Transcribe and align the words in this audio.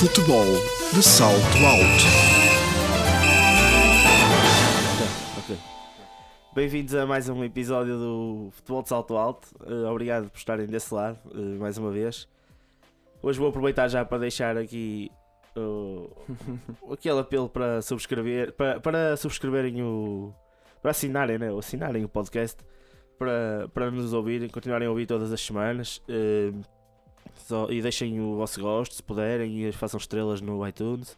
Futebol 0.00 0.46
de 0.94 1.02
salto 1.02 1.58
alto. 1.58 2.04
Bem-vindos 6.54 6.94
a 6.94 7.04
mais 7.04 7.28
um 7.28 7.44
episódio 7.44 7.98
do 7.98 8.48
Futebol 8.52 8.82
de 8.82 8.88
Salto 8.88 9.14
Alto. 9.14 9.48
Eh, 9.66 9.90
obrigado 9.90 10.30
por 10.30 10.38
estarem 10.38 10.66
desse 10.66 10.94
lado, 10.94 11.18
eh, 11.34 11.58
mais 11.58 11.76
uma 11.76 11.90
vez. 11.90 12.26
Hoje 13.22 13.38
vou 13.38 13.50
aproveitar 13.50 13.88
já 13.88 14.02
para 14.02 14.16
deixar 14.16 14.56
aqui 14.56 15.10
uh, 15.54 16.10
aquele 16.94 17.20
apelo 17.20 17.50
para 17.50 17.82
subscrever, 17.82 18.54
para, 18.54 18.80
para 18.80 19.18
subscreverem 19.18 19.82
o. 19.82 20.32
para 20.80 20.92
assinarem, 20.92 21.38
né? 21.38 21.54
Assinarem 21.54 22.06
o 22.06 22.08
podcast 22.08 22.56
para, 23.18 23.68
para 23.74 23.90
nos 23.90 24.14
ouvirem, 24.14 24.48
continuarem 24.48 24.88
a 24.88 24.90
ouvir 24.90 25.04
todas 25.04 25.30
as 25.30 25.42
semanas. 25.42 26.02
eh, 26.08 26.52
só- 27.36 27.68
e 27.70 27.80
deixem 27.82 28.20
o 28.20 28.36
vosso 28.36 28.60
gosto, 28.60 28.94
se 28.94 29.02
puderem, 29.02 29.66
e 29.66 29.72
façam 29.72 29.98
estrelas 29.98 30.40
no 30.40 30.66
iTunes. 30.66 31.16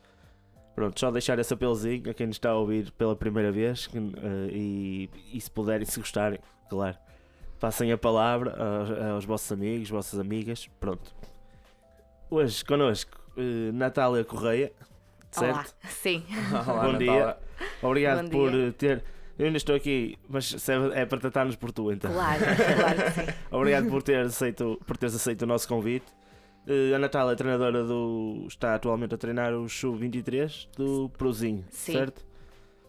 Pronto, 0.74 0.98
só 0.98 1.10
deixar 1.10 1.38
esse 1.38 1.52
apelozinho 1.52 2.10
a 2.10 2.14
quem 2.14 2.26
nos 2.26 2.36
está 2.36 2.50
a 2.50 2.56
ouvir 2.56 2.90
pela 2.92 3.14
primeira 3.14 3.52
vez 3.52 3.86
que, 3.86 3.98
eh, 3.98 4.48
e, 4.50 5.10
e 5.34 5.40
se 5.40 5.50
puderem, 5.50 5.84
se 5.84 6.00
gostarem, 6.00 6.38
claro, 6.70 6.96
passem 7.60 7.92
a 7.92 7.98
palavra 7.98 8.56
aos, 8.56 8.90
aos 9.12 9.24
vossos 9.26 9.52
amigos, 9.52 9.90
vossas 9.90 10.18
amigas. 10.18 10.68
Pronto. 10.80 11.14
Hoje 12.30 12.64
connosco, 12.64 13.20
eh, 13.36 13.70
Natália 13.72 14.24
Correia, 14.24 14.72
Olá, 15.36 15.64
certo? 15.64 15.74
sim. 15.90 16.24
Olá, 16.66 16.84
Bom 16.84 16.96
dia. 16.98 17.12
Natália. 17.26 17.36
Obrigado 17.82 18.22
Bom 18.22 18.28
por 18.30 18.50
dia. 18.50 18.68
eh, 18.68 18.72
ter. 18.72 19.04
Eu 19.42 19.46
ainda 19.46 19.56
estou 19.56 19.74
aqui, 19.74 20.16
mas 20.28 20.54
é 20.94 21.04
para 21.04 21.18
tratar-nos 21.18 21.56
por 21.56 21.72
tu 21.72 21.90
então. 21.90 22.12
Claro, 22.12 22.44
claro 22.44 23.02
que 23.02 23.10
sim. 23.10 23.38
Obrigado 23.50 23.88
por, 23.88 24.00
ter 24.00 24.24
aceito, 24.24 24.80
por 24.86 24.96
teres 24.96 25.16
aceito 25.16 25.42
o 25.42 25.46
nosso 25.46 25.66
convite. 25.66 26.06
Eh, 26.64 26.94
a 26.94 26.98
Natália 27.00 27.32
é 27.32 27.34
treinadora 27.34 27.82
do. 27.82 28.44
está 28.46 28.76
atualmente 28.76 29.16
a 29.16 29.18
treinar 29.18 29.52
o 29.52 29.68
Sub-23 29.68 30.68
do 30.76 31.08
Prozinho, 31.18 31.64
Sim. 31.70 31.92
certo? 31.92 32.24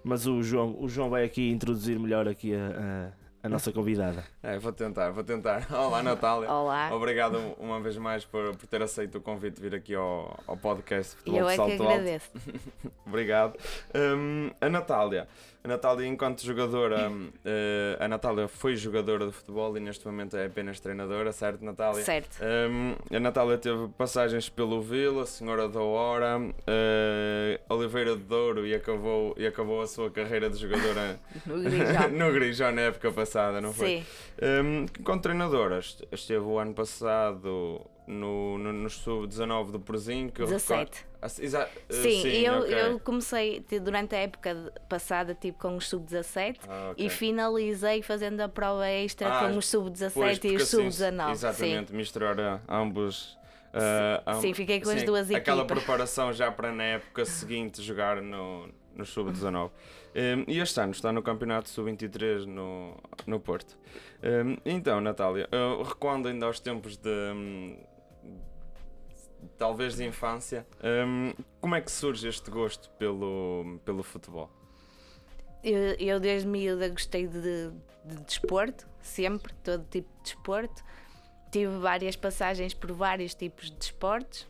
Mas 0.04 0.28
o 0.28 0.44
João, 0.44 0.78
o 0.80 0.88
João 0.88 1.10
vai 1.10 1.24
aqui 1.24 1.50
introduzir 1.50 1.98
melhor 1.98 2.28
aqui 2.28 2.54
a, 2.54 2.60
a, 3.42 3.48
a 3.48 3.50
nossa 3.50 3.72
convidada. 3.72 4.24
É, 4.44 4.60
vou 4.60 4.72
tentar, 4.72 5.10
vou 5.10 5.24
tentar. 5.24 5.66
Olá, 5.74 6.04
Natália. 6.04 6.52
Olá. 6.52 6.94
Obrigado 6.94 7.36
uma 7.58 7.82
vez 7.82 7.98
mais 7.98 8.26
por, 8.26 8.56
por 8.56 8.68
ter 8.68 8.84
aceito 8.84 9.18
o 9.18 9.22
convite 9.22 9.56
de 9.56 9.62
vir 9.62 9.74
aqui 9.74 9.96
ao, 9.96 10.40
ao 10.46 10.56
podcast 10.56 11.16
Futebol 11.16 11.40
Eu 11.40 11.46
de 11.48 11.52
é 11.52 11.56
que 11.56 11.58
Salto 11.58 11.82
Alto. 11.82 11.94
agradeço. 11.94 12.30
Obrigado. 13.08 13.58
Hum, 13.96 14.52
a 14.62 14.70
Natália. 14.70 15.28
A 15.64 15.68
Natália, 15.70 16.06
enquanto 16.06 16.44
jogadora, 16.44 17.10
eh, 17.46 17.96
a 17.98 18.06
Natália 18.06 18.50
foi 18.50 18.76
jogadora 18.76 19.28
de 19.28 19.32
futebol 19.32 19.78
e 19.78 19.80
neste 19.80 20.06
momento 20.06 20.36
é 20.36 20.48
apenas 20.48 20.78
treinadora, 20.82 21.32
certo, 21.32 21.64
Natália? 21.64 22.04
Certo. 22.04 22.38
Hum, 22.70 22.96
a 23.10 23.20
Natália 23.20 23.58
teve 23.58 23.88
passagens 23.98 24.50
pelo 24.50 24.82
Vila, 24.82 25.26
Senhora 25.26 25.70
da 25.70 25.80
Hora, 25.80 26.42
eh, 26.68 27.62
Oliveira 27.70 28.14
de 28.18 28.24
Douro 28.24 28.68
e 28.68 28.76
acabou, 28.76 29.34
e 29.38 29.48
acabou 29.48 29.82
a 29.82 29.88
sua 29.88 30.12
carreira 30.12 30.50
de 30.50 30.58
jogadora 30.58 31.18
No 32.12 32.34
Grijão 32.34 32.74
na 32.74 32.82
época 32.82 33.10
passada, 33.14 33.62
não 33.62 33.74
foi? 33.74 34.00
Sim, 34.00 34.06
Um, 34.44 35.04
com 35.04 35.18
treinadoras, 35.18 35.98
esteve 36.12 36.44
o 36.44 36.58
ano 36.60 36.74
passado 36.74 37.80
no, 38.08 38.58
no, 38.58 38.74
no 38.74 38.90
sub-19 38.90 39.72
do 39.72 39.80
Porzinho. 39.80 40.32
Que 40.32 40.42
eu 40.42 40.46
recordo- 40.48 40.90
17. 40.92 41.06
Ah, 41.22 41.28
exa- 41.42 41.70
uh, 41.90 41.94
Sim, 41.94 42.28
eu, 42.28 42.60
ok. 42.60 42.74
eu 42.74 43.00
comecei 43.00 43.62
te- 43.62 43.80
durante 43.80 44.14
a 44.14 44.20
época 44.20 44.74
passada 44.90 45.34
tipo 45.34 45.58
com 45.58 45.78
os 45.78 45.88
sub-17 45.88 46.60
Ah, 46.68 46.90
ok. 46.92 47.06
e 47.06 47.10
finalizei 47.10 48.02
fazendo 48.02 48.42
a 48.42 48.50
prova 48.50 48.88
extra 48.90 49.30
Ah, 49.30 49.48
com 49.50 49.58
os 49.58 49.66
sub-17 49.68 50.12
Pois, 50.14 50.38
e 50.44 50.56
os 50.56 50.64
assim, 50.64 50.92
sub-19. 50.92 51.26
Sim. 51.28 51.32
Exatamente, 51.32 51.94
misturar 51.94 52.38
ah, 52.40 52.60
ambos. 52.68 53.38
ah, 53.74 54.22
amb- 54.26 54.42
Sim, 54.42 54.54
fiquei 54.54 54.82
com 54.82 54.90
as 54.90 55.04
duas 55.04 55.32
Aquela 55.32 55.62
equipas. 55.62 55.78
preparação 55.84 56.34
já 56.34 56.52
para 56.52 56.74
na 56.74 56.84
época 56.84 57.24
seguinte 57.24 57.82
jogar 57.82 58.22
no, 58.22 58.68
no 58.94 59.06
sub-19. 59.06 59.72
Um, 60.16 60.44
e 60.48 60.60
este 60.60 60.80
ano 60.80 60.92
está 60.92 61.12
no 61.12 61.24
campeonato 61.24 61.70
sub-23 61.70 62.46
no, 62.46 62.96
no 63.26 63.40
Porto. 63.40 63.76
Um, 64.22 64.58
então, 64.66 65.00
Natália, 65.02 65.48
uh, 65.52 65.82
recuando 65.82 66.28
ainda 66.28 66.46
aos 66.46 66.60
tempos 66.60 66.98
de. 66.98 67.10
Talvez 69.58 69.96
de 69.96 70.06
infância, 70.06 70.66
um, 70.84 71.34
como 71.60 71.76
é 71.76 71.82
que 71.82 71.92
surge 71.92 72.28
este 72.28 72.50
gosto 72.50 72.90
pelo, 72.92 73.80
pelo 73.86 74.04
futebol? 74.04 74.50
Eu, 75.64 75.96
eu 75.98 76.20
desde 76.20 76.48
miúda 76.48 76.90
gostei 76.90 77.28
de, 77.28 77.72
de 78.04 78.16
desporto, 78.26 78.88
sempre, 79.02 79.54
todo 79.64 79.86
tipo 79.90 80.10
de 80.18 80.24
desporto. 80.24 80.84
Tive 81.52 81.78
várias 81.78 82.16
passagens 82.16 82.74
por 82.74 82.92
vários 82.92 83.34
tipos 83.34 83.70
de 83.70 83.78
desportos, 83.78 84.48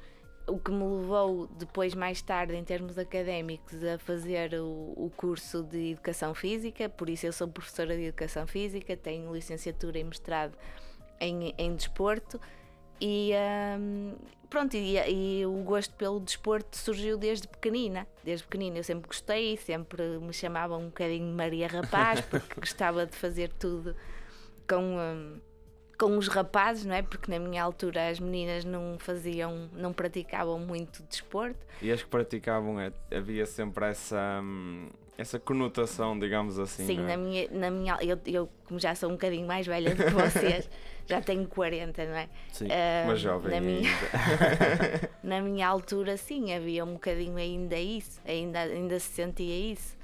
o 0.47 0.57
que 0.57 0.71
me 0.71 0.83
levou 0.83 1.47
depois, 1.47 1.93
mais 1.93 2.21
tarde, 2.21 2.55
em 2.55 2.63
termos 2.63 2.97
académicos, 2.97 3.83
a 3.83 3.97
fazer 3.97 4.53
o, 4.55 4.93
o 4.95 5.11
curso 5.15 5.63
de 5.63 5.91
Educação 5.91 6.33
Física. 6.33 6.89
Por 6.89 7.09
isso, 7.09 7.25
eu 7.25 7.33
sou 7.33 7.47
professora 7.47 7.95
de 7.95 8.03
Educação 8.03 8.45
Física, 8.45 8.95
tenho 8.97 9.33
licenciatura 9.33 9.99
e 9.99 10.03
mestrado 10.03 10.57
em, 11.19 11.53
em 11.57 11.75
desporto. 11.75 12.39
E 12.99 13.31
hum, 13.79 14.15
pronto, 14.53 14.75
e, 14.75 15.40
e 15.40 15.46
o 15.47 15.64
gosto 15.64 15.96
pelo 15.96 16.19
desporto 16.19 16.78
surgiu 16.78 17.18
desde 17.18 17.47
pequenina. 17.47 18.08
Desde 18.24 18.46
pequenina 18.46 18.78
eu 18.78 18.84
sempre 18.84 19.08
gostei, 19.08 19.58
sempre 19.58 20.03
me 20.19 20.31
chamavam 20.31 20.80
um 20.80 20.86
bocadinho 20.86 21.25
de 21.28 21.34
Maria 21.34 21.68
Rapaz, 21.68 22.22
porque 22.30 22.59
gostava 22.59 23.03
de 23.08 23.16
fazer 23.16 23.50
tudo 23.53 23.96
com, 24.69 24.96
hum, 24.96 25.40
com 25.97 26.16
os 26.19 26.28
rapazes, 26.28 26.86
não 26.86 26.94
é? 26.94 27.02
Porque 27.02 27.31
na 27.31 27.40
minha 27.40 27.64
altura 27.64 28.09
as 28.09 28.19
meninas 28.19 28.64
não 28.64 28.96
faziam, 29.00 29.72
não 29.74 29.91
praticavam 29.91 30.59
muito 30.59 31.02
desporto. 31.09 31.66
E 31.81 31.91
as 31.91 32.03
que 32.03 32.09
praticavam, 32.09 32.80
é- 32.80 32.94
havia 33.12 33.47
sempre 33.47 33.88
essa, 33.88 34.40
hum, 34.44 34.88
essa 35.18 35.40
conotação, 35.40 36.18
digamos 36.18 36.57
assim. 36.59 36.85
Sim, 36.85 37.00
é? 37.00 37.03
na 37.03 37.18
minha, 37.18 37.47
na 37.51 37.69
minha 37.72 37.97
eu, 38.01 38.19
eu, 38.25 38.50
como 38.66 38.79
já 38.79 38.96
sou 38.96 39.09
um 39.09 39.13
bocadinho 39.13 39.46
mais 39.47 39.66
velha 39.68 39.94
do 39.94 40.03
que 40.03 40.09
vocês, 40.09 40.69
já 41.07 41.22
tenho 41.22 41.47
40, 41.47 42.06
não 42.06 42.16
é? 42.16 42.29
Sim. 42.51 42.68
Ah, 42.72 43.06
Mas 43.07 43.19
jovem 43.19 43.52
na 43.52 43.62
minha, 43.62 43.90
na 45.23 45.41
minha 45.41 45.68
altura, 45.68 46.18
sim, 46.18 46.53
havia 46.53 46.84
um 46.84 46.94
bocadinho 46.94 47.38
ainda 47.38 47.78
isso, 47.78 48.19
ainda, 48.25 48.59
ainda 48.62 49.00
se 49.00 49.12
sentia 49.13 49.72
isso. 49.72 49.96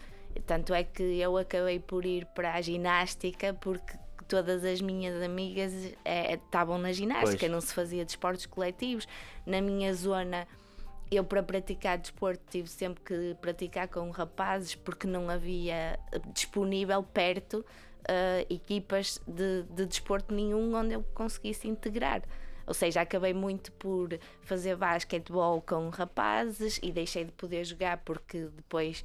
Tanto 0.45 0.73
é 0.73 0.83
que 0.83 1.03
eu 1.19 1.37
acabei 1.37 1.79
por 1.79 2.05
ir 2.05 2.25
para 2.27 2.53
a 2.53 2.61
ginástica 2.61 3.53
porque 3.53 3.97
todas 4.27 4.63
as 4.63 4.79
minhas 4.79 5.21
amigas 5.23 5.73
eh, 6.05 6.35
estavam 6.35 6.77
na 6.77 6.93
ginástica, 6.93 7.39
Pois. 7.39 7.51
não 7.51 7.59
se 7.59 7.73
fazia 7.73 8.05
desportos 8.05 8.45
coletivos. 8.45 9.07
Na 9.45 9.59
minha 9.59 9.91
zona, 9.93 10.47
eu 11.11 11.23
para 11.23 11.41
praticar 11.43 11.97
desporto 11.97 12.41
tive 12.49 12.67
sempre 12.69 13.03
que 13.03 13.35
praticar 13.41 13.87
com 13.87 14.09
rapazes 14.11 14.75
porque 14.75 15.07
não 15.07 15.29
havia 15.29 15.99
eh, 16.11 16.19
disponível 16.33 17.01
perto 17.03 17.65
eh, 18.07 18.45
equipas 18.49 19.19
de, 19.27 19.63
de 19.63 19.85
desporto 19.85 20.33
nenhum 20.33 20.75
onde 20.75 20.93
eu 20.93 21.03
conseguisse 21.13 21.67
integrar. 21.67 22.21
Ou 22.67 22.73
seja, 22.73 23.01
acabei 23.01 23.33
muito 23.33 23.71
por 23.73 24.09
fazer 24.43 24.75
basquetebol 24.75 25.59
com 25.61 25.89
rapazes 25.89 26.79
e 26.83 26.91
deixei 26.91 27.25
de 27.25 27.31
poder 27.31 27.65
jogar 27.65 27.97
porque 28.05 28.41
depois 28.55 29.03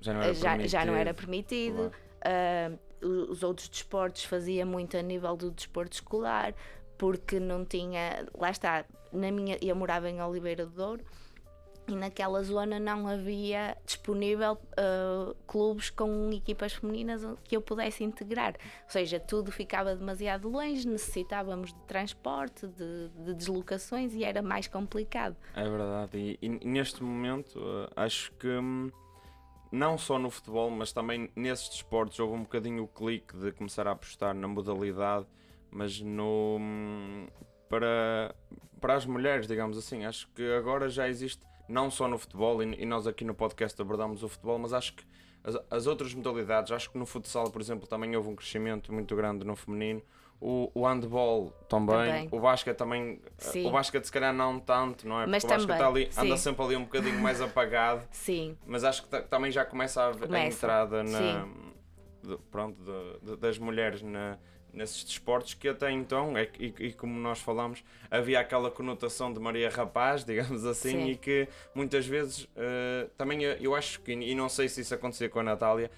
Já 0.00 0.12
não 0.12 0.20
era 0.22 0.34
já, 0.34 0.58
já 0.66 0.84
não 0.84 0.94
era 0.96 1.14
permitido. 1.14 1.90
permitido. 2.20 2.80
O- 3.02 3.30
os 3.32 3.42
outros 3.42 3.68
desportos 3.68 4.24
fazia 4.24 4.64
muito 4.64 4.96
a 4.96 5.02
nível 5.02 5.36
do 5.36 5.50
desporto 5.50 5.92
escolar, 5.92 6.54
porque 6.96 7.38
não 7.38 7.64
tinha. 7.64 8.26
Lá 8.36 8.50
está, 8.50 8.84
na 9.12 9.30
minha, 9.30 9.58
eu 9.60 9.76
morava 9.76 10.08
em 10.08 10.22
Oliveira 10.22 10.64
do 10.64 10.72
Douro 10.72 11.04
e 11.88 11.94
naquela 11.94 12.42
zona 12.42 12.78
não 12.80 13.06
havia 13.06 13.76
disponível 13.84 14.58
ah, 14.76 15.34
clubes 15.46 15.90
com 15.90 16.30
equipas 16.32 16.74
femininas 16.74 17.26
que 17.44 17.56
eu 17.56 17.60
pudesse 17.62 18.04
integrar. 18.04 18.54
Ou 18.84 18.90
seja, 18.90 19.20
tudo 19.20 19.52
ficava 19.52 19.94
demasiado 19.94 20.48
longe, 20.48 20.86
necessitávamos 20.86 21.72
de 21.72 21.80
transporte, 21.80 22.66
de, 22.66 23.08
de 23.24 23.34
deslocações 23.34 24.14
e 24.14 24.24
era 24.24 24.42
mais 24.42 24.66
complicado. 24.66 25.36
É 25.54 25.68
verdade, 25.68 26.18
e, 26.18 26.38
e 26.40 26.48
neste 26.66 27.02
momento 27.02 27.58
eh, 27.58 27.92
acho 27.96 28.32
que 28.32 28.48
hum, 28.48 28.90
não 29.70 29.98
só 29.98 30.18
no 30.18 30.30
futebol, 30.30 30.70
mas 30.70 30.92
também 30.92 31.30
nesses 31.34 31.68
desportos 31.68 32.18
houve 32.18 32.34
um 32.34 32.42
bocadinho 32.42 32.84
o 32.84 32.88
clique 32.88 33.36
de 33.36 33.52
começar 33.52 33.86
a 33.86 33.92
apostar 33.92 34.34
na 34.34 34.46
modalidade, 34.46 35.26
mas 35.70 36.00
no 36.00 36.58
hum, 36.60 37.26
para, 37.68 38.34
para 38.80 38.94
as 38.94 39.04
mulheres, 39.04 39.46
digamos 39.46 39.76
assim. 39.76 40.04
Acho 40.04 40.28
que 40.34 40.42
agora 40.52 40.88
já 40.88 41.08
existe, 41.08 41.44
não 41.68 41.90
só 41.90 42.06
no 42.08 42.18
futebol, 42.18 42.62
e, 42.62 42.84
nós 42.84 43.06
aqui 43.06 43.24
no 43.24 43.34
podcast 43.34 43.80
abordamos 43.80 44.22
o 44.22 44.28
futebol, 44.28 44.58
mas 44.58 44.72
acho 44.72 44.94
que 44.94 45.04
as, 45.42 45.56
as 45.70 45.86
outras 45.86 46.12
modalidades, 46.14 46.72
acho 46.72 46.90
que 46.90 46.98
no 46.98 47.04
futsal, 47.06 47.50
por 47.50 47.60
exemplo, 47.60 47.86
também 47.86 48.14
houve 48.16 48.28
um 48.28 48.36
crescimento 48.36 48.92
muito 48.92 49.14
grande 49.14 49.44
no 49.44 49.54
feminino. 49.56 50.02
O, 50.40 50.70
o 50.74 50.86
handball 50.86 51.50
também, 51.68 51.96
Também. 51.96 52.28
o 52.30 52.40
basquete 52.40 52.76
também, 52.76 53.20
Sim. 53.38 53.66
o 53.66 53.70
basquete 53.70 54.04
se 54.04 54.12
calhar 54.12 54.34
não 54.34 54.58
tanto, 54.58 55.06
não 55.08 55.20
é? 55.20 55.26
Mas 55.26 55.42
Porque 55.42 55.54
o 55.54 55.56
basquete 55.66 55.78
também, 55.78 56.02
está 56.04 56.18
ali, 56.20 56.26
anda 56.28 56.36
sim. 56.36 56.42
sempre 56.42 56.64
ali 56.64 56.76
um 56.76 56.82
bocadinho 56.84 57.18
mais 57.20 57.40
apagado, 57.40 58.02
Sim, 58.10 58.58
mas 58.66 58.84
acho 58.84 59.04
que 59.04 59.08
ta- 59.08 59.22
também 59.22 59.50
já 59.50 59.64
começa 59.64 60.02
a, 60.02 60.06
haver 60.08 60.24
a 60.24 60.26
Começa, 60.26 60.56
entrada 60.66 61.02
na, 61.04 61.46
de- 62.22 62.36
pronto, 62.50 62.76
de- 62.82 63.30
de- 63.30 63.36
das 63.36 63.58
mulheres 63.58 64.02
na, 64.02 64.36
nesses 64.74 65.04
desportos 65.04 65.54
que 65.54 65.68
até 65.68 65.90
então, 65.90 66.36
é, 66.36 66.48
e, 66.58 66.74
e 66.78 66.92
como 66.92 67.18
nós 67.18 67.38
falamos, 67.40 67.82
havia 68.10 68.40
aquela 68.40 68.70
conotação 68.70 69.32
de 69.32 69.40
Maria 69.40 69.70
Rapaz, 69.70 70.24
digamos 70.26 70.64
assim, 70.66 70.90
Sim. 71.04 71.10
e 71.10 71.16
que 71.16 71.48
muitas 71.74 72.06
vezes 72.06 72.48
eh, 72.56 73.08
também 73.16 73.42
eu, 73.42 73.74
acho 73.74 74.00
que, 74.00 74.12
e 74.12 74.34
não 74.34 74.48
sei 74.48 74.68
se 74.68 74.80
isso 74.80 74.94
acontecia 74.94 75.28
com 75.28 75.40
a 75.40 75.42
Natália, 75.42 75.90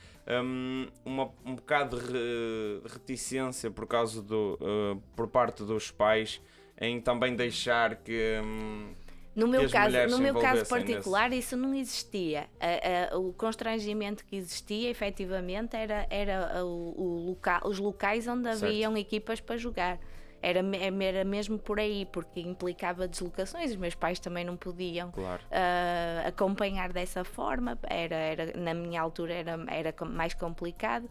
hum, 0.45 0.89
uma, 1.05 1.31
um 1.45 1.55
bocado 1.55 1.99
de 1.99 2.07
re- 2.07 2.81
de 2.83 2.89
reticência 2.93 3.71
por 3.71 3.87
causa 3.87 4.23
do, 4.23 4.59
eh, 4.61 4.99
por 5.15 5.29
parte 5.29 5.65
dos 5.65 5.91
pais 5.91 6.41
em 6.81 7.01
também 7.01 7.35
deixar 7.35 7.97
que. 7.97 8.41
hum, 8.45 8.93
No 9.37 9.47
meu 9.47 9.63
as 9.65 9.71
caso, 9.73 9.97
no 10.09 10.19
meu 10.19 10.33
caso 10.35 10.47
envolvessem 10.47 10.55
nesse- 10.59 10.69
particular, 10.95 11.33
isso 11.33 11.57
não 11.57 11.75
existia. 11.75 12.47
A- 12.59 13.15
a- 13.15 13.19
o 13.19 13.33
constrangimento 13.35 14.25
que 14.25 14.35
existia, 14.37 14.89
efetivamente, 14.91 15.77
era, 15.77 16.07
era 16.09 16.65
o, 16.65 17.37
os 17.65 17.79
locais 17.79 18.27
onde 18.27 18.45
Certo. 18.45 18.65
haviam 18.65 18.97
equipas 18.97 19.39
para 19.41 19.57
jogar. 19.59 19.99
Era, 20.43 20.61
era 21.03 21.25
mesmo 21.25 21.59
por 21.59 21.79
aí, 21.81 22.07
porque 22.13 22.41
implicava 22.41 23.07
deslocações. 23.09 23.71
Os 23.73 23.77
meus 23.77 23.95
pais 23.95 24.19
também 24.21 24.45
não 24.45 24.57
podiam 24.57 25.11
Claro. 25.11 25.43
ah, 25.51 26.29
acompanhar 26.29 26.93
dessa 26.93 27.25
forma. 27.25 27.79
Era, 27.83 28.15
era, 28.17 28.57
na 28.57 28.73
minha 28.73 29.01
altura 29.01 29.35
era, 29.35 29.59
era 29.69 29.95
mais 30.07 30.35
complicado. 30.35 31.11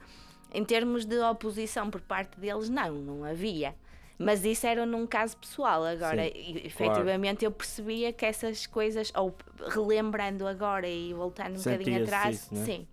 Em 0.54 0.64
termos 0.64 1.06
de 1.06 1.20
oposição 1.20 1.90
por 1.92 2.02
parte 2.02 2.40
deles, 2.40 2.70
não, 2.70 2.94
não 2.94 3.24
havia. 3.26 3.76
Mas 4.18 4.46
isso 4.46 4.66
era 4.66 4.86
num 4.86 5.06
caso 5.06 5.36
pessoal. 5.38 5.84
Agora, 5.84 6.26
e- 6.26 6.62
efetivamente, 6.66 7.44
eu 7.44 7.52
percebia 7.52 8.14
que 8.14 8.26
essas 8.26 8.66
coisas, 8.66 9.12
ou 9.16 9.36
relembrando 9.68 10.48
agora 10.48 10.88
e 10.88 11.14
voltando 11.14 11.56
um 11.56 11.58
bocadinho 11.58 12.02
atrás, 12.04 12.36
isso, 12.36 12.56
é? 12.56 12.58
sim, 12.66 12.88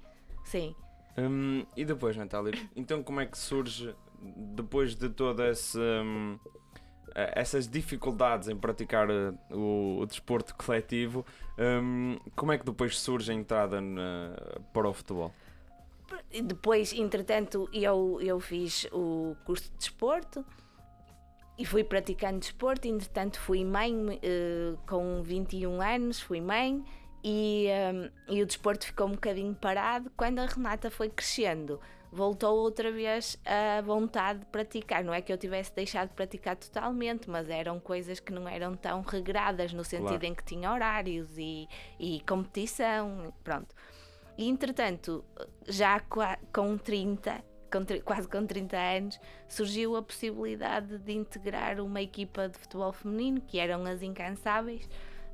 sim. 0.45 0.75
Hum, 1.17 1.65
e 1.77 1.85
depois, 1.85 2.17
Natália, 2.17 2.53
então 2.75 3.03
como 3.03 3.21
é 3.21 3.27
que 3.27 3.37
surge, 3.39 3.95
depois 4.21 4.95
de 4.97 5.09
toda 5.11 5.45
essa, 5.47 5.79
hum, 5.79 6.39
eh, 7.15 7.33
essas 7.37 7.69
dificuldades 7.69 8.49
em 8.49 8.57
praticar 8.57 9.09
eh, 9.11 9.33
o, 9.51 9.99
o 10.01 10.07
desporto 10.07 10.55
coletivo, 10.57 11.25
hum, 11.59 12.19
como 12.35 12.51
é 12.53 12.59
que 12.59 12.65
depois 12.65 12.99
surge 12.99 13.31
a 13.31 13.35
entrada 13.35 13.81
na- 13.81 14.35
para 14.73 14.89
o 14.89 14.93
futebol? 14.95 15.33
Depois, 16.45 16.93
entretanto, 16.95 17.69
eu, 17.73 18.19
eu 18.23 18.41
fiz 18.41 18.87
o 18.91 19.37
curso 19.45 19.71
de 19.71 19.77
desporto 19.79 20.45
e 21.62 21.64
fui 21.64 21.85
praticando 21.85 22.41
desporto. 22.41 22.88
Entretanto, 22.88 23.38
fui 23.38 23.64
mãe 23.64 24.19
eh, 24.20 24.75
com 24.85 25.23
21 25.23 25.81
anos, 25.81 26.20
fui 26.20 26.41
mãe 26.41 26.85
e, 27.23 27.67
eh, 27.69 28.11
e 28.29 28.43
o 28.43 28.47
desporto 28.47 28.85
ficou 28.85 29.06
um 29.06 29.12
bocadinho 29.12 29.55
parado. 29.55 30.11
Quando 30.17 30.41
a 30.41 30.47
Renata 30.47 30.91
foi 30.91 31.09
crescendo, 31.09 31.79
voltou 32.11 32.59
outra 32.59 32.91
vez 32.91 33.38
a 33.47 33.81
vontade 33.81 34.41
de 34.41 34.47
praticar. 34.47 35.05
Não 35.05 35.14
é 35.14 35.23
que 35.23 35.32
eu 35.32 35.38
tivesse 35.38 35.73
deixado 35.73 36.09
de 36.09 36.14
praticar 36.17 36.56
totalmente, 36.56 37.31
mas 37.31 37.49
eram 37.49 37.79
coisas 37.79 38.19
que 38.19 38.32
não 38.32 38.49
eram 38.49 38.75
tão 38.75 39.00
regradas, 39.00 39.73
no 39.73 39.85
sentido 39.85 40.09
Claro. 40.09 40.26
em 40.26 40.35
que 40.35 40.43
tinha 40.43 40.73
horários 40.73 41.29
e, 41.38 41.69
e 41.97 42.20
competição. 42.26 43.32
Pronto. 43.44 43.73
E 44.37 44.49
entretanto, 44.49 45.25
já 45.69 46.00
com 46.53 46.76
30, 46.76 47.41
com 47.73 47.85
quase 48.05 48.29
com 48.29 48.47
30 48.47 48.77
anos, 48.77 49.21
surgiu 49.49 49.97
a 49.97 50.03
possibilidade 50.03 50.99
de 50.99 51.13
integrar 51.13 51.81
uma 51.81 52.03
equipa 52.03 52.49
de 52.49 52.59
futebol 52.59 52.93
feminino, 52.93 53.41
que 53.41 53.59
eram 53.59 53.85
as 53.87 54.03
Incansáveis, 54.03 54.89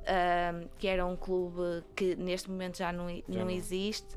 ahm, 0.07 0.69
que 0.79 0.87
era 0.87 1.05
um 1.05 1.17
clube 1.17 1.85
que 1.97 2.15
neste 2.17 2.49
momento 2.51 2.79
já 2.79 2.93
não, 2.93 3.09
Já 3.09 3.23
não 3.29 3.45
não. 3.47 3.51
existe. 3.51 4.17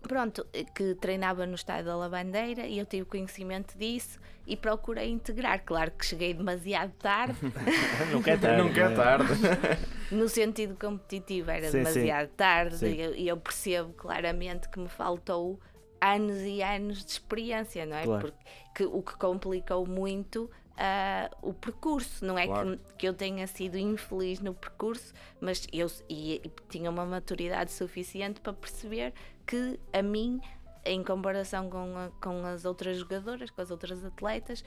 Pronto, 0.00 0.46
que 0.76 0.94
treinava 0.94 1.44
no 1.44 1.54
estádio 1.56 1.86
da 1.86 1.96
Lavandeira 1.96 2.66
e 2.66 2.78
eu 2.78 2.86
tive 2.86 3.04
conhecimento 3.04 3.76
disso 3.76 4.18
e 4.46 4.56
procurei 4.56 5.10
integrar. 5.10 5.62
Claro 5.64 5.90
que 5.90 6.06
cheguei 6.06 6.32
demasiado 6.32 6.92
tarde, 6.92 7.36
Nunca 8.12 8.30
é 8.30 8.36
tarde. 8.38 8.62
Nunca 8.62 8.80
é 8.80 8.94
tarde. 8.94 9.32
no 10.12 10.28
sentido 10.28 10.76
competitivo 10.78 11.50
era 11.50 11.66
Sim, 11.70 11.78
sim. 11.78 11.78
demasiado 11.78 12.28
tarde 12.28 12.76
Sim. 12.78 12.86
e 12.94 13.00
eu, 13.00 13.14
e 13.14 13.28
eu 13.28 13.36
percebo 13.36 13.92
claramente 13.94 14.68
que 14.68 14.78
me 14.78 14.88
faltou 14.88 15.58
anos 16.00 16.38
e 16.42 16.62
anos 16.62 17.04
de 17.04 17.10
experiência, 17.12 17.84
não 17.86 17.96
é? 17.96 18.04
Claro. 18.04 18.20
Porque 18.20 18.44
que- 18.74 18.84
o 18.86 19.02
que 19.02 19.16
complicou 19.16 19.86
muito 19.86 20.50
ah, 20.80 21.28
o 21.42 21.52
percurso, 21.52 22.24
não 22.24 22.38
é 22.38 22.46
Claro. 22.46 22.78
que, 22.78 22.94
que 22.98 23.08
eu 23.08 23.12
tenha 23.12 23.44
sido 23.48 23.76
infeliz 23.76 24.38
no 24.38 24.54
percurso, 24.54 25.12
mas 25.40 25.66
eu 25.72 25.88
e, 26.08 26.36
e 26.36 26.52
tinha 26.68 26.88
uma 26.88 27.04
maturidade 27.04 27.72
suficiente 27.72 28.40
para 28.40 28.52
perceber 28.52 29.12
que 29.44 29.80
a 29.92 30.00
mim, 30.02 30.40
em 30.84 31.02
comparação 31.02 31.68
com, 31.68 31.96
a- 31.98 32.10
com 32.22 32.46
as 32.46 32.64
outras 32.64 32.96
jogadoras, 32.96 33.50
com 33.50 33.60
as 33.60 33.72
outras 33.72 34.04
atletas, 34.04 34.62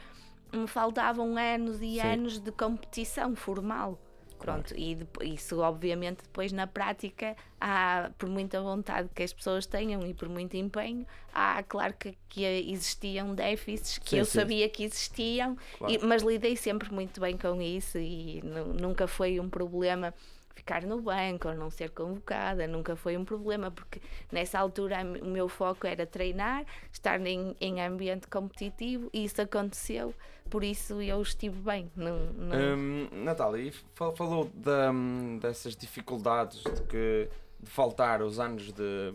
me 0.52 0.68
faltavam 0.68 1.38
anos 1.38 1.78
e 1.82 1.92
Sim. 1.94 2.02
anos 2.02 2.40
de 2.40 2.52
competição 2.52 3.34
formal. 3.34 3.98
Pronto, 4.42 4.74
e 4.76 4.98
isso 5.22 5.60
obviamente 5.60 6.24
depois 6.24 6.52
na 6.52 6.66
prática 6.68 7.36
há, 7.60 8.10
por 8.18 8.28
muita 8.28 8.62
vontade 8.62 9.10
que 9.14 9.24
as 9.24 9.32
pessoas 9.32 9.66
tenham 9.66 10.06
e 10.06 10.14
por 10.14 10.28
muito 10.30 10.58
empenho, 10.58 11.06
há 11.34 11.62
claro 11.64 11.94
que, 11.94 12.18
que 12.28 12.44
existiam 12.44 13.34
déficits 13.36 13.98
que 14.00 14.10
Sim, 14.12 14.18
eu 14.18 14.26
sim. 14.26 14.40
sabia 14.40 14.68
que 14.70 14.84
existiam, 14.84 15.56
Claro. 15.78 15.94
e- 15.94 16.00
mas 16.06 16.24
lidei 16.24 16.56
sempre 16.56 16.92
muito 16.92 17.22
bem 17.22 17.38
com 17.38 17.62
isso 17.62 17.98
e 17.98 18.42
nu- 18.44 18.74
nunca 18.74 19.08
foi 19.08 19.40
um 19.40 19.50
problema 19.50 20.14
ficar 20.56 20.84
no 20.84 21.02
banco 21.02 21.48
ou 21.48 21.56
não 21.56 21.70
ser 21.70 21.90
convocada, 21.92 22.68
nunca 22.68 22.96
foi 22.96 23.18
um 23.18 23.26
problema, 23.26 23.72
porque 23.72 24.02
nessa 24.32 24.60
altura 24.60 24.98
o 25.22 25.28
meu 25.28 25.48
foco 25.48 25.88
era 25.88 26.06
treinar, 26.06 26.66
estar 26.92 27.20
em, 27.26 27.56
em 27.60 27.82
ambiente 27.82 28.28
competitivo 28.28 29.10
e 29.14 29.24
isso 29.26 29.42
aconteceu, 29.42 30.14
por 30.50 30.64
isso 30.64 31.02
eu 31.02 31.22
estive 31.22 31.60
bem. 31.60 31.92
Não, 31.96 32.18
não- 32.34 32.78
Hum, 32.78 33.08
Natália, 33.24 33.72
fa- 33.96 34.12
falou 34.12 34.50
hum, 34.94 35.40
dessas 35.42 35.76
dificuldades 35.76 36.62
de, 36.64 36.82
que, 36.84 37.30
de 37.60 37.70
faltar 37.70 38.22
os 38.22 38.40
anos 38.40 38.72
de, 38.72 39.14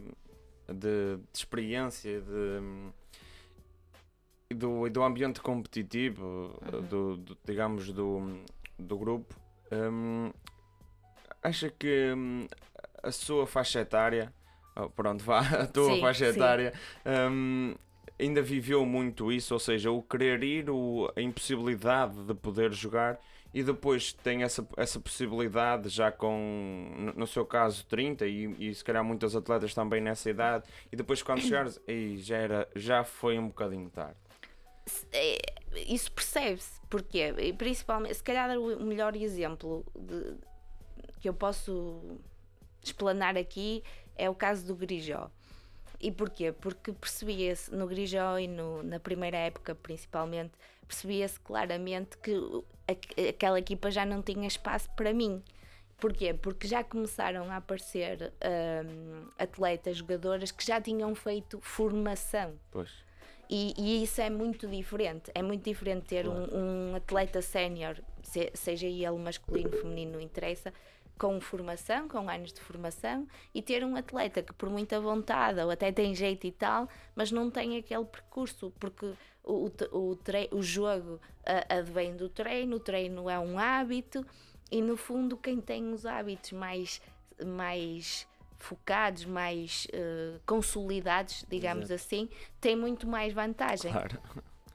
de, 0.69 1.17
de 1.17 1.21
experiência 1.35 2.21
de, 2.21 2.95
do, 4.55 4.89
do 4.89 5.03
ambiente 5.03 5.41
competitivo, 5.41 6.55
do, 6.89 7.17
do- 7.17 7.39
digamos, 7.45 7.93
do, 7.93 8.41
do 8.79 8.97
grupo. 8.99 9.35
Hum, 9.73 10.33
acha 11.47 11.71
que 11.71 12.13
hum, 12.17 12.47
a 13.03 13.11
sua 13.13 13.47
faixa 13.47 13.81
etária, 13.81 14.33
oh, 14.77 14.91
pronto, 14.91 15.25
vá, 15.25 15.41
a 15.63 15.67
tua 15.67 15.97
Sim, 15.97 15.99
faixa 15.99 16.27
sim. 16.27 16.27
etária, 16.27 16.73
hum, 17.31 17.75
ainda 18.19 18.43
viveu 18.43 18.85
muito 18.87 19.33
isso, 19.33 19.55
ou 19.55 19.61
seja, 19.61 19.91
o 19.91 20.03
querer 20.03 20.43
ir, 20.43 20.71
o, 20.71 21.13
a 21.17 21.21
impossibilidade 21.21 22.25
de 22.25 22.35
poder 22.35 22.73
jogar 22.73 23.19
e 23.55 23.63
depois 23.63 24.13
tem 24.13 24.43
essa, 24.43 24.67
essa 24.77 25.01
possibilidade 25.01 25.89
já 25.89 26.13
com, 26.13 27.13
no, 27.17 27.27
seu 27.27 27.45
caso, 27.47 27.87
30 27.87 28.27
e, 28.27 28.45
e 28.71 28.75
se 28.75 28.85
calhar 28.85 29.03
muitos 29.05 29.35
atletas 29.35 29.73
também 29.75 30.01
nessa 30.01 30.29
idade 30.31 30.65
e 30.93 30.97
depois 30.97 31.23
quando 31.23 31.41
chegares, 31.43 31.81
aí 31.89 32.19
já, 32.19 32.37
era, 32.37 32.69
já 32.75 33.05
foi 33.05 33.39
um 33.39 33.49
bocadinho 33.49 33.89
tarde. 33.91 34.17
é, 35.13 35.39
isso 35.75 36.11
percebe-se. 36.13 36.81
Porquê? 36.89 37.35
E 37.39 37.53
principalmente, 37.53 38.15
se 38.15 38.23
calhar 38.23 38.57
o 38.59 38.85
melhor 38.85 39.17
exemplo 39.17 39.85
de- 39.95 40.37
que 41.21 41.29
eu 41.29 41.35
posso 41.35 42.19
explanar 42.83 43.37
aqui 43.37 43.83
é 44.17 44.29
o 44.31 44.35
caso 44.35 44.67
do 44.67 44.75
Grijó. 44.75 45.31
E 46.01 46.11
porquê? 46.13 46.53
Porque 46.53 46.93
percebia-se 46.93 47.75
no 47.75 47.87
Grijó 47.87 48.39
e 48.39 48.47
no- 48.47 48.83
na 48.83 49.01
primeira 49.01 49.37
época 49.39 49.75
principalmente, 49.75 50.53
percebia-se 50.87 51.41
claramente 51.41 52.17
que 52.19 52.33
aquela 53.29 53.59
equipa 53.59 53.91
já 53.91 54.05
não 54.05 54.23
tinha 54.23 54.47
espaço 54.47 54.89
para 54.95 55.13
mim. 55.13 55.43
Porquê? 55.99 56.35
Porque 56.35 56.69
já 56.69 56.85
começaram 56.85 57.51
a 57.51 57.57
aparecer 57.57 58.31
hum, 58.85 59.29
atletas, 59.39 59.97
jogadoras 59.97 60.51
que 60.53 60.65
já 60.65 60.79
tinham 60.81 61.15
feito 61.15 61.59
formação. 61.61 62.55
Pois. 62.71 62.91
E, 63.49 63.73
e 63.79 64.03
isso 64.03 64.21
é 64.21 64.29
muito 64.29 64.67
diferente. 64.69 65.31
É 65.35 65.43
muito 65.43 65.65
diferente 65.65 66.05
ter 66.05 66.29
um, 66.29 66.91
um 66.93 66.95
atleta 66.97 67.41
sénior, 67.41 67.97
se- 68.23 68.51
seja 68.53 68.87
ele 68.87 69.17
masculino, 69.19 69.71
feminino, 69.71 70.13
não 70.13 70.21
interessa, 70.21 70.73
com 71.19 71.41
formação, 71.41 72.09
com 72.09 72.29
anos 72.29 72.53
de 72.53 72.61
formação, 72.61 73.27
e 73.55 73.63
ter 73.63 73.85
um 73.85 73.97
atleta 73.97 74.43
que, 74.43 74.53
por 74.53 74.69
muita 74.69 75.01
vontade, 75.01 75.61
ou 75.61 75.71
até 75.71 75.91
tem 75.91 76.15
jeito 76.15 76.47
e 76.47 76.53
tal, 76.53 76.89
mas 77.15 77.33
não 77.33 77.51
tem 77.51 77.77
aquele 77.77 78.05
percurso, 78.05 78.73
porque 78.79 79.13
o, 79.43 79.71
o, 79.93 80.19
o, 80.53 80.63
jogo 80.63 81.21
advém 81.69 82.17
do 82.17 82.29
treino, 82.29 82.77
o 82.77 82.81
treino 82.81 83.31
é 83.31 83.39
um 83.39 83.59
hábito, 83.59 84.27
e 84.71 84.83
no 84.83 84.97
fundo, 84.97 85.37
quem 85.37 85.61
tem 85.61 85.93
os 85.93 86.05
hábitos 86.05 86.53
mais. 86.53 87.01
mais 87.45 88.27
focados, 88.59 89.27
mais 89.27 89.87
eh, 89.93 90.41
consolidados, 90.47 91.45
digamos 91.49 91.91
assim, 91.91 92.29
tem 92.59 92.75
muito 92.75 93.07
mais 93.07 93.33
vantagem. 93.33 93.93
Claro. 93.93 94.19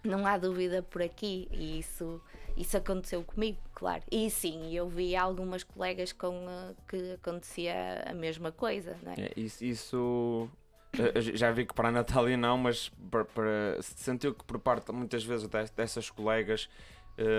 Não 0.04 0.26
há 0.26 0.38
dúvida 0.38 0.82
por 0.84 1.02
aqui 1.02 1.48
e 1.52 1.80
isso, 1.80 2.22
isso 2.58 2.78
aconteceu 2.78 3.24
comigo, 3.24 3.58
claro. 3.74 4.04
E 4.12 4.30
sim, 4.30 4.74
eu 4.74 4.88
vi 4.88 5.16
algumas 5.16 5.64
colegas 5.64 6.12
com 6.14 6.46
eh, 6.50 6.74
que 6.88 7.12
acontecia 7.14 8.04
a 8.06 8.14
mesma 8.14 8.52
coisa, 8.52 8.98
não 9.04 9.12
é? 9.14 9.22
É, 9.22 9.32
isso, 9.36 9.64
isso 9.64 10.50
eh, 10.94 11.22
já 11.22 11.52
vi 11.52 11.66
que 11.66 11.74
para 11.74 11.90
a 11.90 11.92
Natália 11.92 12.36
não, 12.38 12.58
mas 12.58 12.90
para, 13.10 13.26
para- 13.26 13.82
sentiu 13.82 14.34
que 14.34 14.44
por 14.44 14.60
parte 14.60 14.92
muitas 14.92 15.24
vezes 15.24 15.48
des- 15.48 15.72
dessas 15.72 16.10
colegas 16.10 16.70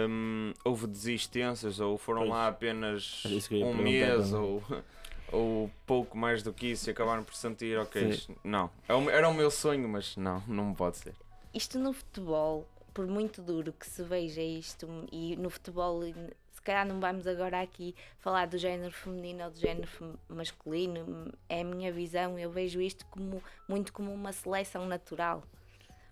hum, 0.09 0.53
houve 0.65 0.87
desistências 0.87 1.81
ou 1.81 1.97
foram 1.99 2.21
Pois. 2.23 2.31
lá 2.31 2.49
apenas 2.49 3.51
ia 3.51 3.65
um 3.67 3.75
mês 3.75 4.31
também. 4.31 4.41
ou, 4.41 4.63
ou 5.33 5.71
pouco 5.87 6.17
mais 6.17 6.43
do 6.43 6.53
que 6.53 6.69
isso 6.69 6.89
e 6.89 6.93
acabaram 6.93 7.25
por 7.25 7.35
sentir, 7.35 7.79
ok, 7.79 8.13
Sim. 8.17 8.37
não, 8.45 8.71
é 8.89 8.95
era 9.17 9.29
o 9.29 9.35
meu 9.35 9.51
sonho, 9.51 9.89
mas 9.89 10.17
não, 10.17 10.43
não 10.47 10.75
pode 10.75 10.99
ser. 10.99 11.15
Isto 11.55 11.79
no 11.79 11.93
futebol, 11.93 12.67
por 12.93 13.07
muito 13.07 13.41
duro 13.43 13.73
que 13.73 13.87
se 13.87 14.03
veja 14.03 14.43
isto, 14.43 14.87
e 15.11 15.37
no 15.37 15.49
futebol, 15.51 16.03
se 16.51 16.63
calhar 16.63 16.87
não 16.87 17.01
vamos 17.01 17.27
agora 17.27 17.61
aqui 17.61 17.95
falar 18.19 18.47
do 18.47 18.59
género 18.59 18.93
feminino 18.93 19.45
ou 19.45 19.51
do 19.51 19.59
género 19.59 19.89
masculino, 20.29 21.33
é 21.49 21.61
a 21.61 21.65
minha 21.65 21.93
visão, 21.93 22.39
eu 22.39 22.51
vejo 22.51 22.81
isto 22.81 23.07
como, 23.07 23.43
muito 23.69 23.93
como 23.93 24.13
uma 24.13 24.33
seleção 24.33 24.87
natural. 24.87 25.43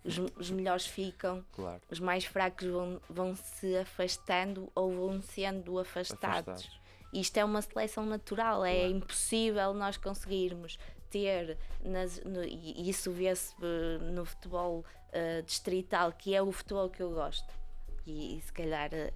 Os, 0.05 0.17
os 0.37 0.51
melhores 0.51 0.87
ficam, 0.87 1.45
Claro. 1.53 1.81
os 1.91 2.01
mais 2.01 2.25
fracos 2.25 2.67
vão, 2.67 3.01
vão 3.09 3.37
se 3.37 3.77
afastando 3.77 4.71
ou 4.75 4.91
vão 4.91 5.21
sendo 5.21 5.79
afastados. 5.79 6.49
Afastados. 6.49 6.81
Isto 7.13 7.37
é 7.39 7.45
uma 7.45 7.61
seleção 7.61 8.07
natural, 8.07 8.65
é 8.65 8.77
Claro. 8.79 8.95
impossível 8.97 9.75
nós 9.75 9.97
conseguirmos 9.99 10.79
ter, 11.11 11.59
nas- 11.85 12.23
no- 12.25 12.45
e 12.45 12.89
isso 12.89 13.11
vê-se 13.11 13.53
eh, 13.61 13.99
no 14.13 14.25
futebol 14.25 14.85
eh, 15.12 15.43
distrital, 15.43 16.12
que 16.12 16.35
é 16.35 16.43
o 16.43 16.50
futebol 16.52 16.88
que 16.88 17.02
eu 17.02 17.11
gosto. 17.11 17.52
E, 18.07 18.38
e 18.38 18.40
se 18.40 18.52
calhar 18.52 18.90
eh, 18.93 19.11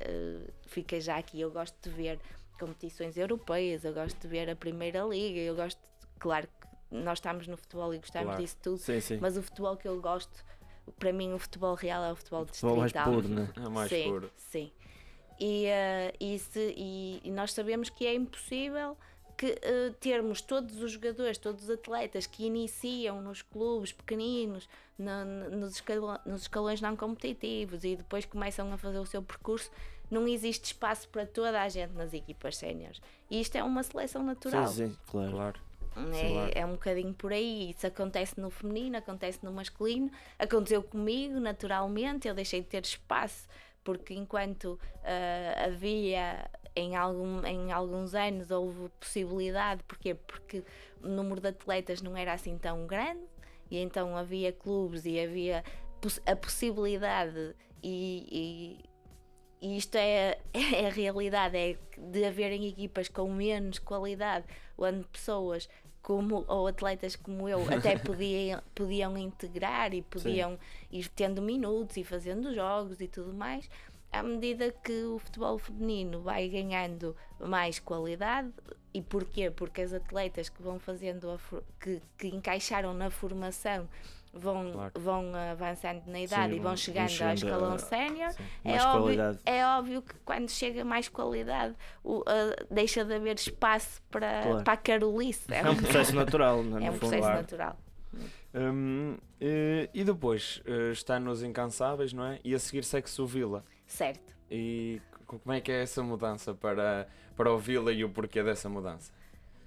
fica 0.66 1.00
já 1.00 1.16
aqui, 1.18 1.40
eu 1.40 1.50
gosto 1.50 1.76
de 1.82 1.90
ver 1.94 2.20
competições 2.58 3.16
europeias, 3.16 3.84
eu 3.84 3.92
gosto 3.92 4.18
de 4.20 4.28
ver 4.28 4.48
a 4.50 4.54
Primeira 4.56 5.02
Liga, 5.02 5.40
eu 5.40 5.56
gosto, 5.56 5.80
claro 6.18 6.46
que 6.46 6.94
nós 6.96 7.18
estamos 7.18 7.46
no 7.48 7.56
futebol 7.56 7.92
e 7.94 7.98
gostamos 7.98 8.26
Claro. 8.28 8.42
disso 8.42 8.56
tudo, 8.62 8.78
Sim, 8.78 9.00
sim. 9.00 9.18
mas 9.20 9.36
o 9.36 9.42
futebol 9.42 9.76
que 9.76 9.88
eu 9.88 10.00
gosto, 10.00 10.44
para 10.98 11.12
mim 11.12 11.32
o 11.32 11.38
futebol 11.38 11.74
real 11.74 12.04
é 12.04 12.12
o 12.12 12.16
futebol 12.16 12.46
Futebol 12.46 12.76
mais 12.76 12.92
distrital. 12.92 13.14
puro, 13.14 13.28
né? 13.28 13.52
É 13.56 13.68
mais 13.68 13.88
sim, 13.90 14.04
puro. 14.04 14.30
Sim. 14.36 14.72
E, 15.40 15.66
e, 16.20 16.38
se- 16.38 16.74
e- 16.76 17.20
e 17.24 17.30
nós 17.32 17.52
sabemos 17.52 17.90
que 17.90 18.06
é 18.06 18.14
impossível 18.14 18.96
que 19.36 19.58
eh, 19.62 19.92
termos 20.00 20.40
todos 20.40 20.80
os 20.82 20.92
jogadores, 20.92 21.38
todos 21.38 21.64
os 21.64 21.70
atletas 21.70 22.26
que 22.26 22.44
iniciam 22.46 23.20
nos 23.20 23.42
clubes 23.42 23.92
pequeninos, 23.92 24.68
na- 24.98 25.24
na- 25.24 25.48
nos, 25.50 25.74
escalões, 25.74 26.20
nos 26.24 26.42
escalões 26.42 26.80
não 26.80 26.96
competitivos 26.96 27.84
e 27.84 27.96
depois 27.96 28.24
começam 28.24 28.72
a 28.72 28.78
fazer 28.78 28.98
o 28.98 29.06
seu 29.06 29.22
percurso, 29.22 29.70
não 30.10 30.28
existe 30.28 30.66
espaço 30.66 31.08
para 31.08 31.26
toda 31.26 31.60
a 31.60 31.68
gente 31.68 31.92
nas 31.94 32.12
equipas 32.14 32.56
séniores. 32.56 33.00
E 33.30 33.40
isto 33.40 33.56
é 33.56 33.62
uma 33.64 33.82
seleção 33.82 34.22
natural. 34.22 34.66
Sim, 34.68 34.88
sim, 34.90 34.96
claro. 35.10 35.58
Claro. 35.94 36.50
É, 36.54 36.60
é 36.60 36.66
um 36.66 36.72
bocadinho 36.72 37.14
por 37.14 37.32
aí. 37.32 37.70
Isso 37.70 37.86
acontece 37.86 38.38
no 38.40 38.50
feminino, 38.50 38.96
acontece 38.96 39.38
no 39.44 39.52
masculino. 39.52 40.10
Aconteceu 40.38 40.82
comigo, 40.82 41.38
naturalmente. 41.38 42.26
Eu 42.26 42.34
deixei 42.34 42.60
de 42.60 42.66
ter 42.66 42.82
espaço 42.84 43.46
porque 43.84 44.12
enquanto 44.12 44.78
ah, 45.04 45.66
havia 45.66 46.50
em, 46.76 46.96
algum, 46.96 47.44
em 47.46 47.70
alguns 47.72 48.14
anos 48.14 48.50
houve 48.50 48.88
possibilidade, 49.00 49.82
porquê? 49.84 50.14
Porque 50.14 50.62
o 51.02 51.08
número 51.08 51.40
de 51.40 51.48
atletas 51.48 52.02
não 52.02 52.16
era 52.16 52.32
assim 52.32 52.56
tão 52.58 52.86
grande 52.86 53.22
e 53.70 53.78
então 53.78 54.16
havia 54.16 54.52
clubes 54.52 55.04
e 55.06 55.18
havia 55.20 55.62
a 56.26 56.36
possibilidade 56.36 57.54
e, 57.82 58.78
e- 58.82 58.94
e 59.66 59.76
isto 59.78 59.96
é, 59.96 60.38
é 60.52 60.86
a 60.86 60.90
realidade, 60.90 61.56
é 61.56 61.76
de 61.96 62.24
haverem 62.24 62.66
equipas 62.66 63.08
com 63.08 63.32
menos 63.32 63.78
qualidade, 63.78 64.44
onde 64.76 65.04
pessoas 65.06 65.68
como, 66.02 66.44
ou 66.48 66.66
atletas 66.66 67.16
como 67.16 67.48
eu 67.48 67.60
até 67.72 67.96
podiam, 67.96 68.60
podiam 68.74 69.16
integrar 69.16 69.94
e 69.94 70.02
podiam 70.02 70.58
ir 70.92 71.08
tendo 71.08 71.40
minutos 71.40 71.96
e 71.96 72.04
fazendo 72.04 72.52
jogos 72.54 73.00
e 73.00 73.08
tudo 73.08 73.32
mais, 73.32 73.70
à 74.14 74.22
medida 74.22 74.72
que 74.82 75.04
o 75.04 75.18
futebol 75.18 75.58
feminino 75.58 76.20
vai 76.20 76.48
ganhando 76.48 77.16
mais 77.40 77.78
qualidade. 77.78 78.50
E 78.92 79.02
porquê? 79.02 79.50
Porque 79.50 79.82
as 79.82 79.92
atletas 79.92 80.48
que 80.48 80.62
vão 80.62 80.78
fazendo 80.78 81.30
a 81.30 81.38
que, 81.80 82.00
que 82.16 82.28
encaixaram 82.28 82.94
na 82.94 83.10
formação 83.10 83.88
vão, 84.32 84.70
Claro. 84.72 84.92
vão 85.00 85.32
avançando 85.52 86.02
na 86.06 86.20
idade 86.20 86.52
Sim, 86.52 86.58
e 86.58 86.60
vão 86.60 86.76
chegando, 86.76 87.08
vão 87.08 87.28
ao 87.30 87.36
chegando 87.36 87.36
escalão 87.36 87.78
sénior. 87.78 88.34
É 88.64 88.82
óbvio, 88.82 89.38
é 89.44 89.66
óbvio 89.66 90.02
que 90.02 90.14
quando 90.24 90.48
chega 90.48 90.84
mais 90.84 91.08
qualidade 91.08 91.74
o- 92.04 92.22
a- 92.26 92.64
deixa 92.72 93.04
de 93.04 93.14
haver 93.14 93.34
espaço 93.36 94.00
para, 94.10 94.42
Claro. 94.42 94.64
para 94.64 94.72
a 94.72 94.76
carolice. 94.76 95.52
É 95.52 95.68
um 95.68 95.76
processo 95.76 96.14
natural, 96.14 96.62
não 96.62 96.78
é 96.78 96.88
no 96.88 96.92
um 96.92 96.98
processo 96.98 97.20
claro. 97.22 97.36
natural. 97.36 97.76
Hum, 98.54 99.16
eh, 99.40 99.88
e 99.92 100.04
depois 100.04 100.62
eh, 100.64 100.92
está 100.92 101.18
nos 101.18 101.42
Incansáveis, 101.42 102.12
não 102.12 102.24
é? 102.24 102.38
E 102.44 102.54
a 102.54 102.58
seguir 102.60 102.84
segue-se 102.84 103.20
o 103.20 103.26
Vila. 103.26 103.64
Certo. 103.86 104.34
E 104.50 105.00
como 105.26 105.52
é 105.52 105.60
que 105.60 105.72
é 105.72 105.82
essa 105.82 106.02
mudança 106.02 106.54
para, 106.54 107.08
para 107.36 107.52
o 107.52 107.58
Vila 107.58 107.92
e 107.92 108.04
o 108.04 108.10
porquê 108.10 108.42
dessa 108.42 108.68
mudança? 108.68 109.12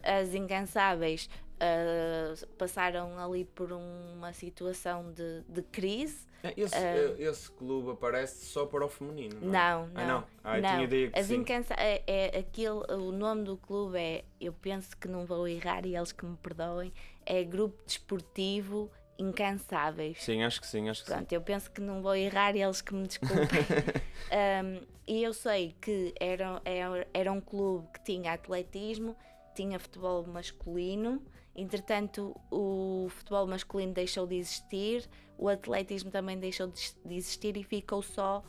As 0.03 0.33
incansáveis 0.33 1.29
ah, 1.59 2.33
passaram 2.57 3.17
ali 3.19 3.45
por 3.45 3.71
uma 3.71 4.31
situação 4.33 5.11
de, 5.11 5.41
de 5.49 5.61
crise. 5.63 6.27
Esse, 6.55 6.75
Ah. 6.75 7.15
esse 7.17 7.51
clube 7.51 7.91
aparece 7.91 8.45
só 8.45 8.67
para 8.67 8.85
o 8.85 8.89
feminino, 8.89 9.39
não 9.41 9.49
é? 9.49 9.51
Não, 9.51 9.87
não. 9.87 10.01
Ah, 10.01 10.05
não. 10.07 10.27
Ah, 10.43 10.57
não. 10.61 10.69
tinha 10.69 10.83
ideia 10.83 11.11
que 11.11 11.19
As 11.19 11.31
incansa 11.31 11.73
é, 11.73 12.03
é 12.07 12.71
o 12.93 13.11
nome 13.11 13.43
do 13.43 13.57
clube 13.57 13.97
é, 13.97 14.23
eu 14.39 14.53
penso 14.53 14.95
que 14.95 15.07
não 15.07 15.25
vou 15.25 15.47
errar 15.47 15.85
e 15.85 15.95
eles 15.95 16.11
que 16.11 16.25
me 16.25 16.37
perdoem, 16.37 16.93
é 17.25 17.43
Grupo 17.43 17.83
Desportivo 17.85 18.91
Incansáveis. 19.17 20.23
Sim, 20.23 20.43
acho 20.43 20.61
que 20.61 20.67
sim, 20.67 20.89
acho 20.89 21.03
que 21.03 21.11
Pronto, 21.11 21.31
eu 21.31 21.41
penso 21.41 21.71
que 21.71 21.81
não 21.81 22.01
vou 22.01 22.15
errar 22.15 22.55
e 22.55 22.61
eles 22.61 22.81
que 22.81 22.93
me 22.93 23.07
desculpem. 23.07 23.47
Um, 24.27 24.85
e 25.07 25.23
eu 25.23 25.33
sei 25.33 25.73
que 25.79 26.13
era, 26.19 26.61
era, 26.65 27.07
era 27.13 27.31
um 27.31 27.39
clube 27.39 27.87
que 27.93 28.03
tinha 28.03 28.33
atletismo, 28.33 29.15
tinha 29.55 29.79
futebol 29.79 30.27
masculino, 30.27 31.23
entretanto 31.55 32.35
o 32.51 33.07
futebol 33.09 33.47
masculino 33.47 33.93
deixou 33.93 34.27
de 34.27 34.35
existir, 34.35 35.07
o 35.37 35.47
atletismo 35.47 36.11
também 36.11 36.37
deixou 36.37 36.67
de 36.67 36.93
de 37.05 37.15
existir 37.15 37.55
e 37.55 37.63
ficou 37.63 38.01
só 38.01 38.43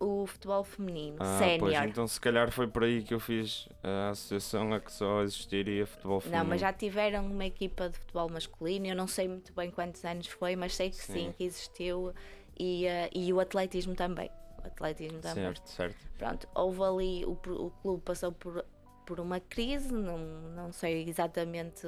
o 0.00 0.26
futebol 0.26 0.62
feminino, 0.64 1.16
Ah, 1.20 1.38
pois, 1.58 1.72
sénior. 1.72 1.88
então 1.88 2.06
se 2.06 2.20
calhar 2.20 2.50
foi 2.52 2.66
por 2.68 2.84
aí 2.84 3.02
que 3.02 3.12
eu 3.12 3.18
fiz 3.20 3.68
a 3.82 4.10
associação 4.10 4.72
a 4.72 4.80
que 4.80 4.92
só 4.92 5.22
existiria 5.22 5.86
futebol 5.86 6.20
feminino. 6.20 6.42
Não, 6.44 6.50
mas 6.50 6.60
já 6.60 6.72
tiveram 6.72 7.26
uma 7.26 7.44
equipa 7.46 7.88
de 7.88 7.98
futebol 7.98 8.28
masculino, 8.28 8.86
eu 8.86 8.94
não 8.96 9.06
sei 9.08 9.26
muito 9.28 9.52
bem 9.52 9.70
quantos 9.70 10.04
anos 10.04 10.26
foi, 10.28 10.54
mas 10.56 10.74
sei 10.76 10.90
que 10.90 10.96
sim, 10.96 11.12
Sim. 11.12 11.34
que 11.36 11.44
existiu 11.44 12.12
e, 12.58 12.86
eh, 12.86 13.10
e 13.12 13.32
o 13.32 13.40
atletismo 13.40 13.94
também. 13.94 14.30
O 14.62 14.66
atletismo 14.66 15.18
também. 15.20 15.44
Certo, 15.44 15.66
certo. 15.68 16.06
Pronto, 16.16 16.48
houve 16.54 16.82
ali, 16.82 17.24
o, 17.24 17.32
o 17.32 17.70
clube 17.82 18.02
passou 18.04 18.30
por, 18.32 18.64
por 19.06 19.18
uma 19.20 19.40
crise, 19.40 19.92
não, 19.92 20.18
não 20.18 20.72
sei 20.72 21.08
exatamente 21.08 21.86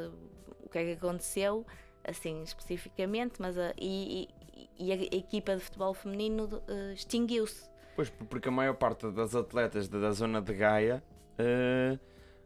o 0.65 0.69
que 0.69 0.79
é 0.79 0.85
que 0.85 0.93
aconteceu, 0.93 1.65
assim 2.05 2.43
especificamente, 2.43 3.35
mas 3.41 3.57
a, 3.59 3.73
e, 3.79 4.29
e- 4.57 4.69
e 4.79 4.93
a 4.93 4.95
equipa 4.97 5.55
de 5.57 5.63
futebol 5.63 5.93
feminino 5.95 6.63
eh, 6.69 6.93
extinguiu-se. 6.95 7.70
Pois, 8.01 8.09
porque 8.31 8.49
a 8.49 8.51
maior 8.51 8.73
parte 8.77 9.11
das 9.11 9.35
atletas 9.35 9.87
da, 9.87 9.99
da 9.99 10.11
zona 10.13 10.41
de 10.41 10.55
Gaia 10.55 11.05
eh, 11.37 11.99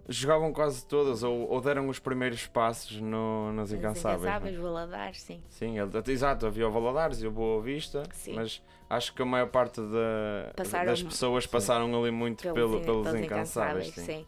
jogavam 0.08 0.52
quase 0.52 0.84
todas 0.84 1.22
ou, 1.22 1.48
ou 1.48 1.60
deram 1.60 1.88
os 1.88 2.00
primeiros 2.00 2.44
passos 2.48 3.00
no, 3.00 3.52
nas 3.52 3.70
Incansáveis. 3.70 4.24
é? 4.24 4.28
Incansáveis, 4.30 4.56
Valadares, 4.56 5.22
sim. 5.22 5.40
Sim, 5.48 5.78
ele- 5.78 5.92
exato, 6.12 6.44
havia 6.44 6.66
o 6.66 6.72
Valadares 6.72 7.22
e 7.22 7.26
o 7.28 7.30
Boa 7.30 7.62
Vista, 7.62 8.02
Sim. 8.12 8.34
mas 8.34 8.60
acho 8.90 9.14
que 9.14 9.22
a 9.22 9.24
maior 9.24 9.46
parte 9.46 9.80
da- 9.80 10.52
Passaram- 10.56 10.86
das 10.86 11.02
pessoas 11.04 11.46
passaram 11.46 12.02
ali 12.02 12.10
muito 12.10 12.42
pelo, 12.52 12.78
in- 12.80 12.82
pelos 12.84 13.14
Incansáveis. 13.14 13.94
sim. 13.94 14.02
sim. 14.04 14.26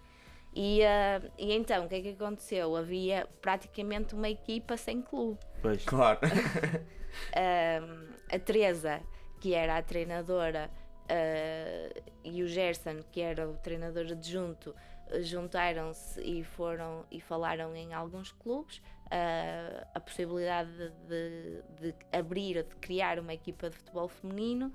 E, 0.55 0.81
eh, 0.83 1.21
e 1.37 1.53
então, 1.55 1.87
o 1.87 1.89
que 1.89 1.97
é 1.97 2.01
que 2.03 2.11
aconteceu? 2.11 2.77
Havia 2.77 3.27
praticamente 3.43 4.15
uma 4.15 4.29
equipa 4.29 4.77
sem 4.77 5.03
clube. 5.03 5.41
Pois. 5.61 5.85
Claro. 5.85 6.21
Ahm, 7.35 8.07
a 8.33 8.39
Teresa, 8.39 9.01
que 9.41 9.55
era 9.55 9.77
a 9.77 9.83
treinadora, 9.83 10.71
ah, 11.09 12.01
e 12.25 12.43
o 12.43 12.49
Gerson, 12.49 13.03
que 13.13 13.21
era 13.21 13.49
o 13.49 13.55
treinador 13.59 14.07
adjunto, 14.11 14.75
juntaram-se 15.21 16.21
e 16.21 16.43
foram 16.43 17.05
e 17.11 17.21
falaram 17.21 17.75
em 17.77 17.95
alguns 17.95 18.33
clubes 18.33 18.83
ah, 19.11 19.87
a 19.95 20.01
possibilidade 20.01 20.71
de, 21.09 21.63
de- 21.81 21.95
abrir, 22.13 22.63
de 22.65 22.75
criar 22.77 23.19
uma 23.19 23.33
equipa 23.35 23.71
de 23.71 23.77
futebol 23.77 24.09
feminino 24.09 24.73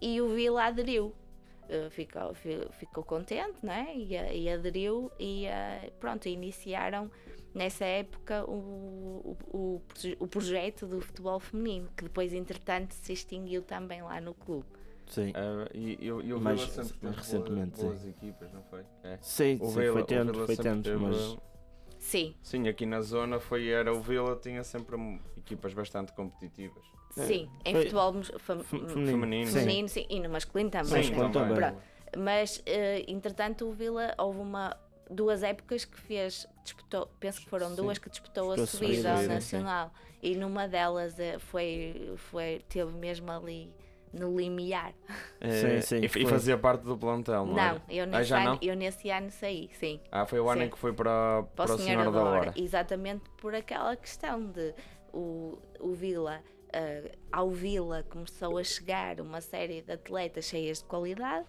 e 0.00 0.20
o 0.20 0.28
Vila 0.34 0.64
aderiu. 0.64 1.14
Ah, 1.68 1.90
ficou, 1.90 2.34
fi- 2.34 2.68
ficou 2.72 3.02
contente 3.04 3.58
não 3.62 3.72
é? 3.72 3.94
e, 3.96 4.12
e 4.42 4.48
aderiu 4.50 5.10
e 5.18 5.46
pronto, 6.00 6.28
iniciaram 6.28 7.10
nessa 7.54 7.84
época 7.84 8.44
o, 8.48 9.36
o, 9.52 9.56
o, 9.58 9.82
o 10.20 10.26
projeto 10.28 10.86
do 10.86 11.00
futebol 11.00 11.38
feminino, 11.40 11.88
que 11.96 12.04
depois, 12.04 12.32
entretanto, 12.32 12.94
se 12.94 13.12
extinguiu 13.12 13.62
também 13.62 14.02
lá 14.02 14.20
no 14.20 14.34
clube. 14.34 14.66
Sim. 15.12 15.32
Eh, 15.34 15.68
e 15.74 15.98
eu, 16.06 16.20
eu 16.22 16.40
Mais- 16.40 16.60
sempre 16.62 16.94
teve 16.98 17.14
recentemente, 17.16 17.80
boas, 17.82 17.98
boas 18.00 18.06
equipas, 18.08 18.52
não 18.52 18.62
foi? 18.64 18.80
É. 19.04 19.18
Sim, 19.20 19.58
O 19.60 19.66
sim, 19.66 19.80
Vila- 19.80 19.92
foi 19.92 20.04
tendo, 20.04 20.46
foi 20.46 20.56
tendo, 20.56 21.00
mas 21.00 21.36
Sim, 21.98 22.34
Sim, 22.42 22.66
aqui 22.66 22.84
na 22.84 23.00
zona 23.00 23.38
foi, 23.38 23.68
era 23.68 23.94
o 23.94 24.00
Vila, 24.00 24.34
tinha 24.34 24.64
sempre 24.64 24.96
equipas 25.36 25.72
bastante 25.72 26.12
competitivas. 26.14 26.82
sim. 27.12 27.48
Em 27.64 27.72
Foi- 27.74 27.82
futebol 27.82 28.12
mes- 28.14 28.32
fam- 28.38 28.64
Fe- 28.64 28.78
Feminino. 28.88 29.46
sim. 29.46 29.60
feminino, 29.60 29.88
sim. 29.88 30.06
E 30.10 30.18
no 30.18 30.28
masculino 30.30 30.70
também. 30.70 31.02
Sim, 31.04 31.10
né? 31.12 31.28
também. 31.28 31.54
também. 31.54 31.76
Mas, 32.18 32.60
eh, 32.66 33.04
entretanto, 33.06 33.68
o 33.68 33.72
Vila 33.72 34.14
houve 34.18 34.40
uma, 34.40 34.76
duas 35.08 35.42
épocas 35.44 35.84
que 35.84 35.96
fez, 36.00 36.46
disputou, 36.64 37.06
penso 37.20 37.40
que 37.40 37.48
foram 37.48 37.68
Sim. 37.70 37.76
duas 37.76 37.98
que 37.98 38.10
disputou 38.10 38.50
a 38.52 38.56
Disputou 38.56 38.64
a 38.88 38.90
subida 38.92 39.10
ao 39.12 39.16
subida, 39.18 39.40
sim. 39.40 39.56
Nacional. 39.56 39.92
E 40.20 40.34
numa 40.36 40.66
delas 40.66 41.18
eh, 41.20 41.38
foi, 41.38 42.12
foi, 42.16 42.64
teve 42.68 42.90
mesmo 42.92 43.30
ali 43.30 43.72
no 44.12 44.36
limiar. 44.36 44.92
Eh, 45.40 45.80
Sim, 45.80 45.80
sim, 45.80 46.02
e, 46.02 46.04
e 46.04 46.08
foi. 46.08 46.24
fazia 46.26 46.56
parte 46.58 46.82
do 46.84 46.96
plantel, 46.96 47.46
não, 47.46 47.54
Não, 47.54 47.62
era? 47.62 47.82
eu 47.88 48.04
Ah, 48.04 48.06
nesse, 48.06 48.24
já 48.24 48.38
ano, 48.38 48.50
não? 48.52 48.58
eu 48.62 48.76
nesse 48.76 49.10
ano 49.10 49.30
saí, 49.30 49.70
sim. 49.72 50.00
Ah, 50.10 50.24
foi 50.26 50.38
o 50.40 50.48
ano 50.48 50.60
Sim. 50.60 50.66
em 50.66 50.70
que 50.70 50.78
foi 50.78 50.92
para, 50.92 51.42
Para 51.56 51.66
para 51.66 51.74
o 51.74 51.78
Senhora 51.78 52.10
da 52.10 52.22
Hora. 52.22 52.52
Exatamente 52.56 53.28
por 53.38 53.54
aquela 53.54 53.96
questão 53.96 54.46
de 54.46 54.74
o, 55.12 55.58
o 55.80 55.92
Vila, 55.92 56.42
eh, 56.72 57.12
ao 57.30 57.50
Vila 57.50 58.04
começou 58.08 58.58
a 58.58 58.64
chegar 58.64 59.20
uma 59.20 59.40
série 59.40 59.82
de 59.82 59.92
atletas 59.92 60.44
cheias 60.46 60.78
de 60.78 60.84
qualidade, 60.84 61.46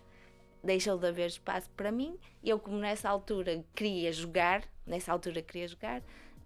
deixou 0.63 0.97
de 0.97 1.05
haver 1.07 1.27
espaço 1.27 1.69
para 1.77 1.91
mim. 1.91 2.17
Eu, 2.43 2.57
como 2.59 2.77
nessa 2.77 3.09
altura 3.09 3.63
queria 3.75 4.11
jogar, 4.11 4.63
nessa 4.87 5.11
altura 5.11 5.41
queria 5.41 5.67
jogar, 5.67 6.01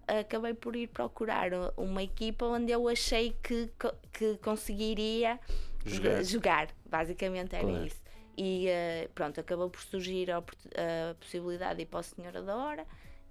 acabei 0.06 0.54
por 0.54 0.74
ir 0.76 0.88
procurar 0.88 1.50
uma 1.76 2.02
equipa 2.02 2.44
onde 2.46 2.72
eu 2.72 2.88
achei 2.88 3.34
que, 3.42 3.70
que 4.12 4.36
conseguiria 4.38 5.38
Jogar. 5.88 6.22
jogar. 6.24 6.68
Basicamente 6.88 7.54
era 7.54 7.64
Claro. 7.66 7.86
isso. 7.86 8.00
E 8.36 8.68
eh, 8.68 9.08
pronto, 9.14 9.40
acabou 9.40 9.68
por 9.68 9.80
surgir 9.80 10.30
a, 10.30 10.38
a 10.38 11.14
possibilidade 11.18 11.76
de 11.76 11.82
ir 11.82 11.86
para 11.86 12.00
o 12.00 12.02
Senhora 12.02 12.40
da 12.42 12.56
Hora 12.56 12.86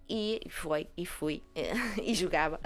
e 0.09 0.41
foi, 0.49 0.87
e 0.97 1.05
fui, 1.05 1.43
e 2.01 2.13
jogava. 2.13 2.59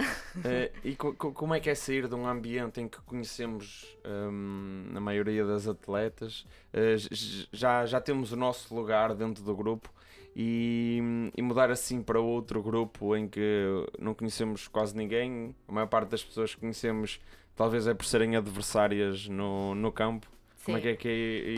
Eh, 0.44 0.72
e 0.84 0.96
co- 0.96 1.14
co- 1.14 1.32
como 1.34 1.54
é 1.54 1.60
que 1.60 1.70
é 1.70 1.76
sair 1.76 2.08
de 2.08 2.16
um 2.16 2.26
ambiente 2.28 2.80
em 2.82 2.88
que 2.88 3.00
conhecemos 3.02 3.96
hum, 4.06 4.92
a 4.96 5.00
maioria 5.00 5.46
das 5.46 5.68
atletas, 5.68 6.46
j- 6.74 7.48
já, 7.52 7.86
já 7.86 8.00
temos 8.02 8.32
o 8.32 8.36
nosso 8.36 8.74
lugar 8.76 9.14
dentro 9.16 9.44
do 9.44 9.56
grupo 9.56 9.92
e, 10.36 11.00
e 11.36 11.42
mudar 11.42 11.70
assim 11.70 12.02
para 12.02 12.20
outro 12.20 12.62
grupo 12.64 13.16
em 13.16 13.28
que 13.28 13.66
não 14.00 14.14
conhecemos 14.14 14.68
quase 14.68 14.96
ninguém, 14.96 15.56
a 15.68 15.72
maior 15.72 15.88
parte 15.88 16.10
das 16.10 16.24
pessoas 16.24 16.54
que 16.56 16.62
conhecemos 16.62 17.20
talvez 17.56 17.88
é 17.88 17.94
por 17.94 18.06
serem 18.06 18.36
adversárias 18.36 19.28
no, 19.28 19.76
no 19.76 19.92
campo. 19.92 20.28
Como 20.66 20.78
é 20.78 20.82
Sim. 20.82 20.84
que 20.84 20.90
é 20.90 20.96
que 20.96 21.08
é 21.08 21.12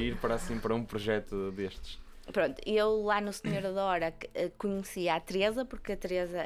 ir 0.06 0.16
para 0.18 0.36
assim 0.36 0.58
para 0.60 0.74
um 0.74 0.84
projeto 0.86 1.52
destes? 1.52 2.00
Pronto, 2.32 2.62
eu 2.66 3.02
lá 3.04 3.20
no 3.20 3.34
Senhora 3.34 3.74
da 3.74 3.84
Hora 3.84 4.14
eh, 4.34 4.50
conhecia 4.58 5.16
a 5.16 5.20
Teresa, 5.20 5.66
porque 5.66 5.92
a 5.92 5.98
Teresa, 5.98 6.40
a- 6.42 6.44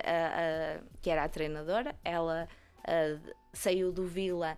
a- 0.78 0.80
que 1.04 1.10
era 1.10 1.24
a 1.24 1.30
treinadora, 1.30 1.96
ela 2.04 2.48
ah, 2.84 3.20
saiu 3.54 3.92
do 3.92 4.04
Vila 4.08 4.58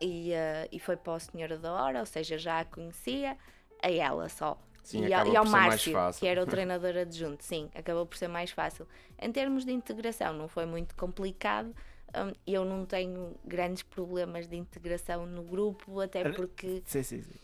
e, 0.00 0.32
ah, 0.34 0.68
e 0.70 0.78
foi 0.78 0.96
para 0.96 1.14
o 1.14 1.18
Senhora 1.18 1.58
da 1.58 1.72
Hora, 1.72 1.98
ou 1.98 2.06
seja, 2.06 2.38
já 2.38 2.60
a 2.60 2.64
conhecia, 2.64 3.36
a 3.82 3.90
ela 3.90 4.28
só. 4.28 4.56
Sim, 4.84 5.04
e, 5.06 5.12
ao- 5.12 5.26
e 5.26 5.36
ao 5.36 5.42
por 5.42 5.50
ser 5.50 5.56
mais 5.56 5.66
Márcio, 5.68 5.92
fácil. 5.92 6.20
que 6.20 6.26
era 6.28 6.40
o 6.40 6.46
treinador 6.46 6.96
adjunto, 6.96 7.42
sim, 7.42 7.68
acabou 7.74 8.06
por 8.06 8.16
ser 8.16 8.28
mais 8.28 8.52
fácil. 8.52 8.86
Em 9.20 9.32
termos 9.32 9.64
de 9.64 9.72
integração, 9.72 10.32
não 10.32 10.46
foi 10.46 10.64
muito 10.64 10.94
complicado. 10.94 11.74
Hum, 12.14 12.32
eu 12.46 12.64
não 12.64 12.84
tenho 12.86 13.34
grandes 13.44 13.82
problemas 13.82 14.46
de 14.46 14.56
integração 14.56 15.26
no 15.26 15.42
grupo, 15.42 16.00
até 16.00 16.30
porque 16.32 16.82
Sim, 16.86 17.02
sim, 17.02 17.22
sim. 17.22 17.38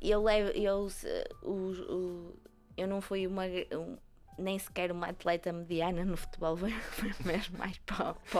eu 0.00 0.22
levo 0.22 0.50
eu, 0.50 0.88
o- 1.42 2.34
eu 2.76 2.86
não 2.86 3.00
fui 3.00 3.26
uma 3.26 3.44
um- 3.72 3.96
nem 4.38 4.58
sequer 4.58 4.92
uma 4.92 5.08
atleta 5.08 5.52
mediana 5.52 6.04
no 6.04 6.16
futebol 6.16 6.56
foi, 6.92 7.12
mesmo 7.24 7.58
mais 7.58 7.78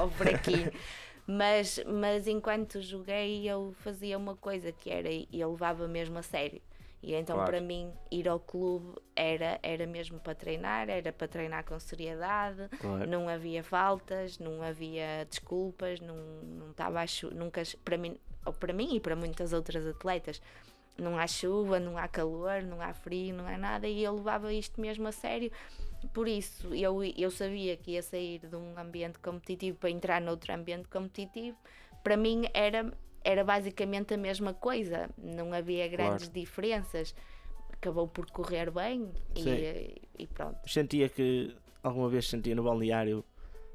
o 0.06 0.10
fraquinho 0.10 0.70
mas, 1.26 1.80
mas 1.86 2.26
enquanto 2.26 2.80
joguei 2.80 3.48
eu 3.48 3.74
fazia 3.80 4.16
uma 4.18 4.36
coisa 4.36 4.70
que 4.72 4.90
era 4.90 5.08
eu 5.32 5.50
levava 5.52 5.88
mesmo 5.88 6.18
a 6.18 6.22
sério 6.22 6.60
e 7.06 7.14
então 7.14 7.36
Claro. 7.36 7.52
para 7.52 7.60
mim 7.60 7.92
ir 8.10 8.28
ao 8.28 8.40
clube 8.40 8.98
era, 9.14 9.60
era 9.62 9.86
mesmo 9.86 10.18
para 10.18 10.34
treinar, 10.34 10.88
era 10.90 11.12
para 11.12 11.28
treinar 11.28 11.64
com 11.64 11.78
seriedade, 11.78 12.68
Claro. 12.80 13.08
não 13.08 13.28
havia 13.28 13.62
faltas, 13.62 14.40
não 14.40 14.60
havia 14.60 15.24
desculpas, 15.30 16.00
não, 16.00 16.16
não 16.16 16.70
estava 16.72 17.00
a 17.00 17.06
chu- 17.06 17.32
nunca 17.32 17.62
para 17.84 17.96
mim, 17.96 18.18
ou 18.44 18.52
para 18.52 18.72
mim 18.72 18.96
e 18.96 19.00
para 19.00 19.14
muitas 19.14 19.52
outras 19.52 19.86
atletas, 19.86 20.42
não 20.98 21.16
há 21.16 21.28
chuva, 21.28 21.78
não 21.78 21.96
há 21.96 22.08
calor, 22.08 22.62
não 22.62 22.80
há 22.82 22.92
frio, 22.92 23.34
não 23.36 23.46
há 23.46 23.56
nada, 23.56 23.86
e 23.86 24.02
eu 24.02 24.14
levava 24.16 24.52
isto 24.52 24.80
mesmo 24.80 25.06
a 25.06 25.12
sério. 25.12 25.52
Por 26.12 26.26
isso, 26.26 26.74
eu, 26.74 27.04
eu 27.04 27.30
sabia 27.30 27.76
que 27.76 27.92
ia 27.92 28.02
sair 28.02 28.40
de 28.40 28.56
um 28.56 28.76
ambiente 28.78 29.18
competitivo 29.20 29.78
para 29.78 29.90
entrar 29.90 30.20
noutro 30.20 30.52
ambiente 30.52 30.88
competitivo. 30.88 31.56
Para 32.02 32.16
mim 32.16 32.46
era, 32.54 32.92
era 33.26 33.42
basicamente 33.42 34.14
a 34.14 34.16
mesma 34.16 34.54
coisa, 34.54 35.10
não 35.18 35.52
havia 35.52 35.88
grandes 35.88 36.30
diferenças. 36.30 37.12
Acabou 37.72 38.06
por 38.06 38.24
correr 38.30 38.70
bem 38.70 39.10
Sim. 39.34 39.50
e, 39.50 40.02
e 40.16 40.26
pronto. 40.28 40.56
Sentia 40.64 41.08
que 41.08 41.54
alguma 41.82 42.08
vez 42.08 42.28
sentia 42.28 42.54
no 42.54 42.62
balneário 42.62 43.24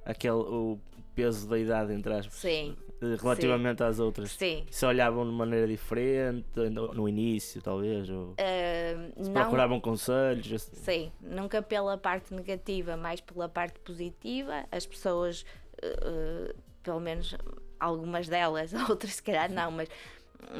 aquele 0.06 0.36
o 0.36 0.80
peso 1.14 1.50
da 1.50 1.60
idade 1.60 1.94
entre 1.94 2.14
aspas, 2.14 2.34
Sim, 2.36 2.78
eh, 3.02 3.18
relativamente 3.22 3.84
às 3.84 4.00
outras. 4.00 4.32
sim. 4.32 4.66
Se 4.72 4.86
olhavam 4.86 5.26
de 5.26 5.32
maneira 5.34 5.68
diferente 5.68 6.48
no, 6.72 6.94
no 6.94 7.10
início, 7.10 7.62
talvez, 7.62 8.10
ou 8.10 8.34
se 8.38 9.30
não, 9.30 9.34
procuravam 9.34 9.82
conselhos. 9.82 10.54
assim. 10.54 10.76
Sim, 10.76 11.12
nunca 11.22 11.62
pela 11.62 11.98
parte 11.98 12.34
negativa, 12.34 12.96
mais 12.96 13.20
pela 13.20 13.50
parte 13.50 13.80
positiva. 13.82 14.66
As 14.72 14.86
pessoas, 14.86 15.46
eh, 15.82 16.56
pelo 16.82 17.02
menos 17.02 17.36
algumas 17.82 18.28
delas, 18.28 18.74
outras 18.90 19.16
se 19.16 19.24
calhar 19.24 19.52
não, 19.52 19.72
mas, 19.72 19.90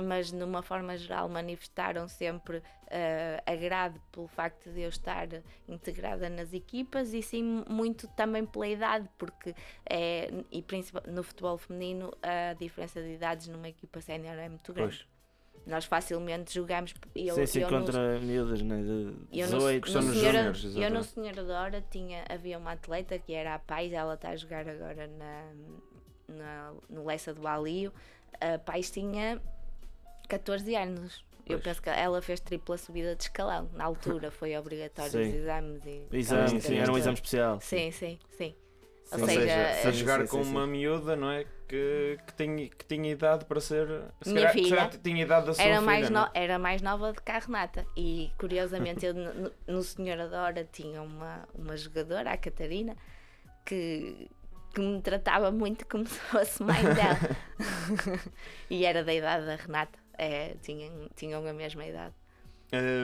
mas 0.06 0.32
numa 0.32 0.62
forma 0.62 0.98
geral 0.98 1.30
manifestaram 1.30 2.08
sempre 2.08 2.62
eh, 2.88 3.42
agrado 3.46 4.02
pelo 4.12 4.28
facto 4.28 4.70
de 4.72 4.82
eu 4.82 4.90
estar 4.90 5.28
integrada 5.68 6.30
nas 6.30 6.54
equipas 6.54 7.14
e 7.14 7.22
sim 7.22 7.64
muito 7.70 8.08
também 8.10 8.46
pela 8.46 8.68
idade, 8.68 9.08
porque 9.18 9.56
é, 9.90 10.30
e 10.52 10.66
no 11.08 11.24
futebol 11.24 11.58
feminino 11.58 12.12
a 12.22 12.54
diferença 12.54 13.02
de 13.02 13.14
idades 13.14 13.48
numa 13.48 13.70
equipa 13.70 14.02
sénior 14.02 14.36
é 14.36 14.50
muito 14.50 14.74
grande. 14.74 14.98
Pois. 15.06 15.12
Nós 15.66 15.86
facilmente 15.86 16.54
jogamos. 16.56 16.94
Eu, 17.16 17.36
sim, 17.36 17.46
sim, 17.46 17.60
eu 17.60 17.70
no- 17.70 17.80
contra 17.80 18.20
miúdas, 18.20 18.62
né? 18.64 18.82
De 18.82 19.40
eu 19.40 19.48
no, 19.48 19.58
18, 19.58 19.82
que 19.82 19.88
estão 19.88 20.02
no 20.02 20.08
nos 20.08 20.18
Senhora, 20.18 20.54
júniores, 20.54 20.76
eu 20.76 20.90
no 20.90 21.46
da 21.48 21.62
Hora 21.62 21.86
tinha, 21.90 22.26
havia 22.28 22.58
uma 22.58 22.72
atleta 22.72 23.20
que 23.20 23.32
era 23.32 23.54
a 23.56 23.60
Pais, 23.60 23.94
ela 23.94 24.16
está 24.16 24.30
a 24.30 24.36
jogar 24.36 24.68
agora 24.68 25.06
na, 25.08 25.52
na, 26.32 26.74
no 26.90 27.06
Leça 27.06 27.34
do 27.34 27.42
Balio. 27.42 27.92
A 28.40 28.58
Pais 28.60 28.90
tinha 28.90 29.40
14 30.28 30.76
anos. 30.76 31.24
Eu 31.46 31.58
Pois. 31.58 31.64
penso 31.64 31.82
que 31.82 31.90
ela 31.90 32.22
fez 32.22 32.40
tripla 32.40 32.78
subida 32.78 33.16
de 33.16 33.24
escalão. 33.24 33.70
Na 33.74 33.84
altura 33.86 34.32
foi 34.32 34.56
obrigatório 34.56 35.20
os 35.22 35.28
Sim. 35.28 35.36
exames 35.36 35.86
e. 35.86 36.08
Exame, 36.12 36.50
Sim, 36.50 36.60
sim, 36.60 36.68
sim, 36.70 36.78
era 36.78 36.92
um 36.92 36.94
sim. 36.96 37.00
exame 37.02 37.14
especial. 37.16 37.60
Sim, 37.62 37.92
sim, 37.92 38.20
sim. 38.38 38.56
Ou 39.12 39.18
Sim. 39.18 39.24
Ou 39.24 39.28
seja, 39.28 39.74
seja, 39.74 39.90
a 39.90 39.92
jogar 39.92 40.22
sim, 40.22 40.28
com 40.28 40.44
sim, 40.44 40.50
uma 40.52 40.66
miúda, 40.66 41.16
não 41.18 41.30
é? 41.32 41.46
Que, 41.68 42.18
que, 42.28 42.34
tinha, 42.36 42.70
que 42.70 42.86
tinha 42.86 43.12
idade 43.12 43.44
para 43.44 43.60
ser. 43.60 43.88
Se 44.22 44.30
Minha 44.32 44.48
calhar, 44.48 44.54
filha 44.54 44.70
calhar 44.70 44.90
tinha 45.04 45.22
idade 45.24 45.46
da 45.48 45.54
sua 45.54 45.64
Era 45.64 45.74
filha. 45.76 45.86
mais, 45.86 46.08
é? 46.08 46.10
no- 46.10 46.30
era 46.34 46.60
mais 46.60 46.82
nova 46.82 47.12
de 47.12 47.22
que 47.22 47.32
a 47.32 47.40
Renata. 47.40 47.86
E 47.98 48.32
curiosamente, 48.40 49.06
eu 49.06 49.14
no, 49.14 49.52
no- 49.68 49.84
Senhora 49.84 50.66
tinha 50.72 51.02
uma, 51.02 51.46
uma 51.54 51.76
jogadora, 51.76 52.32
a 52.32 52.38
Catarina, 52.38 52.96
que, 53.66 54.30
que 54.74 54.82
me 54.82 55.02
tratava 55.02 55.52
muito 55.52 55.86
como 55.88 56.06
se 56.08 56.20
fosse 56.20 56.64
mãe 56.64 56.82
dela. 56.84 57.20
e 58.70 58.86
era 58.86 59.04
da 59.04 59.14
idade 59.14 59.46
da 59.46 59.56
Renata. 59.56 60.00
É, 60.18 60.56
tinham, 60.62 61.10
tinham 61.16 61.46
a 61.48 61.54
mesma 61.54 61.86
idade. 61.86 62.14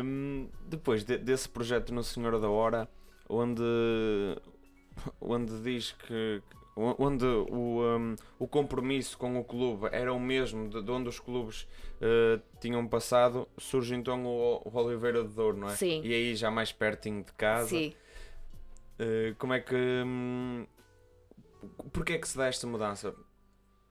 Hum, 0.03 0.47
depois 0.65 1.03
de- 1.03 1.17
desse 1.17 1.49
projeto 1.49 1.93
no 1.93 2.03
Senhora 2.03 2.39
da 2.39 2.49
Hora, 2.49 2.87
onde, 3.29 3.61
onde 5.19 5.59
diz 5.61 5.91
que. 5.93 6.41
Onde 6.75 7.25
o, 7.25 7.81
hum, 7.97 8.15
o 8.37 8.47
compromisso 8.47 9.17
com 9.17 9.39
o 9.39 9.43
clube 9.43 9.87
era 9.91 10.13
o 10.13 10.19
mesmo 10.19 10.69
de, 10.69 10.79
de 10.83 10.91
onde 10.91 11.09
os 11.09 11.19
clubes 11.19 11.67
eh, 11.99 12.39
tinham 12.61 12.87
passado, 12.87 13.47
surge 13.57 13.95
então 13.95 14.23
o, 14.23 14.61
o 14.63 14.77
Oliveira 14.77 15.23
de 15.23 15.29
Douro, 15.33 15.57
não 15.57 15.69
é? 15.69 15.75
Sim. 15.75 16.01
E 16.03 16.13
aí 16.13 16.35
já 16.35 16.51
mais 16.51 16.71
pertinho 16.71 17.23
de 17.23 17.33
casa. 17.33 17.69
Sim. 17.69 17.95
Eh, 18.99 19.33
como 19.39 19.53
é 19.53 19.59
que. 19.59 19.75
hum, 19.75 20.67
Porquê 21.91 22.13
é 22.13 22.17
que 22.17 22.27
se 22.27 22.37
dá 22.37 22.47
esta 22.47 22.65
mudança? 22.67 23.13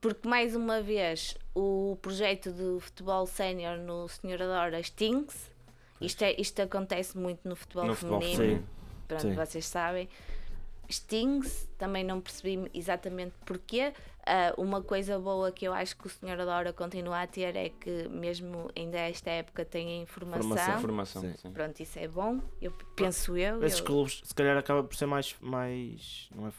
Porque, 0.01 0.29
mais 0.29 0.55
uma 0.55 0.81
vez, 0.83 1.37
o 1.55 1.97
projeto 2.01 2.53
do 2.53 2.79
futebol 2.81 3.27
sénior 3.27 3.79
no 3.79 4.07
Senhora 4.09 4.47
da 4.47 4.61
Hora 4.61 4.81
extingue-se. 4.81 5.51
Isto, 6.01 6.23
é, 6.23 6.39
isto 6.41 6.61
acontece 6.61 7.17
muito 7.17 7.49
no 7.49 7.57
futebol 7.57 7.87
No 7.87 7.95
futebol 7.95 8.21
feminino. 8.21 8.59
Sim, 8.59 8.67
Pronto, 9.09 9.23
sim. 9.23 9.35
vocês 9.35 9.67
sabem. 9.67 10.09
extingue-se, 10.89 11.67
também 11.79 12.05
não 12.05 12.21
percebi 12.21 12.71
exatamente 12.75 13.35
porquê. 13.45 13.93
Ah, 14.29 14.53
uma 14.59 14.83
coisa 14.83 15.19
boa 15.21 15.53
que 15.53 15.65
eu 15.67 15.73
acho 15.73 15.97
que 15.97 16.07
o 16.09 16.11
Senhor 16.11 16.41
Adora 16.41 16.73
continua 16.73 17.23
a 17.23 17.27
ter 17.29 17.55
é 17.55 17.69
que, 17.69 18.09
mesmo 18.09 18.69
ainda 18.77 18.99
esta 18.99 19.31
época, 19.31 19.65
tem 19.65 20.01
a 20.01 20.03
informação. 20.03 20.43
Formação. 20.43 20.75
Informação, 20.79 21.23
Sim. 21.23 21.35
sim. 21.37 21.51
Pronto, 21.53 21.79
isso 21.81 21.97
é 21.99 22.09
bom, 22.09 22.41
eu 22.61 22.73
penso 22.97 23.37
eu. 23.37 23.63
Esses 23.63 23.79
eu- 23.79 23.85
clubes, 23.85 24.21
se 24.25 24.35
calhar, 24.35 24.57
acaba 24.57 24.83
por 24.83 24.97
ser 24.97 25.07
mais. 25.07 25.37
mais 25.41 26.29
não, 26.35 26.49
é, 26.49 26.53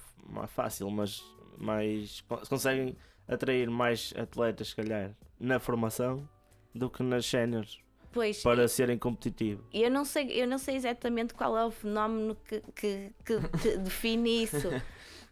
é 0.43 0.47
fácil, 0.47 0.89
mas 0.89 1.21
mais. 1.57 2.21
con- 2.21 2.41
conseguem 2.47 2.95
atrair 3.27 3.69
mais 3.69 4.13
atletas, 4.17 4.69
se 4.69 4.75
calhar, 4.77 5.11
na 5.37 5.59
formação 5.59 6.27
do 6.73 6.89
que 6.89 7.03
nas 7.03 7.25
séniores 7.25 7.79
Pois, 8.13 8.41
para 8.41 8.65
serem 8.69 8.97
competitivos. 8.97 9.65
E 9.73 9.81
Eu 9.83 9.91
não 9.91 10.05
sei, 10.05 10.29
eu 10.41 10.47
não 10.47 10.57
sei 10.57 10.75
exatamente 10.77 11.33
qual 11.33 11.57
é 11.57 11.65
o 11.65 11.71
fenómeno 11.71 12.35
que, 12.47 12.61
que, 12.73 13.11
que 13.25 13.37
define 13.83 14.43
isso. 14.43 14.69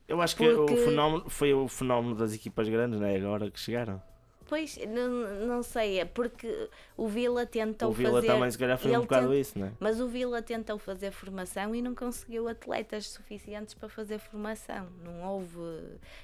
Eu 0.08 0.22
acho 0.22 0.36
que 0.36 0.48
Porque- 0.48 0.74
o 0.74 0.78
fenómeno 0.78 1.30
foi 1.30 1.54
o 1.54 1.68
fenómeno 1.68 2.16
das 2.16 2.34
equipas 2.34 2.70
grandes, 2.70 3.00
não 3.00 3.08
é? 3.08 3.16
Agora 3.18 3.50
que 3.50 3.60
chegaram. 3.60 4.02
Pois, 4.48 4.78
não, 4.88 5.10
não 5.48 5.64
sei, 5.64 6.00
é 6.02 6.06
porque 6.06 6.70
o 6.96 7.08
Vila 7.08 7.48
tentou 7.48 7.90
o 7.90 7.92
Vila 7.92 8.12
fazer. 8.22 8.28
também, 8.28 8.52
se 8.52 8.60
calhar, 8.60 8.78
foi 8.78 8.96
um 8.96 9.02
bocado 9.02 9.26
tenta- 9.30 9.40
isso, 9.40 9.58
não 9.58 9.66
é? 9.66 9.72
Mas 9.80 10.00
o 10.00 10.08
Vila 10.08 10.40
tentou 10.40 10.78
fazer 10.78 11.10
formação 11.10 11.74
e 11.74 11.82
não 11.82 11.96
conseguiu 11.96 12.48
atletas 12.48 13.08
suficientes 13.08 13.74
para 13.74 13.90
fazer 13.90 14.20
formação. 14.20 14.88
Não 15.04 15.24
houve. 15.24 15.58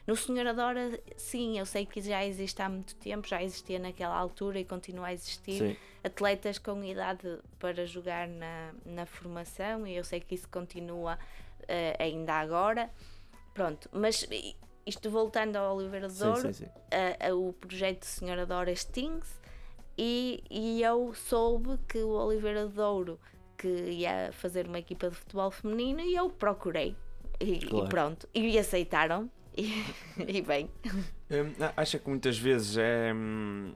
No 0.06 0.16
Senhor 0.16 0.46
Adora, 0.46 1.00
sim, 1.18 1.58
eu 1.58 1.66
sei 1.66 1.84
que 1.84 2.00
já 2.00 2.24
existe 2.24 2.62
há 2.62 2.70
muito 2.70 2.94
tempo, 2.98 3.28
já 3.28 3.42
existia 3.42 3.80
naquela 3.80 4.16
altura 4.16 4.60
e 4.60 4.66
continua 4.66 5.08
a 5.08 5.14
existir. 5.14 5.58
Sim. 5.58 5.76
atletas 6.04 6.58
com 6.60 6.84
idade 6.84 7.40
para 7.60 7.86
jogar 7.88 8.28
na, 8.28 8.72
na 8.86 9.06
formação 9.08 9.86
e 9.88 9.96
eu 9.96 10.04
sei 10.04 10.20
que 10.20 10.34
isso 10.36 10.48
continua 10.50 11.18
eh, 11.68 11.96
ainda 12.00 12.34
agora. 12.36 12.88
Pronto, 13.54 13.90
mas 13.92 14.28
isto 14.86 15.10
voltando 15.10 15.56
ao 15.58 15.76
Oliveira 15.78 16.08
de 16.08 16.14
Sim, 16.14 16.20
Douro, 16.20 16.42
sim, 16.54 16.54
sim. 16.54 16.70
a- 16.92 17.28
a- 17.30 17.36
o 17.36 17.54
projeto 17.54 18.04
Senhora 18.06 18.46
Dora 18.46 18.72
extingue-se 18.72 19.40
e, 19.98 20.44
e 20.50 20.82
eu 20.84 21.14
soube 21.14 21.78
que 21.88 22.00
o 22.00 22.10
Oliveira 22.10 22.68
de 22.68 22.74
Douro 22.74 23.20
que 23.58 23.68
ia 23.68 24.32
fazer 24.34 24.68
uma 24.68 24.80
equipa 24.80 25.10
de 25.10 25.16
futebol 25.16 25.52
feminino 25.52 26.00
e 26.02 26.16
eu 26.16 26.30
procurei 26.30 26.96
e, 27.40 27.80
e 27.80 27.84
Claro. 27.84 27.88
pronto, 27.88 28.28
e 28.34 28.58
aceitaram 28.58 29.30
e, 29.56 29.70
e 30.28 30.42
bem, 30.42 30.70
Hum, 31.30 31.54
acha 31.78 31.98
que 31.98 32.10
muitas 32.10 32.38
vezes 32.38 32.78
é, 32.78 33.14
hum, 33.14 33.74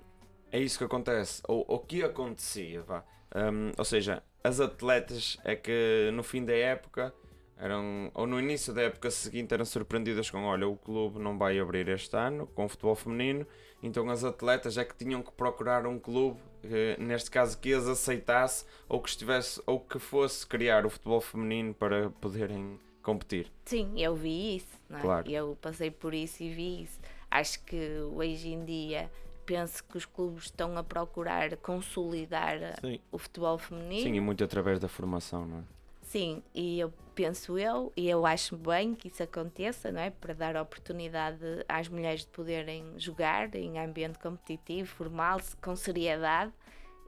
é 0.52 0.60
isso 0.60 0.78
que 0.78 0.84
acontece, 0.84 1.42
ou 1.48 1.66
o 1.68 1.80
que 1.80 2.04
acontecia, 2.04 2.82
vá. 2.82 3.04
Hum, 3.36 3.72
ou 3.78 3.86
seja, 3.86 4.22
as 4.44 4.60
atletas 4.60 5.38
é 5.44 5.56
que 5.56 6.10
no 6.14 6.24
fim 6.24 6.44
da 6.44 6.54
época 6.54 7.14
eram, 7.58 8.12
ou 8.14 8.28
no 8.28 8.40
início 8.40 8.74
da 8.74 8.84
época 8.84 9.10
seguinte 9.10 9.54
eram 9.54 9.66
surpreendidas 9.66 10.30
com 10.30 10.44
olha, 10.44 10.68
o 10.68 10.76
clube 10.76 11.20
não 11.20 11.38
vai 11.38 11.58
abrir 11.60 11.88
este 11.90 12.16
ano 12.16 12.48
com 12.48 12.68
futebol 12.68 12.96
feminino, 12.96 13.48
então 13.82 14.10
as 14.10 14.24
atletas 14.24 14.78
é 14.78 14.84
que 14.84 14.96
tinham 14.96 15.22
que 15.22 15.32
procurar 15.32 15.86
um 15.86 15.98
clube, 16.00 16.40
eh, 16.64 16.98
neste 17.00 17.32
caso 17.32 17.58
que 17.58 17.74
as 17.74 17.88
aceitasse 17.88 18.66
ou 18.90 19.02
que 19.02 19.10
estivesse, 19.10 19.62
ou 19.66 19.80
que 19.80 20.00
fosse 20.00 20.46
criar 20.46 20.86
o 20.86 20.90
futebol 20.90 21.22
feminino 21.22 21.74
para 21.74 22.10
poderem 22.10 22.80
competir. 23.02 23.52
Sim, 23.66 23.94
eu 24.02 24.16
vi 24.16 24.58
isso, 24.58 24.80
não 24.90 24.98
é? 24.98 25.02
Claro. 25.02 25.32
Eu 25.32 25.58
passei 25.62 25.92
por 25.92 26.14
isso 26.14 26.44
e 26.44 26.50
vi 26.50 26.84
isso. 26.84 27.00
Acho 27.30 27.64
que 27.64 28.00
hoje 28.14 28.50
em 28.50 28.66
dia 28.66 29.10
penso 29.46 29.84
que 29.84 29.98
os 29.98 30.06
clubes 30.06 30.46
estão 30.46 30.76
a 30.78 30.84
procurar 30.84 31.56
consolidar 31.58 32.58
Sim. 32.82 33.00
o 33.12 33.18
futebol 33.18 33.58
feminino. 33.58 34.02
Sim, 34.02 34.16
e 34.16 34.20
muito 34.20 34.44
através 34.44 34.80
da 34.80 34.88
formação, 34.88 35.46
não 35.46 35.60
é? 35.60 35.75
Sim, 36.06 36.44
e 36.54 36.80
eu 36.80 36.94
penso 37.16 37.58
eu, 37.58 37.92
e 37.98 38.08
eu 38.08 38.26
acho 38.28 38.56
bem 38.56 38.94
que 38.94 39.08
isso 39.08 39.24
aconteça, 39.24 39.92
não 39.92 40.00
é? 40.00 40.12
Para 40.12 40.34
dar 40.36 40.56
oportunidade 40.56 41.40
às 41.68 41.88
mulheres 41.90 42.22
de 42.22 42.28
poderem 42.28 42.94
jogar 42.98 43.54
em 43.56 43.80
ambiente 43.80 44.20
competitivo, 44.20 44.88
formal-se, 44.88 45.58
com 45.58 45.76
seriedade. 45.76 46.54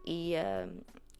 E, 0.03 0.35
ah, 0.35 0.67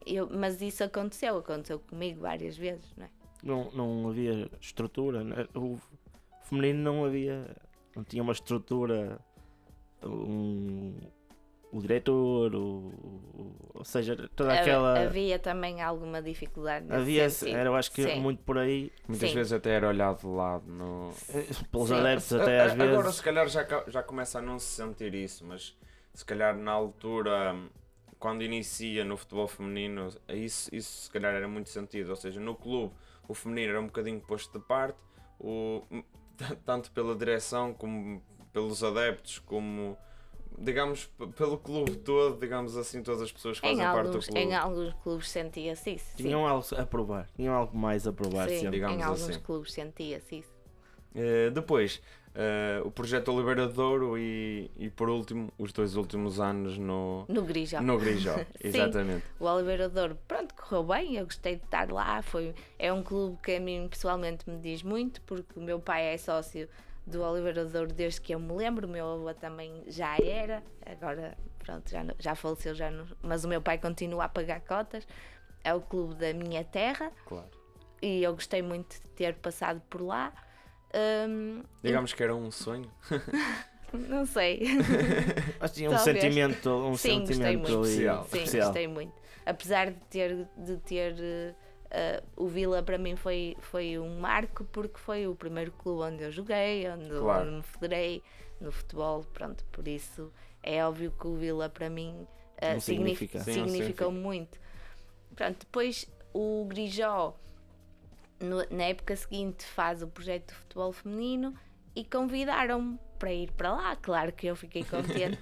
eu, 0.04 0.28
mas 0.28 0.60
isso 0.60 0.82
aconteceu, 0.82 1.38
aconteceu 1.38 1.78
comigo 1.78 2.22
várias 2.22 2.56
vezes, 2.56 2.92
não 2.96 3.06
é? 3.06 3.10
Não, 3.44 3.70
não 3.70 4.08
havia 4.08 4.50
estrutura. 4.60 5.22
né? 5.22 5.46
O 5.54 5.78
feminino 6.42 6.82
não 6.82 7.04
havia. 7.04 7.56
Não 7.94 8.02
tinha 8.02 8.22
uma 8.22 8.32
estrutura. 8.32 9.20
Um, 10.02 10.96
o 11.70 11.80
diretor, 11.80 12.54
o, 12.54 12.58
o- 12.58 13.54
ou 13.74 13.84
seja, 13.84 14.16
toda 14.34 14.52
aquela. 14.54 15.00
Havia 15.02 15.38
também 15.38 15.82
alguma 15.82 16.22
dificuldade 16.22 16.86
nesse 16.86 17.00
Havia, 17.00 17.30
sentido. 17.30 17.56
era, 17.58 17.68
eu 17.68 17.74
acho 17.76 17.92
que 17.92 18.02
Sim. 18.04 18.20
muito 18.20 18.42
por 18.42 18.58
aí, 18.58 18.90
Muitas 19.06 19.28
Sim. 19.30 19.36
vezes 19.36 19.52
até 19.52 19.70
era 19.70 19.88
olhado 19.88 20.20
de 20.20 20.26
lado 20.26 20.64
no. 20.70 21.12
pelos 21.70 21.88
Sim. 21.88 21.94
adeptos, 21.94 22.32
até 22.32 22.60
a- 22.60 22.64
às 22.64 22.72
Agora, 22.72 22.96
vezes. 23.02 23.14
se 23.16 23.22
calhar, 23.22 23.48
já, 23.48 23.66
já 23.86 24.02
começa 24.02 24.38
a 24.38 24.42
não 24.42 24.58
se 24.58 24.66
sentir 24.66 25.14
isso, 25.14 25.44
mas 25.44 25.76
se 26.14 26.24
calhar 26.24 26.56
na 26.56 26.72
altura, 26.72 27.54
quando 28.18 28.42
inicia 28.42 29.04
no 29.04 29.16
futebol 29.16 29.46
feminino, 29.46 30.08
isso, 30.30 30.74
isso 30.74 31.02
se 31.02 31.10
calhar 31.10 31.34
era 31.34 31.46
muito 31.46 31.68
sentido. 31.68 32.08
Ou 32.10 32.16
seja, 32.16 32.40
no 32.40 32.54
clube, 32.56 32.94
o 33.28 33.34
feminino 33.34 33.70
era 33.72 33.80
um 33.80 33.86
bocadinho 33.86 34.20
posto 34.20 34.58
de 34.58 34.64
parte, 34.64 34.98
o, 35.38 35.82
tanto 36.64 36.90
pela 36.92 37.14
direção 37.14 37.74
como 37.74 38.22
pelos 38.54 38.82
adeptos, 38.82 39.38
como. 39.38 39.96
Digamos, 40.60 41.06
pelo 41.36 41.56
clube 41.58 41.96
todo, 41.98 42.38
digamos 42.38 42.76
assim, 42.76 43.02
todas 43.02 43.22
as 43.22 43.30
pessoas 43.32 43.60
que 43.60 43.66
Em 43.66 43.70
fazem 43.76 43.84
parte 43.86 44.02
do 44.02 44.08
alguns, 44.08 44.26
clube. 44.26 44.40
em 44.40 44.54
alguns 44.54 44.92
clubes 45.02 45.28
sentia-se 45.30 45.90
isso. 45.94 46.06
sim. 46.16 46.22
Tinham 46.24 46.46
algo 46.46 46.66
a 46.76 46.84
provar, 46.84 47.28
tinham 47.36 47.54
algo 47.54 47.76
mais 47.78 48.06
a 48.06 48.12
provar 48.12 48.48
Sim, 48.48 48.68
digamos 48.70 48.96
em 48.98 49.02
alguns 49.02 49.28
assim. 49.30 49.40
clubes 49.40 49.72
sentia-se 49.72 50.38
isso. 50.40 50.52
Eh, 51.14 51.50
depois, 51.50 52.02
eh, 52.34 52.82
o 52.84 52.90
projeto 52.90 53.32
Oliveira 53.32 53.66
de 53.68 53.72
Douro 53.74 54.18
e, 54.18 54.70
e 54.76 54.90
por 54.90 55.08
último, 55.08 55.52
os 55.56 55.72
dois 55.72 55.94
últimos 55.96 56.38
anos 56.40 56.76
no, 56.76 57.24
No 57.28 57.42
Grijó. 57.44 57.80
no 57.80 57.96
Grijó. 57.98 58.34
Sim. 58.60 58.68
Exatamente. 58.68 59.24
O 59.40 59.44
Oliveira 59.46 59.88
de 59.88 59.94
Douro, 59.94 60.18
pronto, 60.26 60.54
correu 60.54 60.82
bem, 60.84 61.16
eu 61.16 61.24
gostei 61.24 61.56
de 61.56 61.64
estar 61.64 61.90
lá. 61.90 62.20
Foi, 62.20 62.54
é 62.78 62.92
um 62.92 63.02
clube 63.02 63.38
que 63.42 63.52
a 63.52 63.60
mim 63.60 63.86
pessoalmente 63.88 64.48
me 64.48 64.58
diz 64.58 64.82
muito, 64.82 65.20
porque 65.22 65.58
o 65.58 65.62
meu 65.62 65.80
pai 65.80 66.14
é 66.14 66.18
sócio 66.18 66.68
do 67.08 67.22
Oliveira 67.22 67.64
Douro 67.64 67.92
desde 67.92 68.20
que 68.20 68.34
eu 68.34 68.38
me 68.40 68.52
lembro, 68.52 68.86
o 68.86 68.90
meu 68.90 69.06
avô 69.06 69.32
também 69.34 69.82
já 69.86 70.16
era, 70.22 70.62
agora 70.86 71.36
pronto, 71.58 71.90
já, 71.90 72.04
já 72.18 72.34
faleceu, 72.34 72.74
já 72.74 72.90
não- 72.90 73.06
mas 73.22 73.44
o 73.44 73.48
meu 73.48 73.60
pai 73.62 73.78
continua 73.78 74.24
a 74.24 74.28
pagar 74.28 74.60
cotas. 74.60 75.06
É 75.64 75.74
o 75.74 75.80
clube 75.80 76.14
da 76.14 76.32
minha 76.32 76.62
terra 76.64 77.10
Claro. 77.26 77.48
e 78.00 78.22
eu 78.22 78.32
gostei 78.34 78.62
muito 78.62 78.94
de 79.00 79.08
ter 79.10 79.34
passado 79.34 79.80
por 79.90 80.00
lá. 80.00 80.32
Hum, 81.28 81.62
Digamos 81.82 82.12
que 82.14 82.22
era 82.22 82.34
um 82.34 82.50
sonho. 82.50 82.90
não 83.92 84.24
sei. 84.24 84.62
Mas 85.60 85.72
tinha 85.72 85.90
um 85.90 85.94
Talvez. 85.94 86.20
sentimento, 86.20 86.70
um 86.70 86.94
Sim, 86.96 87.20
gostei 87.20 87.36
sentimento 87.36 87.82
Especial. 87.82 88.24
Sim, 88.24 88.36
especial. 88.38 88.66
gostei 88.68 88.86
muito. 88.88 89.12
Apesar 89.44 89.90
de 89.90 90.00
ter, 90.10 90.48
de 90.56 90.76
ter 90.78 91.54
eh, 91.90 92.22
o 92.36 92.46
Vila 92.46 92.82
para 92.82 92.98
mim 92.98 93.16
foi, 93.16 93.56
foi 93.60 93.98
um 93.98 94.18
marco 94.20 94.64
porque 94.64 94.98
foi 94.98 95.26
o 95.26 95.34
primeiro 95.34 95.72
clube 95.72 96.02
onde 96.02 96.22
eu 96.24 96.30
joguei, 96.30 96.88
onde, 96.88 97.08
Claro. 97.10 97.48
onde 97.48 97.56
me 97.56 97.62
federei 97.62 98.22
no 98.60 98.70
futebol, 98.72 99.24
pronto, 99.32 99.64
por 99.72 99.86
isso 99.86 100.32
é 100.62 100.84
óbvio 100.84 101.12
que 101.12 101.26
o 101.26 101.34
Vila 101.36 101.68
para 101.68 101.88
mim 101.88 102.26
signif- 102.80 103.18
significa. 103.18 103.38
Sim, 103.40 103.52
significou 103.66 104.10
muito. 104.12 104.58
Pronto, 105.36 105.58
depois 105.60 106.06
o 106.34 106.64
Grijó 106.68 107.34
no- 108.40 108.66
na 108.70 108.84
época 108.84 109.14
seguinte 109.16 109.64
faz 109.64 110.02
o 110.02 110.08
projeto 110.08 110.48
de 110.48 110.54
futebol 110.54 110.92
feminino 110.92 111.54
e 111.94 112.04
convidaram-me 112.04 112.98
para 113.18 113.32
ir 113.32 113.50
para 113.52 113.72
lá. 113.72 113.96
Claro 113.96 114.32
que 114.32 114.46
eu 114.46 114.54
fiquei 114.56 114.84
contente, 114.84 115.38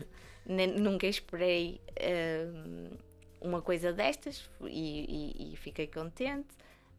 nunca 0.47 1.07
esperei 1.07 1.81
hum, 2.01 2.91
uma 3.47 3.63
coisa 3.63 3.93
destas 3.93 4.49
e, 4.63 5.49
e- 5.49 5.53
e 5.53 5.57
fiquei 5.57 5.87
contente. 5.87 6.49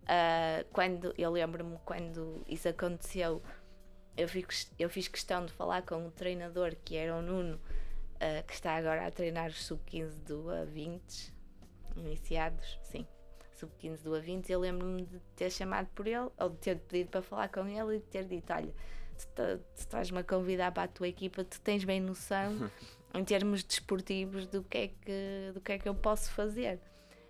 Ah, 0.07 0.63
quando 0.71 1.13
eu 1.17 1.31
lembro-me 1.31 1.77
quando 1.86 2.43
isso 2.47 2.67
aconteceu, 2.69 3.41
eu 4.15 4.27
fiz, 4.27 4.71
eu 4.79 4.89
fiz 4.89 5.07
questão 5.07 5.45
de 5.45 5.51
falar 5.53 5.81
com 5.83 6.07
o 6.07 6.12
treinador 6.12 6.75
que 6.83 6.95
era 6.95 7.15
o 7.15 7.21
Nuno, 7.21 7.60
ah, 8.19 8.41
que 8.43 8.53
está 8.53 8.75
agora 8.75 9.05
a 9.05 9.12
treinar 9.12 9.49
os 9.49 9.65
sub-15 9.65 10.15
do 10.23 10.43
A20, 10.45 11.31
iniciados, 11.95 12.79
sim 12.83 13.05
sub-15 13.53 14.03
do 14.03 14.12
A20, 14.12 14.49
eu 14.51 14.60
lembro-me 14.60 15.03
de 15.03 15.19
ter 15.36 15.49
chamado 15.51 15.88
por 15.95 16.05
ele, 16.05 16.29
ou 16.38 16.49
de 16.49 16.57
ter 16.57 16.77
pedido 16.77 17.10
para 17.10 17.23
falar 17.23 17.49
com 17.49 17.67
ele 17.67 17.95
e 17.95 17.99
de 17.99 18.05
ter 18.05 18.23
dito: 18.25 18.53
Olha, 18.53 18.71
tu, 19.17 19.57
tu 19.57 19.62
estás-me 19.75 20.19
a 20.19 20.23
convidar 20.23 20.71
para 20.71 20.83
a 20.83 20.88
tua 20.88 21.07
equipa, 21.07 21.43
tu 21.43 21.60
tens 21.62 21.83
bem 21.83 21.99
noção, 21.99 22.69
em 23.13 23.23
termos 23.23 23.63
desportivos, 23.63 24.47
do 24.47 24.63
que 24.63 24.77
é 24.77 24.87
que, 24.87 25.51
do 25.53 25.61
que, 25.61 25.71
é 25.73 25.79
que 25.79 25.87
eu 25.89 25.95
posso 25.95 26.31
fazer. 26.31 26.79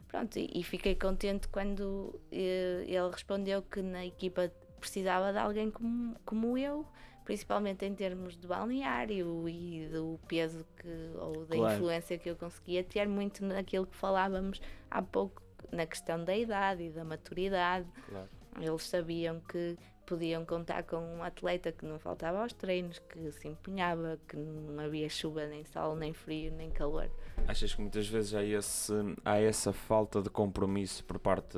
Pronto, 0.08 0.38
e, 0.38 0.50
e 0.54 0.64
fiquei 0.64 0.96
contente 0.96 1.48
quando 1.50 2.20
eh, 2.32 2.84
ele 2.88 3.10
respondeu 3.12 3.62
que 3.62 3.82
na 3.82 4.06
equipa 4.06 4.52
precisava 4.80 5.32
de 5.32 5.38
alguém 5.40 5.70
como, 5.70 6.16
como 6.26 6.58
eu, 6.58 6.86
principalmente 7.26 7.84
em 7.86 7.94
termos 7.94 8.38
de 8.38 8.48
balneário 8.48 9.50
e 9.50 9.88
do 9.92 10.18
peso 10.28 10.66
que, 10.78 10.88
ou 11.20 11.46
da 11.46 11.56
Claro. 11.56 11.74
influência 11.76 12.18
que 12.18 12.30
eu 12.30 12.36
conseguia 12.38 12.84
ter, 12.84 13.08
muito 13.08 13.44
naquilo 13.44 13.86
que 13.86 13.96
falávamos 13.98 14.62
há 14.90 15.02
pouco, 15.02 15.42
na 15.72 15.86
questão 15.86 16.24
da 16.24 16.36
idade 16.36 16.84
e 16.84 16.90
da 16.90 17.04
maturidade. 17.04 17.88
Claro. 18.08 18.30
Eles 18.62 18.84
sabiam 18.84 19.42
que, 19.42 19.78
podiam 20.08 20.46
contar 20.46 20.84
com 20.84 20.96
um 20.98 21.22
atleta 21.22 21.72
que 21.72 21.86
não 21.86 22.00
faltava 22.00 22.42
aos 22.42 22.54
treinos, 22.54 22.98
que 22.98 23.30
se 23.34 23.48
empenhava, 23.50 24.18
que 24.28 24.38
não 24.38 24.84
havia 24.84 25.10
chuva, 25.10 25.46
nem 25.46 25.64
sol, 25.66 25.96
nem 25.96 26.14
frio, 26.14 26.52
nem 26.54 26.72
calor. 26.72 27.10
Achas 27.48 27.76
que 27.76 27.82
muitas 27.82 28.08
vezes 28.08 28.34
há, 28.34 28.44
esse, 28.44 28.94
há 29.24 29.38
essa 29.38 29.74
falta 29.74 30.22
de 30.22 30.30
compromisso 30.30 31.04
por 31.04 31.20
parte 31.20 31.58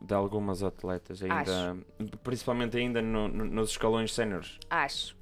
de 0.00 0.14
algumas 0.14 0.62
atletas, 0.62 1.22
ainda, 1.22 1.76
principalmente 2.24 2.76
ainda 2.78 3.02
no- 3.02 3.28
no- 3.28 3.44
nos 3.44 3.70
escalões 3.70 4.12
séniores? 4.14 4.58
Acho, 4.70 5.14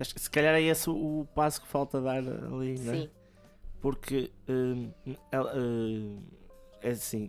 Acho 0.00 0.14
que 0.14 0.20
se 0.20 0.30
calhar 0.30 0.54
é 0.54 0.62
esse 0.62 0.88
o, 0.90 1.26
passo 1.34 1.60
que 1.60 1.68
falta 1.68 2.00
dar 2.00 2.16
ali, 2.18 2.78
né? 2.80 2.92
sim. 3.02 3.10
Porque 3.80 4.32
hum, 4.48 4.90
hum, 5.54 6.22
é 6.80 6.90
assim, 6.90 7.28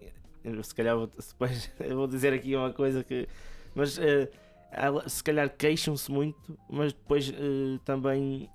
se 0.64 0.74
calhar 0.74 0.96
vou, 0.96 1.08
depois, 1.16 1.70
eu 1.80 1.96
vou 1.98 2.08
dizer 2.08 2.34
aqui 2.34 2.56
uma 2.56 2.72
coisa 2.72 3.04
que. 3.04 3.28
Mas 3.76 3.98
eh, 3.98 4.30
ela- 4.76 5.08
se 5.10 5.24
calhar 5.24 5.50
queixam-se 5.50 6.12
muito, 6.12 6.58
mas 6.70 6.94
depois 6.94 7.30
eh, 7.30 7.80
também 7.86 8.50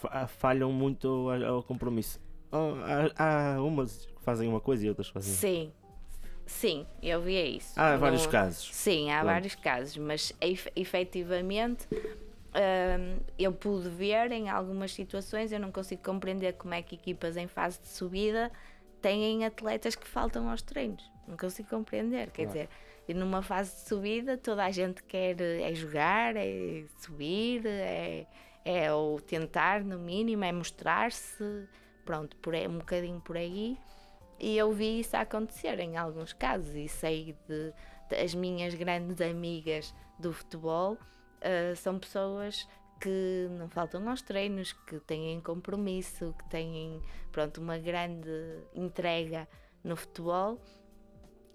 fa- 0.00 0.26
falham 0.26 0.72
muito 0.72 1.08
ao, 1.08 1.56
ao 1.56 1.62
compromisso. 1.62 2.20
Oh, 2.50 2.74
há, 3.16 3.54
há 3.54 3.62
umas 3.62 4.04
que 4.06 4.22
fazem 4.22 4.48
uma 4.48 4.60
coisa 4.60 4.84
e 4.84 4.88
outras 4.88 5.08
fazem. 5.08 5.32
Sim, 5.34 5.72
sim, 6.44 6.86
eu 7.02 7.20
via 7.22 7.44
isso. 7.46 7.78
Há 7.80 7.96
vários 7.96 8.24
Não- 8.24 8.30
casos. 8.30 8.68
Sim, 8.74 9.10
há 9.10 9.20
Pronto. 9.20 9.32
vários 9.32 9.54
casos, 9.54 9.96
mas 9.96 10.32
ef- 10.40 10.68
efetivamente 10.76 11.86
hum, 11.92 13.18
eu 13.38 13.52
pude 13.52 13.88
ver 13.88 14.30
em 14.32 14.48
algumas 14.50 14.92
situações, 14.92 15.52
eu 15.52 15.58
não 15.60 15.72
consigo 15.72 16.02
compreender 16.02 16.52
como 16.54 16.74
é 16.74 16.82
que 16.82 16.94
equipas 16.94 17.36
em 17.36 17.46
fase 17.46 17.80
de 17.80 17.88
subida 17.88 18.50
têm 19.00 19.44
atletas 19.46 19.94
que 19.96 20.06
faltam 20.06 20.48
aos 20.50 20.60
treinos. 20.62 21.02
Não 21.26 21.36
consigo 21.36 21.68
compreender. 21.68 22.30
Quer 22.30 22.44
Claro. 22.44 22.48
dizer, 22.48 22.68
e 23.08 23.14
numa 23.14 23.42
fase 23.42 23.74
de 23.74 23.88
subida 23.88 24.36
toda 24.38 24.64
a 24.64 24.70
gente 24.70 25.02
quer 25.02 25.40
é 25.40 25.74
jogar, 25.74 26.36
é 26.36 26.84
subir, 26.98 27.66
é, 27.66 28.26
é 28.64 28.92
ou 28.92 29.20
tentar 29.20 29.82
no 29.82 29.98
mínimo, 29.98 30.44
é 30.44 30.52
mostrar-se, 30.52 31.68
pronto, 32.04 32.36
por 32.36 32.54
aí, 32.54 32.66
um 32.68 32.78
bocadinho 32.78 33.20
por 33.20 33.36
aí. 33.36 33.76
E 34.38 34.56
eu 34.56 34.72
vi 34.72 35.00
isso 35.00 35.16
acontecer 35.16 35.78
em 35.80 35.96
alguns 35.96 36.32
casos 36.32 36.74
e 36.74 36.88
sei 36.88 37.36
de, 37.48 37.72
de- 38.08 38.16
as 38.16 38.34
minhas 38.34 38.74
grandes 38.74 39.20
amigas 39.20 39.94
do 40.18 40.32
futebol 40.32 40.98
ah, 41.40 41.74
são 41.76 41.98
pessoas 41.98 42.66
que 43.00 43.48
não 43.58 43.68
faltam 43.68 44.08
aos 44.08 44.22
treinos, 44.22 44.72
que 44.72 45.00
têm 45.00 45.40
compromisso, 45.40 46.34
que 46.38 46.48
têm 46.48 47.02
pronto, 47.32 47.60
uma 47.60 47.76
grande 47.78 48.30
entrega 48.74 49.48
no 49.82 49.96
futebol 49.96 50.60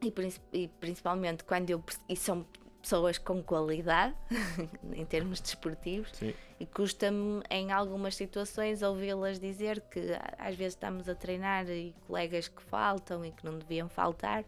e, 0.02 0.14
e 0.54 0.68
principalmente 0.80 1.44
quando 1.44 1.70
eu 1.70 1.84
e 2.08 2.16
são 2.16 2.46
pessoas 2.82 3.18
com 3.18 3.42
qualidade 3.44 4.16
em 4.94 5.06
termos 5.06 5.42
desportivos 5.42 6.10
Sim. 6.14 6.34
e 6.60 6.66
custa-me 6.66 7.42
em 7.50 7.72
algumas 7.72 8.16
situações 8.16 8.82
ouvi-las 8.82 9.40
dizer 9.40 9.82
que 9.92 10.00
às 10.38 10.56
vezes 10.56 10.74
estamos 10.76 11.10
a 11.10 11.16
treinar 11.16 11.68
e 11.70 11.94
colegas 12.08 12.48
que 12.48 12.62
faltam 12.64 13.26
e 13.26 13.32
que 13.32 13.44
não 13.46 13.58
deviam 13.58 13.90
faltar 13.90 14.46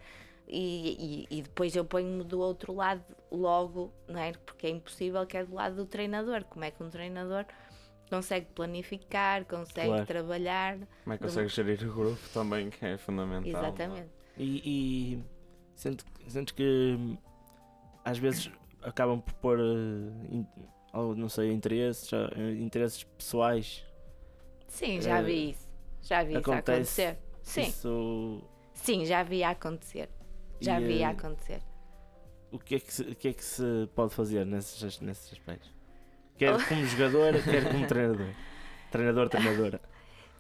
e, 0.48 1.28
e- 1.32 1.38
e 1.40 1.42
depois 1.42 1.76
eu 1.76 1.84
ponho-me 1.86 2.24
do 2.24 2.40
outro 2.40 2.74
lado 2.74 3.04
logo, 3.32 3.94
não 4.08 4.20
é? 4.20 4.32
Porque 4.32 4.66
é 4.68 4.70
impossível 4.72 5.26
que 5.28 5.38
é 5.38 5.46
do 5.46 5.54
lado 5.54 5.76
do 5.76 5.86
treinador. 5.86 6.44
Como 6.46 6.66
é 6.66 6.72
que 6.72 6.82
um 6.82 6.90
treinador 6.90 7.46
consegue 8.10 8.48
planificar, 8.56 9.46
consegue 9.46 9.88
Claro. 9.90 10.06
trabalhar? 10.08 10.78
Como 11.04 11.14
é 11.14 11.18
que 11.20 11.24
consegues 11.24 11.52
gerir 11.54 11.88
o 11.88 11.94
grupo 11.94 12.20
também, 12.34 12.72
que 12.72 12.84
é 12.84 12.98
fundamental. 12.98 13.46
é? 13.46 13.50
Exatamente. 13.68 14.10
E, 14.38 14.62
e 15.18 15.24
sentes 16.28 16.54
que 16.56 16.96
hum, 16.98 17.18
às 18.04 18.18
vezes 18.18 18.52
acabam 18.82 19.20
por 19.22 19.34
pôr, 19.36 19.60
eh, 19.60 20.44
ou 20.94 21.16
não 21.16 21.30
sei, 21.30 21.52
interesses, 21.52 22.12
eh, 22.14 22.52
interesses 22.60 23.04
pessoais. 23.04 23.86
Sim, 24.68 25.02
já 25.02 25.20
Eh, 25.20 25.24
vi 25.24 25.50
isso. 25.52 25.70
Já 26.02 26.24
vi 26.24 26.30
isso 26.32 26.40
acontece 26.40 27.02
acontecer. 27.04 27.30
Sim, 27.42 27.62
Isso, 27.64 28.44
sim, 28.74 29.06
já 29.06 29.24
vi 29.24 29.44
acontecer. 29.44 30.10
Já 30.62 30.80
E, 30.80 30.86
vi 30.86 31.02
eh, 31.02 31.06
acontecer. 31.06 31.62
o, 32.52 32.60
que 32.60 32.76
é 32.76 32.80
que 32.80 32.94
se, 32.94 33.02
o 33.04 33.16
que 33.16 33.28
é 33.30 33.34
que 33.34 33.44
se 33.44 33.90
pode 33.96 34.14
fazer 34.14 34.46
nesses, 34.46 35.00
nesses 35.02 35.34
aspectos? 35.34 35.72
Quer 36.38 36.54
Oh. 36.56 36.60
como 36.68 36.86
jogador, 36.86 37.34
quer 37.44 37.72
como 37.72 37.86
treinador. 37.88 38.34
Treinador, 38.92 39.30
treinadora. 39.30 39.82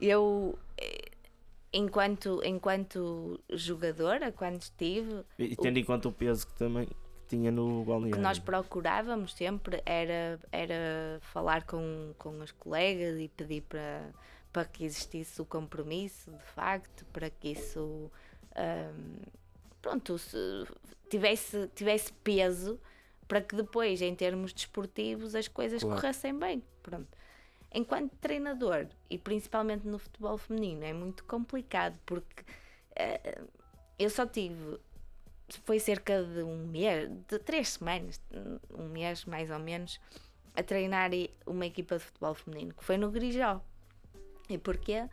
Eu, 0.01 0.57
eh, 0.77 1.08
enquanto, 1.71 2.41
enquanto 2.43 3.39
jogadora, 3.51 4.31
quando 4.31 4.61
estive, 4.61 5.23
E, 5.37 5.55
tendo 5.55 5.77
em 5.77 5.83
conta 5.83 6.07
o 6.07 6.11
peso 6.11 6.47
que 6.47 6.53
também 6.53 6.87
que 6.87 6.95
tinha 7.27 7.51
no 7.51 7.81
o 7.81 7.85
balneário. 7.85 8.15
que 8.15 8.21
nós 8.21 8.39
procurávamos 8.39 9.33
sempre 9.33 9.81
era, 9.85 10.39
era 10.51 11.19
falar 11.21 11.63
com, 11.65 12.13
com 12.17 12.39
os 12.39 12.51
colegas 12.51 13.19
e 13.19 13.27
pedir 13.27 13.61
para, 13.61 14.09
para 14.51 14.65
que 14.65 14.83
existisse 14.83 15.41
o 15.41 15.45
compromisso, 15.45 16.31
de 16.31 16.43
facto, 16.53 17.05
para 17.13 17.29
que 17.29 17.49
isso 17.49 18.11
ahm, 18.55 19.21
pronto, 19.81 20.17
se 20.17 20.37
tivesse, 21.09 21.67
tivesse 21.75 22.11
peso 22.23 22.79
para 23.27 23.41
que 23.41 23.55
depois, 23.55 24.01
em 24.01 24.15
termos 24.15 24.51
desportivos, 24.51 25.35
as 25.35 25.47
coisas 25.47 25.83
Claro. 25.83 26.01
corressem 26.01 26.37
bem. 26.37 26.63
Pronto. 26.81 27.07
Enquanto 27.71 28.15
treinador, 28.17 28.87
e 29.09 29.17
principalmente 29.17 29.87
no 29.87 29.99
futebol 29.99 30.37
feminino, 30.37 30.83
é 30.83 30.93
muito 30.93 31.23
complicado 31.25 31.97
porque 32.05 32.43
eh, 32.95 33.41
eu 33.97 34.09
só 34.09 34.25
tive 34.25 34.79
foi 35.65 35.79
cerca 35.79 36.23
de 36.23 36.43
um 36.43 36.67
mês, 36.67 37.09
de 37.27 37.39
três 37.39 37.69
semanas, 37.69 38.21
um 38.71 38.87
mês 38.87 39.25
mais 39.25 39.49
ou 39.49 39.59
menos, 39.59 39.99
a 40.55 40.61
treinar 40.61 41.09
uma 41.45 41.65
equipa 41.65 41.97
de 41.97 42.03
futebol 42.03 42.35
feminino, 42.35 42.73
que 42.73 42.83
foi 42.83 42.97
no 42.97 43.09
Grijó. 43.09 43.61
E 44.49 44.57
porquê? 44.57 45.07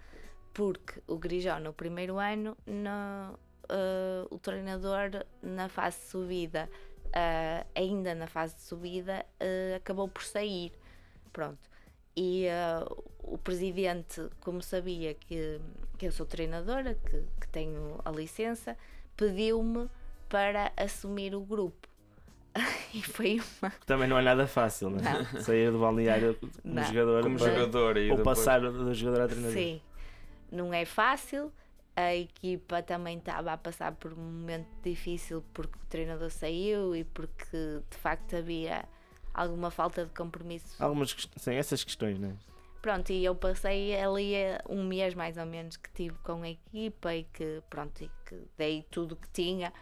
Porque 0.52 1.00
o 1.06 1.16
Grijó, 1.16 1.58
no 1.58 1.72
primeiro 1.72 2.18
ano, 2.18 2.56
no, 2.66 3.38
eh, 3.68 4.26
o 4.30 4.38
treinador, 4.38 5.24
na 5.42 5.68
fase 5.68 5.98
de 6.00 6.06
subida, 6.06 6.70
eh, 7.12 7.66
ainda 7.74 8.14
na 8.14 8.26
fase 8.26 8.56
de 8.56 8.62
subida, 8.62 9.24
acabou 9.76 10.08
por 10.08 10.22
sair. 10.22 10.72
Pronto. 11.32 11.75
E 12.16 12.46
eh, 12.46 12.84
o 13.22 13.36
presidente, 13.36 14.28
como 14.40 14.62
sabia 14.62 15.12
que, 15.14 15.60
que 15.98 16.06
eu 16.06 16.12
sou 16.12 16.24
treinadora, 16.24 16.94
que, 16.94 17.22
que 17.40 17.48
tenho 17.48 18.00
a 18.04 18.10
licença, 18.10 18.76
pediu-me 19.16 19.88
para 20.28 20.72
assumir 20.76 21.34
o 21.34 21.40
grupo. 21.40 21.86
e 22.94 23.02
foi 23.02 23.40
uma. 23.60 23.70
Também 23.84 24.08
não 24.08 24.18
é 24.18 24.22
nada 24.22 24.46
fácil, 24.46 24.88
né? 24.90 25.02
Não. 25.32 25.40
Sair 25.42 25.70
do 25.70 25.78
balneário 25.78 26.34
como 26.36 26.50
Não. 26.64 26.84
jogador 26.84 27.22
Como 27.22 27.38
para- 27.38 27.52
jogador 27.54 27.96
e 27.98 28.10
ou 28.10 28.16
depois... 28.16 28.38
passar 28.38 28.60
do 28.60 28.94
jogador 28.94 29.24
a 29.24 29.28
treinador. 29.28 29.52
Sim, 29.56 29.80
não 30.50 30.72
é 30.72 30.84
fácil. 30.84 31.52
A 31.94 32.14
equipa 32.14 32.82
também 32.82 33.18
estava 33.18 33.52
a 33.52 33.56
passar 33.56 33.92
por 33.92 34.12
um 34.12 34.16
momento 34.16 34.68
difícil 34.82 35.42
porque 35.54 35.76
o 35.76 35.86
treinador 35.88 36.30
saiu 36.30 36.94
e 36.94 37.04
porque 37.04 37.80
de 37.90 37.96
facto 37.96 38.36
havia 38.36 38.84
alguma 39.36 39.70
falta 39.70 40.04
de 40.04 40.10
compromisso. 40.12 40.82
Algumas 40.82 41.14
sim, 41.36 41.54
essas 41.54 41.84
questões, 41.84 42.18
né? 42.18 42.34
Pronto, 42.80 43.10
e 43.10 43.24
eu 43.24 43.34
passei 43.34 43.98
ali 44.00 44.34
um 44.68 44.84
mês 44.84 45.14
mais 45.14 45.36
ou 45.36 45.44
menos 45.46 45.76
que 45.76 45.90
tive 45.92 46.16
com 46.22 46.42
a 46.42 46.48
equipa 46.48 47.14
e 47.14 47.24
que 47.24 47.60
pronto, 47.68 48.02
e 48.04 48.10
que 48.24 48.40
dei 48.56 48.84
tudo 48.90 49.12
o 49.12 49.16
que 49.16 49.28
tinha. 49.32 49.72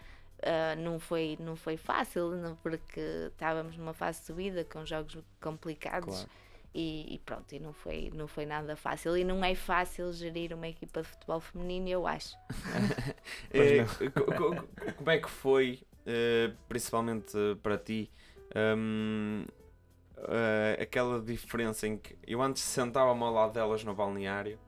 Ah, 0.42 0.74
não, 0.76 0.98
foi, 0.98 1.36
não 1.40 1.54
foi 1.56 1.76
fácil, 1.76 2.30
não, 2.30 2.56
porque 2.56 3.00
estávamos 3.32 3.76
numa 3.76 3.92
fase 3.94 4.20
de 4.20 4.26
subida 4.26 4.64
com 4.64 4.84
jogos 4.84 5.18
complicados 5.40 6.14
Claro. 6.14 6.30
e, 6.74 7.14
e 7.14 7.18
pronto, 7.18 7.54
e 7.54 7.58
não 7.60 7.72
foi, 7.72 8.10
não 8.14 8.26
foi 8.26 8.46
nada 8.46 8.74
fácil. 8.76 9.16
E 9.16 9.24
não 9.24 9.44
é 9.44 9.54
fácil 9.54 10.10
gerir 10.12 10.52
uma 10.54 10.68
equipa 10.68 11.02
de 11.02 11.08
futebol 11.08 11.40
feminino, 11.40 11.88
eu 11.88 12.06
acho. 12.06 12.34
Eh, 13.50 13.84
co- 14.10 14.24
co- 14.24 14.92
como 14.96 15.10
é 15.10 15.18
que 15.18 15.30
foi, 15.30 15.82
eh, 16.06 16.52
principalmente 16.68 17.36
para 17.62 17.78
ti, 17.78 18.10
hum, 18.54 19.44
eh, 20.18 20.78
aquela 20.80 21.20
diferença 21.20 21.86
em 21.86 21.96
que 21.96 22.16
eu 22.26 22.42
antes 22.42 22.62
sentava-me 22.62 23.22
ao 23.22 23.32
lado 23.32 23.52
delas 23.52 23.84
no 23.84 23.94
balneário 23.94 24.58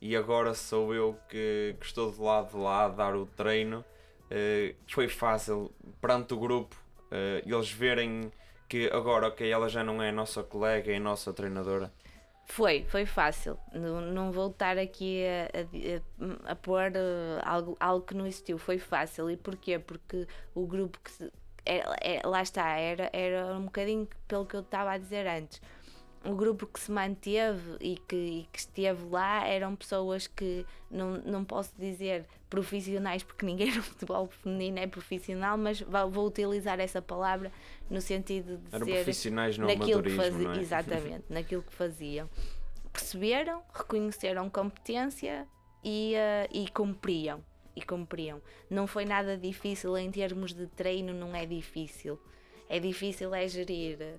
e 0.00 0.16
agora 0.16 0.54
sou 0.54 0.94
eu 0.94 1.18
que, 1.28 1.76
que 1.80 1.86
estou 1.86 2.12
do 2.12 2.22
lado 2.22 2.50
de 2.50 2.56
lá 2.56 2.84
a 2.86 2.88
dar 2.88 3.16
o 3.16 3.26
treino. 3.26 3.84
Eh, 4.30 4.74
foi 4.88 5.08
fácil 5.08 5.72
perante 6.00 6.34
o 6.34 6.38
grupo 6.38 6.76
eh, 7.10 7.42
eles 7.46 7.70
verem 7.70 8.32
que 8.68 8.90
agora, 8.92 9.28
ok, 9.28 9.48
ela 9.50 9.68
já 9.68 9.84
não 9.84 10.02
é 10.02 10.10
nossa 10.10 10.42
colega, 10.42 10.92
é 10.92 10.98
nossa 10.98 11.32
treinadora. 11.32 11.92
Foi, 12.46 12.84
foi 12.88 13.06
fácil. 13.06 13.56
Não, 13.72 14.00
não 14.00 14.32
vou 14.32 14.50
estar 14.50 14.76
aqui 14.78 15.22
a, 15.24 16.50
a, 16.50 16.52
a 16.52 16.56
pôr 16.56 16.92
eh, 16.94 17.40
algo, 17.42 17.76
algo 17.80 18.04
que 18.04 18.14
não 18.14 18.26
existiu. 18.26 18.58
Foi 18.58 18.78
fácil. 18.78 19.30
E 19.30 19.36
porquê? 19.36 19.78
Porque 19.78 20.26
o 20.54 20.66
grupo 20.66 20.98
que 21.00 21.30
se- 21.66 21.72
é, 22.00 22.16
é- 22.16 22.26
lá 22.26 22.42
está, 22.42 22.76
era, 22.76 23.10
era 23.12 23.56
um 23.56 23.64
bocadinho 23.64 24.08
pelo 24.28 24.46
que 24.46 24.56
eu 24.56 24.60
estava 24.60 24.92
a 24.92 24.98
dizer 24.98 25.26
antes. 25.26 25.60
o 26.26 26.34
grupo 26.34 26.66
que 26.66 26.80
se 26.80 26.90
manteve 26.90 27.76
e 27.80 27.96
que, 27.98 28.16
e 28.16 28.48
que 28.50 28.58
esteve 28.58 29.04
lá 29.10 29.46
eram 29.46 29.76
pessoas 29.76 30.26
que 30.26 30.64
não, 30.90 31.18
não 31.18 31.44
posso 31.44 31.74
dizer 31.78 32.24
profissionais 32.48 33.22
porque 33.22 33.44
ninguém 33.44 33.70
no 33.74 33.82
futebol 33.84 34.26
feminino 34.28 34.78
é 34.78 34.86
profissional, 34.86 35.58
mas 35.58 35.82
vou, 35.82 36.26
utilizar 36.26 36.80
essa 36.80 37.02
palavra 37.02 37.52
no 37.90 38.00
sentido 38.00 38.56
de 38.56 38.74
Eram 38.74 38.86
ser 38.86 38.92
profissionais 38.94 39.58
no 39.58 39.66
naquilo 39.66 40.02
que 40.02 40.16
faziam, 40.16 40.48
não 40.50 40.52
é? 40.54 40.60
exatamente, 40.60 41.24
naquilo 41.28 41.62
que 41.62 41.74
faziam. 41.74 42.30
Perceberam, 42.90 43.62
reconheceram 43.74 44.48
competência 44.48 45.46
e, 45.82 46.14
eh, 46.14 46.48
e 46.50 46.68
cumpriam. 46.70 47.44
E 47.76 47.82
cumpriam. 47.82 48.40
Não 48.70 48.86
foi 48.86 49.04
nada 49.04 49.36
difícil 49.36 49.96
em 49.98 50.10
termos 50.10 50.52
de 50.54 50.66
treino, 50.68 51.12
não 51.12 51.34
é 51.34 51.44
difícil. 51.44 52.18
É 52.68 52.78
difícil 52.78 53.34
é 53.34 53.46
gerir 53.48 53.96
eh, 54.00 54.14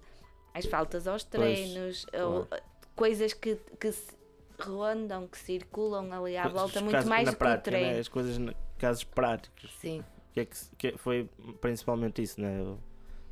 as 0.53 0.65
faltas 0.65 1.07
aos 1.07 1.23
treinos, 1.23 2.05
ou, 2.13 2.47
eh, 2.51 2.61
coisas 2.95 3.33
que, 3.33 3.55
que 3.79 3.91
se 3.91 4.13
rondam, 4.59 5.27
que 5.27 5.37
circulam 5.37 6.11
ali 6.11 6.37
à 6.37 6.47
Os 6.47 6.53
volta, 6.53 6.79
muito 6.81 6.93
casos- 6.93 7.09
mais 7.09 7.29
do 7.29 7.35
que 7.37 7.43
o 7.43 7.47
né? 7.47 7.57
treino. 7.57 7.99
As 7.99 8.07
coisas, 8.07 8.37
casos 8.77 9.03
práticos. 9.03 9.71
Sim, 9.79 10.03
Que 10.33 10.41
é 10.41 10.45
que, 10.45 10.55
que 10.77 10.97
foi 10.97 11.29
principalmente 11.61 12.21
isso, 12.21 12.39
né? 12.41 12.61
O- 12.61 12.77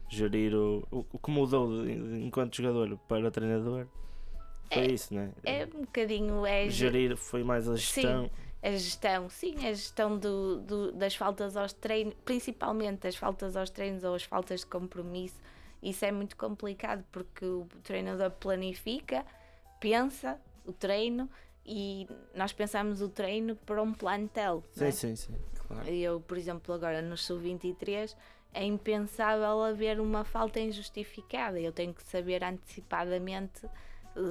Gerir 0.09 0.53
o, 0.53 0.87
o, 0.91 1.05
o 1.13 1.17
que 1.19 1.31
mudou 1.31 1.83
de- 1.83 1.91
enquanto 2.23 2.55
jogador 2.55 2.97
para 3.07 3.31
treinador. 3.31 3.87
Foi 4.71 4.83
É- 4.83 4.91
isso, 4.91 5.13
né? 5.13 5.31
é 5.43 5.65
um 5.73 5.81
bocadinho. 5.81 6.45
É, 6.45 6.69
Gerir 6.69 7.17
foi 7.17 7.43
mais 7.43 7.67
a 7.67 7.75
Sim. 7.77 8.29
A 8.63 8.71
gestão, 8.71 9.29
sim, 9.29 9.57
a 9.67 9.73
gestão 9.73 10.17
do, 10.17 10.61
do- 10.61 10.91
das 10.93 11.13
faltas 11.15 11.57
aos 11.57 11.73
treinos, 11.73 12.15
principalmente 12.23 13.05
as 13.07 13.15
faltas 13.15 13.57
aos 13.57 13.69
treinos 13.69 14.03
ou 14.05 14.15
as 14.15 14.23
faltas 14.23 14.61
de 14.61 14.67
compromisso. 14.67 15.35
Isso 15.81 16.05
é 16.05 16.11
muito 16.13 16.37
complicado 16.37 17.03
porque 17.11 17.43
o 17.45 17.67
treinador 17.83 18.31
planifica, 18.31 19.25
pensa 19.81 20.39
o 20.65 20.71
treino 20.71 21.29
e 21.65 22.07
nós 22.33 22.53
pensamos 22.53 23.01
o 23.01 23.09
treino 23.09 23.55
para 23.57 23.81
um 23.83 23.93
plantel. 23.93 24.63
Sim, 24.71 24.85
é? 24.85 24.91
sim, 24.91 25.15
sim. 25.17 25.33
Claro. 25.67 25.89
Eu, 25.89 26.21
por 26.21 26.37
exemplo, 26.37 26.73
agora 26.73 27.01
no 27.01 27.17
Sub-23 27.17 28.15
é 28.53 28.63
impensável 28.63 29.61
haver 29.61 29.99
uma 29.99 30.23
falta 30.23 30.59
injustificada. 30.61 31.59
Eu 31.59 31.73
tenho 31.73 31.93
que 31.93 32.03
saber 32.03 32.43
antecipadamente 32.45 33.67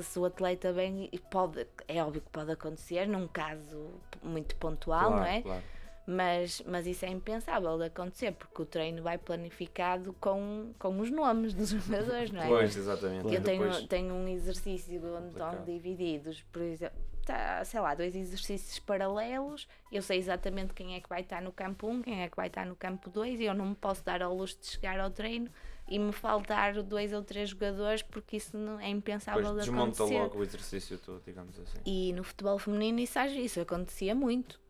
se 0.02 0.18
o 0.18 0.24
atleta 0.24 0.72
bem 0.72 1.08
e 1.12 1.18
pode, 1.18 1.66
é 1.88 2.02
óbvio 2.02 2.20
que 2.20 2.30
pode 2.30 2.50
acontecer 2.52 3.06
num 3.06 3.26
caso 3.28 3.90
muito 4.22 4.54
pontual, 4.56 5.08
Claro, 5.08 5.16
não 5.16 5.26
é? 5.26 5.42
claro. 5.42 5.62
Mas, 6.04 6.60
mas 6.66 6.84
isso 6.86 7.04
é 7.04 7.08
impensável 7.08 7.78
de 7.78 7.84
acontecer 7.84 8.32
porque 8.32 8.62
o 8.62 8.66
treino 8.66 9.02
vai 9.04 9.16
planificado 9.18 10.12
com, 10.20 10.72
com 10.76 10.98
os 10.98 11.10
nomes 11.12 11.54
dos 11.54 11.68
jogadores, 11.70 12.32
não 12.32 12.42
é? 12.42 12.48
Pois, 12.48 12.76
exatamente. 12.76 13.32
Eu 13.32 13.40
tenho, 13.42 13.86
tenho 13.86 14.14
um 14.14 14.26
exercício 14.26 15.00
onde 15.16 15.28
estão 15.28 15.62
divididos, 15.64 16.42
por 16.52 16.60
exemplo, 16.60 16.98
tá, 17.24 17.64
sei 17.64 17.78
lá, 17.78 17.94
dois 17.94 18.16
exercícios 18.16 18.80
paralelos. 18.80 19.68
Eu 19.92 20.02
sei 20.02 20.18
exatamente 20.18 20.74
quem 20.74 20.96
é 20.96 21.00
que 21.00 21.08
vai 21.08 21.20
estar 21.20 21.40
no 21.40 21.52
campo 21.52 21.86
1, 21.86 22.02
quem 22.02 22.22
é 22.22 22.28
que 22.28 22.36
vai 22.36 22.48
estar 22.48 22.66
no 22.66 22.74
campo 22.74 23.08
2, 23.08 23.38
e 23.38 23.44
eu 23.44 23.54
não 23.54 23.66
me 23.66 23.74
posso 23.76 24.04
dar 24.04 24.22
ao 24.22 24.34
luxo 24.34 24.58
de 24.60 24.66
chegar 24.66 24.98
ao 24.98 25.10
treino 25.10 25.50
e 25.88 25.98
me 25.98 26.12
faltar 26.12 26.80
dois 26.82 27.12
ou 27.12 27.22
três 27.22 27.50
jogadores 27.50 28.02
porque 28.02 28.36
isso 28.36 28.56
não 28.56 28.78
é 28.80 28.88
impensável 28.88 29.42
depois 29.42 29.64
de 29.64 29.70
desmonta 29.70 30.02
acontecer. 30.02 30.18
logo 30.20 30.38
o 30.38 30.42
exercício 30.42 30.98
todo, 30.98 31.22
digamos 31.24 31.58
assim. 31.58 31.78
E 31.84 32.12
no 32.12 32.24
futebol 32.24 32.58
feminino 32.58 32.98
isso, 33.00 33.18
isso 33.20 33.60
acontecia 33.60 34.14
muito. 34.14 34.60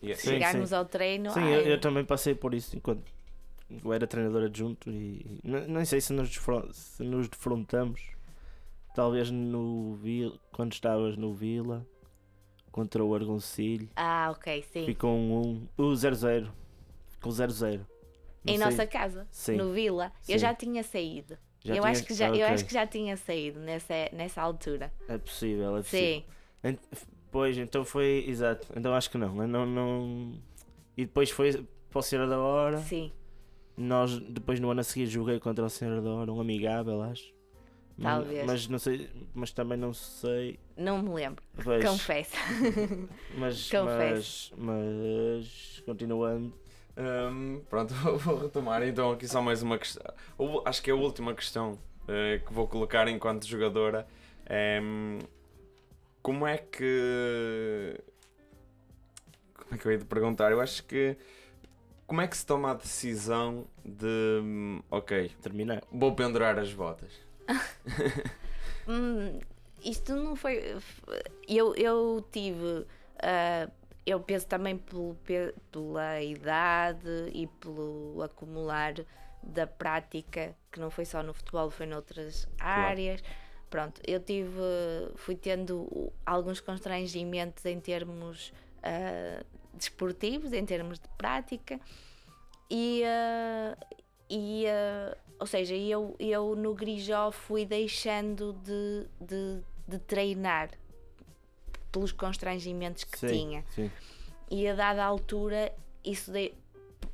E- 0.00 0.14
Sim, 0.14 0.30
Chegarmos 0.30 0.72
ao 0.72 0.84
treino. 0.84 1.30
Sim, 1.30 1.40
ai, 1.40 1.54
eu, 1.54 1.60
eu 1.72 1.80
também 1.80 2.04
passei 2.04 2.34
por 2.34 2.54
isso 2.54 2.76
enquanto 2.76 3.02
eu 3.84 3.92
era 3.92 4.06
treinador 4.06 4.44
adjunto 4.44 4.90
e 4.90 5.40
n- 5.44 5.66
nem 5.68 5.84
sei 5.84 6.00
se 6.00 6.12
nos, 6.12 6.30
se 6.72 7.02
nos 7.02 7.28
defrontamos. 7.28 8.00
Talvez 8.94 9.30
no 9.30 9.94
Vila, 9.96 10.38
quando 10.52 10.72
estavas 10.72 11.16
no 11.16 11.32
Vila 11.32 11.86
contra 12.70 13.02
o 13.04 13.14
Argoncilho. 13.14 13.88
Ah, 13.96 14.28
ok, 14.30 14.62
sim. 14.72 14.84
Ficou 14.84 15.10
um 15.16 15.68
1, 15.78 15.82
o 15.84 15.92
0-0. 15.94 16.50
Ficou 17.10 17.32
0-0. 17.32 17.86
Não 18.44 18.52
em 18.54 18.56
sei- 18.58 18.64
nossa 18.66 18.86
casa, 18.86 19.26
Sim. 19.30 19.56
no 19.56 19.72
Vila, 19.72 20.12
Sim. 20.22 20.32
eu 20.32 20.38
já 20.38 20.54
tinha 20.54 20.82
saído. 20.82 21.36
Já 21.64 21.74
eu, 21.76 21.80
tinha- 21.80 21.92
acho 21.92 22.04
que 22.04 22.14
já, 22.14 22.26
Ah, 22.26 22.28
eu 22.30 22.34
ok. 22.34 22.44
acho 22.54 22.64
que 22.66 22.72
já 22.74 22.86
tinha 22.86 23.16
saído 23.16 23.60
nessa, 23.60 23.94
nessa 24.12 24.42
altura. 24.42 24.92
É 25.08 25.16
possível, 25.18 25.76
é 25.76 25.82
possível. 25.82 26.24
Sim. 26.64 26.78
Pois, 27.30 27.56
então 27.56 27.84
foi. 27.84 28.24
Exato. 28.28 28.66
Então 28.76 28.92
acho 28.94 29.10
que 29.10 29.16
não. 29.16 29.40
eu 29.40 29.48
não, 29.48 29.64
não... 29.66 30.38
E 30.96 31.04
depois 31.06 31.30
foi 31.30 31.66
para 31.90 31.98
o 31.98 32.02
Senhora 32.02 32.28
da 32.28 32.38
Hora. 32.38 32.78
Sim, 32.78 33.10
Nós, 33.76 34.18
depois 34.18 34.60
no 34.60 34.70
ano 34.70 34.80
a 34.80 34.84
seguir, 34.84 35.06
joguei 35.06 35.38
contra 35.40 35.64
o 35.64 35.70
Senhor 35.70 36.02
da 36.02 36.10
Hora, 36.10 36.30
um 36.32 36.40
amigável, 36.40 37.00
acho. 37.02 37.32
Mas- 37.96 38.12
Talvez. 38.24 38.46
Mas, 38.46 38.68
não 38.68 38.78
sei, 38.78 39.08
mas 39.34 39.50
também 39.52 39.78
não 39.78 39.94
sei. 39.94 40.58
não 40.76 41.00
me 41.02 41.10
lembro, 41.10 41.42
Pois, 41.62 41.84
confesso. 41.84 42.32
mas, 43.38 43.70
confesso. 43.70 44.52
mas, 44.58 44.66
mas, 45.36 45.82
continuando. 45.86 46.52
Hum, 46.96 47.62
pronto, 47.70 47.94
vou- 48.18 48.38
retomar 48.42 48.82
então 48.82 49.12
aqui 49.12 49.26
só 49.26 49.40
mais 49.40 49.62
uma 49.62 49.78
questão. 49.78 50.02
Acho 50.64 50.82
que 50.82 50.90
é 50.90 50.92
a 50.92 50.96
última 50.96 51.34
questão 51.34 51.78
eh, 52.08 52.40
que 52.44 52.52
vou 52.52 52.68
colocar 52.68 53.08
enquanto 53.08 53.46
jogadora. 53.46 54.06
Em, 54.50 55.18
como 56.22 56.46
é 56.46 56.58
que. 56.58 57.98
Como 59.54 59.74
é 59.74 59.78
que 59.78 59.86
eu 59.86 59.92
ia 59.92 59.98
te 59.98 60.04
perguntar? 60.04 60.52
Eu 60.52 60.60
acho 60.60 60.84
que. 60.84 61.16
Como 62.06 62.20
é 62.20 62.26
que 62.28 62.36
se 62.36 62.44
toma 62.44 62.72
a 62.72 62.74
decisão 62.74 63.66
de. 63.84 64.80
Ok, 64.90 65.30
Terminar. 65.40 65.82
vou 65.90 66.14
pendurar 66.14 66.58
as 66.58 66.72
botas? 66.72 67.12
Hum, 68.88 69.38
isto 69.84 70.12
não 70.16 70.34
foi. 70.34 70.76
Eu, 71.48 71.72
eu 71.76 72.26
tive. 72.32 72.84
ah, 73.20 73.70
eu 74.04 74.20
penso 74.20 74.46
também 74.46 74.76
pelo, 74.76 75.14
pe- 75.24 75.54
pela 75.70 76.20
idade 76.22 77.30
e 77.32 77.46
pelo 77.46 78.20
acumular 78.22 78.94
da 79.42 79.66
prática, 79.66 80.54
que 80.70 80.78
não 80.80 80.90
foi 80.90 81.04
só 81.04 81.22
no 81.22 81.32
futebol, 81.34 81.70
foi 81.70 81.86
noutras 81.86 82.48
áreas. 82.58 83.22
Pronto, 83.68 84.00
eu 84.06 84.20
tive. 84.20 84.50
Fui 85.16 85.34
tendo 85.34 86.12
alguns 86.26 86.60
constrangimentos 86.60 87.64
em 87.64 87.80
termos 87.80 88.52
ah, 88.82 89.42
desportivos, 89.74 90.52
em 90.52 90.64
termos 90.64 90.98
de 90.98 91.08
prática. 91.16 91.80
E, 92.70 93.02
ah, 93.04 93.76
e 94.28 94.66
ah, 94.68 95.16
ou 95.40 95.46
seja, 95.46 95.74
eu, 95.74 96.14
eu 96.20 96.54
no 96.54 96.74
Grijó 96.74 97.30
fui 97.32 97.64
deixando 97.64 98.52
de, 98.62 99.06
de, 99.20 99.60
de 99.88 99.98
treinar 99.98 100.70
pelos 101.92 102.10
constrangimentos 102.10 103.04
que 103.04 103.18
sim, 103.18 103.28
tinha. 103.28 103.64
Sim. 103.74 103.90
E 104.50 104.66
a 104.66 104.74
dada 104.74 105.04
altura, 105.04 105.72
isso 106.04 106.32
de, 106.32 106.52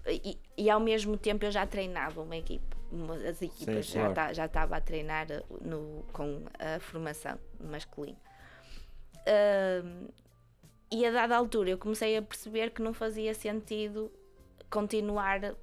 e, 0.07 0.39
e 0.57 0.71
ao 0.71 0.81
mesmo 0.81 1.17
tempo 1.17 1.45
eu 1.45 1.51
já 1.51 1.67
treinava 1.67 2.23
uma 2.23 2.37
equipe. 2.37 2.65
As 3.29 3.43
equipas 3.43 3.87
Sim, 3.87 3.93
já 3.93 4.15
claro. 4.15 4.35
já 4.35 4.47
estava 4.47 4.77
a 4.77 4.81
treinar 4.81 5.27
no, 5.61 6.05
com 6.11 6.43
a 6.59 6.81
formação 6.81 7.39
masculina. 7.61 8.17
Ahm, 9.27 10.09
e 10.91 11.05
a 11.05 11.11
dada 11.11 11.37
altura 11.37 11.69
eu 11.69 11.77
comecei 11.77 12.17
a 12.17 12.23
perceber 12.23 12.71
que 12.71 12.81
não 12.81 12.95
fazia 12.95 13.35
sentido 13.35 14.11
continuar 14.71 15.55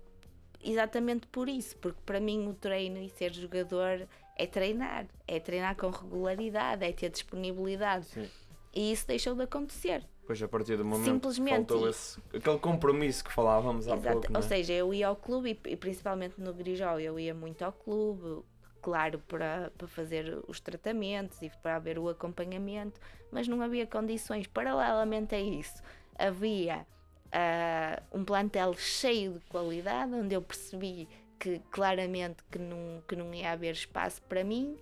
exatamente 0.63 1.25
por 1.27 1.49
isso, 1.49 1.75
porque 1.77 1.99
para 2.05 2.19
mim 2.19 2.47
o 2.47 2.53
treino 2.53 2.99
e 2.99 3.09
ser 3.09 3.33
jogador 3.33 4.07
é 4.35 4.45
treinar, 4.45 5.07
é 5.27 5.39
treinar 5.39 5.75
com 5.75 5.89
regularidade, 5.89 6.85
é 6.85 6.91
ter 6.91 7.09
disponibilidade. 7.09 8.05
Sim. 8.05 8.29
E 8.75 8.91
isso 8.91 9.07
deixou 9.07 9.33
de 9.33 9.43
acontecer. 9.43 10.03
Pois 10.27 10.41
a 10.41 10.47
partir 10.47 10.75
do 10.75 10.83
momento 10.83 11.05
Simplesmente. 11.05 11.65
que 11.65 11.73
faltou 11.73 11.89
esse, 11.89 12.19
aquele 12.33 12.59
compromisso 12.59 13.23
que 13.23 13.31
falávamos 13.31 13.87
há 13.87 13.95
Exato. 13.95 14.13
pouco. 14.13 14.31
não 14.33 14.41
Ou 14.41 14.45
seja, 14.45 14.73
eu 14.73 14.93
ia 14.93 15.07
ao 15.07 15.15
clube 15.15 15.59
e, 15.65 15.75
principalmente 15.75 16.41
no 16.41 16.53
Grijó 16.53 16.99
eu 16.99 17.19
ia 17.19 17.33
muito 17.33 17.63
ao 17.63 17.71
clube, 17.71 18.43
claro, 18.81 19.19
para, 19.27 19.71
para 19.77 19.87
fazer 19.87 20.39
os 20.47 20.59
tratamentos 20.59 21.41
e 21.41 21.49
para 21.61 21.75
haver 21.75 21.97
o 21.97 22.09
acompanhamento, 22.09 22.99
mas 23.31 23.47
não 23.47 23.61
havia 23.61 23.85
condições. 23.87 24.47
Paralelamente 24.47 25.35
a 25.35 25.39
isso, 25.39 25.81
havia 26.17 26.85
ah, 27.31 28.01
um 28.11 28.23
plantel 28.23 28.73
cheio 28.73 29.33
de 29.33 29.45
qualidade, 29.45 30.13
onde 30.13 30.35
eu 30.35 30.41
percebi 30.41 31.07
que 31.39 31.59
claramente 31.71 32.43
que 32.51 32.57
não, 32.57 33.03
que 33.07 33.15
não 33.15 33.33
ia 33.33 33.51
haver 33.51 33.73
espaço 33.73 34.21
para 34.23 34.43
mim, 34.43 34.77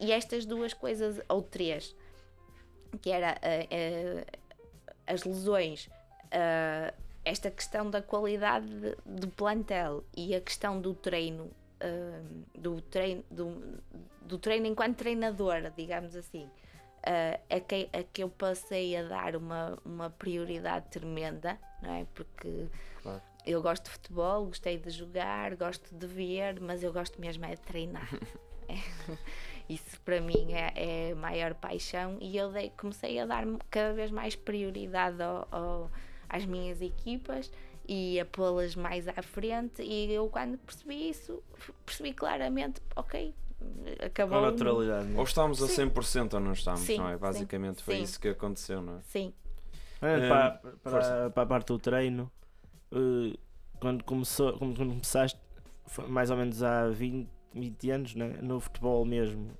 e 0.00 0.12
estas 0.12 0.46
duas 0.46 0.72
coisas, 0.72 1.20
ou 1.28 1.42
três, 1.42 1.94
que 3.02 3.10
era 3.10 3.32
ah, 3.32 4.24
ah, 4.26 4.38
as 5.06 5.24
lesões, 5.24 5.88
ah, 6.32 6.92
esta 7.24 7.50
questão 7.50 7.90
da 7.90 8.00
qualidade 8.02 8.66
de- 8.66 8.96
do 9.04 9.28
plantel 9.28 10.04
e 10.16 10.34
a 10.34 10.40
questão 10.40 10.80
do 10.80 10.94
treino, 10.94 11.50
ah, 11.80 12.20
do, 12.54 12.80
treino 12.80 13.24
do, 13.30 13.80
do 14.22 14.38
treino 14.38 14.66
enquanto 14.66 14.96
treinadora, 14.96 15.72
digamos 15.76 16.14
assim, 16.16 16.48
ah, 17.04 17.38
a, 17.54 17.60
que, 17.60 17.88
a 17.92 18.02
que 18.02 18.22
eu 18.22 18.28
passei 18.28 18.96
a 18.96 19.02
dar 19.02 19.36
uma, 19.36 19.78
uma 19.84 20.10
prioridade 20.10 20.86
tremenda, 20.90 21.58
não 21.82 21.92
é? 21.94 22.06
Porque 22.14 22.66
Claro. 23.02 23.22
eu 23.46 23.62
gosto 23.62 23.84
de 23.84 23.90
futebol, 23.90 24.46
gostei 24.46 24.78
de 24.78 24.90
jogar, 24.90 25.54
gosto 25.56 25.94
de 25.94 26.06
ver, 26.06 26.60
mas 26.60 26.82
eu 26.82 26.92
gosto 26.92 27.20
mesmo 27.20 27.44
é 27.44 27.50
de 27.50 27.60
treinar. 27.60 28.08
Isso 29.68 30.00
para 30.04 30.20
mim 30.20 30.52
é, 30.52 30.72
é 31.08 31.12
a 31.12 31.16
maior 31.16 31.54
paixão 31.54 32.16
e 32.20 32.36
eu 32.36 32.50
dei- 32.50 32.72
comecei 32.76 33.18
a 33.18 33.26
dar 33.26 33.44
cada 33.70 33.92
vez 33.92 34.10
mais 34.10 34.34
prioridade 34.34 35.22
ao- 35.22 35.46
ao- 35.50 35.90
às 36.28 36.46
minhas 36.46 36.80
equipas 36.80 37.50
e 37.86 38.18
a 38.18 38.24
pô-las 38.24 38.74
mais 38.74 39.06
à 39.08 39.22
frente 39.22 39.82
e 39.82 40.10
eu 40.12 40.28
quando 40.28 40.56
percebi 40.58 41.10
isso 41.10 41.42
percebi 41.84 42.12
claramente, 42.14 42.80
ok, 42.96 43.34
acabou. 44.04 44.38
Com 44.40 44.46
naturalidade. 44.46 45.12
Ou 45.14 45.24
estamos 45.24 45.62
a 45.62 45.66
Sim. 45.66 45.88
100% 45.90 46.34
ou 46.34 46.40
não 46.40 46.52
estamos, 46.52 46.80
Sim, 46.80 46.98
não 46.98 47.08
é? 47.08 47.12
sim, 47.12 47.18
Basicamente 47.18 47.82
foi 47.82 47.96
sim. 47.96 48.02
isso 48.02 48.20
que 48.20 48.28
aconteceu, 48.28 48.80
não 48.80 48.96
é? 48.98 49.00
Sim, 49.02 49.32
É, 50.00 50.16
Eh, 50.16 50.28
para, 50.28 50.50
para, 50.50 50.90
força. 50.92 51.30
para 51.34 51.42
a 51.42 51.46
parte 51.46 51.66
do 51.68 51.78
treino, 51.78 52.30
eh, 52.92 53.36
quando, 53.80 54.02
começou, 54.04 54.56
quando 54.56 54.76
quando 54.76 54.90
começaste, 54.90 55.38
foi 55.86 56.06
mais 56.06 56.30
ou 56.30 56.36
menos 56.36 56.62
há 56.62 56.88
20, 56.88 57.28
20 57.54 57.90
anos, 57.90 58.14
né? 58.14 58.38
no 58.42 58.60
futebol 58.60 59.04
mesmo, 59.04 59.50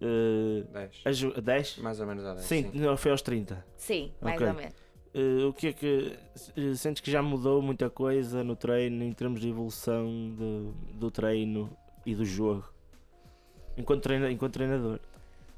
eh, 0.00 0.64
10. 0.72 1.00
a 1.04 1.12
ju- 1.12 1.40
10? 1.40 1.78
Mais 1.78 2.00
ou 2.00 2.06
menos 2.06 2.24
a 2.24 2.34
10. 2.34 2.44
Sim, 2.46 2.70
não, 2.74 2.96
foi 2.96 3.10
aos 3.10 3.22
30. 3.22 3.64
sim, 3.76 4.12
mais 4.20 4.36
Ok. 4.36 4.46
ou 4.48 4.54
menos. 4.54 4.74
Eh, 5.14 5.44
o 5.46 5.52
que 5.52 5.68
é 5.68 5.72
que 5.72 6.18
eh, 6.56 6.74
sentes 6.74 7.00
que 7.00 7.10
já 7.10 7.22
mudou 7.22 7.62
muita 7.62 7.88
coisa 7.88 8.44
no 8.44 8.54
treino 8.54 9.02
em 9.02 9.12
termos 9.12 9.40
de 9.40 9.48
evolução 9.48 10.06
de- 10.36 10.94
do 10.98 11.10
treino 11.10 11.70
e 12.04 12.14
do 12.14 12.24
jogo? 12.24 12.68
Enquanto, 13.76 14.02
treina, 14.02 14.30
enquanto 14.30 14.54
treinador. 14.54 14.98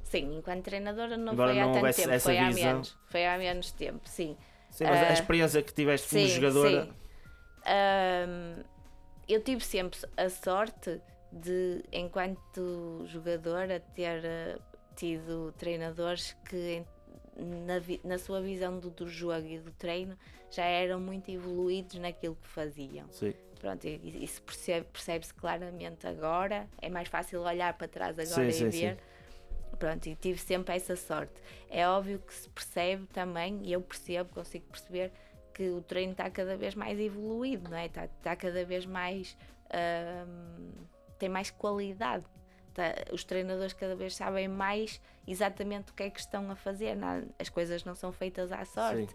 Sim, 0.03 0.37
enquanto 0.37 0.63
treinadora 0.65 1.17
não 1.17 1.33
Embora 1.33 1.51
foi 1.51 1.59
há 1.59 1.63
não 1.63 1.71
tanto 1.73 1.77
houvesse 1.77 2.01
tempo, 2.01 2.13
essa 2.13 2.23
foi 2.29 2.37
há 2.37 2.47
visão. 2.49 2.71
menos. 2.73 2.97
Foi 3.07 3.25
há 3.25 3.37
menos 3.37 3.71
tempo, 3.71 4.01
sim. 4.07 4.37
Sim, 4.69 4.85
mas 4.85 5.01
a 5.01 5.05
Eh, 5.07 5.13
experiência 5.13 5.61
que 5.61 5.73
tiveste 5.73 6.07
como 6.09 6.21
sim, 6.25 6.33
jogadora. 6.33 6.85
sim. 6.85 6.93
Ahm, 7.65 8.63
eu 9.27 9.41
tive 9.43 9.63
sempre 9.63 9.99
a 10.17 10.29
sorte 10.29 11.01
de, 11.31 11.83
enquanto 11.91 13.03
jogadora, 13.05 13.79
ter 13.79 14.23
eh, 14.25 14.57
tido 14.95 15.53
treinadores 15.57 16.35
que, 16.49 16.83
na, 17.37 17.81
na 18.03 18.17
sua 18.17 18.41
visão 18.41 18.79
do, 18.79 18.89
do 18.89 19.07
jogo 19.07 19.47
e 19.47 19.59
do 19.59 19.71
treino, 19.71 20.17
já 20.49 20.65
eram 20.65 20.99
muito 20.99 21.31
evoluídos 21.31 21.97
naquilo 21.99 22.35
que 22.35 22.47
faziam. 22.47 23.07
Sim. 23.11 23.33
Pronto, 23.59 23.87
isso 23.87 24.41
percebe- 24.41 24.87
percebe-se 24.91 25.33
claramente 25.33 26.07
agora. 26.07 26.67
É 26.81 26.89
mais 26.89 27.07
fácil 27.07 27.41
olhar 27.41 27.77
para 27.77 27.87
trás 27.87 28.17
agora 28.17 28.51
Sim, 28.51 28.67
e 28.67 28.71
sim, 28.71 28.79
ver. 28.81 28.97
Pronto, 29.77 30.07
e 30.07 30.15
tive 30.15 30.39
sempre 30.39 30.75
essa 30.75 30.95
sorte. 30.95 31.33
É 31.69 31.87
óbvio 31.87 32.19
que 32.19 32.33
se 32.33 32.49
percebe 32.49 33.05
também, 33.07 33.61
e 33.63 33.71
eu 33.71 33.81
percebo, 33.81 34.29
consigo 34.33 34.65
perceber, 34.65 35.11
que 35.53 35.69
o 35.69 35.81
treino 35.81 36.11
está 36.11 36.29
cada 36.29 36.57
vez 36.57 36.75
mais 36.75 36.99
evoluído, 36.99 37.69
não 37.69 37.77
é? 37.77 37.85
Está, 37.85 38.05
está 38.05 38.35
cada 38.35 38.65
vez 38.65 38.85
mais. 38.85 39.37
ahm, 39.69 40.71
tem 41.21 41.29
mais 41.29 41.51
qualidade. 41.51 42.25
Tá- 42.73 42.95
os 43.13 43.23
treinadores 43.23 43.73
cada 43.73 43.95
vez 43.95 44.15
sabem 44.15 44.47
mais 44.47 44.99
exatamente 45.27 45.91
o 45.91 45.93
que 45.93 46.01
é 46.03 46.09
que 46.09 46.19
estão 46.19 46.49
a 46.49 46.55
fazer. 46.55 46.95
Não- 46.95 47.27
as 47.37 47.47
coisas 47.47 47.83
não 47.85 47.93
são 47.93 48.11
feitas 48.11 48.51
à 48.51 48.65
sorte 48.65 49.13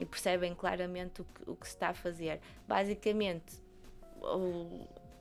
e 0.00 0.06
percebem 0.06 0.54
claramente 0.54 1.20
o 1.20 1.24
que, 1.26 1.50
o 1.50 1.54
que 1.54 1.66
se 1.66 1.74
está 1.74 1.88
a 1.90 1.94
fazer. 1.94 2.40
Basicamente, 2.66 3.60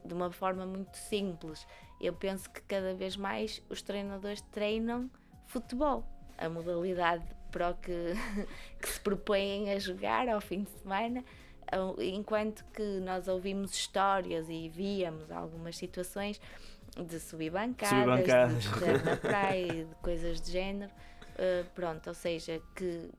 de 0.06 0.14
uma 0.14 0.32
forma 0.32 0.66
muito 0.66 0.96
simples, 0.96 1.68
eu 2.00 2.14
penso 2.14 2.50
que 2.50 2.62
cada 2.62 2.94
vez 2.94 3.18
mais 3.18 3.62
os 3.70 3.82
treinadores 3.82 4.42
treinam 4.42 5.10
futebol, 5.48 6.06
a 6.38 6.48
modalidade 6.48 7.26
para 7.52 7.72
o 7.72 7.76
que, 7.76 7.92
que 8.82 8.88
se 8.88 9.00
propõem 9.02 9.70
a 9.72 9.80
jogar 9.80 10.30
ao 10.30 10.40
fim 10.40 10.64
de 10.64 10.70
semana. 10.80 11.26
Enquanto 12.00 12.66
que 12.74 13.00
nós 13.00 13.28
ouvimos 13.28 13.72
histórias 13.74 14.50
e 14.50 14.68
víamos 14.70 15.32
algumas 15.32 15.78
situações 15.78 16.40
de 16.98 17.20
subir 17.20 17.50
bancadas, 17.52 17.90
Subir 17.90 18.06
bancadas. 18.06 18.64
de 19.00 19.06
na 19.06 19.18
praia, 19.18 19.86
de 19.86 19.96
coisas 20.02 20.42
de 20.42 20.52
género. 20.52 20.92
Uh, 21.36 21.66
pronto, 21.74 22.08
ou 22.08 22.14
seja, 22.14 22.62
que 22.76 23.10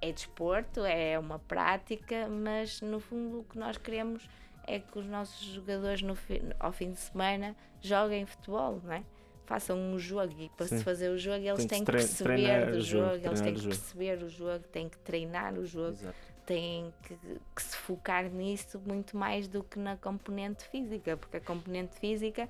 é 0.00 0.12
desporto, 0.12 0.84
é 0.84 1.18
uma 1.18 1.38
prática, 1.38 2.28
mas 2.28 2.80
no 2.80 3.00
fundo 3.00 3.40
o 3.40 3.44
que 3.44 3.58
nós 3.58 3.76
queremos 3.78 4.28
é 4.66 4.78
que 4.78 4.98
os 4.98 5.06
nossos 5.06 5.42
jogadores 5.46 6.02
no 6.02 6.14
fi- 6.14 6.42
ao 6.60 6.72
fim 6.72 6.92
de 6.92 6.98
semana 7.00 7.56
joguem 7.80 8.26
futebol, 8.26 8.80
não 8.84 8.92
é? 8.92 9.02
Façam 9.46 9.76
um 9.76 9.98
jogo 9.98 10.32
e 10.38 10.48
para 10.50 10.66
Sim. 10.66 10.78
se 10.78 10.84
fazer 10.84 11.08
o 11.08 11.18
jogo 11.18 11.44
eles 11.44 11.64
têm 11.66 11.84
que 11.84 11.90
perceber 11.92 12.70
do 12.70 12.76
o 12.78 12.80
jogo, 12.80 13.14
jogo, 13.14 13.26
eles 13.26 13.40
têm 13.40 13.54
que 13.54 13.60
jogo. 13.60 13.74
perceber 13.74 14.22
o 14.22 14.28
jogo, 14.28 14.64
têm 14.70 14.88
que 14.88 14.98
treinar 14.98 15.54
o 15.58 15.64
jogo, 15.66 15.88
Exato. 15.92 16.31
Têm 16.46 16.92
que, 17.02 17.16
que 17.54 17.62
se 17.62 17.76
focar 17.76 18.24
nisso 18.30 18.80
muito 18.86 19.16
mais 19.16 19.48
do 19.48 19.62
que 19.62 19.78
na 19.78 19.96
componente 19.96 20.64
física, 20.64 21.16
porque 21.16 21.36
a 21.38 21.40
componente 21.40 21.98
física 21.98 22.48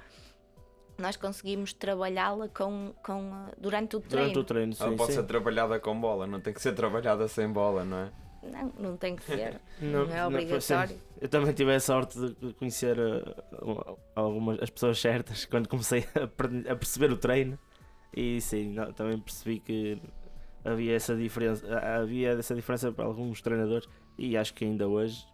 nós 0.98 1.16
conseguimos 1.16 1.72
trabalhá-la 1.72 2.48
com, 2.48 2.92
com, 3.02 3.46
durante 3.58 3.96
o 3.96 4.00
treino. 4.00 4.32
Durante 4.32 4.38
o 4.38 4.44
treino, 4.44 4.72
sim. 4.74 4.84
Ela 4.84 4.96
pode 4.96 5.12
sim. 5.12 5.20
ser 5.20 5.26
trabalhada 5.26 5.80
com 5.80 5.98
bola, 6.00 6.26
não 6.26 6.40
tem 6.40 6.52
que 6.52 6.60
ser 6.60 6.74
trabalhada 6.74 7.26
sem 7.28 7.50
bola, 7.50 7.84
não 7.84 7.96
é? 7.98 8.12
Não, 8.42 8.72
não 8.78 8.96
tem 8.96 9.14
que 9.14 9.22
ser. 9.22 9.60
Não, 9.80 10.04
Não 10.04 10.12
é 10.12 10.18
não, 10.18 10.28
obrigatório. 10.28 10.96
sim. 10.96 11.00
Eu 11.20 11.28
também 11.28 11.52
tive 11.54 11.72
a 11.72 11.78
sorte 11.78 12.18
de 12.18 12.52
conhecer 12.54 12.98
uh, 12.98 13.96
algumas 14.16 14.60
as 14.60 14.68
pessoas 14.68 15.00
certas 15.00 15.44
quando 15.46 15.68
comecei 15.68 16.04
a, 16.16 16.72
a 16.72 16.76
perceber 16.76 17.12
o 17.12 17.16
treino 17.16 17.56
e 18.14 18.40
sim, 18.40 18.72
não, 18.72 18.92
também 18.92 19.18
percebi 19.18 19.60
que 19.60 20.02
havia 20.64 20.94
essa 20.94 21.14
diferença, 21.16 21.66
ah, 21.78 21.96
havia 22.00 22.30
essa 22.30 22.54
diferença 22.54 22.90
para 22.92 23.04
alguns 23.04 23.40
treinadores 23.42 23.88
e 24.18 24.36
acho 24.36 24.54
que 24.54 24.64
ainda 24.64 24.86
hoje 24.88 25.26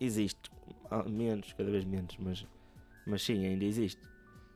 existe 0.00 0.50
Ah, 0.90 1.04
menos, 1.04 1.52
cada 1.54 1.70
vez 1.70 1.84
menos, 1.86 2.14
mas, 2.18 2.46
mas 3.06 3.22
sim, 3.22 3.46
ainda 3.46 3.64
existe. 3.64 4.00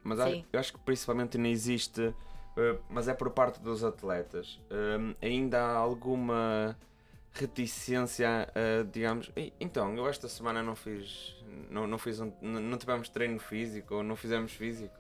Mas 0.05 0.21
Sim. 0.21 0.45
eu 0.53 0.61
acho 0.61 0.73
que 0.75 0.79
principalmente 0.81 1.39
não 1.39 1.47
existe, 1.47 2.15
eh, 2.57 2.79
mas 2.91 3.09
é 3.09 3.15
por 3.15 3.31
parte 3.31 3.59
dos 3.61 3.83
atletas. 3.83 4.61
Ainda 5.23 5.59
há 5.63 5.77
alguma 5.77 6.77
reticência, 7.33 8.29
a, 8.55 8.83
digamos, 8.85 9.31
"Ei, 9.35 9.53
então, 9.59 9.95
eu 9.97 10.07
esta 10.09 10.29
semana 10.29 10.63
não 10.63 10.77
fiz, 10.77 11.35
não, 11.71 11.87
não 11.87 11.99
fiz 11.99 12.21
um, 12.21 12.31
não, 12.41 12.61
não 12.61 12.79
tivemos 12.79 13.09
treino 13.09 13.39
físico 13.39 13.97
ou 13.97 14.03
não 14.03 14.15
fizemos 14.17 14.53
físico. 14.53 14.95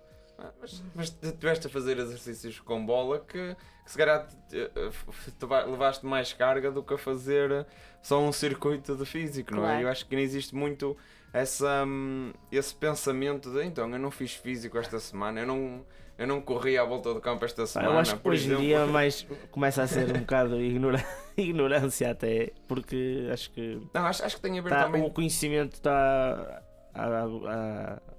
Mas, 0.60 0.82
mas 0.94 1.10
tu 1.10 1.26
estiveste 1.26 1.66
a 1.66 1.70
fazer 1.70 1.98
exercícios 1.98 2.60
com 2.60 2.84
bola 2.84 3.20
que, 3.20 3.56
que 3.84 3.90
se 3.90 3.96
calhar 3.96 4.26
te, 4.48 4.56
eh, 4.58 5.64
levaste 5.66 6.04
mais 6.04 6.32
carga 6.32 6.70
do 6.70 6.82
que 6.82 6.94
a 6.94 6.98
fazer 6.98 7.66
só 8.02 8.20
um 8.20 8.30
circuito 8.32 8.94
de 8.96 9.06
físico, 9.06 9.54
não 9.54 9.62
é? 9.64 9.66
Claro. 9.68 9.82
Eu 9.82 9.88
acho 9.88 10.06
que 10.06 10.14
não 10.14 10.22
existe 10.22 10.54
muito 10.54 10.96
essa, 11.32 11.84
hum, 11.86 12.32
esse 12.52 12.74
pensamento 12.74 13.50
de 13.50 13.64
então 13.64 13.90
eu 13.90 13.98
não 13.98 14.10
fiz 14.10 14.34
físico 14.34 14.76
esta 14.78 14.98
semana, 15.00 15.40
eu 15.40 15.46
não, 15.46 15.84
eu 16.18 16.26
não 16.26 16.40
corri 16.40 16.76
à 16.76 16.84
volta 16.84 17.12
do 17.14 17.20
campo 17.20 17.44
esta 17.44 17.66
semana. 17.66 17.92
eu 17.94 17.98
acho 17.98 18.14
que 18.16 18.20
por 18.22 18.32
hoje 18.32 18.52
em 18.52 18.56
dia 18.58 18.84
mais 18.86 19.26
começa 19.50 19.82
a 19.82 19.86
ser 19.86 20.14
um 20.14 20.20
bocado 20.20 20.60
ignora- 20.60 21.04
ignorância 21.36 22.10
até, 22.10 22.52
porque 22.68 23.28
acho 23.32 23.50
que 23.52 23.80
Não, 23.94 24.04
acho, 24.06 24.22
acho 24.24 24.36
que 24.36 24.42
tem 24.42 24.58
a 24.58 24.62
ver 24.62 24.68
Tá, 24.68 24.84
também. 24.84 25.02
o 25.02 25.10
conhecimento 25.10 25.74
está. 25.74 26.62
a- 26.94 27.24
a- 27.24 28.15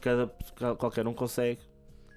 cada, 0.00 0.26
qualquer 0.76 1.06
um 1.06 1.14
consegue 1.14 1.60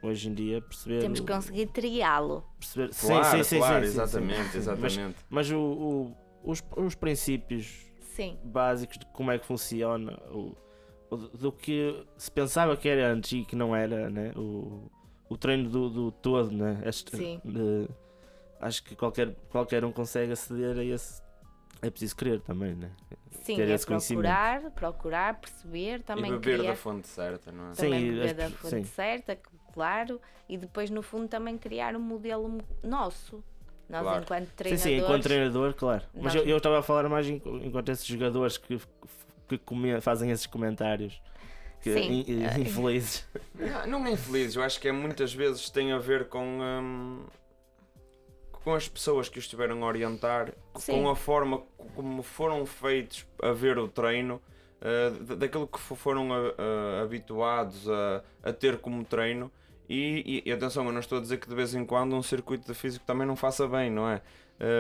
hoje 0.02 0.30
em 0.30 0.34
dia 0.34 0.62
perceber. 0.62 1.00
Temos 1.02 1.20
que 1.20 1.32
conseguir 1.32 1.68
triá-lo. 1.68 2.44
perceber 2.60 2.90
Claro, 2.96 3.24
sim, 3.26 3.38
sim, 3.38 3.44
sim, 3.44 3.58
claro, 3.60 3.76
sim, 3.76 3.82
sim, 3.82 3.92
sim. 3.94 4.02
exatamente, 4.02 4.58
exatamente. 4.58 5.16
Mas 5.30 5.50
o, 5.52 5.58
o- 5.60 6.18
os, 6.44 6.62
os 6.76 6.96
princípios 6.96 7.86
Sim, 8.16 8.38
básicos 8.44 8.98
de 9.00 9.06
como 9.08 9.32
é 9.32 9.40
que 9.40 9.46
funciona, 9.46 10.20
o, 10.30 10.56
o- 11.10 11.18
do 11.18 11.52
que 11.52 12.06
se 12.18 12.30
pensava 12.30 12.76
que 12.78 12.88
era 12.90 13.12
antes 13.12 13.32
e 13.32 13.46
que 13.46 13.56
não 13.56 13.76
era, 13.76 14.10
né? 14.10 14.32
o, 14.36 14.92
o 15.30 15.38
treino 15.38 15.70
do, 15.70 15.90
do 15.90 16.12
todo, 16.12 16.52
né? 16.52 16.82
Este- 16.86 17.16
Sim. 17.18 17.42
de- 17.44 17.88
acho 18.60 18.84
que 18.84 18.96
qualquer, 18.96 19.34
qualquer 19.50 19.84
um 19.86 19.92
consegue 19.92 20.32
aceder 20.34 20.78
a 20.78 20.84
esse. 20.84 21.22
É 21.82 21.90
preciso 21.90 22.16
querer 22.16 22.40
também, 22.42 22.76
né? 22.76 22.92
Sim, 23.34 23.56
Ter 23.56 23.70
é 23.70 23.74
esse 23.74 23.86
conhecimento. 23.86 24.24
procurar, 24.24 24.72
procurar, 24.72 25.40
perceber, 25.40 26.00
E 26.00 26.04
também 26.04 26.32
beber 26.32 26.58
criar, 26.60 26.72
da 26.72 26.76
fonte 26.76 27.08
certa, 27.08 27.52
não 27.52 27.72
é? 27.72 27.74
Sim, 27.76 27.82
também 27.84 28.00
e 28.08 28.12
beber 28.12 28.26
as 28.30 28.34
da 28.38 28.50
fonte 28.50 28.76
sim. 28.76 28.84
certa, 28.86 29.38
claro, 29.74 30.22
e 30.48 30.58
depois 30.58 30.90
no 30.90 31.02
fundo 31.02 31.28
também 31.28 31.58
criar 31.58 31.96
um 31.96 32.00
modelo 32.00 32.60
nosso. 32.84 33.44
Nós 33.90 34.02
Claro. 34.02 34.24
enquanto 34.24 34.48
Sim, 34.48 34.54
treinadores. 34.56 34.82
sim, 34.94 34.98
enquanto 34.98 35.24
treinador, 35.24 35.74
claro. 35.74 36.04
Mas 36.14 36.24
Nós- 36.24 36.36
eu 36.36 36.44
eu 36.46 36.58
estava 36.58 36.80
a 36.80 36.82
falar 36.84 37.08
mais 37.10 37.28
enquanto 37.28 37.90
esses 37.90 38.06
jogadores 38.06 38.58
que, 38.58 38.80
que 39.48 39.58
come- 39.58 40.00
fazem 40.02 40.32
esses 40.32 40.46
comentários 40.48 41.22
que, 41.82 41.92
Sim. 41.94 42.24
in- 42.28 42.46
Ah, 42.46 42.58
infelizes. 42.60 43.28
Não, 43.54 43.88
não 44.00 44.08
é 44.08 44.12
infeliz, 44.12 44.56
eu 44.56 44.64
acho 44.64 44.80
que 44.80 44.88
é 44.88 44.92
muitas 44.92 45.34
vezes 45.34 45.70
tem 45.70 45.92
a 45.92 45.98
ver 46.00 46.30
com, 46.30 46.60
hum, 46.62 47.26
com 48.64 48.74
as 48.74 48.88
pessoas 48.88 49.28
que 49.30 49.38
os 49.40 49.46
estiveram 49.46 49.84
a 49.84 49.88
orientar, 49.88 50.54
Sim. 50.76 50.94
com 50.94 51.10
a 51.10 51.16
forma 51.16 51.62
como 51.96 52.24
foram 52.24 52.66
feitos 52.66 53.26
a 53.42 53.52
ver 53.52 53.78
o 53.78 53.88
treino, 53.88 54.42
uh, 54.82 55.24
da- 55.24 55.36
daquilo 55.36 55.68
que 55.68 55.80
fo- 55.80 55.96
foram 55.96 56.32
a- 56.34 56.38
a- 56.38 57.04
habituados 57.04 57.90
a, 57.90 58.24
a 58.42 58.54
ter 58.54 58.78
como 58.80 59.04
treino. 59.04 59.52
E, 59.90 60.42
e- 60.46 60.50
e 60.50 60.52
atenção, 60.52 60.86
eu 60.86 60.92
não 60.94 61.00
estou 61.02 61.18
a 61.18 61.22
dizer 61.22 61.38
que 61.38 61.48
de 61.48 61.54
vez 61.56 61.76
em 61.76 61.86
quando 61.86 62.16
um 62.16 62.24
circuito 62.24 62.66
de 62.66 62.74
físico 62.74 63.06
também 63.06 63.28
não 63.28 63.36
faça 63.36 63.68
bem, 63.68 63.92
não 63.92 64.10
é? 64.10 64.22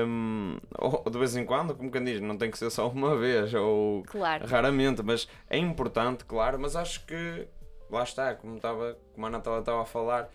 Hum, 0.07 0.57
ou 0.79 1.03
de 1.09 1.17
vez 1.19 1.35
em 1.35 1.45
quando, 1.45 1.75
como 1.75 1.91
quem 1.91 2.03
diz, 2.03 2.21
não 2.21 2.37
tem 2.37 2.49
que 2.49 2.57
ser 2.57 2.69
só 2.69 2.87
uma 2.87 3.15
vez, 3.19 3.53
ou 3.53 4.03
Claro, 4.03 4.47
Raramente, 4.47 5.03
mas 5.03 5.27
é 5.49 5.57
importante, 5.57 6.23
claro, 6.25 6.57
mas 6.59 6.75
acho 6.75 7.05
que 7.05 7.47
lá 7.89 8.03
está, 8.03 8.33
como, 8.33 8.55
estava, 8.55 8.97
como 9.13 9.25
a 9.27 9.29
Natália 9.29 9.59
estava 9.59 9.81
a 9.81 9.85
falar, 9.85 10.29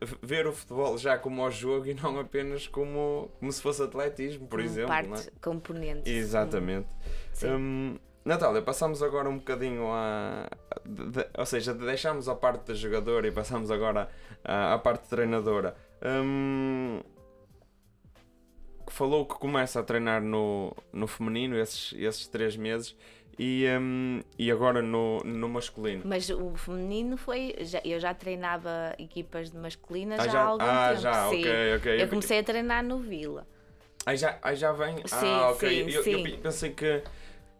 v- 0.00 0.16
ver 0.22 0.46
o 0.46 0.52
futebol 0.52 0.96
já 0.98 1.16
como 1.18 1.42
ao 1.42 1.50
jogo 1.50 1.86
e 1.86 1.94
não 1.94 2.18
apenas 2.20 2.66
como, 2.68 3.30
como 3.38 3.50
se 3.52 3.62
fosse 3.62 3.82
atletismo, 3.82 4.46
por 4.46 4.58
como 4.58 4.70
exemplo. 4.70 4.88
parte, 4.88 5.08
não 5.08 5.16
é? 5.16 5.22
componente. 5.40 6.10
Exatamente. 6.10 6.88
Hum, 7.44 7.98
Natália, 8.24 8.62
passamos 8.62 9.02
agora 9.02 9.28
um 9.28 9.38
bocadinho 9.38 9.86
a. 9.90 10.48
de- 10.86 11.06
de- 11.10 11.26
ou 11.36 11.46
seja, 11.46 11.74
deixamos 11.74 12.28
a 12.28 12.34
parte 12.34 12.66
da 12.68 12.74
jogadora 12.74 13.26
e 13.26 13.32
passamos 13.32 13.70
agora 13.70 14.08
à, 14.44 14.74
à 14.74 14.78
parte 14.78 15.08
treinadora. 15.08 15.74
Hum, 16.04 17.00
falou 18.88 19.24
que 19.26 19.34
começa 19.36 19.80
a 19.80 19.82
treinar 19.82 20.22
no, 20.22 20.76
no 20.92 21.06
feminino 21.06 21.56
esses, 21.56 21.92
esses 21.96 22.26
três 22.28 22.56
meses 22.56 22.94
e, 23.38 23.66
hum, 23.80 24.20
e 24.38 24.50
agora 24.50 24.82
no, 24.82 25.20
no 25.20 25.48
masculino. 25.48 26.02
Mas 26.04 26.28
o 26.30 26.54
feminino 26.54 27.16
foi. 27.16 27.54
Já, 27.60 27.80
eu 27.84 27.98
já 27.98 28.12
treinava 28.14 28.94
equipas 28.98 29.50
de 29.50 29.56
masculinas 29.58 30.20
Ah, 30.20 30.28
já, 30.28 30.40
há 30.40 30.44
algum 30.44 30.64
ah, 30.64 30.88
tempo. 30.90 31.00
já, 31.00 31.28
sim. 31.30 31.40
ok, 31.40 31.76
ok. 31.76 32.02
Eu 32.02 32.08
comecei 32.08 32.38
a 32.38 32.42
treinar 32.44 32.84
no 32.84 32.98
Vila. 32.98 33.46
Aí 34.04 34.16
já, 34.16 34.38
aí 34.42 34.56
já 34.56 34.72
vem. 34.72 34.96
Sim, 35.06 35.26
ah, 35.26 35.50
ok. 35.50 35.68
sim, 35.68 35.90
eu, 35.90 35.96
eu 35.96 36.02
sim. 36.02 36.38
pensei 36.42 36.70
que. 36.70 37.02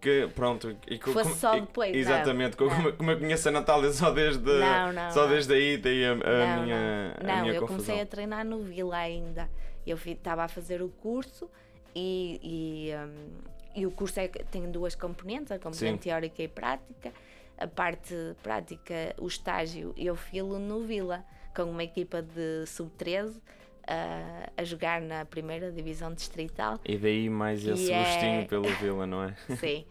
Que, 0.01 0.29
pronto, 0.35 0.77
e 0.89 0.99
que, 0.99 1.13
Fosse 1.13 1.23
como- 1.29 1.35
só 1.37 1.61
depois, 1.61 1.93
não, 1.93 1.97
Exatamente, 2.01 2.57
como, 2.57 2.71
não. 2.83 2.91
como 2.97 3.13
eu 3.13 3.19
conheço 3.21 3.49
a 3.49 3.53
Natália 3.53 3.93
só 3.93 4.11
desde, 4.11 4.43
Não, 4.51 4.93
não, 4.93 5.11
só 5.13 5.23
não. 5.23 5.29
desde 5.29 5.55
aí, 5.55 5.77
daí 5.77 6.05
a, 6.05 6.11
a 6.11 6.15
não, 6.17 6.63
minha, 6.65 7.15
não, 7.23 7.31
a 7.31 7.35
não 7.37 7.43
minha 7.43 7.55
eu 7.55 7.61
confusão. 7.61 7.67
comecei 7.87 8.01
a 8.01 8.07
treinar 8.07 8.45
no 8.45 8.59
Vila 8.65 8.97
ainda. 8.97 9.49
Eu 9.87 9.97
estava 10.05 10.43
a 10.43 10.49
fazer 10.49 10.83
o 10.83 10.89
curso 10.89 11.49
e, 11.95 12.41
e, 12.43 12.97
hum, 12.97 13.29
e 13.75 13.87
o 13.87 13.91
curso 13.91 14.21
é, 14.21 14.29
tem 14.29 14.71
duas 14.71 14.95
componentes, 14.95 15.51
a 15.53 15.59
componente 15.59 16.03
Sim. 16.05 16.11
teórica 16.11 16.43
e 16.43 16.49
prática. 16.49 17.13
A 17.59 17.67
parte 17.67 18.15
prática, 18.43 19.15
o 19.19 19.27
estágio, 19.27 19.95
eu 19.97 20.17
filo 20.17 20.59
no 20.59 20.83
Vila, 20.85 21.25
com 21.55 21.65
uma 21.65 21.85
equipa 21.85 22.21
de 22.23 22.67
sub-13 22.67 23.41
a- 23.87 24.51
a 24.57 24.65
jogar 24.65 25.01
na 25.01 25.25
primeira 25.25 25.71
divisão 25.71 26.13
distrital. 26.13 26.81
E 26.85 26.97
daí 26.97 27.29
mais 27.31 27.65
esse 27.65 27.93
é- 27.93 27.99
gostinho 27.99 28.49
pelo 28.49 28.69
Vila, 28.77 29.07
não 29.07 29.23
é? 29.25 29.35
Sim, 29.57 29.85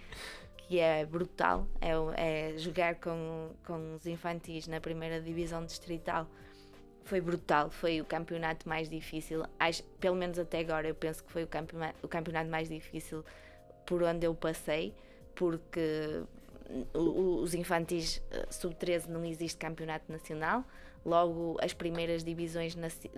que 0.67 0.79
é 0.79 1.05
brutal. 1.05 1.67
É, 1.79 2.51
é 2.53 2.57
jogar 2.57 2.95
com, 2.95 3.51
com 3.65 3.95
os 3.95 4.05
infantis 4.05 4.67
na 4.67 4.81
primeira 4.81 5.21
divisão 5.21 5.63
distrital. 5.65 6.27
Foi 7.03 7.19
brutal, 7.21 7.69
foi 7.69 7.99
o 8.01 8.05
campeonato 8.05 8.67
mais 8.67 8.89
difícil. 8.89 9.43
Acho, 9.59 9.83
pelo 9.99 10.15
menos 10.15 10.37
até 10.39 10.59
agora, 10.59 10.87
eu 10.87 10.95
penso 10.95 11.23
que 11.23 11.31
foi 11.31 11.43
o 11.43 11.47
campeonato, 11.47 11.95
o 12.03 12.07
campeonato 12.07 12.49
mais 12.49 12.67
difícil 12.69 13.23
por 13.85 14.03
onde 14.03 14.25
eu 14.25 14.33
passei, 14.35 14.93
porque 15.35 16.23
os 16.93 17.53
infantis 17.53 18.21
eh, 18.31 18.47
sub-13 18.49 19.07
não 19.07 19.25
existe 19.25 19.57
campeonato 19.57 20.11
nacional. 20.11 20.63
Logo, 21.05 21.57
as 21.61 21.73
primeiras 21.73 22.23
divisões 22.23 22.75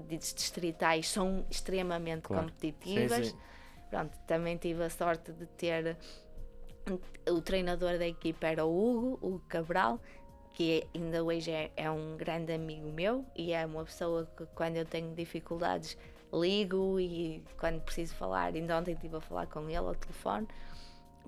distritais 0.07 1.09
são 1.09 1.45
extremamente 1.49 2.23
Claro. 2.23 2.45
competitivas. 2.45 3.27
Sim, 3.27 3.31
sim. 3.33 3.37
Pronto, 3.89 4.17
também 4.25 4.57
tive 4.57 4.83
a 4.83 4.89
sorte 4.89 5.31
de 5.33 5.45
ter 5.45 5.97
o 7.29 7.41
treinador 7.41 7.97
da 7.97 8.07
equipa 8.07 8.47
era 8.47 8.65
o 8.65 8.71
Hugo, 8.71 9.19
o 9.21 9.39
Cabral, 9.47 9.99
que 10.53 10.85
ainda 10.93 11.23
hoje 11.23 11.51
é, 11.51 11.71
é 11.75 11.89
um 11.89 12.15
grande 12.17 12.53
amigo 12.53 12.91
meu 12.91 13.25
e 13.35 13.53
é 13.53 13.65
uma 13.65 13.83
pessoa 13.85 14.29
que 14.37 14.45
quando 14.47 14.77
eu 14.77 14.85
tenho 14.85 15.13
dificuldades 15.15 15.97
ligo 16.33 16.99
e 16.99 17.43
quando 17.59 17.79
preciso 17.81 18.15
falar, 18.15 18.53
ainda 18.53 18.77
ontem 18.77 18.93
estive 18.93 19.15
a 19.17 19.21
falar 19.21 19.45
com 19.47 19.61
ele 19.67 19.77
ao 19.77 19.95
telefone. 19.95 20.47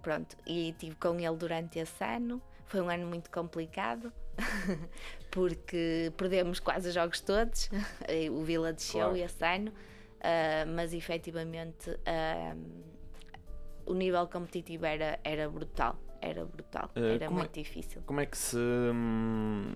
Pronto, 0.02 0.36
e 0.46 0.70
estive 0.70 0.96
com 0.96 1.20
ele 1.20 1.36
durante 1.36 1.80
esse 1.80 2.04
ano. 2.04 2.42
Foi 2.66 2.82
um 2.82 2.90
ano 2.90 3.06
muito 3.08 3.30
complicado 3.32 4.12
porque 5.32 6.12
perdemos 6.18 6.60
quase 6.60 6.90
os 6.90 6.94
jogos 6.94 7.20
todos. 7.22 7.70
o 8.32 8.44
Vila 8.44 8.74
desceu 8.74 9.02
Claro. 9.02 9.18
esse 9.18 9.46
ano, 9.46 9.72
ah, 10.22 10.66
mas 10.68 10.94
efetivamente 10.94 11.92
ah, 12.06 12.56
o 13.86 13.94
nível 13.94 14.28
competitivo 14.28 14.86
era, 14.86 15.20
era 15.24 15.50
brutal. 15.50 15.98
Era 16.22 16.44
brutal, 16.46 16.90
Eh, 16.96 17.16
era 17.16 17.26
é- 17.26 17.30
muito 17.30 17.54
difícil. 17.54 18.02
Como 18.06 18.20
é 18.20 18.26
que 18.26 18.38
se. 18.38 18.58
hum, 18.58 19.74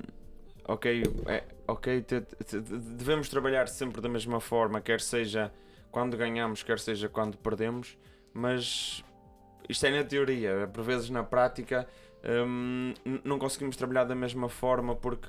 ok, 0.73 1.03
é, 1.27 1.43
ok, 1.67 2.01
te- 2.01 2.21
te- 2.21 2.59
devemos 2.61 3.29
trabalhar 3.29 3.67
sempre 3.67 4.01
da 4.01 4.09
mesma 4.09 4.39
forma, 4.39 4.79
quer 4.81 5.01
seja 5.01 5.51
quando 5.91 6.15
ganhamos, 6.17 6.61
quer 6.63 6.79
seja 6.79 7.09
quando 7.09 7.37
perdemos, 7.37 7.97
mas 8.33 9.03
isto 9.67 9.85
é 9.85 9.91
na 9.91 10.03
teoria, 10.03 10.69
por 10.73 10.83
vezes 10.83 11.09
na 11.09 11.23
prática 11.23 11.87
hum, 12.45 12.93
não 13.23 13.39
conseguimos 13.39 13.75
trabalhar 13.75 14.03
da 14.03 14.15
mesma 14.15 14.49
forma 14.49 14.95
porque 14.95 15.27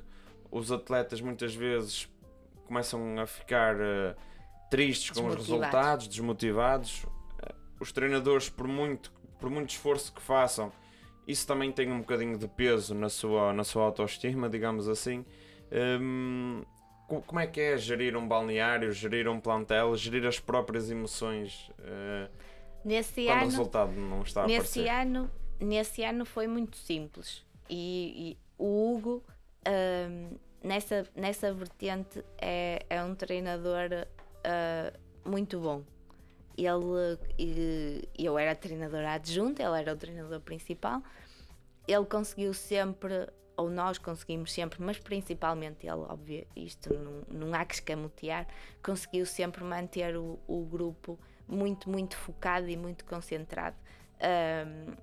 os 0.51 0.70
atletas 0.72 1.20
muitas 1.20 1.55
vezes 1.55 2.09
começam 2.66 3.18
a 3.18 3.26
ficar 3.26 3.76
eh, 3.80 4.14
tristes 4.70 5.11
com 5.11 5.26
os 5.28 5.34
resultados, 5.49 6.07
desmotivados. 6.09 7.05
Eh, 7.43 7.55
Os 7.80 7.91
treinadores, 7.93 8.49
por 8.49 8.66
muito, 8.68 9.12
por 9.38 9.49
muito 9.51 9.70
esforço 9.70 10.12
que 10.12 10.20
façam, 10.20 10.72
isso 11.31 11.47
também 11.47 11.70
tem 11.72 11.91
um 11.93 12.01
bocadinho 12.01 12.37
de 12.39 12.49
peso 12.49 12.95
na 12.95 13.09
sua, 13.09 13.53
na 13.53 13.64
sua 13.64 13.85
autoestima, 13.85 14.49
digamos 14.49 14.89
assim. 14.89 15.24
Co- 17.09 17.22
como 17.22 17.41
é 17.41 17.47
que 17.47 17.61
é 17.61 17.76
gerir 17.76 18.16
um 18.16 18.26
balneário, 18.26 18.93
gerir 18.93 19.28
um 19.28 19.41
plantel, 19.41 19.97
gerir 19.97 20.24
as 20.26 20.39
próprias 20.39 20.91
emoções 20.91 21.70
eh, 21.81 22.28
Nesse 22.85 23.26
quando 23.26 23.41
o 23.43 23.45
ano, 23.45 23.51
resultado 23.51 23.93
não 23.93 24.22
está 24.22 24.45
a 24.45 24.47
nesse 24.47 24.81
aparecer? 24.81 24.89
ano, 24.89 25.31
nesse 25.61 26.03
ano 26.05 26.24
foi 26.24 26.47
muito 26.47 26.76
simples. 26.76 27.45
E, 27.68 28.31
e 28.33 28.39
o 28.57 28.95
Hugo, 28.95 29.24
ahm, 29.66 30.37
nessa, 30.62 31.05
nessa 31.14 31.53
vertente, 31.53 32.24
é, 32.39 32.85
é 32.89 33.03
um 33.03 33.14
treinador 33.14 33.91
ah, 34.45 34.93
muito 35.24 35.59
bom. 35.61 35.83
Ele, 36.57 38.09
eu 38.18 38.38
era 38.38 38.55
treinadora 38.55 39.12
adjunta, 39.12 39.62
ele 39.62 39.78
era 39.78 39.92
o 39.92 39.96
treinador 39.96 40.40
principal. 40.40 41.03
Ele 41.86 42.05
conseguiu 42.05 42.53
sempre, 42.53 43.28
ou 43.57 43.70
nós 43.70 43.98
conseguimos 43.98 44.53
sempre, 44.53 44.80
mas 44.82 44.98
principalmente 44.98 45.86
ele, 45.86 46.01
óbvio, 46.01 46.46
isto 46.55 46.92
não, 46.92 47.46
não 47.48 47.55
há 47.55 47.64
que 47.64 47.74
escamotear, 47.74 48.46
conseguiu 48.82 49.24
sempre 49.26 49.64
manter 49.64 50.16
o, 50.16 50.38
o 50.46 50.64
grupo 50.64 51.18
muito, 51.48 51.88
muito 51.90 52.16
focado 52.16 52.68
e 52.68 52.76
muito 52.76 53.05
concentrado. 53.05 53.76
Ahm, 54.20 54.94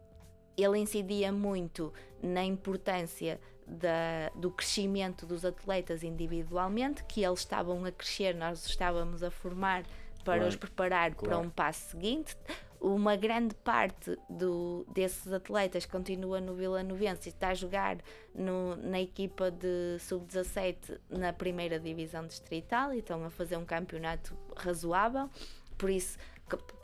ele 0.57 0.79
incidia 0.79 1.31
muito 1.31 1.93
na 2.21 2.43
importância 2.43 3.39
da- 3.67 4.29
do 4.33 4.49
crescimento 4.49 5.25
dos 5.25 5.43
atletas 5.43 6.03
individualmente, 6.03 7.03
que 7.03 7.23
eles 7.23 7.39
estavam 7.39 7.83
a 7.85 7.91
crescer, 7.91 8.33
nós 8.33 8.65
estávamos 8.65 9.21
a 9.21 9.29
formar 9.29 9.83
para 10.23 10.35
Claro, 10.35 10.49
os 10.49 10.55
preparar 10.55 11.13
para 11.15 11.29
claro. 11.29 11.47
um 11.47 11.49
passo 11.49 11.89
seguinte. 11.91 12.35
Uma 12.79 13.15
grande 13.15 13.55
parte 13.55 14.15
do, 14.29 14.85
desses 14.93 15.33
atletas 15.33 15.85
continua 15.87 16.39
no 16.39 16.53
Vila 16.53 16.83
Novense 16.83 17.29
e 17.29 17.31
está 17.31 17.49
a 17.49 17.53
jogar 17.55 17.97
no- 18.35 18.75
na 18.75 19.01
equipa 19.01 19.49
de 19.49 19.97
sub-17 19.99 20.99
na 21.09 21.33
primeira 21.33 21.79
divisão 21.79 22.27
distrital 22.27 22.93
e 22.93 22.99
estão 22.99 23.25
a 23.25 23.31
fazer 23.31 23.57
um 23.57 23.65
campeonato 23.65 24.37
razoável. 24.55 25.27
Por 25.75 25.89
isso 25.89 26.19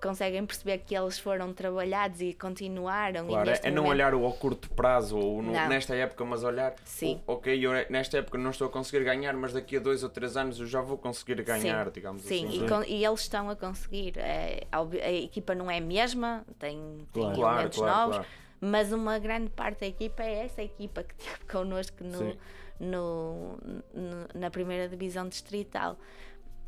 conseguem 0.01 0.45
perceber 0.45 0.79
que 0.79 0.93
eles 0.95 1.17
foram 1.17 1.53
trabalhados 1.53 2.19
e 2.19 2.33
continuaram. 2.33 3.27
Claro, 3.27 3.49
e 3.49 3.53
é, 3.53 3.59
é 3.63 3.71
não 3.71 3.83
momento- 3.83 3.89
olhar 3.91 4.13
o 4.13 4.25
ao 4.25 4.33
curto 4.33 4.69
prazo 4.71 5.17
ou 5.17 5.41
no- 5.41 5.53
nesta 5.53 5.95
época, 5.95 6.25
mas 6.25 6.43
olhar, 6.43 6.75
Sim. 6.83 7.21
o- 7.25 7.33
ok, 7.33 7.65
eu 7.65 7.71
nesta 7.89 8.17
época 8.17 8.37
não 8.37 8.51
estou 8.51 8.67
a 8.67 8.69
conseguir 8.69 9.05
ganhar, 9.05 9.33
mas 9.33 9.53
daqui 9.53 9.77
a 9.77 9.79
dois 9.79 10.03
ou 10.03 10.09
três 10.09 10.35
anos 10.35 10.59
eu 10.59 10.65
já 10.67 10.81
vou 10.81 10.97
conseguir 10.97 11.41
ganhar, 11.43 11.89
digamos 11.89 12.23
Sim, 12.23 12.47
assim. 12.47 12.65
e, 12.65 12.67
con- 12.69 12.83
e 12.85 13.05
eles 13.05 13.21
estão 13.21 13.49
a 13.49 13.55
conseguir. 13.55 14.17
É, 14.17 14.63
óbvio, 14.75 15.01
a 15.01 15.11
equipa 15.11 15.55
não 15.55 15.71
é 15.71 15.77
a 15.77 15.81
mesma, 15.81 16.45
tem, 16.59 16.77
tem 17.13 17.23
Claro. 17.23 17.35
Claro, 17.35 17.55
elementos 17.55 17.77
claro, 17.79 17.97
novos, 17.99 18.15
claro. 18.17 18.29
mas 18.59 18.91
uma 18.91 19.17
grande 19.19 19.49
parte 19.51 19.79
da 19.79 19.87
equipa 19.87 20.21
é 20.23 20.43
essa 20.45 20.61
equipa 20.61 21.03
que 21.03 21.13
esteve 21.39 21.45
connosco 21.49 22.03
no, 22.03 22.17
Sim. 22.17 22.37
no, 22.79 23.57
no- 23.93 24.27
na 24.35 24.49
primeira 24.49 24.89
divisão 24.89 25.27
distrital. 25.29 25.97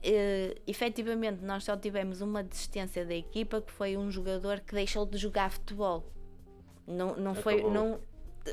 Eh, 0.08 0.54
efetivamente, 0.68 1.44
nós 1.44 1.64
só 1.64 1.76
tivemos 1.76 2.22
uma 2.22 2.44
desistência 2.44 3.04
da 3.04 3.16
equipa 3.16 3.60
que 3.60 3.72
foi 3.72 3.98
um 3.98 4.12
jogador 4.12 4.60
que 4.60 4.76
deixou 4.76 5.04
de 5.06 5.18
jogar 5.18 5.50
futebol. 5.50 6.04
Não, 6.88 7.16
não 7.16 7.34
foi. 7.34 7.64
Não, 7.64 8.00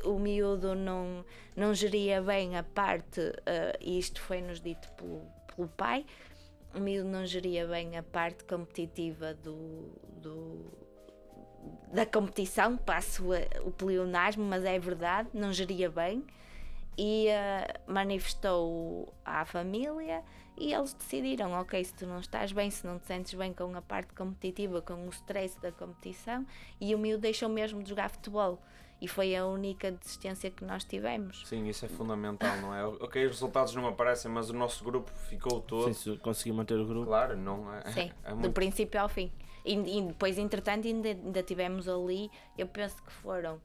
o 0.03 0.17
miúdo 0.17 0.73
não, 0.73 1.23
não 1.55 1.71
geria 1.75 2.19
bem 2.23 2.57
a 2.57 2.63
parte, 2.63 3.21
eh, 3.45 3.77
e 3.79 3.99
isto 3.99 4.19
foi-nos 4.19 4.59
dito 4.59 4.89
pelo, 4.93 5.21
pelo 5.55 5.67
pai, 5.67 6.03
o 6.73 6.79
miúdo 6.79 7.07
não 7.07 7.23
geria 7.27 7.67
bem 7.67 7.95
a 7.95 8.01
parte 8.01 8.43
competitiva 8.45 9.35
do, 9.35 9.91
do- 10.19 10.71
da 11.93 12.07
competição, 12.07 12.75
passo 12.75 13.23
o 13.63 13.69
pleonasmo, 13.69 14.43
mas 14.43 14.65
é 14.65 14.79
verdade, 14.79 15.29
não 15.35 15.53
geria 15.53 15.91
bem 15.91 16.25
e 16.97 17.27
eh, 17.27 17.67
manifestou 17.85 19.13
à 19.23 19.45
família 19.45 20.23
e 20.57 20.73
eles 20.73 20.93
decidiram, 20.93 21.51
ok, 21.53 21.83
se 21.83 21.93
tu 21.93 22.05
não 22.05 22.19
estás 22.19 22.51
bem, 22.51 22.69
se 22.69 22.85
não 22.85 22.99
te 22.99 23.07
sentes 23.07 23.33
bem 23.33 23.53
com 23.53 23.75
a 23.75 23.81
parte 23.81 24.13
competitiva, 24.13 24.81
com 24.81 25.07
o 25.07 25.09
stress 25.09 25.59
da 25.59 25.71
competição, 25.71 26.45
e 26.79 26.93
o 26.93 26.97
miúdo 26.97 27.21
deixou 27.21 27.49
mesmo 27.49 27.81
de 27.81 27.89
jogar 27.89 28.09
futebol. 28.09 28.59
e 29.03 29.07
foi 29.07 29.35
a 29.35 29.45
única 29.45 29.91
desistência 29.91 30.49
que 30.49 30.63
nós 30.63 30.85
tivemos. 30.85 31.45
Sim, 31.45 31.67
isso 31.67 31.83
é 31.83 31.89
fundamental, 31.89 32.55
não 32.61 32.73
é? 32.73 32.85
Ok, 32.85 33.25
os 33.25 33.33
resultados 33.33 33.75
não 33.75 33.85
aparecem, 33.85 34.31
mas 34.31 34.49
o 34.49 34.53
nosso 34.53 34.81
grupo 34.81 35.11
ficou 35.27 35.59
todo. 35.59 35.93
Sim, 35.93 36.13
se 36.13 36.17
conseguir 36.19 36.53
manter 36.53 36.79
o 36.79 36.85
grupo. 36.85 37.07
Claro, 37.07 37.35
não 37.35 37.73
é? 37.73 37.91
Sim, 37.91 38.11
é 38.23 38.29
do 38.29 38.37
muito... 38.37 38.53
princípio 38.53 39.01
ao 39.01 39.09
fim. 39.09 39.29
E, 39.65 39.73
e 39.73 40.01
depois, 40.03 40.37
entretanto, 40.37 40.87
ainda, 40.87 41.09
ainda 41.09 41.43
tivemos 41.43 41.89
ali, 41.89 42.31
eu 42.57 42.65
penso 42.65 43.03
que 43.03 43.11
foram 43.11 43.59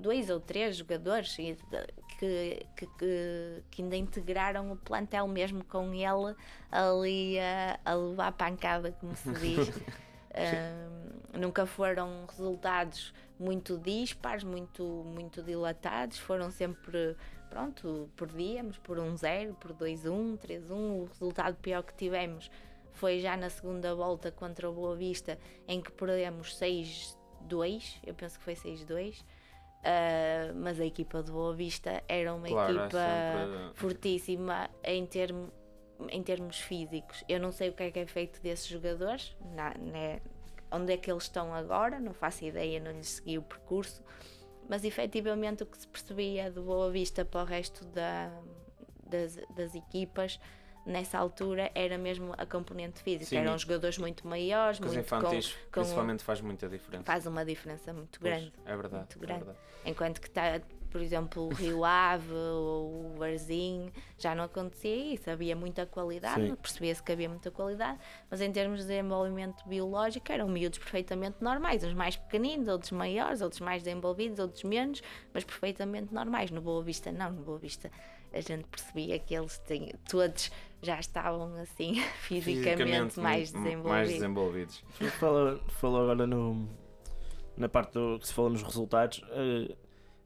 dois 0.00 0.30
ou 0.30 0.40
três 0.40 0.76
jogadores 0.76 1.34
que, 1.36 1.56
que, 2.18 2.66
que, 2.98 3.62
que 3.70 3.82
ainda 3.82 3.96
integraram 3.96 4.72
o 4.72 4.76
plantel 4.76 5.26
mesmo 5.28 5.64
com 5.64 5.92
ele 5.94 6.34
ali 6.70 7.38
a, 7.38 7.78
a 7.84 7.94
levar 7.94 8.32
pancada, 8.32 8.92
como 8.92 9.14
se 9.14 9.30
diz. 9.32 9.68
Hum, 9.68 11.10
nunca 11.38 11.66
foram 11.66 12.26
resultados 12.26 13.12
muito 13.38 13.78
dispares, 13.78 14.44
muito, 14.44 14.84
muito 14.84 15.42
dilatados, 15.42 16.18
foram 16.18 16.50
sempre, 16.50 17.16
pronto, 17.48 18.10
perdíamos 18.16 18.76
por 18.78 18.98
1-0, 18.98 19.54
por 19.54 19.72
2-1, 19.72 20.38
3-1. 20.38 20.70
O 20.70 21.04
resultado 21.06 21.56
pior 21.56 21.82
que 21.82 21.94
tivemos 21.94 22.50
foi 22.92 23.18
já 23.18 23.36
na 23.36 23.48
segunda 23.48 23.94
volta 23.94 24.30
contra 24.30 24.68
o 24.68 24.72
Boa 24.74 24.94
Vista, 24.94 25.38
em 25.66 25.80
que 25.80 25.90
perdemos 25.90 26.54
6-2, 26.60 27.96
eu 28.04 28.14
penso 28.14 28.38
que 28.38 28.44
foi 28.44 28.54
6-2. 28.54 29.24
Ah, 29.82 30.52
mas 30.54 30.78
a 30.80 30.84
equipa 30.84 31.22
de 31.22 31.32
Boa 31.32 31.54
Vista 31.54 32.02
era 32.08 32.34
uma 32.34 32.46
Claro, 32.48 32.72
é 32.78 32.82
equipa 32.82 32.98
sempre- 32.98 33.74
fortíssima 33.80 34.70
em, 34.84 35.06
termo, 35.06 35.50
em 36.10 36.22
termos 36.22 36.60
físicos. 36.60 37.24
Eu 37.28 37.40
não 37.40 37.50
sei 37.50 37.70
o 37.70 37.72
que 37.72 37.84
é 37.84 37.90
que 37.90 37.98
é 37.98 38.06
feito 38.06 38.40
desses 38.42 38.66
jogadores, 38.66 39.34
na- 39.54 39.74
né, 39.78 40.20
onde 40.70 40.92
é 40.92 40.96
que 40.96 41.10
eles 41.10 41.24
estão 41.24 41.54
agora, 41.54 41.98
não 41.98 42.12
faço 42.12 42.44
ideia, 42.44 42.78
não 42.78 42.92
lhes 42.92 43.08
segui 43.08 43.38
o 43.38 43.42
percurso, 43.42 44.04
mas 44.68 44.84
efetivamente 44.84 45.62
o 45.62 45.66
que 45.66 45.78
se 45.78 45.88
percebia 45.88 46.50
de 46.50 46.60
Boa 46.60 46.90
Vista 46.90 47.24
para 47.24 47.42
o 47.42 47.44
resto 47.44 47.84
da- 47.86 48.38
das, 49.08 49.36
das 49.56 49.74
equipas 49.74 50.38
nessa 50.90 51.18
altura 51.18 51.70
era 51.74 51.96
mesmo 51.96 52.34
a 52.36 52.44
componente 52.44 53.00
física. 53.02 53.26
Sim. 53.26 53.36
Eram 53.38 53.56
jogadores 53.56 53.96
muito 53.98 54.26
maiores, 54.26 54.78
Com 54.78 54.86
os 54.86 54.94
muito 54.94 55.08
com- 55.08 55.16
infantis, 55.16 55.52
com- 55.72 55.80
principalmente, 55.80 56.22
faz 56.24 56.40
muita 56.40 56.68
diferença. 56.68 57.04
faz 57.04 57.26
uma 57.26 57.44
diferença 57.44 57.92
muito 57.92 58.18
Pois, 58.20 58.32
grande. 58.34 58.52
É 58.66 58.76
verdade. 58.76 58.94
muito 58.96 59.16
é 59.16 59.20
grande. 59.26 59.44
verdade. 59.44 59.58
Enquanto 59.84 60.20
que 60.20 60.26
está, 60.28 60.60
por 60.90 61.00
exemplo, 61.00 61.44
o 61.46 61.54
Rio 61.54 61.84
Ave 61.84 62.32
ou 62.34 63.14
o 63.14 63.18
Barzinho, 63.18 63.92
já 64.18 64.34
não 64.34 64.44
acontecia 64.44 65.14
isso. 65.14 65.30
Havia 65.30 65.54
muita 65.56 65.86
qualidade, 65.86 66.54
percebia-se 66.60 67.02
que 67.02 67.12
havia 67.12 67.28
muita 67.28 67.50
qualidade, 67.50 67.98
mas 68.28 68.40
em 68.40 68.50
termos 68.52 68.80
de 68.80 68.86
desenvolvimento 68.88 69.66
biológico 69.66 70.30
eram 70.32 70.48
miúdos 70.48 70.78
perfeitamente 70.78 71.36
normais, 71.40 71.82
uns 71.84 71.94
mais 71.94 72.16
pequeninos, 72.16 72.68
outros 72.68 72.90
maiores, 72.92 73.40
outros 73.40 73.60
mais 73.60 73.82
desenvolvidos, 73.84 74.38
outros 74.38 74.64
menos, 74.64 75.00
mas 75.32 75.44
perfeitamente 75.44 76.12
normais. 76.12 76.50
No 76.50 76.60
Boa 76.60 76.82
Vista, 76.82 77.10
não, 77.12 77.30
no 77.30 77.42
Boa 77.42 77.58
Vista 77.58 77.90
a 78.32 78.40
gente 78.40 78.64
percebia 78.64 79.18
que 79.18 79.34
eles 79.34 79.58
têm, 79.58 79.92
todos 80.08 80.52
já 80.82 80.98
estavam 80.98 81.54
assim 81.56 82.00
fisicamente, 82.22 83.18
mais 83.20 83.52
muito- 83.52 83.64
desenvolvidos. 83.64 83.90
mais 83.90 84.08
desenvolvidos. 84.12 84.84
Falou, 85.18 85.58
falou 85.68 86.02
agora 86.02 86.26
no, 86.26 86.68
na 87.56 87.68
parte 87.68 87.92
do 87.94 88.18
que 88.18 88.26
se 88.26 88.32
falou 88.32 88.50
nos 88.50 88.62
resultados. 88.62 89.22
eh, 89.30 89.74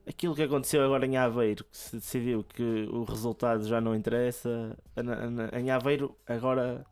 aquilo 0.07 0.35
que 0.35 0.43
aconteceu 0.43 0.85
agora 0.85 1.07
em 1.07 1.17
Aveiro, 1.17 1.65
que 1.65 1.77
se 1.77 1.97
decidiu 1.97 2.45
que 2.45 2.63
o 2.91 3.05
resultado 3.05 3.67
já 3.67 3.81
não 3.81 3.95
interessa. 3.95 4.77
na- 4.97 5.31
na- 5.31 5.59
em 5.59 5.71
Aveiro, 5.71 6.15
agora 6.27 6.85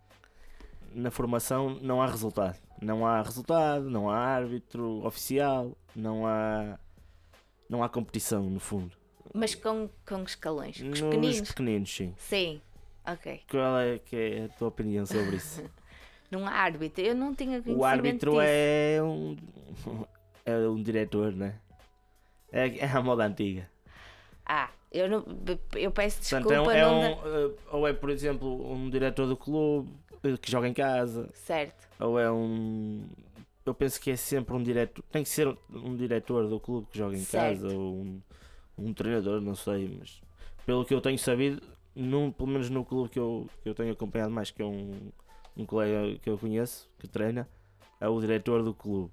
na 0.95 1.11
formação, 1.11 1.79
não 1.81 2.03
há 2.03 2.07
resultado. 2.07 2.59
Não 2.81 3.07
há 3.07 3.23
resultado, 3.23 3.89
não 3.89 4.11
há 4.11 4.17
árbitro 4.19 5.07
oficial, 5.07 5.77
não 5.95 6.27
há. 6.27 6.79
Não 7.69 7.83
há 7.83 7.89
competição, 7.89 8.43
no 8.43 8.59
fundo. 8.61 8.91
Mas 9.33 9.55
com, 9.55 9.89
com 10.07 10.23
escalões, 10.25 10.77
com 10.79 10.85
os 10.91 10.91
Nos 10.91 11.01
pequeninos. 11.01 11.49
pequeninos, 11.49 11.95
sim. 11.97 12.15
Sim, 12.19 12.61
ok. 13.07 13.43
Qual 13.51 13.79
é, 13.79 13.99
que 13.99 14.17
é 14.17 14.45
a 14.45 14.49
tua 14.51 14.69
opinião 14.69 15.05
sobre 15.07 15.37
isso? 15.37 15.63
Não 16.31 16.47
há 16.47 16.51
árbitro. 16.53 17.05
Eu 17.05 17.15
não 17.15 17.35
tinha 17.35 17.61
conhecimento 17.61 17.79
O 17.81 17.85
árbitro 17.85 18.31
disso. 18.33 18.43
é 18.47 19.03
um. 19.03 19.37
É 20.45 20.57
um 20.67 20.83
diretor, 20.83 21.31
né? 21.33 21.55
É, 22.51 22.79
é 22.79 22.87
a 22.87 23.01
moda 23.01 23.25
antiga. 23.25 23.71
Ah, 24.45 24.69
eu, 24.91 25.09
não, 25.09 25.25
eu 25.77 25.93
peço 25.93 26.19
Portanto, 26.21 26.49
desculpa. 26.49 26.75
é 26.75 26.85
um, 26.85 26.91
é 26.91 26.91
um, 26.91 27.01
da- 27.01 27.29
eh, 27.29 27.51
ou 27.71 27.87
é, 27.87 27.93
por 27.93 28.11
exemplo, 28.11 28.73
um 28.73 28.91
diretor 28.91 29.29
do 29.29 29.37
clube 29.37 29.89
eh, 30.25 30.37
que 30.37 30.51
joga 30.51 30.67
em 30.67 30.75
casa, 30.75 31.31
Certo. 31.33 31.89
ou 32.01 32.19
é 32.19 32.29
um. 32.33 33.07
Eu 33.65 33.73
penso 33.73 34.01
que 34.01 34.11
é 34.11 34.17
sempre 34.17 34.53
um 34.57 34.63
diretor. 34.65 35.05
Tem 35.13 35.23
que 35.23 35.29
ser 35.29 35.47
um 35.73 35.95
diretor 35.97 36.49
do 36.49 36.59
clube 36.59 36.89
que 36.91 36.99
joga 36.99 37.15
em 37.15 37.21
Certo. 37.21 37.61
casa, 37.63 37.77
ou 37.79 37.95
um, 38.03 38.21
um 38.77 38.93
treinador, 38.93 39.41
não 39.41 39.55
sei, 39.55 39.97
mas 39.97 40.21
pelo 40.67 40.85
que 40.85 40.93
eu 40.93 41.01
tenho 41.01 41.21
sabido, 41.21 41.63
num, 41.95 42.31
pelo 42.33 42.49
menos 42.49 42.69
no 42.71 42.85
clube 42.85 43.09
que 43.11 43.19
eu, 43.19 43.49
que 43.63 43.69
eu 43.69 43.75
tenho 43.75 43.93
acompanhado 43.93 44.31
mais, 44.31 44.51
que 44.51 44.63
é 44.63 44.65
um, 44.65 45.11
um 45.57 45.65
colega 45.67 46.19
que 46.19 46.29
eu 46.31 46.39
conheço, 46.39 46.89
que 46.99 47.07
treina, 47.09 47.49
é 48.01 48.09
o 48.09 48.21
diretor 48.21 48.63
do 48.63 48.73
clube. 48.75 49.11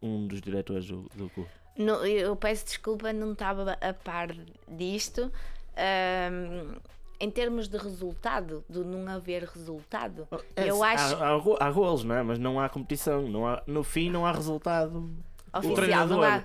Um 0.00 0.26
dos 0.26 0.40
diretores 0.40 0.86
do, 0.86 1.08
do 1.14 1.28
clube. 1.30 1.48
Não, 1.78 2.04
eu 2.04 2.34
peço 2.34 2.64
desculpa, 2.64 3.12
não 3.12 3.32
estava 3.32 3.78
a 3.80 3.92
par 3.94 4.28
disto. 4.66 5.30
Ahm, 5.76 6.74
em 7.20 7.30
termos 7.30 7.68
de 7.68 7.76
resultado, 7.78 8.64
de 8.68 8.80
não 8.80 9.08
haver 9.12 9.44
resultado, 9.44 10.26
Eu 10.56 10.82
há, 10.82 10.90
acho- 10.90 11.22
há, 11.22 11.38
go- 11.38 11.56
há 11.60 11.70
golos, 11.70 12.02
não 12.02 12.16
é? 12.16 12.22
Mas 12.22 12.38
não 12.38 12.58
há 12.58 12.68
competição. 12.68 13.22
Não 13.28 13.46
há, 13.46 13.62
no 13.66 13.84
fim, 13.84 14.10
não 14.10 14.26
há 14.26 14.32
resultado. 14.32 15.08
oficial, 15.54 15.74
treinador 15.76 16.16
não 16.18 16.24
há. 16.24 16.42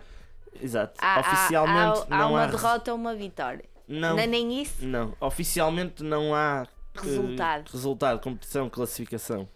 Exato. 0.62 0.94
há- 1.02 1.16
há- 1.16 1.20
Oficialmente 1.22 2.00
há, 2.12 2.16
há 2.16 2.20
não 2.20 2.30
uma 2.32 2.44
há. 2.44 2.48
derrota 2.48 2.92
ou 2.92 2.98
uma 2.98 3.16
vitória. 3.16 3.66
Não, 3.88 4.16
Não 4.16 4.20
é 4.20 4.28
nem 4.28 4.62
isso? 4.62 4.86
não. 4.86 5.16
Oficialmente 5.20 6.04
não 6.04 6.34
há 6.36 6.66
eh, 6.96 7.00
Resultado. 7.02 7.70
resultado, 7.72 8.20
competição, 8.22 8.70
classificação. 8.70 9.48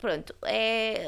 Pronto, 0.00 0.34
é. 0.44 1.04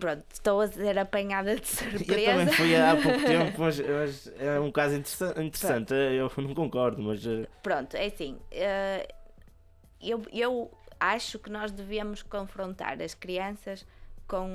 Pronto, 0.00 0.24
estou 0.32 0.60
a 0.60 0.68
ser 0.68 0.98
apanhada 0.98 1.54
de 1.56 1.62
Eu 1.82 1.88
também 2.06 2.46
surpresa. 2.46 2.52
fui 2.52 2.76
há 2.76 2.96
pouco 2.96 3.20
tempo, 3.26 3.60
mas, 3.60 3.78
mas 3.80 4.32
é 4.38 4.58
um 4.60 4.70
caso 4.72 4.94
interessa- 4.96 5.34
interessante. 5.42 5.92
Eu 5.94 6.30
não 6.38 6.54
concordo, 6.54 7.02
mas 7.02 7.24
eh, 7.26 7.46
Pronto, 7.62 7.94
é 7.96 8.06
assim. 8.06 8.38
eh, 8.50 9.06
eu, 10.00 10.22
eu 10.32 10.70
acho 10.98 11.38
que 11.38 11.50
nós 11.50 11.70
devemos 11.70 12.22
confrontar 12.22 13.00
as 13.00 13.14
crianças 13.14 13.84
com, 14.26 14.48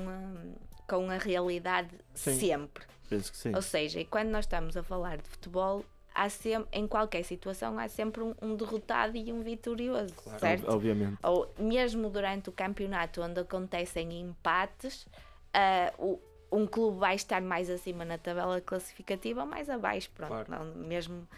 com 0.86 1.10
a 1.10 1.16
realidade 1.18 1.90
Sim. 2.14 2.38
sempre. 2.38 2.84
penso 3.08 3.30
que 3.32 3.38
sim. 3.38 3.54
Ou 3.54 3.62
seja, 3.62 4.00
e 4.00 4.04
quando 4.04 4.28
nós 4.28 4.44
estamos 4.44 4.76
a 4.76 4.82
falar 4.82 5.18
de 5.18 5.28
futebol, 5.28 5.84
há 6.18 6.28
sempre, 6.28 6.68
em 6.72 6.86
qualquer 6.86 7.22
situação 7.22 7.78
há 7.78 7.88
sempre 7.88 8.22
um, 8.22 8.34
um 8.42 8.56
derrotado 8.56 9.16
e 9.16 9.32
um 9.32 9.40
vitorioso, 9.42 10.12
certo? 10.38 10.64
Ob- 10.64 10.74
Obviamente. 10.74 11.18
Ou 11.22 11.48
mesmo 11.58 12.10
durante 12.10 12.48
o 12.48 12.52
campeonato 12.52 13.22
onde 13.22 13.40
acontecem 13.40 14.20
empates, 14.20 15.06
ah, 15.54 15.92
o- 15.98 16.18
um 16.50 16.66
clube 16.66 16.98
vai 16.98 17.14
estar 17.14 17.40
mais 17.40 17.70
acima 17.70 18.04
na 18.04 18.18
tabela 18.18 18.60
classificativa 18.60 19.42
ou 19.42 19.46
mais 19.46 19.70
abaixo, 19.70 20.10
pronto, 20.14 20.30
Claro. 20.46 20.50
não, 20.50 20.74
mesmo 20.86 21.28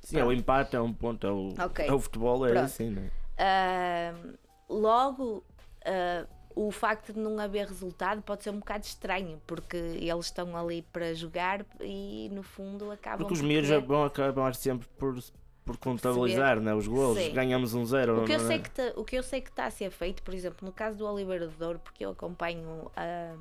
Sim, 0.00 0.18
é 0.18 0.24
o 0.24 0.32
empate, 0.32 0.74
é 0.76 0.80
um 0.80 0.92
ponto. 0.92 1.26
É 1.26 1.30
o, 1.30 1.48
Ok. 1.64 1.86
é 1.86 1.92
o 1.92 1.98
futebol, 2.00 2.44
é 2.46 2.50
Pronto. 2.50 2.64
assim, 2.64 2.90
né? 2.90 3.10
Ah, 3.38 4.12
logo, 4.68 5.44
ah, 5.84 6.26
o 6.54 6.70
facto 6.70 7.12
de 7.12 7.18
não 7.18 7.38
haver 7.38 7.66
resultado 7.66 8.22
pode 8.22 8.42
ser 8.42 8.50
um 8.50 8.58
bocado 8.58 8.84
estranho, 8.84 9.40
porque 9.46 9.76
eles 9.76 10.26
estão 10.26 10.56
ali 10.56 10.82
para 10.92 11.14
jogar 11.14 11.64
e 11.80 12.28
no 12.32 12.42
fundo 12.42 12.90
acabam 12.90 13.18
Porque 13.20 13.34
os 13.34 13.40
miúdos 13.40 13.70
vão 13.86 14.04
acabar 14.04 14.54
sempre 14.54 14.88
por, 14.98 15.16
por 15.64 15.76
contabilizar 15.76 16.60
né, 16.60 16.74
os 16.74 16.86
golos. 16.86 17.18
Sim. 17.18 17.32
Ganhamos 17.32 17.74
um 17.74 17.84
zero. 17.84 18.22
O 18.22 18.24
que, 18.24 18.32
eu 18.32 18.36
é? 18.36 18.46
sei 18.46 18.58
que 18.58 18.70
tá- 18.70 18.92
o 18.96 19.04
que 19.04 19.16
eu 19.16 19.22
sei 19.22 19.40
que 19.40 19.50
está 19.50 19.66
a 19.66 19.70
ser 19.70 19.90
feito, 19.90 20.22
por 20.22 20.34
exemplo, 20.34 20.66
no 20.66 20.72
caso 20.72 20.96
do 20.98 21.06
Oliveira 21.06 21.46
de 21.46 21.54
Douro, 21.54 21.78
porque 21.78 22.04
eu 22.04 22.10
acompanho 22.10 22.90
ahm, 22.96 23.36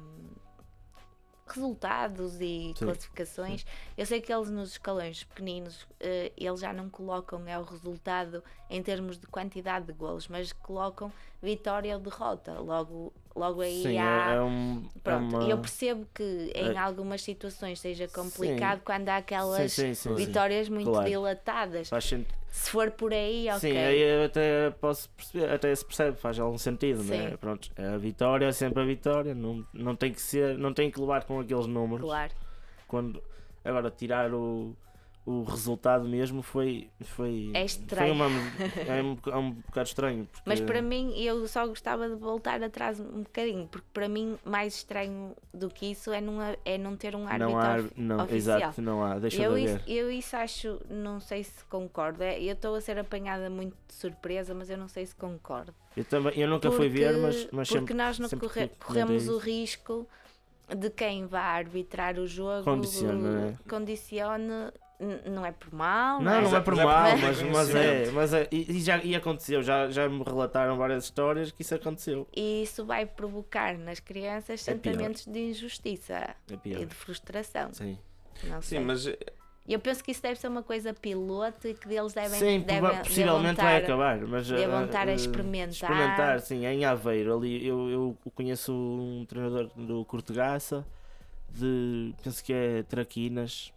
resultados 1.53 2.35
e 2.41 2.73
Sim, 2.75 2.85
classificações, 2.85 3.65
eu 3.97 4.05
sei 4.05 4.21
que 4.21 4.31
eles 4.33 4.49
nos 4.49 4.71
escalões 4.71 5.23
pequeninos 5.23 5.87
eh, 5.99 6.31
eles 6.37 6.59
já 6.59 6.71
não 6.73 6.89
colocam 6.89 7.41
é 7.47 7.57
o 7.57 7.63
resultado 7.63 8.43
em 8.69 8.81
termos 8.83 9.17
de 9.17 9.27
quantidade 9.27 9.85
de 9.85 9.93
golos, 9.93 10.27
mas 10.27 10.51
colocam 10.53 11.11
vitória 11.41 11.93
ou 11.95 12.01
derrota. 12.01 12.59
Logo, 12.59 13.11
logo 13.35 13.61
aí 13.61 13.83
Sim, 13.83 13.97
há. 13.97 14.31
é, 14.31 14.35
é 14.35 14.41
um. 14.41 14.85
é 14.95 14.99
Pronto, 15.01 15.35
uma- 15.37 15.49
eu 15.49 15.57
percebo 15.59 16.07
que 16.13 16.51
em 16.55 16.71
É- 16.75 16.77
algumas 16.77 17.21
situações 17.21 17.79
seja 17.79 18.07
complicado 18.07 18.81
quando 18.83 19.09
há 19.09 19.13
Sim, 19.15 19.19
aquelas 19.19 19.71
sim, 19.73 19.93
sim, 19.93 20.09
sim. 20.09 20.15
vitórias 20.15 20.69
muito 20.69 20.89
Claro. 20.89 21.07
dilatadas. 21.07 21.89
Faz 21.89 22.05
sentido. 22.05 22.38
Se 22.51 22.71
for 22.71 22.91
por 22.91 23.13
aí, 23.13 23.47
ok. 23.47 23.59
Sim, 23.59 23.77
aí 23.77 24.01
eu 24.01 24.25
até 24.25 24.71
posso 24.71 25.09
perceber, 25.11 25.49
até 25.51 25.73
se 25.73 25.85
percebe, 25.85 26.17
faz 26.17 26.39
algum 26.39 26.57
sentido, 26.57 27.03
né? 27.03 27.29
Sim. 27.29 27.37
Pronto, 27.37 27.69
é 27.75 27.87
a 27.87 27.97
vitória, 27.97 28.47
é 28.47 28.51
sempre 28.51 28.81
a 28.81 28.85
vitória, 28.85 29.35
não, 29.35 29.65
não 29.73 29.95
tem 29.95 30.11
que 30.11 30.21
ser, 30.21 30.57
não 30.57 30.73
tem 30.73 30.89
que 30.89 30.99
levar 30.99 31.25
com 31.25 31.39
aqueles 31.39 31.67
números. 31.67 32.05
Claro. 32.05 32.33
Quando, 32.87 33.23
agora 33.63 33.91
tirar 33.91 34.33
o, 34.33 34.75
o 35.29 35.43
resultado 35.43 36.09
mesmo 36.09 36.41
foi. 36.41 36.89
foi 37.01 37.51
É 37.53 37.59
Foi 37.59 37.65
estranho. 37.65 38.13
uma, 38.13 38.25
é, 38.87 39.03
um, 39.03 39.17
é 39.31 39.35
um 39.37 39.51
bocado 39.51 39.87
estranho. 39.87 40.25
Porque, 40.25 40.41
Mas 40.49 40.59
para 40.59 40.81
mim, 40.81 41.13
eu 41.21 41.47
só 41.47 41.67
gostava 41.67 42.09
de 42.09 42.15
voltar 42.15 42.63
atrás 42.63 42.99
um 42.99 43.21
bocadinho, 43.21 43.67
porque 43.67 43.85
para 43.93 44.09
mim, 44.09 44.39
mais 44.43 44.77
estranho 44.77 45.35
do 45.53 45.69
que 45.69 45.91
isso 45.91 46.11
é 46.11 46.19
não, 46.19 46.39
é 46.65 46.77
não 46.79 46.95
ter 46.95 47.15
um 47.15 47.27
árbitro 47.27 47.51
não 47.51 47.59
há. 47.59 47.77
Não, 47.95 48.23
oficial. 48.23 48.57
exato, 48.57 48.81
não 48.81 49.03
há. 49.05 49.19
Deixa 49.19 49.43
eu, 49.43 49.53
de 49.53 49.65
isso, 49.65 49.79
eu 49.85 50.11
isso 50.11 50.35
acho, 50.35 50.81
não 50.89 51.19
sei 51.19 51.43
se 51.43 51.63
concordo. 51.65 52.23
É, 52.23 52.41
Eu 52.41 52.53
estou 52.53 52.73
a 52.73 52.81
ser 52.81 52.97
apanhada 52.97 53.49
muito 53.51 53.75
de 53.87 53.93
surpresa, 53.93 54.55
mas 54.55 54.67
eu 54.69 54.77
não 54.79 54.87
sei 54.87 55.05
se 55.05 55.13
concordo. 55.15 55.75
Eu, 55.95 56.05
também, 56.05 56.33
eu 56.39 56.47
nunca 56.47 56.71
fui 56.71 56.89
ver, 56.89 57.15
mas, 57.19 57.47
mas 57.51 57.67
porque 57.67 57.79
sempre. 57.79 57.93
nós 57.93 58.17
não 58.17 58.29
corre- 58.29 58.69
corremos 58.83 59.27
o 59.27 59.37
risco 59.37 60.07
de 60.75 60.89
quem 60.89 61.25
vá 61.27 61.41
arbitrar 61.41 62.17
o 62.17 62.25
jogo 62.27 62.61
é? 62.61 62.63
condicione, 62.63 64.47
n- 64.47 64.71
não 65.25 65.45
é 65.45 65.51
por 65.51 65.73
mal, 65.73 66.21
Não, 66.21 66.31
é? 66.33 66.41
não 66.41 66.55
é 66.55 66.59
por 66.61 66.75
Mas 66.75 66.79
é 66.81 66.85
mal, 66.85 67.03
por 67.11 67.11
mas, 67.11 67.21
falta 67.21 67.43
de 67.45 67.51
mas 67.51 67.75
é. 67.75 68.11
Mas 68.11 68.33
é 68.33 68.47
e, 68.51 68.71
e 68.77 68.81
já 68.81 68.97
e 69.03 69.15
aconteceu, 69.15 69.63
já, 69.63 69.89
já 69.89 70.09
me 70.09 70.23
relataram 70.23 70.75
várias 70.77 71.05
histórias 71.05 71.51
que 71.51 71.61
isso 71.61 71.73
aconteceu. 71.75 72.27
E 72.35 72.63
isso 72.63 72.85
vai 72.85 73.05
provocar 73.05 73.77
nas 73.77 73.99
crianças 73.99 74.67
É 74.67 74.73
pior. 74.75 74.91
sentimentos 74.93 75.25
de 75.25 75.39
injustiça 75.39 76.15
É 76.49 76.53
e 76.53 76.57
pior. 76.57 76.85
de 76.85 76.93
frustração. 76.95 77.73
Sim, 77.73 77.97
Não 78.43 78.61
Sim, 78.61 78.67
sei. 78.67 78.79
mas 78.81 79.07
eh, 79.07 79.17
Eu 79.67 79.79
penso 79.79 80.03
que 80.03 80.11
isso 80.11 80.21
deve 80.21 80.39
ser 80.39 80.47
uma 80.49 80.63
coisa 80.63 80.93
piloto 80.93 81.67
e 81.67 81.73
que 81.75 81.87
deles 81.87 82.11
devem, 82.13 82.39
sim 82.39 82.59
devem 82.61 82.97
possivelmente 82.97 83.55
devam 83.55 83.71
vai 83.71 83.77
acabar. 83.83 84.17
Mas, 84.27 84.47
devam 84.49 84.81
eh, 84.81 84.85
estar 84.85 85.07
a 85.07 85.11
eh, 85.11 85.15
experimentar. 85.15 85.69
Experimentar, 85.91 86.39
sim, 86.41 86.65
em 86.65 86.83
Aveiro. 86.83 87.37
Ali 87.37 87.65
eu, 87.65 87.89
eu 87.89 88.17
conheço 88.35 88.73
um 88.73 89.25
treinador 89.25 89.69
do 89.75 90.03
Cortegaça, 90.05 90.85
de. 91.49 92.13
penso 92.23 92.43
que 92.43 92.51
é 92.51 92.83
Traquinas. 92.83 93.71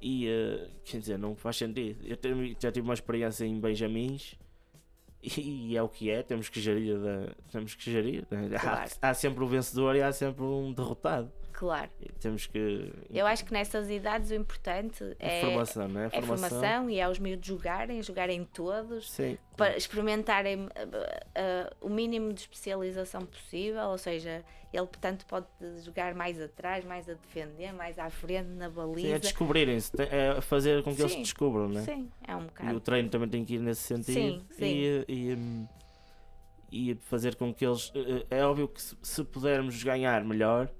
E 0.00 0.26
eh, 0.28 0.68
quer 0.84 0.98
dizer, 0.98 1.18
não 1.18 1.36
faz 1.36 1.56
sentido. 1.56 2.04
Eu 2.06 2.16
tenho- 2.16 2.56
já 2.58 2.72
tive 2.72 2.86
uma 2.86 2.94
experiência 2.94 3.44
em 3.44 3.60
Benjamins 3.60 4.34
e, 5.22 5.76
é 5.76 5.82
o 5.82 5.88
que 5.88 6.10
é, 6.10 6.22
temos 6.22 6.48
que 6.48 6.60
gerir. 6.60 6.98
da- 6.98 7.34
temos 7.52 7.74
que 7.74 7.90
gerir. 7.90 8.26
né? 8.30 8.48
Claro. 8.58 8.90
Há, 9.02 9.10
há 9.10 9.14
sempre 9.14 9.44
o 9.44 9.46
vencedor 9.46 9.94
e 9.96 10.02
há 10.02 10.10
sempre 10.12 10.42
um 10.42 10.72
derrotado. 10.72 11.30
Claro. 11.60 11.90
Temos 12.18 12.46
que. 12.46 12.90
Eu 13.10 13.26
acho 13.26 13.44
que 13.44 13.52
nessas 13.52 13.90
idades 13.90 14.30
o 14.30 14.34
importante 14.34 15.14
é, 15.18 15.42
formação, 15.42 15.88
não 15.88 16.00
é? 16.00 16.06
é 16.06 16.22
formação 16.22 16.88
e 16.88 16.98
é 16.98 17.06
os 17.06 17.18
miúdos 17.18 17.46
jogarem, 17.46 18.02
jogarem 18.02 18.44
todos, 18.46 19.10
Sim. 19.10 19.36
para 19.58 19.76
experimentarem 19.76 20.64
uh, 20.64 20.68
uh, 20.68 21.76
o 21.82 21.90
mínimo 21.90 22.32
de 22.32 22.40
especialização 22.40 23.26
possível, 23.26 23.88
ou 23.88 23.98
seja, 23.98 24.42
ele 24.72 24.86
portanto 24.86 25.26
pode 25.26 25.44
jogar 25.84 26.14
mais 26.14 26.40
atrás, 26.40 26.82
mais 26.82 27.06
a 27.10 27.12
defender, 27.12 27.74
mais 27.74 27.98
à 27.98 28.08
frente, 28.08 28.48
na 28.48 28.70
Sim, 28.70 28.74
baliza. 28.74 29.16
é 29.16 29.18
descobrirem-se, 29.18 29.92
é 30.00 30.40
fazer 30.40 30.82
com 30.82 30.96
que 30.96 31.02
eles 31.02 31.12
se 31.12 31.18
Sim, 31.18 31.24
descubram, 31.24 31.68
não 31.68 31.82
é? 31.82 31.84
Sim, 31.84 32.10
é 32.26 32.34
um 32.34 32.40
E 32.40 32.44
o 32.44 32.46
bocado. 32.46 32.80
treino 32.80 33.10
também 33.10 33.28
tem 33.28 33.44
que 33.44 33.56
ir 33.56 33.60
nesse 33.60 33.82
sentido. 33.82 34.14
Sim, 34.14 34.46
sim. 34.52 34.64
E, 34.64 35.04
e, 35.06 35.34
hum, 35.34 35.68
e 36.72 36.94
fazer 37.02 37.34
com 37.34 37.52
que 37.52 37.66
eles. 37.66 37.92
eh, 37.94 38.24
É 38.30 38.46
óbvio 38.46 38.66
que 38.66 38.80
se, 38.80 38.96
se 39.02 39.22
pudermos 39.24 39.82
ganhar 39.82 40.24
melhor, 40.24 40.70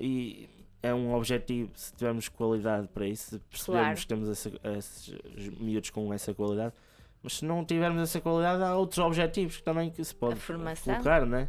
e 0.00 0.48
é 0.82 0.94
um 0.94 1.14
objetivo, 1.14 1.70
se 1.74 1.92
tivermos 1.94 2.28
qualidade 2.28 2.88
para 2.88 3.06
isso, 3.06 3.30
se 3.30 3.38
percebermos 3.38 3.84
Claro. 3.84 4.00
que 4.00 4.06
temos 4.06 4.28
essa, 4.28 4.50
esses 4.78 5.14
miúdos 5.58 5.90
com 5.90 6.12
essa 6.12 6.32
qualidade. 6.34 6.72
Mas 7.22 7.38
se 7.38 7.44
não 7.44 7.64
tivermos 7.64 8.00
essa 8.02 8.20
qualidade, 8.20 8.62
há 8.62 8.76
outros 8.76 8.98
objetivos 8.98 9.56
que 9.56 9.62
também 9.62 9.90
que 9.90 10.04
se 10.04 10.14
pode 10.14 10.38
colocar, 10.84 11.26
né? 11.26 11.48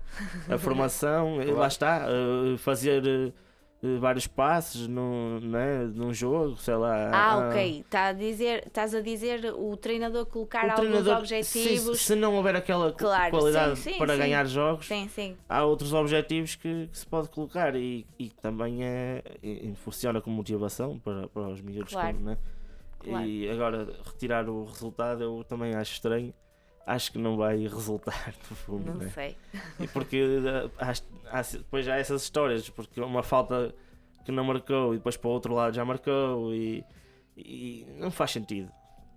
A 0.49 0.57
formação, 0.57 1.37
lá 1.55 1.67
está, 1.67 2.07
eh, 2.09 2.57
fazer 2.57 3.05
eh, 3.05 3.31
vários 3.99 4.25
passes 4.25 4.87
num, 4.87 5.39
né, 5.39 5.83
num 5.93 6.11
jogo, 6.13 6.57
sei 6.57 6.75
lá. 6.75 7.11
Ah, 7.13 7.37
ok. 7.49 7.85
Tá 7.89 8.07
a 8.07 8.13
dizer, 8.13 8.63
estás 8.65 8.93
a 8.95 9.01
dizer 9.01 9.53
o 9.55 9.77
treinador 9.77 10.25
colocar 10.25 10.69
alguns 10.69 11.07
objetivos. 11.07 11.99
Se, 11.99 12.05
se 12.07 12.15
não 12.15 12.35
houver 12.35 12.55
aquela 12.55 12.91
qu- 12.91 12.97
Claro, 12.97 13.31
qualidade 13.31 13.77
sim, 13.79 13.91
sim, 13.91 13.97
para 13.99 14.13
sim. 14.13 14.19
ganhar 14.19 14.45
jogos, 14.47 14.89
há 15.47 15.63
outros 15.63 15.93
objetivos 15.93 16.55
que, 16.55 16.87
que 16.87 16.97
se 16.97 17.05
pode 17.05 17.29
colocar 17.29 17.75
e, 17.75 18.05
e 18.17 18.29
que 18.29 18.35
também 18.41 18.83
é, 18.83 19.21
e- 19.43 19.69
e 19.69 19.75
funciona 19.75 20.19
como 20.21 20.35
motivação 20.35 20.97
para, 20.99 21.27
para 21.27 21.49
os 21.49 21.61
miúdos. 21.61 21.93
Claro. 21.93 22.15
como, 22.15 22.25
né? 22.31 22.37
Claro. 22.99 23.25
E 23.25 23.47
agora, 23.49 23.87
retirar 24.05 24.49
o 24.49 24.65
resultado 24.65 25.21
eu 25.23 25.43
também 25.47 25.75
acho 25.75 25.93
estranho. 25.93 26.33
Acho 26.87 27.11
que 27.11 27.17
não 27.17 27.35
vai 27.35 27.57
resultar, 27.67 28.33
no 28.49 28.55
fundo. 28.55 28.85
Não 28.93 28.95
né? 28.95 29.09
sei. 29.13 29.35
E 29.77 29.87
porque 29.87 30.15
eh, 30.17 30.93
depois 31.51 31.85
já 31.85 31.95
há 31.95 31.97
essas 31.97 32.23
histórias, 32.23 32.69
porque 32.69 33.01
uma 33.01 33.21
falta 33.21 33.75
que 34.23 34.31
não 34.31 34.45
marcou 34.45 34.93
e 34.93 34.97
depois 34.97 35.17
para 35.17 35.27
o 35.27 35.31
outro 35.31 35.53
lado 35.53 35.75
já 35.75 35.83
marcou 35.83 36.53
e, 36.53 36.83
e 37.35 37.85
não 37.97 38.09
faz 38.09 38.31
sentido. 38.31 38.71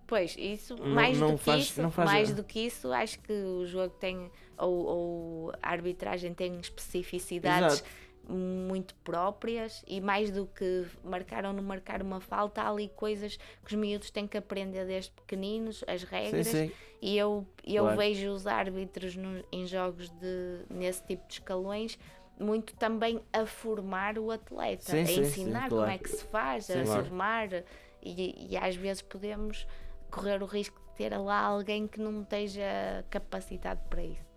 Pois, 0.07 0.35
isso, 0.37 0.75
Não- 0.77 0.87
mais 0.89 1.17
não 1.19 1.33
do 1.35 1.39
que 1.39 1.45
faz- 1.45 1.63
isso, 1.63 1.81
não 1.81 1.91
faz- 1.93 2.11
mais 2.11 2.35
do 2.35 2.43
que 2.43 2.59
isso, 2.67 2.93
acho 2.93 3.21
que 3.21 3.33
o 3.33 3.65
jogo 3.65 3.95
tem, 4.01 4.29
ou, 4.59 4.75
ou 4.87 5.53
a 5.63 5.71
arbitragem 5.71 6.35
tem 6.35 6.59
especificidades 6.59 7.75
Exato. 7.75 7.89
Muito 8.29 8.95
próprias 8.97 9.83
e 9.87 10.01
mais 10.01 10.31
do 10.31 10.47
que 10.47 10.87
marcar 11.03 11.45
ou 11.45 11.53
não 11.53 11.63
marcar 11.63 12.03
uma 12.03 12.21
falta, 12.21 12.63
há 12.63 12.69
ali 12.71 12.89
coisas 12.89 13.37
que 13.37 13.67
os 13.67 13.75
miúdos 13.75 14.11
têm 14.11 14.27
que 14.27 14.37
aprender 14.37 14.87
desde 14.87 15.11
pequeninos, 15.13 15.83
as 15.87 16.03
Sim, 16.03 16.07
regras, 16.11 16.47
sim. 16.49 16.73
e 17.03 17.17
eu, 17.19 17.47
eu 17.65 17.85
Claro. 17.85 17.97
vejo 17.99 18.31
os 18.31 18.47
árbitros 18.47 19.17
no- 19.17 19.45
em 19.51 19.67
jogos 19.67 20.11
de, 20.11 20.65
nesse 20.71 21.03
tipo 21.05 21.27
de 21.27 21.35
escalões 21.35 21.99
muito 22.39 22.75
também 22.77 23.21
a 23.33 23.45
formar 23.45 24.19
o 24.19 24.31
atleta, 24.31 24.93
Sim, 24.93 25.03
a 25.03 25.07
sim, 25.07 25.15
sim, 25.15 25.21
ensinar 25.23 25.69
como 25.69 25.83
claro. 25.83 25.93
é 25.93 25.99
que 25.99 26.09
se 26.09 26.25
faz, 26.25 26.65
Sim, 26.67 26.81
a 26.81 26.85
claro. 26.85 27.05
formar 27.05 27.49
e, 28.03 28.47
e 28.51 28.57
às 28.57 28.75
vezes 28.77 29.03
podemos 29.03 29.67
correr 30.11 30.43
o 30.43 30.47
risco 30.47 30.81
de 30.81 30.97
ter 30.97 31.17
lá 31.19 31.39
alguém 31.41 31.87
que 31.87 32.01
não 32.01 32.23
esteja 32.23 33.05
capacitado 33.11 33.81
para 33.91 34.03
isso. 34.05 34.30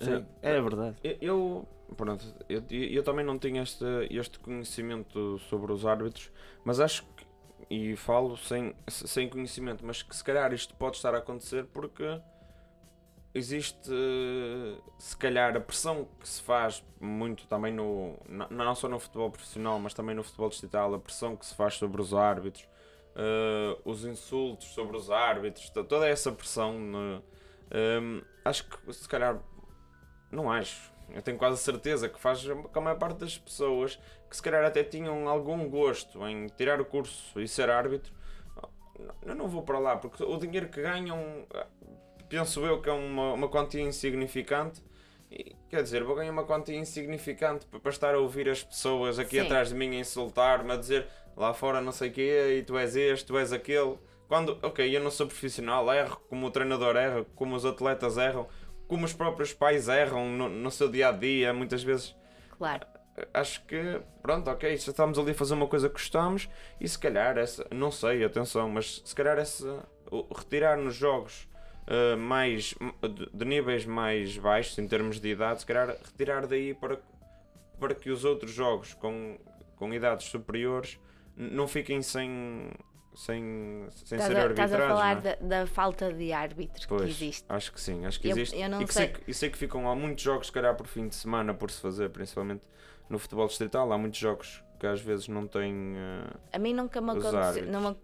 Sim, 0.00 0.26
é 0.42 0.60
verdade. 0.60 0.96
eu, 1.20 1.66
pronto, 1.96 2.24
eu, 2.48 2.62
eu 2.70 3.02
também 3.02 3.24
não 3.24 3.38
tenho 3.38 3.62
este, 3.62 3.84
este 4.10 4.38
conhecimento 4.38 5.38
sobre 5.38 5.72
os 5.72 5.86
árbitros, 5.86 6.30
mas 6.64 6.80
acho 6.80 7.04
que, 7.16 7.26
e 7.70 7.96
falo 7.96 8.36
sem, 8.36 8.74
sem 8.88 9.28
conhecimento, 9.28 9.84
mas 9.84 10.02
que 10.02 10.14
se 10.14 10.22
calhar 10.22 10.52
isto 10.52 10.74
pode 10.74 10.96
estar 10.96 11.14
a 11.14 11.18
acontecer 11.18 11.64
porque 11.66 12.04
existe 13.34 13.90
se 14.98 15.16
calhar 15.16 15.54
a 15.56 15.60
pressão 15.60 16.08
que 16.18 16.26
se 16.28 16.40
faz 16.42 16.82
muito 16.98 17.46
também 17.46 17.72
no 17.72 18.16
não, 18.28 18.74
só 18.74 18.88
no 18.88 18.98
futebol 18.98 19.30
profissional 19.30 19.78
mas 19.78 19.92
também 19.92 20.14
no 20.14 20.22
futebol 20.22 20.48
distrital 20.48 20.94
a 20.94 20.98
pressão 20.98 21.36
que 21.36 21.44
se 21.44 21.54
faz 21.54 21.74
sobre 21.74 22.00
os 22.00 22.14
árbitros 22.14 22.66
eh, 23.14 23.76
os 23.84 24.04
insultos 24.06 24.68
sobre 24.68 24.96
os 24.96 25.10
árbitros 25.10 25.68
to- 25.68 25.84
toda 25.84 26.08
essa 26.08 26.32
pressão 26.32 26.78
no- 26.78 27.22
ehm, 27.70 28.22
acho 28.44 28.64
que 28.68 28.92
se 28.94 29.06
calhar 29.08 29.38
não 30.30 30.50
acho 30.50 30.92
eu 31.10 31.22
tenho 31.22 31.38
quase 31.38 31.58
certeza 31.58 32.08
que 32.08 32.18
faz 32.18 32.44
com 32.44 32.78
a 32.78 32.82
maior 32.82 32.98
parte 32.98 33.18
das 33.18 33.38
pessoas 33.38 33.98
que 34.28 34.36
se 34.36 34.42
calhar 34.42 34.64
até 34.64 34.82
tinham 34.82 35.28
algum 35.28 35.68
gosto 35.68 36.26
em 36.26 36.46
tirar 36.48 36.80
o 36.80 36.84
curso 36.84 37.40
e 37.40 37.46
ser 37.46 37.70
árbitro 37.70 38.12
eu 39.24 39.34
não 39.34 39.46
vou 39.48 39.62
para 39.62 39.78
lá 39.78 39.96
porque 39.96 40.22
o 40.24 40.36
dinheiro 40.36 40.68
que 40.68 40.82
ganham 40.82 41.46
penso 42.28 42.64
eu 42.66 42.80
que 42.80 42.88
é 42.88 42.92
uma, 42.92 43.34
uma 43.34 43.48
quantia 43.48 43.80
insignificante. 43.82 44.82
E, 45.30 45.56
quer 45.68 45.82
dizer, 45.82 46.04
vou 46.04 46.14
ganhar 46.14 46.32
uma 46.32 46.44
quantia 46.44 46.76
insignificante 46.76 47.66
pa- 47.66 47.78
para 47.78 47.90
estar 47.90 48.14
a 48.14 48.18
ouvir 48.18 48.48
as 48.48 48.62
pessoas 48.62 49.18
aqui 49.18 49.38
Sim. 49.40 49.46
atrás 49.46 49.68
de 49.68 49.74
mim 49.74 49.96
a 49.96 50.00
insultar-me, 50.00 50.72
a 50.72 50.76
dizer 50.76 51.06
lá 51.36 51.52
fora 51.52 51.80
não 51.80 51.92
sei 51.92 52.10
o 52.10 52.12
quê, 52.12 52.56
e 52.58 52.62
tu 52.62 52.76
és 52.78 52.96
este, 52.96 53.26
tu 53.26 53.36
és 53.38 53.52
aquele. 53.52 53.98
Quando, 54.28 54.58
ok, 54.62 54.96
eu 54.96 55.00
não 55.00 55.10
sou 55.10 55.26
profissional, 55.26 55.92
erro 55.92 56.20
como 56.28 56.46
o 56.46 56.50
treinador 56.50 56.96
erra, 56.96 57.24
como 57.36 57.54
os 57.54 57.64
atletas 57.64 58.16
erram, 58.16 58.48
como 58.88 59.04
os 59.04 59.12
próprios 59.12 59.52
pais 59.52 59.88
erram 59.88 60.28
no, 60.30 60.48
no 60.48 60.70
seu 60.70 60.88
dia 60.88 61.08
a 61.08 61.12
dia, 61.12 61.52
muitas 61.52 61.82
vezes. 61.82 62.14
Claro, 62.56 62.86
acho 63.32 63.64
que, 63.64 64.00
pronto, 64.22 64.50
ok, 64.50 64.72
estamos 64.72 65.18
ali 65.18 65.30
a 65.30 65.34
fazer 65.34 65.54
uma 65.54 65.66
coisa 65.66 65.88
que 65.88 65.94
gostamos 65.94 66.48
e 66.80 66.88
se 66.88 66.98
calhar 66.98 67.38
essa, 67.38 67.66
não 67.70 67.90
sei, 67.90 68.24
atenção, 68.24 68.68
mas 68.68 69.02
se 69.04 69.14
calhar 69.14 69.38
essa, 69.38 69.84
retirar 70.34 70.76
nos 70.76 70.94
jogos 70.94 71.48
uh, 71.86 72.16
mais, 72.16 72.74
de, 73.02 73.30
de 73.32 73.44
níveis 73.44 73.84
mais 73.84 74.36
baixos 74.36 74.78
em 74.78 74.86
termos 74.86 75.20
de 75.20 75.28
idade, 75.28 75.60
se 75.60 75.66
calhar 75.66 75.88
retirar 75.88 76.46
daí 76.46 76.74
para, 76.74 76.98
para 77.78 77.94
que 77.94 78.10
os 78.10 78.24
outros 78.24 78.52
jogos 78.52 78.94
com, 78.94 79.38
com 79.76 79.92
idades 79.92 80.26
superiores 80.26 80.98
não 81.36 81.68
fiquem 81.68 82.02
sem, 82.02 82.70
sem, 83.16 83.86
sem 84.04 84.18
ser 84.18 84.36
a, 84.36 84.46
estás 84.50 84.72
a 84.74 84.78
falar 84.78 85.22
não 85.22 85.30
é? 85.30 85.36
da, 85.36 85.60
da 85.60 85.66
falta 85.66 86.12
de 86.12 86.32
árbitros 86.34 86.84
que 86.84 86.88
Pois, 86.94 87.08
existe. 87.08 87.46
acho 87.48 87.72
que 87.72 87.80
sim, 87.80 88.04
acho 88.04 88.20
que 88.20 88.28
Eu- 88.28 88.32
existe. 88.32 88.60
eu 88.60 88.68
não 88.68 88.82
e, 88.82 88.86
que 88.86 88.92
sei- 88.92 89.08
que- 89.08 89.30
e 89.30 89.32
sei 89.34 89.48
que 89.48 89.56
ficam 89.56 89.90
há 89.90 89.96
muitos 89.96 90.22
jogos, 90.22 90.48
se 90.48 90.52
calhar 90.52 90.76
por 90.76 90.86
fim 90.86 91.08
de 91.08 91.14
semana, 91.14 91.54
por 91.54 91.70
se 91.70 91.80
fazer, 91.80 92.10
principalmente 92.10 92.62
no 93.08 93.18
futebol 93.18 93.46
distrital. 93.46 93.90
Há 93.90 93.96
muitos 93.96 94.18
jogos 94.20 94.62
que 94.78 94.86
às 94.86 95.00
vezes 95.00 95.28
não 95.28 95.46
têm. 95.46 95.94
eh, 95.96 96.36
A 96.52 96.58
mim 96.58 96.74
nunca 96.74 97.00
me 97.00 97.10
aconteceu, 97.12 97.96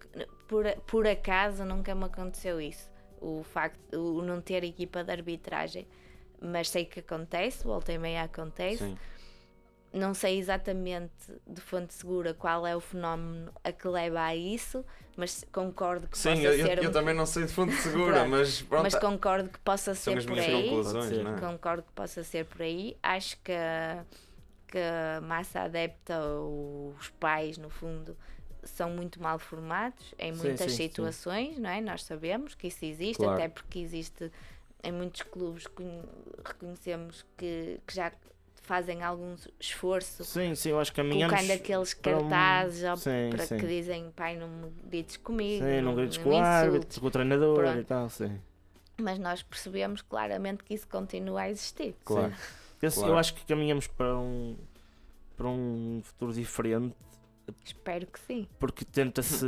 por, 0.49 0.65
por 0.87 1.07
acaso 1.07 1.63
nunca 1.67 1.95
me 1.95 2.05
aconteceu 2.05 2.59
isso, 2.59 2.91
o 3.21 3.43
facto 3.43 3.79
o 3.95 4.23
não 4.23 4.41
ter 4.41 4.65
equipa 4.65 5.05
de 5.05 5.13
arbitragem, 5.13 5.87
mas 6.41 6.71
sei 6.71 6.87
que 6.87 7.01
acontece, 7.01 7.65
volta 7.65 7.93
e 7.93 7.99
meia 7.99 8.23
acontece. 8.23 8.79
sim. 8.79 8.97
Não 9.93 10.15
sei 10.15 10.39
exatamente 10.39 11.13
de 11.47 11.61
fonte 11.61 11.93
segura 11.95 12.33
qual 12.35 12.67
é 12.67 12.75
o 12.75 12.81
fenómeno 12.81 13.53
a 13.63 13.71
que 13.73 13.87
leva 13.87 14.21
a 14.23 14.35
isso, 14.35 14.85
mas 15.17 15.45
concordo 15.53 16.09
que 16.09 16.17
Sim, 16.17 16.31
possa 16.37 16.43
eu, 16.43 16.53
eu- 16.55 16.67
ser. 16.67 16.83
eu 16.83 16.89
um- 16.91 16.93
também 16.93 17.15
não 17.15 17.27
sei 17.27 17.45
de 17.45 17.53
fonte 17.53 17.73
segura, 17.83 18.15
Pronto. 18.21 18.31
mas 18.31 18.63
pronto. 18.63 18.83
mas 18.85 18.95
concordo 18.95 19.49
que 19.51 19.59
possa 19.59 19.95
são 19.95 20.13
ser 20.15 20.19
as 20.19 20.27
por 20.27 20.39
aí. 20.39 20.71
não 21.25 21.37
é? 21.37 21.41
Concordo 21.41 21.83
que 21.83 21.93
possa 21.93 22.25
ser 22.25 22.47
por 22.47 22.63
aí. 22.63 22.97
Acho 23.03 23.37
que, 23.43 23.53
a- 23.53 24.05
que 24.69 24.79
a 24.79 25.21
massa 25.21 25.61
adepta, 25.61 26.19
ou 26.25 26.95
os 26.99 27.09
pais, 27.11 27.59
no 27.59 27.69
fundo, 27.69 28.17
são 28.63 28.89
muito 28.91 29.21
mal 29.21 29.39
formados 29.39 30.15
em 30.19 30.33
Sim, 30.33 30.39
muitas 30.47 30.71
sim, 30.73 30.77
sim. 30.79 30.89
situações, 30.89 31.59
não 31.59 31.69
é? 31.69 31.81
Nós 31.81 32.05
sabemos 32.05 32.55
que 32.55 32.69
isso 32.69 32.85
existe, 32.85 33.19
Claro. 33.19 33.35
até 33.35 33.49
porque 33.49 33.79
existe 33.81 34.31
em 34.85 34.91
muitos 34.93 35.23
clubes, 35.23 35.67
conhe- 35.67 36.03
reconhecemos 36.45 37.25
que, 37.37 37.79
que 37.87 37.95
já 37.95 38.11
fazem 38.63 39.03
algum 39.03 39.35
esforço 39.61 40.25
Sim, 40.25 40.55
sim, 40.55 40.71
eu 40.71 40.79
acho 40.81 40.93
que 40.93 40.97
caminhamos. 40.97 41.35
colocando 41.35 41.57
aqueles 41.57 41.95
para 41.95 42.17
um- 42.17 42.21
cartazes 42.29 43.01
Sim, 43.01 43.31
para 43.31 43.47
sim. 43.47 43.59
que 43.59 43.67
dizem 43.67 44.11
pai 44.15 44.37
não 44.37 44.49
me 44.49 44.71
grites 44.89 45.17
comigo, 45.17 45.65
Sim, 45.65 45.81
não 45.83 45.95
grites 45.95 46.19
me 46.19 46.25
com 46.25 46.31
o 46.31 46.37
árbitro, 46.37 46.77
insultes." 46.79 46.99
com 46.99 47.07
o 47.07 47.11
treinador 47.11 47.57
Pronto. 47.57 47.79
e 47.81 47.85
tal, 47.85 48.09
sim. 48.09 48.41
mas 49.01 49.19
nós 49.19 49.43
percebemos 49.43 50.01
claramente 50.03 50.63
que 50.63 50.75
isso 50.75 50.87
continua 50.89 51.43
a 51.43 51.51
existir. 51.51 51.95
Claro. 52.05 52.33
Esse- 52.81 52.97
Claro. 52.99 53.13
Eu 53.15 53.19
acho 53.19 53.35
que 53.35 53.45
caminhamos 53.47 53.87
para 53.87 54.17
um, 54.19 54.57
para 55.37 55.49
um 55.49 56.01
futuro 56.05 56.33
diferente 56.33 56.95
Espero 57.65 58.07
que 58.07 58.19
sim. 58.21 58.47
porque 58.61 58.85
tenta-se 58.85 59.45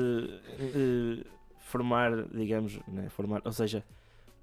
eh, 0.59 1.25
formar, 1.61 2.25
digamos, 2.29 2.79
né, 2.89 3.09
formar, 3.09 3.41
ou 3.45 3.53
seja, 3.53 3.85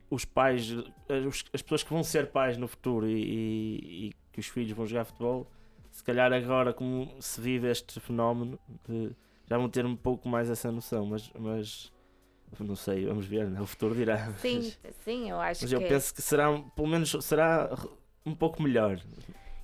os 0.09 0.23
pais, 0.25 0.71
eh, 1.09 1.19
os- 1.19 1.43
as 1.53 1.61
pessoas 1.61 1.83
que 1.83 1.89
vão 1.91 2.03
ser 2.03 2.27
pais 2.31 2.57
no 2.57 2.67
futuro 2.67 3.07
e, 3.09 3.13
e- 3.13 4.07
e 4.09 4.13
que 4.31 4.39
os 4.39 4.47
filhos 4.47 4.71
vão 4.71 4.85
jogar 4.85 5.05
futebol, 5.05 5.47
se 5.91 6.03
calhar 6.03 6.31
agora 6.31 6.73
como 6.73 7.13
se 7.21 7.39
vive 7.41 7.69
este 7.69 7.99
fenómeno, 7.99 8.59
já 9.47 9.57
vão 9.57 9.69
ter 9.69 9.85
um 9.85 9.95
pouco 9.95 10.27
mais 10.29 10.49
essa 10.49 10.71
noção, 10.71 11.05
mas, 11.05 11.31
mas 11.37 11.91
não 12.59 12.75
sei, 12.75 13.05
vamos 13.05 13.25
ver, 13.25 13.49
né, 13.49 13.59
o 13.61 13.65
futuro 13.65 13.93
dirá. 13.95 14.31
Sim, 14.35 14.73
sim, 15.03 15.29
eu 15.29 15.39
acho 15.39 15.63
Mas 15.63 15.69
que 15.71 15.75
eu 15.75 15.81
penso 15.81 16.13
que 16.13 16.21
será, 16.21 16.47
pelo 16.75 16.87
menos 16.87 17.15
será 17.21 17.69
um 18.25 18.33
pouco 18.35 18.61
melhor. 18.61 18.99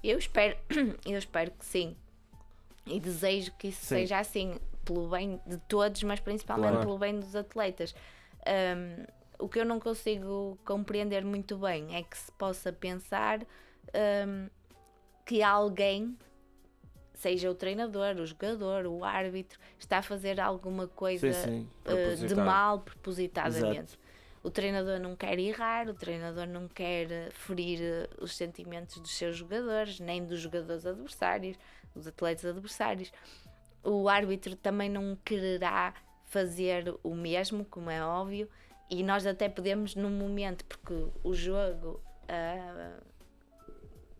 eu 0.03 0.17
espero, 0.17 0.57
eu 1.05 1.17
espero 1.17 1.51
que 1.51 1.65
sim. 1.65 1.95
E 2.85 2.99
desejo 3.01 3.51
que 3.57 3.67
isso 3.67 3.81
Sim. 3.81 3.95
seja 3.95 4.19
assim, 4.19 4.55
pelo 4.85 5.09
bem 5.09 5.41
de 5.45 5.57
todos, 5.67 6.01
mas 6.03 6.21
principalmente 6.21 6.69
Claro. 6.71 6.85
pelo 6.85 6.97
bem 6.97 7.19
dos 7.19 7.35
atletas. 7.35 7.93
Um, 8.47 9.05
o 9.39 9.49
que 9.49 9.59
eu 9.59 9.65
não 9.65 9.77
consigo 9.77 10.57
compreender 10.65 11.25
muito 11.25 11.57
bem 11.57 11.93
é 11.95 12.01
que 12.03 12.17
se 12.17 12.31
possa 12.31 12.71
pensar 12.71 13.41
um, 14.25 14.49
que 15.27 15.43
alguém, 15.43 16.17
seja 17.13 17.51
o 17.51 17.53
treinador, 17.53 18.15
o 18.15 18.25
jogador, 18.25 18.85
o 18.85 19.03
árbitro, 19.03 19.59
está 19.77 19.97
a 19.97 20.01
fazer 20.01 20.39
alguma 20.39 20.87
coisa 20.87 21.33
Sim, 21.33 21.67
sim. 21.85 22.23
uh, 22.23 22.27
de 22.27 22.33
mal 22.33 22.79
propositadamente. 22.79 23.99
O 24.41 24.49
treinador 24.49 24.99
não 25.01 25.17
quer 25.17 25.37
errar, 25.37 25.89
o 25.89 25.93
treinador 25.93 26.47
não 26.47 26.69
quer 26.69 27.07
uh, 27.07 27.31
ferir 27.33 27.79
uh, 27.81 28.23
os 28.23 28.37
sentimentos 28.37 28.97
dos 28.99 29.11
seus 29.17 29.35
jogadores, 29.35 29.99
nem 29.99 30.25
dos 30.25 30.39
jogadores 30.39 30.85
adversários, 30.85 31.57
dos 31.93 32.07
atletas 32.07 32.45
adversários. 32.45 33.11
O 33.83 34.07
árbitro 34.07 34.55
também 34.55 34.89
não 34.89 35.17
quererá 35.25 35.93
fazer 36.23 36.95
o 37.03 37.13
mesmo, 37.13 37.65
como 37.65 37.89
é 37.89 38.01
óbvio, 38.01 38.49
e 38.89 39.03
nós 39.03 39.27
até 39.27 39.49
podemos, 39.49 39.93
num 39.93 40.09
momento, 40.09 40.63
porque 40.63 40.93
o 41.21 41.33
jogo 41.33 42.01
uh, 42.23 43.06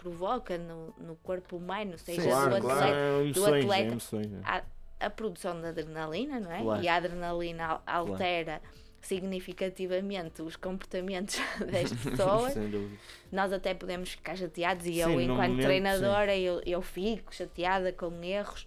provoca 0.07 0.57
no, 0.57 0.93
no 0.97 1.15
corpo 1.17 1.57
humano, 1.57 1.97
seja 1.97 2.21
Sim, 2.21 2.29
Claro, 2.29 2.55
do 2.55 2.61
claro. 2.61 2.79
atleta, 2.79 2.97
É 2.97 3.21
emoções, 3.23 3.53
é 3.53 3.59
atleta. 3.63 3.91
emoções, 3.91 4.33
é. 4.33 4.39
a, 4.43 4.63
a 5.05 5.09
produção 5.09 5.59
de 5.61 5.67
adrenalina, 5.67 6.39
não 6.39 6.51
é? 6.51 6.61
Claro. 6.61 6.83
E 6.83 6.87
a 6.87 6.95
adrenalina 6.95 7.65
al- 7.65 7.83
altera 7.85 8.61
significativamente 9.01 10.41
os 10.41 10.55
comportamentos 10.55 11.37
das 11.71 11.91
pessoas. 11.93 12.53
Sem 12.53 12.69
dúvida. 12.69 12.97
Nós 13.31 13.51
até 13.53 13.73
podemos 13.73 14.09
ficar 14.11 14.35
chateados 14.35 14.85
e 14.85 14.93
Sim, 14.93 14.99
eu, 15.01 15.21
enquanto 15.21 15.49
momento, 15.49 15.63
treinadora, 15.65 16.35
eu, 16.35 16.61
eu 16.65 16.81
fico 16.81 17.33
chateada 17.33 17.91
com 17.91 18.11
erros. 18.23 18.65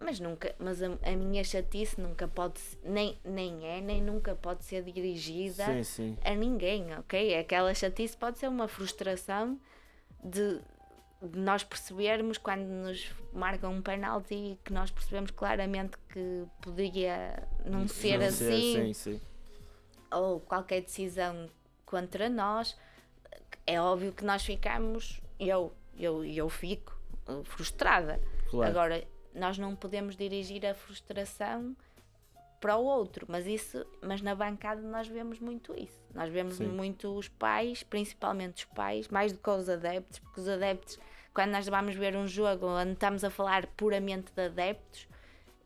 Mas 0.00 0.18
nunca, 0.20 0.54
mas 0.58 0.82
a, 0.82 0.86
a 1.02 1.12
minha 1.16 1.42
chatice 1.44 1.98
nunca 2.00 2.26
pode 2.28 2.60
nem, 2.82 3.16
nem 3.24 3.64
é, 3.66 3.80
nem 3.80 4.02
nunca 4.02 4.34
pode 4.34 4.64
ser 4.64 4.82
dirigida 4.82 5.64
Sim, 5.66 5.82
sim. 5.84 6.18
a 6.22 6.34
ninguém, 6.34 6.94
ok? 6.98 7.38
Aquela 7.38 7.72
chatice 7.72 8.16
pode 8.16 8.38
ser 8.38 8.48
uma 8.48 8.68
frustração 8.68 9.58
de, 10.24 10.60
de 11.22 11.38
nós 11.38 11.62
percebermos 11.62 12.38
quando 12.38 12.62
nos 12.62 13.12
marcam 13.32 13.72
um 13.72 13.82
penalti 13.82 14.34
e 14.34 14.58
que 14.64 14.72
nós 14.72 14.90
percebemos 14.90 15.30
claramente 15.30 15.96
que 16.08 16.44
podia 16.60 17.46
não 17.64 17.86
ser 17.86 18.18
Não 18.18 18.26
assim, 18.26 18.72
Sim, 18.72 18.92
sim. 18.94 19.20
ou 20.10 20.40
qualquer 20.40 20.80
decisão 20.82 21.48
contra 21.84 22.28
nós. 22.28 22.76
É 23.66 23.80
óbvio 23.80 24.12
que 24.12 24.24
nós 24.24 24.44
ficamos, 24.44 25.20
eu, 25.38 25.72
eu, 25.98 26.24
eu 26.24 26.48
fico 26.48 26.98
frustrada. 27.44 28.20
Claro. 28.50 28.70
Agora, 28.70 29.04
nós 29.34 29.58
não 29.58 29.74
podemos 29.74 30.16
dirigir 30.16 30.64
a 30.66 30.74
frustração 30.74 31.74
para 32.64 32.78
o 32.78 32.84
outro, 32.86 33.26
mas 33.28 33.46
isso, 33.46 33.84
mas 34.00 34.22
na 34.22 34.34
bancada 34.34 34.80
nós 34.80 35.06
vemos 35.06 35.38
muito 35.38 35.78
isso. 35.78 36.00
Nós 36.14 36.30
vemos 36.32 36.54
Sim. 36.54 36.68
muito 36.68 37.14
os 37.14 37.28
pais, 37.28 37.82
principalmente 37.82 38.64
os 38.64 38.64
pais, 38.64 39.06
mais 39.08 39.32
do 39.32 39.38
que 39.38 39.50
os 39.50 39.68
adeptos, 39.68 40.18
porque 40.20 40.40
os 40.40 40.48
adeptos, 40.48 40.98
quando 41.34 41.50
nós 41.50 41.68
vamos 41.68 41.94
ver 41.94 42.16
um 42.16 42.26
jogo 42.26 42.66
onde 42.66 42.92
estamos 42.92 43.22
a 43.22 43.28
falar 43.28 43.66
puramente 43.76 44.32
de 44.32 44.46
adeptos, 44.46 45.06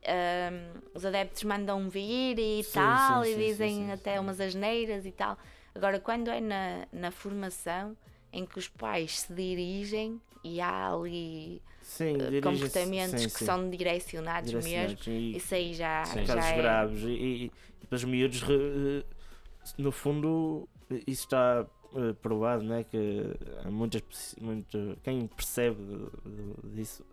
hum, 0.03 0.80
os 0.92 1.05
adeptos 1.05 1.44
mandam 1.44 1.88
vir 1.88 2.36
e 2.36 2.64
Sim, 2.64 2.72
tal, 2.72 3.22
sim, 3.22 3.30
e 3.30 3.36
dizem 3.46 3.74
sim. 3.76 3.92
até 3.92 4.18
umas 4.18 4.40
asneiras 4.40 5.07
e 5.07 5.12
tal. 5.12 5.38
Agora, 5.76 6.01
quando 6.01 6.28
é 6.32 6.40
na, 6.40 6.88
na 6.92 7.12
formação 7.12 7.96
em 8.32 8.44
que 8.44 8.59
os 8.59 8.66
pais 8.66 9.20
se 9.20 9.32
dirigem 9.32 10.20
e 10.45 10.61
há 10.61 10.93
ali 10.93 11.61
Sim, 11.82 12.14
uh, 12.14 12.18
dirige-se- 12.18 12.43
comportamentos 12.43 13.20
sim, 13.22 13.28
que 13.28 13.39
sim. 13.39 13.45
são 13.45 13.70
direcionados, 13.70 14.53
mesmo, 14.53 14.68
Direcionados 14.68 15.07
e 15.07 15.36
isso 15.36 15.55
aí 15.55 15.74
já, 15.74 16.05
Sim. 16.05 16.24
já 16.26 16.34
casos 16.34 16.51
é. 16.51 16.57
graves. 16.57 17.03
E, 17.03 17.07
e, 17.09 17.45
e 17.47 17.53
depois 17.80 18.05
miúdos, 18.05 18.43
re- 18.43 19.05
no 19.76 19.91
fundo, 19.93 20.68
isso 21.07 21.24
está 21.24 21.66
eh, 21.95 22.12
provado, 22.22 22.64
né? 22.64 22.84
Que 22.84 23.22
há 23.64 23.70
muitas, 23.70 24.34
muito, 24.41 24.97
quem 25.03 25.26
percebe 25.26 25.78
disso, 26.64 27.05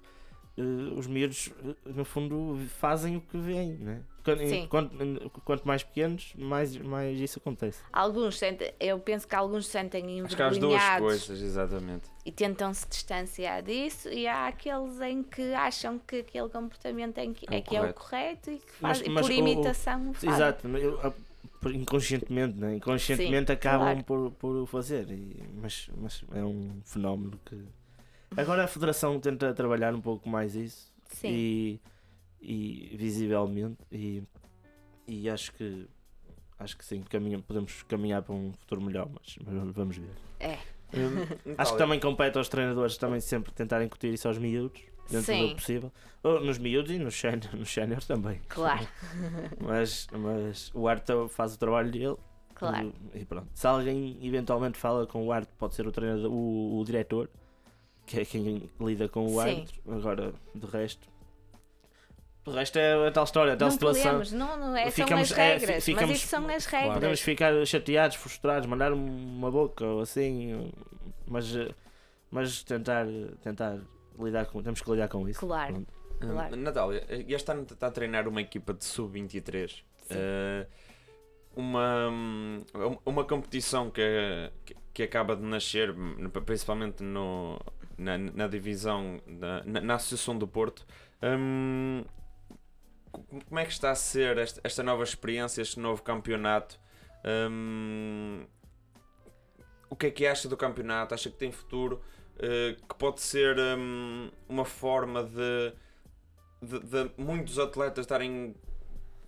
eh, 0.58 0.62
os 0.98 1.08
miúdos, 1.08 1.52
eh, 1.66 1.76
no 1.94 2.06
fundo, 2.06 2.58
fazem 2.80 3.18
o 3.18 3.22
que 3.22 3.38
veem, 3.38 3.74
né? 3.74 4.02
Quanto, 4.24 4.48
Sim. 4.48 4.68
quanto, 4.68 5.30
quanto 5.46 5.68
mais 5.68 5.84
pequenos, 5.84 6.34
mais, 6.36 6.76
mais 6.78 7.20
isso 7.20 7.38
acontece. 7.38 7.80
Alguns 7.94 8.40
sentem, 8.40 8.74
eu 8.80 8.98
penso 9.00 9.28
que 9.28 9.36
alguns 9.36 9.68
sentem 9.68 10.22
Acho 10.22 10.36
que 10.36 10.42
há 10.42 10.48
as 10.48 10.58
duas 10.58 10.74
envergonhados 10.74 11.08
coisas, 11.28 11.42
exatamente. 11.44 12.10
e 12.26 12.32
tentam 12.32 12.74
se 12.74 12.88
distanciar 12.90 13.62
disso, 13.62 14.10
e 14.10 14.26
há 14.28 14.48
aqueles 14.48 15.00
em 15.02 15.22
que 15.22 15.54
acham 15.54 16.00
que 16.00 16.18
aquele 16.22 16.50
comportamento 16.50 17.20
é 17.20 17.28
que 17.28 17.46
É 17.52 17.58
é, 17.58 17.60
o 17.60 17.64
que 17.64 17.76
é 17.76 17.82
o 17.84 17.94
correto. 17.94 18.50
e 18.50 18.58
que 18.58 18.66
Mas- 18.82 18.98
faz, 18.98 19.08
e 19.08 19.10
mas 19.12 19.28
por 19.28 19.32
o- 19.32 19.38
imitação 19.38 20.10
o 20.10 20.14
fazem. 20.16 20.30
Exato, 20.32 20.68
eu- 20.70 21.14
por- 21.62 21.74
inconscientemente, 21.76 22.58
né? 22.58 22.76
inconscientemente 22.78 23.48
Sim, 23.48 23.54
acabam 23.54 24.04
claro. 24.04 24.04
por, 24.06 24.32
por 24.32 24.56
o 24.56 24.66
fazer, 24.66 25.08
e- 25.12 25.38
mas, 25.62 25.88
mas 25.98 26.24
é 26.34 26.44
um 26.44 26.82
fenómeno 26.84 27.40
que. 27.46 27.64
Agora 28.38 28.64
a 28.64 28.68
Federação 28.68 29.20
tenta 29.20 29.54
trabalhar 29.54 29.94
um 29.94 30.02
pouco 30.02 30.28
mais 30.28 30.56
isso 30.56 30.94
Sim. 31.10 31.30
e, 31.32 31.82
e 32.42 32.96
visivelmente 32.98 33.78
e, 33.92 34.24
e 35.08 35.30
acho 35.30 35.52
que 35.54 35.88
acho 36.58 36.78
que 36.78 36.86
sim, 36.86 37.02
caminha, 37.02 37.40
podemos 37.40 37.84
caminhar 37.84 38.22
para 38.22 38.34
um 38.34 38.54
futuro 38.54 38.82
melhor, 38.82 39.10
mas, 39.10 39.38
mas 39.46 39.74
vamos 39.76 39.98
ver. 39.98 40.10
É. 40.40 40.58
Hum, 40.94 41.26
acho 41.58 41.74
que 41.74 41.78
também 41.78 42.00
compete 42.00 42.38
aos 42.38 42.48
treinadores 42.48 42.98
também 42.98 43.20
sempre 43.20 43.52
tentarem 43.52 43.88
incutir 43.88 44.14
isso 44.14 44.28
aos 44.28 44.38
miúdos, 44.38 44.82
dentro 45.10 45.34
Sim. 45.34 45.50
do 45.50 45.56
possível. 45.56 45.92
Ou 46.24 46.40
nos 46.40 46.58
miúdos 46.58 46.92
e 46.92 46.98
nos 46.98 47.14
sénior- 47.20 47.56
nos 47.56 47.70
séniores 47.74 48.06
também. 48.06 48.40
Claro, 48.48 48.88
Mas, 49.60 50.08
mas 50.12 50.72
o 50.74 50.88
Arte 50.88 51.12
faz 51.30 51.56
o 51.56 51.60
trabalho 51.60 51.92
dele 51.92 52.16
claro. 52.54 52.94
e, 53.14 53.20
e 53.20 53.26
pronto. 53.26 53.48
Se 53.54 53.68
alguém 53.68 54.18
eventualmente 54.26 54.78
fala 54.78 55.06
com 55.06 55.26
o 55.26 55.32
Arte, 55.34 55.52
pode 55.58 55.76
ser 55.76 55.86
o 55.88 55.92
treinador, 55.92 56.32
o, 56.32 56.80
o 56.80 56.84
diretor, 56.86 57.30
que 58.06 58.20
é 58.20 58.26
quem 58.26 58.70
lida 58.80 59.08
com 59.10 59.26
o 59.26 59.30
Sim. 59.30 59.40
árbitro. 59.40 59.82
Agora, 59.92 60.34
do 60.54 60.68
resto. 60.68 61.08
Do 62.44 62.52
resto 62.52 62.78
é 62.78 63.08
a 63.08 63.12
tal 63.12 63.24
história, 63.24 63.54
a 63.54 63.58
tal 63.58 63.68
não 63.70 63.72
situação. 63.74 64.04
podemos, 64.04 64.32
não, 64.32 64.58
não 64.58 64.78
é, 64.78 64.92
Ficamos- 64.92 65.30
são 65.30 65.38
é, 65.40 65.54
as 65.56 65.60
fi- 65.62 65.66
regras, 65.66 65.84
ficamos- 65.86 66.10
mas 66.12 66.18
isso 66.20 66.28
são 66.28 66.48
as 66.48 66.66
regras. 66.68 66.94
Podemos 66.94 67.22
ficar 67.22 67.66
chateados, 67.66 68.16
frustrados, 68.18 68.68
mandar 68.68 68.94
uma 68.94 69.50
boca 69.50 69.84
ou 69.84 70.02
assim, 70.02 70.72
mas, 71.28 71.48
mas 72.30 72.64
tentar, 72.64 73.08
tentar 73.42 73.80
lidar 74.20 74.46
com. 74.46 74.62
Temos 74.62 74.80
que 74.80 74.92
lidar 74.92 75.08
com 75.08 75.28
isso. 75.28 75.40
Claro. 75.40 75.74
Pronto. 75.74 75.94
Hum, 76.22 76.30
Claro. 76.32 76.56
Natália, 76.56 77.04
este 77.28 77.52
ano 77.52 77.64
está 77.64 77.88
a 77.88 77.92
treinar 77.92 78.28
uma 78.28 78.42
equipa 78.42 78.74
de 78.76 78.86
sub-23. 78.86 79.72
Sim. 79.72 79.84
Eh, 80.12 80.68
uma, 81.56 82.10
uma 83.06 83.24
competição 83.26 83.90
que, 83.90 84.02
que, 84.66 84.76
que 84.94 85.04
acaba 85.04 85.36
de 85.36 85.42
nascer, 85.42 85.92
hum, 85.92 86.30
principalmente 86.46 87.02
no, 87.04 87.60
na, 87.98 88.18
na 88.18 88.48
divisão, 88.48 89.22
na, 89.26 89.82
na, 89.82 89.96
Associação 89.96 90.38
do 90.38 90.48
Porto. 90.48 90.86
Hum, 91.22 92.04
co- 93.12 93.24
como 93.48 93.60
é 93.60 93.66
que 93.66 93.72
está 93.72 93.92
a 93.92 93.96
ser 93.96 94.38
esta, 94.38 94.62
esta 94.64 94.84
nova 94.84 95.04
experiência, 95.04 95.62
este 95.62 95.80
novo 95.80 96.04
campeonato? 96.04 96.80
Hum, 97.50 98.46
o 99.90 99.96
que 99.96 100.08
é 100.08 100.12
que 100.12 100.28
acha 100.28 100.48
do 100.48 100.58
campeonato? 100.58 101.14
Acha 101.14 101.30
que 101.30 101.38
tem 101.38 101.52
futuro? 101.52 102.02
Eh, 102.38 102.76
que 102.88 102.96
pode 102.96 103.22
ser 103.22 103.58
hum, 103.58 104.30
uma 104.50 104.66
forma 104.66 105.24
de, 105.24 105.74
de, 106.62 106.80
de 106.80 107.12
muitos 107.18 107.58
atletas 107.58 108.04
estarem 108.04 108.56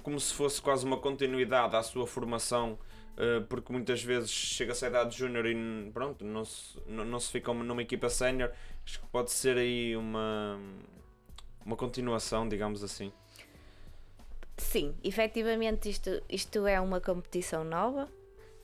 como 0.04 0.20
se 0.20 0.34
fosse 0.34 0.62
quase 0.62 0.86
uma 0.86 0.98
continuidade 0.98 1.76
à 1.76 1.84
sua 1.84 2.06
formação, 2.08 2.78
porque 3.50 3.72
muitas 3.74 4.04
vezes 4.04 4.30
chega-se 4.30 4.86
à 4.86 4.90
idade 4.90 5.18
júnior 5.18 5.46
e 5.48 5.56
pronto, 5.94 6.24
não 6.24 6.46
se, 6.46 6.78
não, 6.88 7.04
não 7.04 7.20
se 7.20 7.32
fica 7.32 7.54
numa 7.54 7.82
equipa 7.82 8.10
sénior. 8.10 8.52
Acho 8.86 9.00
que 9.00 9.08
pode 9.08 9.32
ser 9.32 9.58
aí 9.58 9.96
uma, 9.98 10.60
uma 11.66 11.76
continuação, 11.76 12.48
digamos 12.48 12.84
assim. 12.84 13.12
Sim, 14.58 14.96
efetivamente 15.04 15.90
isto, 15.90 16.10
isto 16.30 16.66
é 16.66 16.80
uma 16.82 17.00
competição 17.00 17.64
nova. 17.64 18.10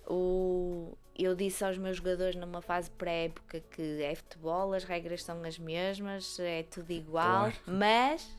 O, 0.07 0.97
eu 1.17 1.35
disse 1.35 1.63
aos 1.63 1.77
meus 1.77 1.97
jogadores 1.97 2.35
numa 2.35 2.61
fase 2.61 2.89
pré-época 2.91 3.61
que 3.71 4.01
é 4.01 4.15
futebol, 4.15 4.73
as 4.73 4.83
regras 4.83 5.23
são 5.23 5.41
as 5.43 5.57
mesmas, 5.57 6.39
é 6.39 6.63
tudo 6.63 6.91
igual, 6.91 7.51
Claro. 7.51 7.55
mas 7.67 8.37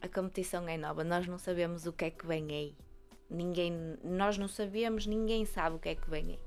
a 0.00 0.08
competição 0.08 0.66
é 0.68 0.76
nova, 0.76 1.04
nós 1.04 1.26
não 1.26 1.38
sabemos 1.38 1.86
o 1.86 1.92
que 1.92 2.06
é 2.06 2.10
que 2.10 2.26
vem 2.26 2.50
aí. 2.50 2.74
Ninguém, 3.34 3.72
nós 4.04 4.36
não 4.38 4.48
sabemos, 4.48 5.06
ninguém 5.06 5.44
sabe 5.44 5.76
o 5.76 5.78
que 5.78 5.88
é 5.90 5.94
que 5.94 6.08
vem 6.10 6.32
aí. 6.32 6.40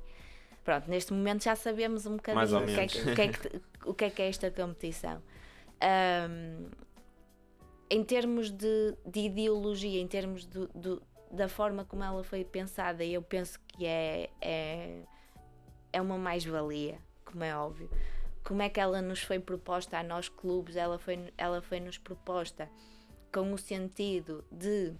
Pronto, 0.63 0.89
neste 0.89 1.13
momento 1.13 1.43
já 1.43 1.55
sabemos 1.55 2.05
um 2.05 2.15
bocadinho 2.15 2.41
o, 2.57 2.65
que 2.75 2.79
é 2.79 2.87
que, 2.87 2.99
o, 3.11 3.15
que 3.15 3.21
é 3.21 3.27
que, 3.27 3.61
o 3.89 3.93
que 3.93 4.05
é 4.05 4.09
que 4.09 4.21
é 4.21 4.29
esta 4.29 4.49
competição. 4.51 5.21
Ahm, 5.81 6.69
em 7.89 8.03
termos 8.03 8.49
de, 8.49 8.95
de 9.05 9.19
ideologia, 9.21 9.99
em 10.01 10.07
termos 10.07 10.45
do, 10.45 10.67
do- 10.69 11.01
da 11.31 11.47
forma 11.47 11.85
como 11.85 12.03
ela 12.03 12.23
foi 12.23 12.43
pensada, 12.43 13.03
eu 13.03 13.21
penso 13.21 13.59
que 13.67 13.85
é, 13.85 14.29
é, 14.41 15.01
é 15.93 16.01
uma 16.01 16.17
mais-valia, 16.17 16.97
como 17.23 17.43
é 17.43 17.55
óbvio. 17.55 17.89
Como 18.43 18.61
é 18.61 18.69
que 18.69 18.79
ela 18.79 19.01
nos 19.01 19.21
foi 19.21 19.39
proposta 19.39 19.97
a 19.97 20.03
nós 20.03 20.29
clubes? 20.29 20.75
Ela 20.75 20.97
foi, 20.97 21.31
ela 21.37 21.61
foi 21.61 21.79
nos 21.79 21.97
proposta 21.97 22.69
com 23.33 23.51
o 23.53 23.57
sentido 23.57 24.45
de 24.51 24.93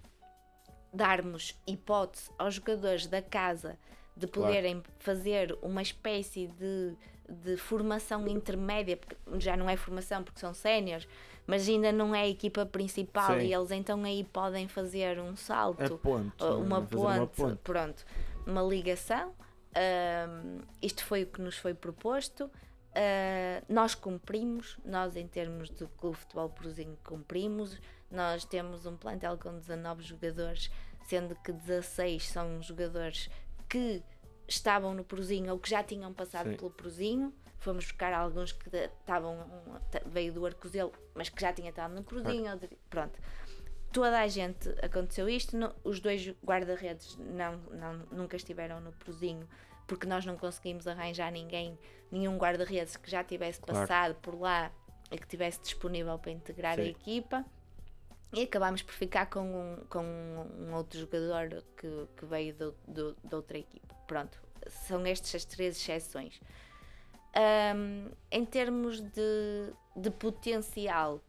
darmos 0.96 1.54
hipótese 1.66 2.30
aos 2.38 2.54
jogadores 2.54 3.06
da 3.06 3.20
casa 3.22 3.78
de 4.16 4.26
Claro. 4.26 4.48
poderem 4.48 4.82
fazer 4.98 5.56
uma 5.60 5.82
espécie 5.82 6.46
de, 6.46 6.94
de 7.28 7.56
formação 7.56 8.26
intermédia, 8.26 8.96
porque 8.96 9.16
já 9.38 9.56
não 9.56 9.68
é 9.68 9.76
formação 9.76 10.24
porque 10.24 10.40
são 10.40 10.54
séniores, 10.54 11.06
mas 11.46 11.68
ainda 11.68 11.92
não 11.92 12.14
é 12.14 12.22
a 12.22 12.28
equipa 12.28 12.64
principal 12.66 13.38
Sim. 13.38 13.46
e 13.46 13.52
eles 13.54 13.70
então 13.70 14.02
aí 14.04 14.24
podem 14.24 14.66
fazer 14.68 15.20
um 15.20 15.36
salto 15.36 15.82
É 15.82 15.88
ponte. 15.90 16.42
Uh, 16.42 16.58
uma, 16.58 16.80
ponte, 16.82 16.96
uma 16.96 17.26
ponte. 17.26 17.58
pronto, 17.62 18.04
uma 18.46 18.62
ligação. 18.62 19.32
Um, 19.76 20.60
isto 20.80 21.04
foi 21.04 21.24
o 21.24 21.26
que 21.26 21.40
nos 21.40 21.56
foi 21.58 21.74
proposto. 21.74 22.44
Uh, 22.44 23.62
nós 23.68 23.94
cumprimos, 23.94 24.78
nós 24.84 25.14
em 25.16 25.26
termos 25.26 25.68
de 25.68 25.84
Clube 25.98 26.16
Futebol 26.16 26.48
Prozinho 26.48 26.96
cumprimos. 27.04 27.78
Nós 28.10 28.44
temos 28.44 28.86
um 28.86 28.96
plantel 28.96 29.36
com 29.36 29.58
19 29.58 30.02
jogadores, 30.02 30.70
sendo 31.06 31.34
que 31.36 31.52
16 31.52 32.28
são 32.28 32.62
jogadores 32.62 33.28
que 33.68 34.02
estavam 34.48 34.94
no 34.94 35.04
Prozinho 35.04 35.52
ou 35.52 35.58
que 35.58 35.68
já 35.70 35.82
tinham 35.82 36.12
passado 36.12 36.50
Sim. 36.50 36.56
pelo 36.56 36.70
Prozinho. 36.70 37.34
Fomos 37.58 37.84
buscar 37.84 38.12
alguns 38.12 38.52
que 38.52 38.68
estavam 38.76 39.36
veio 40.06 40.32
do 40.32 40.44
Arcozelo, 40.46 40.92
mas 41.14 41.28
que 41.28 41.40
já 41.40 41.52
tinha 41.52 41.70
estado 41.70 41.94
no 41.94 42.04
Prozinho. 42.04 42.58
Pronto 42.90 43.18
toda 43.92 44.20
a 44.20 44.28
gente 44.28 44.68
aconteceu 44.84 45.26
isto. 45.26 45.56
no- 45.56 45.74
os 45.82 46.00
dois 46.00 46.28
guarda-redes 46.44 47.16
não, 47.16 47.56
não, 47.70 47.94
nunca 48.12 48.36
estiveram 48.36 48.78
no 48.78 48.92
Prozinho 48.92 49.48
porque 49.86 50.06
nós 50.06 50.26
não 50.26 50.36
conseguimos 50.36 50.86
arranjar 50.86 51.30
ninguém, 51.32 51.78
nenhum 52.10 52.36
guarda-redes 52.36 52.96
que 52.98 53.10
já 53.10 53.24
tivesse 53.24 53.58
Claro. 53.60 53.80
passado 53.80 54.14
por 54.16 54.38
lá 54.38 54.70
e 55.10 55.16
que 55.16 55.22
estivesse 55.24 55.60
disponível 55.62 56.18
para 56.18 56.30
integrar 56.32 56.72
a 56.78 56.82
Sim. 56.82 56.90
equipa. 56.90 57.44
E 58.32 58.42
acabámos 58.42 58.82
por 58.82 58.92
ficar 58.92 59.26
com 59.26 59.40
um, 59.40 59.76
com 59.88 60.04
um 60.58 60.74
outro 60.74 60.98
jogador 60.98 61.62
que, 61.76 62.06
que 62.16 62.26
veio 62.26 62.54
do, 62.54 62.74
do, 62.86 63.16
de 63.24 63.34
outra 63.34 63.58
equipa. 63.58 63.94
Pronto, 64.06 64.38
são 64.68 65.04
estas 65.06 65.34
as 65.36 65.44
três 65.44 65.76
exceções. 65.76 66.40
Ahm, 67.34 68.10
em 68.30 68.44
termos 68.44 69.00
de, 69.00 69.72
de 69.96 70.10
potencial, 70.10 71.20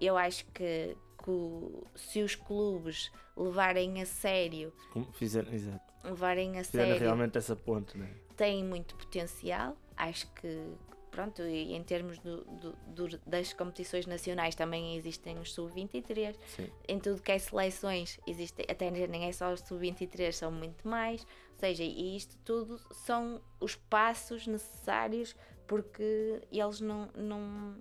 eu 0.00 0.16
acho 0.16 0.44
que, 0.46 0.96
que 1.24 1.98
se 1.98 2.20
os 2.22 2.34
clubes 2.34 3.10
levarem 3.36 4.02
a 4.02 4.06
sério, 4.06 4.72
Como 4.92 5.10
fizeram, 5.12 5.52
exato. 5.52 5.92
levarem 6.04 6.58
a 6.58 6.64
Fizeram 6.64 6.88
sério, 6.90 7.00
realmente 7.02 7.38
essa 7.38 7.54
ponte, 7.56 7.96
né? 7.96 8.08
têm 8.36 8.64
muito 8.64 8.94
potencial. 8.96 9.76
Acho 9.96 10.26
que, 10.34 10.66
pronto, 11.12 11.42
e 11.42 11.74
em 11.74 11.82
termos 11.84 12.18
do- 12.18 12.42
do- 12.44 12.72
do- 12.88 13.20
das 13.24 13.52
competições 13.52 14.06
nacionais 14.06 14.56
também 14.56 14.96
existem 14.96 15.38
os 15.38 15.52
sub-23. 15.54 16.34
Sim. 16.56 16.68
Em 16.88 16.98
tudo 16.98 17.22
que 17.22 17.30
é 17.30 17.38
seleções, 17.38 18.18
existe, 18.26 18.62
até 18.68 18.90
nem 18.90 19.26
é 19.26 19.32
só 19.32 19.52
os 19.52 19.60
sub-23, 19.60 20.32
são 20.32 20.50
muito 20.50 20.88
mais. 20.88 21.22
Ou 21.22 21.58
seja, 21.60 21.84
e 21.84 22.16
isto 22.16 22.36
tudo 22.44 22.80
são 22.90 23.40
os 23.60 23.76
passos 23.76 24.46
necessários 24.48 25.36
porque 25.68 26.40
eles 26.50 26.80
não. 26.80 27.08
não 27.14 27.76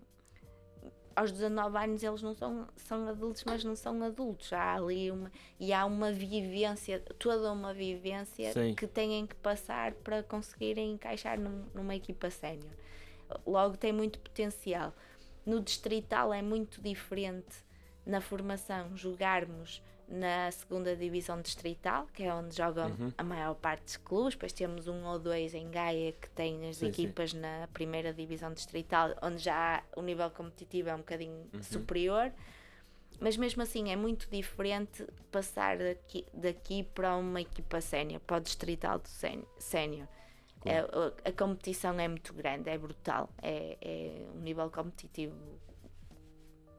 aos 1.13 1.29
19 1.32 1.77
anos 1.77 2.01
eles 2.03 2.21
não 2.21 2.34
são, 2.34 2.67
são 2.77 3.07
adultos, 3.07 3.43
mas 3.45 3.63
não 3.63 3.75
são 3.75 4.01
adultos. 4.03 4.51
Há 4.53 4.75
ali 4.75 5.11
uma. 5.11 5.29
E 5.59 5.73
há 5.73 5.86
uma 5.86 6.11
vivência, 6.11 6.99
toda 7.19 7.51
uma 7.51 7.73
vivência 7.73 8.53
Sim. 8.53 8.73
que 8.75 8.88
têm 8.88 9.25
que 9.27 9.36
passar 9.36 9.93
para 9.93 10.23
conseguirem 10.23 10.91
encaixar 10.93 11.39
num- 11.39 11.65
numa 11.73 11.95
equipa 11.95 12.29
sénior. 12.29 12.71
Logo 13.45 13.77
tem 13.77 13.91
muito 13.93 14.19
potencial. 14.19 14.93
No 15.45 15.59
distrital 15.61 16.34
é 16.34 16.41
muito 16.41 16.82
diferente 16.82 17.55
na 18.05 18.19
formação 18.21 18.95
jogarmos 18.95 19.82
na 20.07 20.51
segunda 20.51 20.93
divisão 20.95 21.41
distrital, 21.41 22.05
que 22.13 22.23
é 22.23 22.34
onde 22.34 22.55
jogam 22.57 22.89
Uhum. 22.91 23.13
a 23.17 23.23
maior 23.23 23.55
parte 23.55 23.84
dos 23.84 23.95
clubes, 23.97 24.34
depois 24.34 24.51
temos 24.51 24.88
um 24.89 25.05
ou 25.05 25.17
dois 25.17 25.53
em 25.53 25.69
Gaia 25.71 26.11
que 26.11 26.29
têm 26.32 26.67
as 26.67 26.77
Sim, 26.77 26.91
sim. 26.91 27.03
equipas 27.03 27.34
na 27.34 27.69
primeira 27.71 28.13
divisão 28.13 28.51
distrital, 28.53 29.15
onde 29.21 29.38
já 29.38 29.82
o 29.95 30.01
nível 30.01 30.29
competitivo 30.29 30.89
é 30.89 30.95
um 30.95 30.97
bocadinho 30.97 31.47
Uhum. 31.53 31.63
superior. 31.63 32.32
Mas 33.21 33.38
mesmo 33.38 33.61
assim 33.61 33.89
é 33.91 33.95
muito 33.95 34.27
diferente 34.29 35.05
passar 35.32 35.77
daqui, 35.77 36.25
daqui 36.34 36.84
para 36.84 37.15
uma 37.15 37.39
equipa 37.39 37.79
sénior, 37.79 38.19
para 38.21 38.38
o 38.38 38.39
distrital 38.41 38.99
do 38.99 39.07
séni- 39.07 39.45
sénior. 40.64 41.14
É, 41.26 41.30
a, 41.30 41.32
competição 41.34 41.99
é 41.99 42.07
muito 42.07 42.34
grande, 42.34 42.70
é 42.70 42.78
brutal, 42.78 43.30
é, 43.41 43.78
é 43.82 44.26
um 44.36 44.39
nível 44.41 44.70
competitivo 44.70 45.36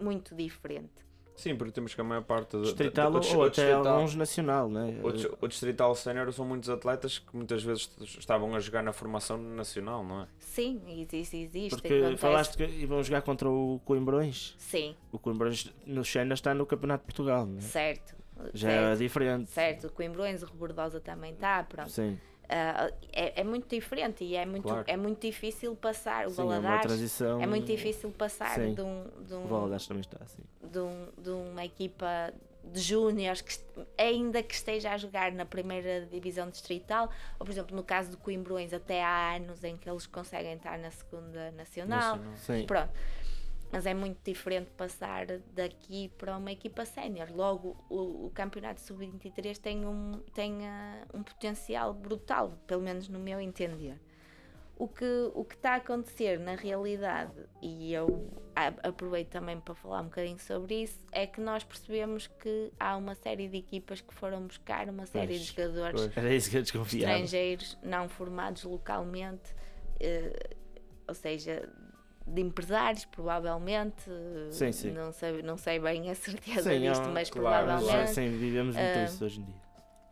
muito 0.01 0.35
diferente. 0.35 0.91
Sim, 1.35 1.57
porque 1.57 1.73
temos 1.73 1.95
que 1.95 2.01
a 2.01 2.05
maior 2.05 2.23
parte 2.23 2.51
do, 2.53 2.63
Distrital 2.63 3.11
do- 3.11 3.21
do- 3.21 3.27
ou 3.29 3.37
o 3.39 3.43
até 3.45 3.63
distrital- 3.65 3.95
alguns 3.97 4.15
nacional, 4.15 4.69
né? 4.69 5.01
o 5.03 5.45
o 5.45 5.49
Distrital 5.49 5.95
Sénior 5.95 6.31
são 6.33 6.45
muitos 6.45 6.69
atletas 6.69 7.19
que 7.19 7.35
muitas 7.35 7.63
vezes 7.65 7.91
estavam 8.19 8.55
a 8.55 8.61
jogar 8.61 8.83
na 8.83 8.93
formação 8.93 9.39
nacional, 9.39 10.05
não 10.05 10.23
é? 10.23 10.27
Sim, 10.39 10.83
existe, 11.01 11.39
existe. 11.39 11.71
Porque 11.71 11.95
acontece. 11.95 12.17
falaste 12.19 12.57
que 12.57 12.65
iam 12.65 13.03
jogar 13.03 13.23
contra 13.23 13.49
o 13.49 13.81
Coimbrões. 13.85 14.55
Sim, 14.59 14.95
O 15.11 15.19
Coimbrões 15.19 15.73
no 15.87 16.05
Xena 16.05 16.35
está 16.35 16.53
no 16.55 16.67
Campeonato 16.67 17.03
de 17.03 17.07
Portugal, 17.07 17.47
né? 17.47 17.61
certo. 17.63 18.15
Já 18.53 18.71
é 18.71 18.79
certo. 18.89 18.99
diferente. 18.99 19.51
Certo, 19.51 19.87
o 19.87 19.93
Coimbrões, 19.93 20.43
o 20.43 20.47
Rebordosa 20.47 21.01
também 21.01 21.33
está, 21.33 21.63
pronto. 21.65 21.91
Sim, 21.91 22.19
Ah, 22.55 22.93
é, 23.13 23.41
é 23.41 23.45
muito 23.45 23.67
diferente 23.69 24.23
e 24.25 24.37
é 24.37 24.45
muito, 24.45 24.65
Claro. 24.65 24.85
é 24.87 24.97
muito 24.97 25.21
difícil 25.21 25.75
passar. 25.75 26.27
O 26.27 26.31
sim 26.31 26.43
é 26.43 26.45
Valadares 26.45 26.83
transição. 26.83 27.41
é 27.41 27.47
muito 27.47 27.67
difícil 27.67 28.11
passar 28.11 28.55
Sim. 28.57 28.75
de, 28.75 28.83
um, 28.83 29.05
de, 29.27 29.35
um- 29.35 29.45
O 29.45 29.49
Valadares 29.49 29.87
também 29.87 30.03
está 30.03 30.19
assim. 30.23 30.43
de, 30.63 30.79
um- 30.79 31.09
de 31.17 31.31
uma 31.31 31.65
equipa 31.65 32.33
de 32.65 32.79
júniores 32.81 33.41
que 33.41 33.59
ainda 33.99 34.41
que 34.43 34.55
esteja 34.55 34.93
a 34.93 34.97
jogar 34.97 35.33
na 35.33 35.45
primeira 35.45 36.07
divisão 36.07 36.49
distrital, 36.49 37.11
ou 37.39 37.45
por 37.45 37.51
exemplo 37.51 37.75
no 37.75 37.83
caso 37.83 38.11
do 38.13 38.17
Coimbrões 38.19 38.73
até 38.73 39.03
há 39.03 39.35
anos 39.35 39.65
em 39.65 39.77
que 39.77 39.89
eles 39.91 40.07
conseguem 40.07 40.53
estar 40.55 40.79
na 40.79 40.91
segunda 40.91 41.51
nacional. 41.53 42.17
Nacional. 42.19 42.67
Pronto. 42.67 42.91
Mas 43.73 43.87
é 43.87 43.95
muito 43.95 44.19
diferente 44.23 44.71
passar 44.73 45.27
daqui 45.55 46.11
para 46.19 46.37
uma 46.37 46.53
equipa 46.53 46.85
sénior. 46.85 47.29
Logo, 47.35 47.75
o, 47.89 48.27
o 48.27 48.31
campeonato 48.35 48.83
sub-23 48.83 49.57
tem, 49.57 49.87
um, 49.87 50.13
tem 50.35 50.67
ah, 50.67 51.07
um 51.15 51.23
potencial 51.23 51.95
brutal, 51.95 52.59
pelo 52.67 52.83
menos 52.83 53.09
no 53.09 53.19
meu 53.19 53.41
entender. 53.41 53.99
O 54.77 54.89
que, 54.89 55.31
o 55.35 55.45
que 55.45 55.55
está 55.55 55.73
a 55.75 55.77
acontecer 55.77 56.39
na 56.39 56.55
realidade, 56.55 57.33
e 57.63 57.95
eu 57.95 58.29
aproveito 58.83 59.29
também 59.29 59.59
para 59.61 59.75
falar 59.75 60.01
um 60.01 60.05
bocadinho 60.05 60.39
sobre 60.39 60.83
isso, 60.83 60.99
é 61.13 61.27
que 61.27 61.41
nós 61.41 61.63
percebemos 61.63 62.27
que 62.27 62.73
há 62.81 62.97
uma 62.97 63.15
série 63.15 63.49
de 63.49 63.59
equipas 63.59 64.01
que 64.01 64.13
foram 64.13 64.47
buscar 64.47 64.89
uma 64.89 65.07
série 65.07 65.39
de 65.39 65.53
Pois, 65.53 65.71
jogadores 65.71 66.01
eu 66.55 66.63
desconfiava. 66.63 67.13
estrangeiros 67.13 67.79
não 67.83 68.09
formados 68.09 68.65
localmente, 68.65 69.55
eh, 70.01 70.51
ou 71.07 71.15
seja, 71.15 71.69
de 72.27 72.41
empresários, 72.41 73.05
provavelmente. 73.05 74.11
Sim, 74.51 74.73
sim. 74.73 74.91
Não 74.93 75.13
sei, 75.13 75.43
não 75.43 75.57
sei 75.57 75.79
bem 75.79 76.11
a 76.11 76.15
certeza 76.15 76.71
Sim, 76.71 76.81
disto, 76.81 77.09
mas 77.11 77.31
claro, 77.31 77.67
provavelmente 77.67 78.15
Sim, 78.15 78.31
vivemos 78.39 78.77
muito 78.77 78.99
Ah, 78.99 79.03
isso 79.05 79.25
hoje 79.25 79.41
em 79.41 79.45
dia. 79.45 79.55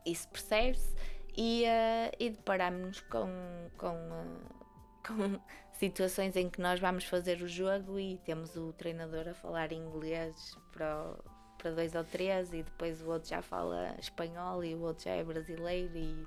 isso 0.05 0.29
percebe-se. 0.29 0.95
E, 1.37 1.65
eh, 1.65 2.11
e 2.19 2.31
deparámos-nos 2.31 3.01
com, 3.03 3.29
com, 3.79 3.95
eh, 3.95 4.61
com 5.07 5.41
situações 5.73 6.37
em 6.37 6.51
que 6.51 6.61
nós 6.61 6.81
vamos 6.81 7.05
fazer 7.05 7.41
o 7.41 7.49
jogo 7.49 7.99
e 7.99 8.19
temos 8.19 8.57
o 8.57 8.73
treinador 8.73 9.29
a 9.29 9.35
falar 9.35 9.73
inglês 9.73 10.59
para, 10.73 11.05
o- 11.13 11.25
para 11.57 11.71
dois 11.71 11.95
ou 11.95 12.03
três 12.05 12.53
e 12.53 12.63
depois 12.65 13.01
o 13.01 13.11
outro 13.11 13.29
já 13.31 13.41
fala 13.41 13.95
espanhol 13.99 14.63
e 14.65 14.75
o 14.75 14.81
outro 14.81 15.05
já 15.05 15.13
é 15.13 15.23
brasileiro 15.23 15.97
e, 15.97 16.27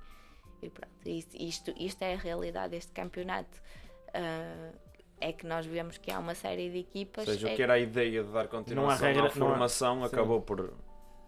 e 0.62 0.70
pronto. 0.70 0.94
Isto, 1.06 1.36
isto, 1.38 1.74
isto 1.78 2.02
é 2.02 2.14
a 2.14 2.18
realidade 2.18 2.72
deste 2.72 2.92
campeonato. 2.94 3.62
Ah, 4.14 4.72
é 5.24 5.32
que 5.34 5.45
nós 5.45 5.65
vemos 5.65 5.97
que 5.97 6.11
há 6.11 6.19
uma 6.19 6.36
série 6.36 6.69
de 6.69 6.76
Ou 6.78 6.82
equipas. 6.82 7.26
seja, 7.26 7.49
é 7.49 7.53
o 7.53 7.55
que 7.55 7.61
era 7.63 7.74
a 7.74 7.80
ideia 7.80 8.24
de 8.24 8.32
dar 8.32 8.47
continuação 8.47 9.07
regra- 9.07 9.21
à 9.21 9.24
não 9.24 9.47
há- 9.47 9.49
formação 9.51 9.99
sim. 9.99 10.05
acabou 10.05 10.41
por, 10.41 10.74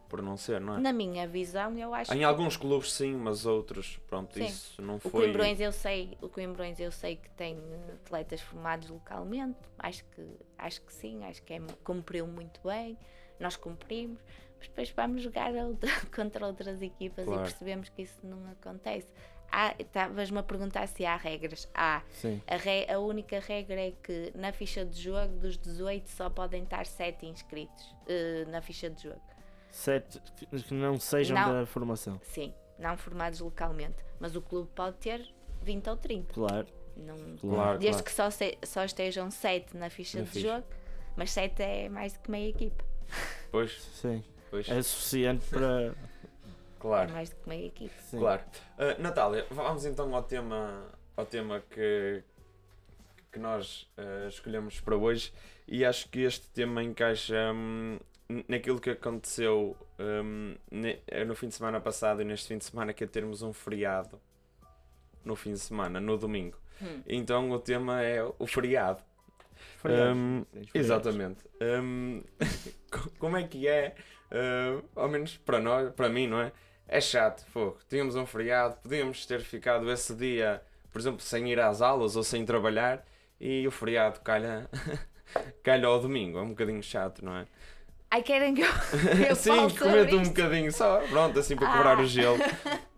por 0.09 0.21
não 0.21 0.35
ser, 0.37 0.59
não 0.61 0.75
é? 0.75 0.79
Na 0.79 0.91
minha 0.93 1.27
visão, 1.27 1.77
eu 1.77 1.93
acho 1.93 2.13
Em 2.13 2.17
que 2.19 2.23
alguns 2.23 2.57
clubes 2.57 2.91
sim, 2.91 3.15
mas 3.15 3.45
outros, 3.45 3.97
pronto, 4.07 4.33
Sim. 4.33 4.45
isso 4.45 4.81
não 4.81 4.95
O 4.95 4.99
foi. 4.99 5.11
Coimbrões 5.11 5.59
eu 5.59 5.71
sei, 5.71 6.17
o 6.21 6.27
Coimbrões 6.29 6.79
eu 6.79 6.91
sei 6.91 7.15
que 7.15 7.29
tem 7.31 7.57
atletas 8.03 8.41
formados 8.41 8.89
localmente, 8.89 9.57
acho 9.79 10.03
que, 10.05 10.21
acho 10.57 10.81
que 10.81 10.93
sim, 10.93 11.23
acho 11.25 11.41
que 11.43 11.53
é, 11.53 11.61
cumpriu 11.83 12.27
muito 12.27 12.59
bem, 12.63 12.97
nós 13.39 13.55
cumprimos, 13.55 14.21
mas 14.59 14.67
depois 14.67 14.89
vamos 14.91 15.21
jogar 15.21 15.51
outra- 15.53 15.89
contra 16.15 16.45
outras 16.47 16.81
equipas 16.81 17.25
Claro. 17.25 17.41
e 17.41 17.43
percebemos 17.43 17.89
que 17.89 18.01
isso 18.03 18.17
não 18.23 18.39
acontece. 18.51 19.07
Estavas-me 19.79 20.39
a 20.39 20.43
perguntar 20.43 20.87
se 20.87 21.05
há 21.05 21.15
regras. 21.15 21.67
Há. 21.73 22.01
Sim. 22.11 22.41
A, 22.47 22.55
re- 22.57 22.85
a 22.91 22.99
única 22.99 23.39
regra 23.39 23.79
é 23.79 23.91
que 23.91 24.31
na 24.35 24.51
ficha 24.51 24.83
de 24.85 25.01
jogo, 25.01 25.37
dos 25.37 25.57
18, 25.57 26.09
só 26.09 26.29
podem 26.29 26.63
estar 26.63 26.85
7 26.85 27.25
inscritos 27.25 27.95
eh, 28.07 28.45
na 28.49 28.61
ficha 28.61 28.89
de 28.89 29.03
jogo. 29.03 29.21
Sete 29.71 30.19
que- 30.37 30.45
que 30.63 30.73
não 30.73 30.99
sejam 30.99 31.35
Não. 31.37 31.53
da 31.53 31.65
formação. 31.65 32.19
Sim, 32.23 32.53
não 32.79 32.97
formados 32.97 33.39
localmente. 33.39 34.03
Mas 34.19 34.35
o 34.35 34.41
clube 34.41 34.69
pode 34.73 34.97
ter 34.97 35.25
20 35.61 35.89
ou 35.89 35.97
30. 35.97 36.33
Claro. 36.33 36.67
Não, 36.97 37.15
Claro, 37.37 37.77
Desde 37.77 38.01
claro. 38.01 38.03
que 38.05 38.11
só, 38.11 38.29
se- 38.29 38.57
só 38.63 38.83
estejam 38.85 39.29
7 39.29 39.75
na 39.75 39.89
ficha 39.89 40.19
Na 40.19 40.23
de 40.23 40.31
ficha. 40.31 40.47
jogo, 40.47 40.65
mas 41.17 41.31
7 41.31 41.61
é 41.61 41.89
mais 41.89 42.13
do 42.13 42.19
que 42.19 42.31
meia 42.31 42.49
equipa. 42.49 42.83
Pois, 43.51 43.81
Sim. 44.01 44.23
pois. 44.49 44.67
É 44.69 44.81
suficiente 44.81 45.45
para. 45.49 45.93
É 46.86 46.88
Claro, 46.88 47.11
mais 47.13 47.29
do 47.29 47.36
que 47.38 47.49
meia 47.49 47.65
equipa. 47.65 48.01
Sim. 48.01 48.19
claro. 48.19 48.41
Ah, 48.77 48.95
Natália, 48.99 49.45
vamos 49.49 49.86
então 49.86 50.13
ao 50.15 50.21
tema, 50.23 50.86
ao 51.17 51.25
tema 51.25 51.61
que, 51.69 52.23
que 53.31 53.39
nós 53.39 53.89
ah, 53.97 54.27
escolhemos 54.27 54.79
para 54.81 54.95
hoje 54.95 55.33
e 55.67 55.83
acho 55.83 56.07
que 56.09 56.19
este 56.21 56.47
tema 56.49 56.83
encaixa 56.83 57.51
hum, 57.53 57.97
naquilo 58.47 58.79
que 58.79 58.91
aconteceu 58.91 59.75
hum, 59.99 60.55
ne- 60.69 60.99
no 61.25 61.36
fim 61.36 61.47
de 61.47 61.55
semana 61.55 61.79
passado 61.81 62.21
e 62.21 62.25
neste 62.25 62.47
fim 62.49 62.57
de 62.59 62.65
semana 62.65 62.93
que 62.93 63.03
é 63.03 63.07
termos 63.07 63.41
um 63.41 63.51
feriado 63.51 64.21
no 65.23 65.36
fim 65.36 65.53
de 65.53 65.59
semana, 65.59 65.99
no 65.99 66.17
domingo. 66.17 66.57
Hum. 66.81 67.01
Então 67.07 67.49
o 67.49 67.57
tema 67.59 68.01
é 68.03 68.23
o 68.23 68.45
feriado. 68.45 69.01
Feriados. 69.81 70.17
Feriados. 70.51 70.69
Exatamente. 70.75 71.43
Hum, 71.61 72.21
co- 72.91 73.09
como 73.17 73.38
é 73.38 73.47
que 73.47 73.67
é, 73.67 73.95
hum, 74.31 74.83
ao 74.95 75.09
menos 75.09 75.36
para 75.38 75.59
nós, 75.59 75.91
para 75.93 76.09
mim, 76.09 76.27
não 76.27 76.39
é? 76.41 76.51
É 76.88 77.01
chato, 77.01 77.45
fogo. 77.51 77.77
Tínhamos 77.89 78.15
um 78.15 78.25
feriado, 78.25 78.75
podíamos 78.81 79.25
ter 79.25 79.41
ficado 79.41 79.91
esse 79.91 80.13
dia, 80.13 80.61
por 80.91 80.99
exemplo, 80.99 81.21
sem 81.21 81.49
ir 81.51 81.59
às 81.59 81.81
aulas 81.81 82.15
ou 82.15 82.23
sem 82.23 82.45
trabalhar 82.45 83.03
e 83.39 83.67
o 83.67 83.71
feriado 83.71 84.19
calha, 84.21 84.69
calha 85.63 85.88
ao 85.88 85.99
domingo. 85.99 86.38
É 86.38 86.41
um 86.41 86.49
bocadinho 86.49 86.81
chato, 86.83 87.23
não 87.25 87.36
é? 87.38 87.45
Ai, 88.11 88.21
querem 88.21 88.53
que 88.53 88.61
eu, 88.61 88.69
eu 89.29 89.36
Sim, 89.36 89.69
comenta 89.77 90.15
um 90.15 90.23
bocadinho 90.23 90.71
só, 90.71 90.99
pronto, 91.09 91.38
assim 91.39 91.55
para 91.55 91.71
quebrar 91.71 91.97
Ah. 91.97 92.01
o 92.01 92.05
gelo. 92.05 92.38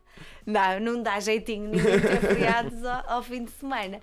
Não, 0.48 0.80
não 0.80 1.04
dá 1.04 1.20
jeitinho 1.20 1.70
nenhum 1.70 1.84
ter 2.00 2.22
feriados 2.22 2.82
ao, 2.86 3.04
ao 3.18 3.22
fim 3.22 3.44
de 3.44 3.52
semana. 3.52 4.00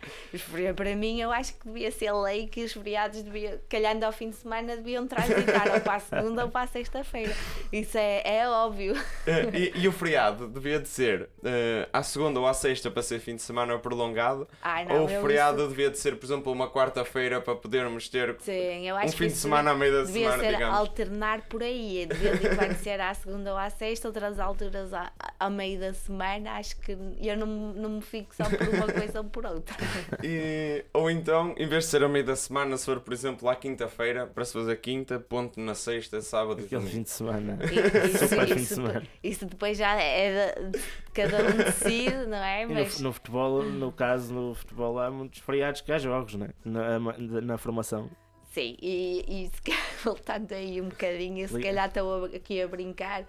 Para 0.76 0.94
mim, 0.94 1.18
eu 1.18 1.30
acho 1.32 1.54
que 1.54 1.66
devia 1.66 1.90
ser 1.90 2.12
lei 2.12 2.46
que 2.46 2.62
os 2.64 2.72
feriados, 2.74 3.22
deviam, 3.22 3.58
calhando 3.66 4.04
ao 4.04 4.12
fim 4.12 4.28
de 4.28 4.36
semana, 4.36 4.76
deviam 4.76 5.06
transitar 5.08 5.72
ou 5.72 5.80
para 5.80 5.94
a 5.94 6.00
segunda 6.00 6.44
ou 6.44 6.50
para 6.50 6.64
a 6.64 6.66
sexta-feira. 6.66 7.34
Isso 7.72 7.96
é, 7.96 8.22
é 8.40 8.46
óbvio. 8.48 8.94
Eh, 9.26 9.72
e, 9.74 9.80
e 9.80 9.88
o 9.88 9.92
feriado 9.92 10.46
devia 10.46 10.78
de 10.78 10.86
ser 10.88 11.30
eh, 11.42 11.88
à 11.90 12.02
segunda 12.02 12.38
ou 12.38 12.46
à 12.46 12.52
sexta 12.52 12.90
para 12.90 13.02
ser 13.02 13.20
fim 13.20 13.36
de 13.36 13.42
semana 13.42 13.78
prolongado, 13.78 14.46
Ai, 14.60 14.84
não, 14.84 14.96
ou 14.98 15.04
o 15.06 15.08
feriado 15.08 15.60
isso- 15.62 15.68
devia 15.70 15.90
de 15.90 15.98
ser, 15.98 16.16
por 16.16 16.26
exemplo, 16.26 16.52
uma 16.52 16.68
quarta-feira 16.70 17.40
para 17.40 17.54
podermos 17.56 18.06
ter 18.10 18.36
Sim, 18.40 18.92
um 18.92 19.08
fim 19.08 19.28
de 19.28 19.32
semana 19.32 19.70
a 19.70 19.74
meio 19.74 19.92
da 19.92 20.02
devia 20.04 20.24
semana, 20.24 20.42
ser 20.42 20.52
digamos. 20.52 20.78
alternar 20.78 21.40
por 21.48 21.62
aí. 21.62 22.04
De 22.04 22.46
em 22.46 22.54
quando 22.54 22.74
ser 22.76 23.00
à 23.00 23.14
segunda 23.14 23.50
ou 23.52 23.56
à 23.56 23.70
sexta, 23.70 24.08
outras 24.08 24.38
alturas 24.38 24.92
à, 24.92 25.10
ao 25.40 25.50
meio 25.50 25.80
da 25.80 25.94
semana. 25.94 26.33
Acho 26.46 26.76
que 26.80 26.92
eu 26.92 27.36
não, 27.36 27.46
não 27.46 27.90
me 27.90 28.00
fico 28.00 28.34
só 28.34 28.44
por 28.44 28.68
uma 28.68 28.86
coisa 28.92 29.18
ou 29.20 29.24
por 29.24 29.44
outra. 29.46 29.76
E- 30.22 30.84
ou 30.92 31.10
então, 31.10 31.54
em 31.56 31.66
vez 31.66 31.84
de 31.84 31.90
ser 31.90 32.02
a 32.02 32.08
meio 32.08 32.24
da 32.24 32.36
semana, 32.36 32.76
se 32.76 32.84
for, 32.84 33.00
por 33.00 33.12
exemplo, 33.12 33.48
à 33.48 33.56
quinta-feira, 33.56 34.26
para 34.26 34.44
se 34.44 34.52
fazer 34.52 34.76
quinta, 34.80 35.18
ponto 35.20 35.60
na 35.60 35.74
sexta, 35.74 36.20
sábado 36.20 36.60
e 36.62 36.64
domingo. 36.66 36.90
fim 36.90 37.02
de 37.02 37.10
semana. 37.10 37.58
E- 37.64 38.08
Isso, 38.14 38.28
Super 38.28 38.46
fim 38.48 38.54
de 38.54 38.60
isso, 38.62 38.74
semana. 38.74 39.02
isso 39.22 39.46
depois 39.46 39.78
já 39.78 39.94
é 40.00 40.54
de, 40.54 40.70
de 40.78 40.84
cada 41.12 41.38
um 41.44 41.56
decide, 41.56 42.26
não 42.26 42.36
é? 42.38 42.62
E 42.62 42.66
no, 42.66 42.74
Mas 42.74 43.00
no 43.00 43.12
futebol, 43.12 43.62
no 43.62 43.92
caso, 43.92 44.32
no 44.32 44.54
futebol 44.54 44.98
há 44.98 45.10
muitos 45.10 45.40
feriados 45.40 45.80
que 45.80 45.92
há 45.92 45.98
jogos, 45.98 46.34
né? 46.34 46.50
na, 46.64 46.98
na, 46.98 47.40
na 47.40 47.58
formação. 47.58 48.10
sim, 48.52 48.76
e, 48.80 49.24
e 49.28 49.50
se 49.54 49.62
calhar, 49.62 49.82
voltando 50.04 50.52
aí 50.52 50.80
um 50.80 50.88
bocadinho, 50.88 51.48
se 51.48 51.60
calhar 51.60 51.88
estou 51.88 52.24
aqui 52.26 52.60
a 52.62 52.68
brincar, 52.68 53.24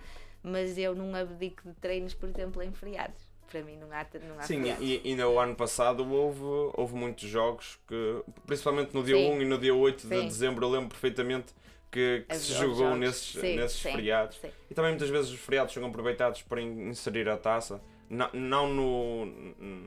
mas 0.46 0.78
eu 0.78 0.94
não 0.96 1.14
abdico 1.16 1.68
de 1.68 1.74
treinos, 1.76 2.14
por 2.14 2.30
exemplo, 2.30 2.62
em 2.62 2.72
feriados. 2.72 3.22
Para 3.52 3.62
mim 3.62 3.78
não 3.78 3.88
há, 3.92 4.06
não 4.28 4.40
há 4.40 4.42
Sim, 4.44 4.58
feriados. 4.62 4.84
e 4.88 5.02
ainda 5.06 5.30
o 5.30 5.40
ano 5.40 5.56
passado 5.56 6.08
houve, 6.12 6.42
houve 6.76 6.96
muitos 6.96 7.28
jogos 7.30 7.80
que, 7.88 8.24
principalmente 8.46 8.94
no 8.94 9.04
dia 9.04 9.16
Sim. 9.16 9.32
1 9.34 9.42
e 9.42 9.46
no 9.46 9.58
dia 9.58 9.74
8 9.74 10.08
de 10.08 10.16
Sim. 10.20 10.28
dezembro, 10.28 10.66
eu 10.66 10.70
lembro 10.72 10.90
perfeitamente 10.90 11.54
que, 11.92 12.26
que 12.28 12.36
se 12.36 12.54
jogos, 12.54 12.78
jogou 12.78 12.96
nesses, 12.96 13.40
sim, 13.40 13.56
nesses 13.56 13.80
sim, 13.80 13.92
feriados. 13.92 14.38
sim. 14.38 14.50
E 14.70 14.74
também 14.74 14.92
muitas 14.92 15.10
vezes 15.10 15.32
os 15.32 15.40
feriados 15.40 15.74
são 15.74 15.86
aproveitados 15.86 16.42
para 16.42 16.62
in- 16.62 16.90
inserir 16.90 17.30
a 17.30 17.38
taça, 17.38 17.82
não, 18.10 18.30
não 18.34 18.68
no, 18.74 19.26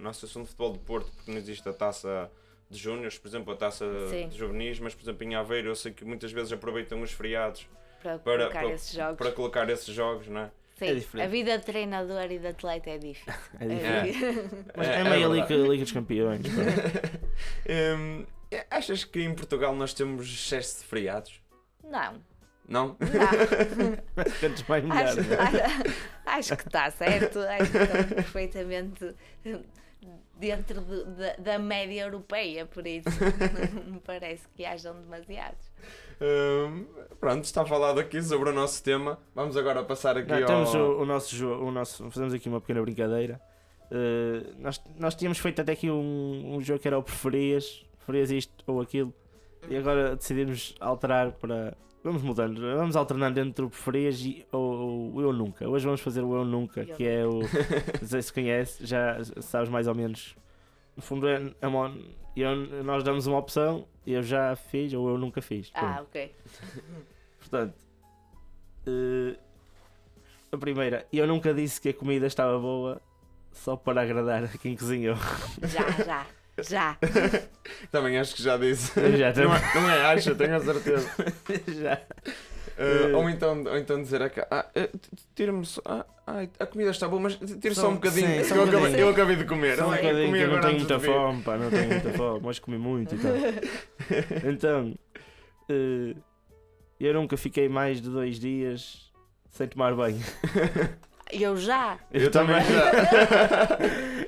na 0.00 0.10
Associação 0.10 0.42
de 0.42 0.48
Futebol 0.48 0.72
de 0.72 0.78
Porto, 0.80 1.10
porque 1.12 1.30
não 1.30 1.38
existe 1.38 1.68
a 1.68 1.72
taça 1.72 2.30
de 2.70 2.78
júniores, 2.78 3.18
por 3.18 3.28
exemplo, 3.28 3.52
a 3.52 3.56
taça 3.56 3.84
de 4.30 4.36
juvenis, 4.36 4.78
mas 4.78 4.94
por 4.94 5.02
exemplo 5.02 5.24
em 5.24 5.34
Aveiro 5.34 5.68
eu 5.68 5.74
sei 5.74 5.92
que 5.92 6.04
muitas 6.04 6.30
vezes 6.32 6.52
aproveitam 6.52 7.00
os 7.02 7.10
feriados 7.12 7.66
Para, 8.02 8.18
para, 8.18 8.38
colocar 8.38 8.60
para, 8.60 8.72
esses 8.72 8.92
jogos. 8.92 9.16
para 9.18 9.32
colocar 9.32 9.70
esses 9.70 9.94
jogos, 9.94 10.28
não 10.28 10.40
é? 10.42 10.50
Sim, 10.76 11.02
É 11.16 11.24
a 11.24 11.26
vida 11.26 11.58
de 11.58 11.64
treinador 11.64 12.30
e 12.30 12.38
de 12.38 12.46
atleta 12.46 12.90
é 12.90 12.98
difícil. 12.98 13.32
É 13.58 13.66
diferente. 13.66 14.24
É. 14.24 14.72
Mas 14.76 14.86
É- 14.86 14.90
é, 14.92 15.00
é 15.00 15.04
meio 15.04 15.30
verdade. 15.30 15.54
Liga, 15.54 15.68
Liga 15.70 15.82
dos 15.84 15.92
Campeões. 15.92 16.40
Hum, 17.98 18.26
achas 18.70 19.04
que 19.04 19.20
em 19.22 19.34
Portugal 19.34 19.74
nós 19.74 19.92
temos 19.94 20.26
excesso 20.26 20.80
de 20.80 20.86
feriados? 20.86 21.40
Não, 21.84 22.14
Não? 22.68 22.96
não. 22.98 22.98
Acho, 24.92 25.22
né? 25.22 25.36
acho- 25.38 25.94
acho 26.26 26.56
que 26.56 26.66
está 26.68 26.90
certo, 26.90 27.38
acho 27.40 27.70
que 27.70 27.78
estamos 27.78 28.06
perfeitamente 28.14 29.14
dentro 30.38 30.80
de- 30.82 31.04
da- 31.04 31.36
da 31.38 31.58
média 31.58 32.02
europeia, 32.02 32.66
por 32.66 32.86
isso 32.86 33.08
não 33.74 33.94
me 33.94 34.00
parece 34.00 34.46
que 34.54 34.64
hajam 34.64 35.00
demasiados. 35.00 35.67
Pronto, 37.20 37.44
está 37.44 37.64
falado 37.64 37.98
aqui 37.98 38.22
sobre 38.22 38.50
o 38.50 38.52
nosso 38.52 38.82
tema. 38.82 39.18
Vamos 39.34 39.56
agora 39.56 39.82
passar 39.82 40.16
aqui 40.16 40.30
Não, 40.30 40.40
ao... 40.40 40.46
temos 40.46 40.74
o, 40.74 41.02
o 41.02 41.04
nosso 41.04 41.34
jogo, 41.34 41.64
o 41.64 41.70
nosso, 41.70 42.08
fazemos 42.10 42.32
aqui 42.32 42.48
uma 42.48 42.60
pequena 42.60 42.80
brincadeira. 42.80 43.40
Uh, 43.90 44.54
nós, 44.58 44.80
nós 44.98 45.14
tínhamos 45.14 45.38
feito 45.38 45.60
até 45.60 45.72
aqui 45.72 45.90
um, 45.90 46.56
um 46.56 46.60
jogo 46.60 46.78
que 46.78 46.86
era 46.86 46.98
o 46.98 47.02
preferias, 47.02 47.84
preferias 47.96 48.30
isto 48.30 48.52
ou 48.66 48.80
aquilo, 48.80 49.12
e 49.68 49.76
agora 49.76 50.14
decidimos 50.14 50.74
alterar 50.78 51.32
para. 51.32 51.76
Vamos 52.04 52.22
mudando, 52.22 52.60
vamos 52.60 52.94
alternando 52.94 53.40
entre 53.40 53.64
o 53.64 53.68
preferias 53.68 54.20
e 54.20 54.46
o, 54.52 55.10
o 55.14 55.20
eu 55.20 55.32
nunca. 55.32 55.68
Hoje 55.68 55.84
vamos 55.84 56.00
fazer 56.00 56.22
o 56.22 56.36
eu 56.36 56.44
nunca, 56.44 56.82
Eu 56.82 56.94
que 56.94 57.06
é 57.06 57.26
o. 57.26 57.40
Não 58.00 58.08
sei 58.08 58.22
se 58.22 58.32
conhece, 58.32 58.86
já 58.86 59.18
sabes 59.40 59.68
mais 59.68 59.88
ou 59.88 59.94
menos. 59.94 60.36
No 60.98 61.02
fundo, 61.02 61.28
é, 61.28 61.40
é 61.60 61.66
uma- 61.68 61.96
eu- 62.36 62.82
nós 62.82 63.04
damos 63.04 63.28
uma 63.28 63.38
opção, 63.38 63.86
eu 64.04 64.20
já 64.20 64.56
fiz 64.56 64.92
ou 64.92 65.08
eu 65.08 65.16
nunca 65.16 65.40
fiz. 65.40 65.70
Ah, 65.72 65.80
Pronto. 65.80 66.02
ok. 66.08 66.34
Portanto, 67.38 67.74
eh, 68.84 69.36
a 70.50 70.56
primeira, 70.58 71.06
eu 71.12 71.24
nunca 71.26 71.54
disse 71.54 71.80
que 71.80 71.90
a 71.90 71.94
comida 71.94 72.26
estava 72.26 72.58
boa 72.58 73.00
só 73.52 73.76
para 73.76 74.02
agradar 74.02 74.42
a 74.42 74.48
quem 74.48 74.74
cozinhou. 74.76 75.14
Já, 75.62 75.88
já, 76.04 76.26
já. 76.62 76.98
Também 77.92 78.18
acho 78.18 78.34
que 78.34 78.42
já 78.42 78.56
disse. 78.56 78.92
Já, 79.16 79.32
não, 79.34 79.54
é, 79.54 79.74
não 79.76 79.88
é, 79.90 80.04
acho, 80.06 80.34
tenho 80.34 80.56
a 80.56 80.60
certeza. 80.60 81.08
Já. 81.80 82.00
Uh, 82.78 83.16
ou, 83.16 83.28
então, 83.28 83.64
ou 83.64 83.76
então 83.76 84.00
dizer 84.00 84.22
a 84.22 84.30
ah, 84.52 84.66
eh, 84.72 84.86
t- 84.86 84.98
tira-me 85.34 85.66
só. 85.66 85.80
Ah, 85.84 86.06
ai, 86.26 86.48
a 86.60 86.64
comida 86.66 86.90
está 86.92 87.08
boa, 87.08 87.20
mas 87.20 87.34
tira 87.36 87.74
só, 87.74 87.80
Só- 87.82 87.88
um 87.90 87.94
bocadinho. 87.94 88.28
sim, 88.28 88.44
só 88.44 88.54
eu, 88.54 88.60
um 88.60 88.64
acabei, 88.64 88.78
bocadinho. 88.80 89.00
eu 89.00 89.08
acabei 89.08 89.36
de 89.36 89.44
comer. 89.44 89.76
Só 89.76 89.88
um 89.88 89.90
Ai, 89.90 90.02
bocadinho, 90.02 90.26
comi 90.26 90.40
eu 90.40 90.48
não 90.48 90.60
tenho 90.60 90.78
muita 90.78 91.00
fome, 91.00 91.42
pá, 91.42 91.56
não 91.58 91.70
tenho 91.70 91.88
muita 91.88 92.12
fome, 92.12 92.40
mas 92.44 92.58
comi 92.60 92.78
muito 92.78 93.14
e 93.14 93.18
tal. 93.18 93.32
Então, 94.48 94.94
eh, 95.68 96.14
eu 97.00 97.14
nunca 97.14 97.36
fiquei 97.36 97.68
mais 97.68 98.00
de 98.00 98.08
dois 98.08 98.38
dias 98.38 99.10
sem 99.50 99.66
tomar 99.66 99.94
banho. 99.94 100.20
Eu 101.32 101.56
já. 101.56 101.98
Eu 102.12 102.30
também 102.30 102.56
já. 102.64 103.78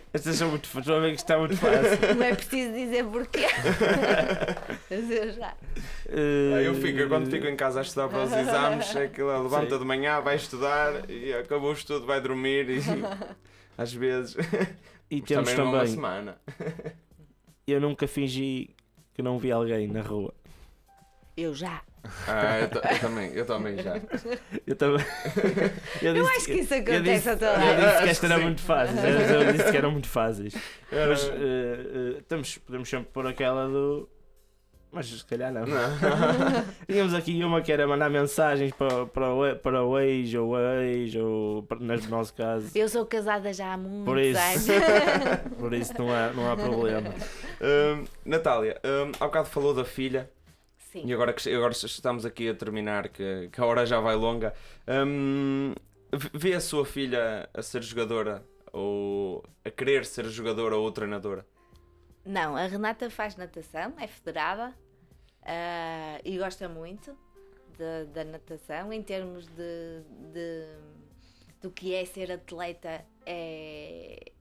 Estas 0.13 0.37
são 0.37 0.51
muito 0.51 0.67
fáceis. 0.67 0.87
Estou 0.87 0.97
a 0.97 1.01
ver 1.01 1.11
que 1.11 1.17
está 1.17 1.39
muito 1.39 1.57
fácil. 1.57 2.15
Não 2.17 2.25
é 2.27 2.35
preciso 2.35 2.73
dizer 2.75 3.05
porquê. 3.05 3.47
Mas 4.91 5.11
eu 5.11 5.33
já. 5.33 5.55
Ah, 6.09 6.63
Eu 6.63 6.75
fico, 6.75 6.99
eu 6.99 7.09
quando 7.09 7.31
fico 7.31 7.47
em 7.47 7.57
casa 7.57 7.79
a 7.79 7.83
estudar 7.83 8.09
para 8.09 8.25
os 8.25 8.33
exames, 8.33 8.95
é 8.97 9.05
aquilo, 9.05 9.43
levanta 9.43 9.75
Sim. 9.75 9.79
de 9.79 9.85
manhã, 9.85 10.21
vai 10.21 10.37
estudar 10.37 11.09
e 11.09 11.33
acabou 11.33 11.71
o 11.71 11.75
estudo, 11.75 12.05
vai 12.07 12.21
dormir 12.21 12.69
e 12.69 12.81
às 13.79 13.93
vezes 13.93 14.37
E 15.11 15.21
mas 15.21 15.29
temos 15.29 15.51
também 15.51 15.55
é 15.55 15.63
uma 15.63 15.79
também. 15.79 15.93
semana. 15.95 16.39
Eu 17.67 17.81
nunca 17.81 18.07
fingi 18.09 18.75
que 19.15 19.23
não 19.23 19.39
vi 19.39 19.53
alguém 19.53 19.87
na 19.89 20.03
rua. 20.03 20.35
Eu 21.37 21.55
já. 21.55 21.81
Ah, 22.27 22.61
eu, 22.61 22.65
eu 22.93 22.99
também, 23.01 23.33
eu 23.35 23.47
também 23.47 23.77
já. 23.83 24.01
Eu 24.67 24.77
também. 24.77 25.05
Eu 26.03 26.15
disse 26.15 26.37
acho 26.37 26.45
que 26.47 26.53
isso 26.55 26.75
eu 26.75 26.81
acontece 26.81 27.03
disse, 27.03 27.29
a 27.29 27.37
toda 27.37 27.53
eu 27.53 27.75
disse 27.77 27.87
Acho 27.87 28.03
que 28.05 28.09
esta 28.11 28.27
era 28.27 28.39
muito 28.39 28.61
fácil. 28.63 28.97
Eu, 28.99 29.41
eu 29.43 29.53
disse 29.53 29.71
que 29.71 29.77
eram 29.77 29.91
muito 29.91 30.09
fáceis. 30.09 30.55
Era- 30.91 31.09
Mas 31.09 31.25
eh, 31.29 31.33
eh, 31.35 32.23
temos, 32.29 32.57
podemos 32.59 32.89
sempre 32.89 33.11
pôr 33.13 33.27
aquela 33.27 33.67
do. 33.69 34.09
Mas 34.93 35.07
se 35.07 35.25
calhar 35.25 35.53
não. 35.53 35.65
Não. 35.67 35.79
Tínhamos 36.89 37.15
aqui 37.15 37.45
uma 37.45 37.61
que 37.63 37.71
era 37.71 37.87
mandar 37.87 38.11
mensagens 38.11 38.73
para, 38.73 39.07
para, 39.07 39.33
o, 39.35 39.57
para 39.57 39.85
o 39.85 39.99
ex 40.01 40.35
ou 40.35 40.57
a 40.57 40.83
ex, 40.83 41.15
ou 41.15 41.63
para- 41.63 41.79
no 41.79 41.97
nosso 42.09 42.35
caso. 42.35 42.71
Eu 42.75 42.89
sou 42.89 43.05
casada 43.07 43.53
já 43.53 43.75
há 43.75 43.77
muitos 43.77 44.05
Por 44.07 44.19
isso. 44.19 44.41
anos. 44.41 44.67
Por 45.61 45.75
isso 45.75 45.93
não 45.99 46.13
há, 46.13 46.29
não 46.33 46.51
há 46.51 46.57
problema. 46.57 47.11
Hum, 47.61 48.05
Natália, 48.25 48.81
hum, 48.85 49.13
há 49.21 49.25
bocado 49.27 49.49
falou 49.49 49.73
da 49.75 49.85
filha 49.85 50.29
Sim. 50.93 51.05
e 51.07 51.13
agora, 51.13 51.33
que, 51.33 51.49
agora 51.55 51.73
estamos 51.73 52.25
aqui 52.25 52.49
a 52.49 52.55
terminar, 52.55 53.09
que, 53.09 53.49
que 53.53 53.61
a 53.61 53.65
hora 53.67 53.87
já 53.87 54.01
vai 54.01 54.17
longa. 54.17 54.53
Hum, 54.89 55.73
vê 56.35 56.55
a 56.55 56.61
sua 56.61 56.85
filha 56.85 57.49
a 57.55 57.63
ser 57.63 57.83
jogadora 57.83 58.45
ou 58.73 59.45
a 59.65 59.71
querer 59.71 60.05
ser 60.05 60.25
jogadora 60.27 60.77
ou 60.77 60.91
treinadora? 60.91 61.47
Não, 62.25 62.57
a 62.57 62.67
Renata 62.67 63.09
faz 63.09 63.37
natação, 63.37 63.95
é 63.99 64.07
federada 64.07 64.75
ah, 65.43 66.21
e 66.25 66.37
gosta 66.39 66.69
muito 66.69 67.17
da- 67.79 68.05
da 68.13 68.25
natação. 68.25 68.93
Em 68.93 69.03
termos 69.03 69.47
de, 69.47 70.03
de- 70.33 71.01
do 71.63 71.71
que 71.71 71.95
é 71.95 72.05
ser 72.05 72.33
atleta, 72.33 73.05
é, 73.25 74.33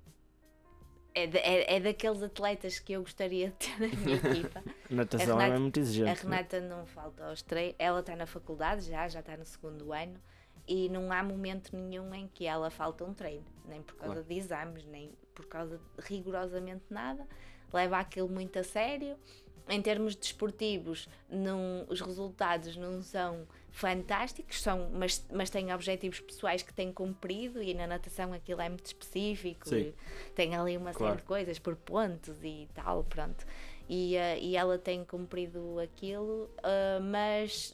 é, 1.26 1.30
é, 1.38 1.76
é 1.76 1.80
daqueles 1.80 2.22
atletas 2.24 2.80
que 2.80 2.94
eu 2.94 3.02
gostaria 3.02 3.48
de 3.50 3.54
ter 3.56 3.80
na 3.80 3.88
minha 3.88 4.16
equipa. 4.18 4.64
Natação 4.90 5.38
A 5.38 5.42
Renata- 5.42 5.56
é 5.56 5.60
muito 5.60 5.80
A 5.80 5.82
exigente. 5.82 6.26
né? 6.28 6.36
Renata 6.38 6.60
não 6.62 6.86
falta 6.86 7.26
aos 7.26 7.42
treinos, 7.42 7.76
ela 7.80 8.00
está 8.00 8.16
na 8.16 8.26
faculdade 8.26 8.84
já, 8.90 9.08
já 9.08 9.20
está 9.20 9.36
no 9.38 9.46
segundo 9.46 9.92
ano 9.94 10.20
e 10.68 10.88
não 10.90 11.12
há 11.12 11.24
momento 11.24 11.76
nenhum 11.76 12.14
em 12.14 12.28
que 12.28 12.46
ela 12.46 12.70
falta 12.70 13.04
um 13.04 13.14
treino, 13.14 13.46
nem 13.68 13.82
por 13.82 13.96
causa 13.96 14.14
Claro. 14.16 14.28
de 14.28 14.36
exames, 14.38 14.86
nem 14.86 15.12
por 15.34 15.46
causa 15.48 15.78
de 15.78 15.84
rigorosamente 16.06 16.84
nada. 16.90 17.26
Leva 17.74 17.98
aquilo 17.98 18.30
muito 18.30 18.58
a 18.60 18.64
sério. 18.64 19.16
Em 19.68 19.82
termos 19.82 20.16
desportivos, 20.16 21.08
não, 21.30 21.86
os 21.88 22.02
resultados 22.02 22.76
não 22.76 23.02
são 23.04 23.48
fantásticos, 23.80 24.62
são, 24.62 24.90
mas, 24.94 25.26
mas 25.32 25.50
tem 25.50 25.74
objetivos 25.74 26.20
pessoais 26.20 26.62
que 26.62 26.74
tem 26.74 26.92
cumprido 26.92 27.62
e 27.64 27.74
na 27.74 27.88
natação 27.88 28.34
aquilo 28.34 28.62
é 28.62 28.68
muito 28.70 28.86
específico. 28.86 29.68
Sim. 29.70 29.94
e 30.28 30.32
Tem 30.36 30.56
ali 30.56 30.76
uma 30.78 30.92
Claro. 30.94 31.14
série 31.14 31.22
de 31.22 31.28
coisas 31.28 31.60
por 31.60 31.76
pontos 31.76 32.36
e 32.44 32.68
tal, 32.74 33.04
pronto 33.06 33.46
e, 33.92 34.16
eh, 34.16 34.38
e 34.40 34.56
ela 34.56 34.78
tem 34.78 35.04
cumprido 35.04 35.80
aquilo, 35.80 36.48
eh, 36.62 37.00
mas 37.00 37.74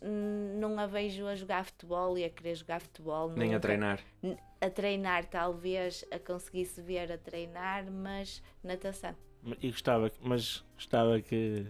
não 0.58 0.80
a 0.80 0.86
vejo 0.88 1.28
a 1.28 1.36
jogar 1.36 1.66
futebol 1.66 2.18
e 2.18 2.24
a 2.24 2.30
querer 2.30 2.56
jogar 2.56 2.80
futebol. 2.80 3.30
Nem 3.32 3.50
a 3.50 3.54
nunca. 3.56 3.60
treinar. 3.60 4.00
N- 4.24 4.38
A 4.62 4.70
treinar, 4.70 5.26
talvez 5.26 6.06
a 6.12 6.18
conseguisse 6.18 6.82
ver 6.82 7.12
a 7.12 7.18
treinar, 7.18 7.92
mas 7.92 8.42
natação. 8.64 9.14
E 9.62 9.70
gostava, 9.70 10.10
mas 10.22 10.64
gostava 10.76 11.20
que, 11.20 11.68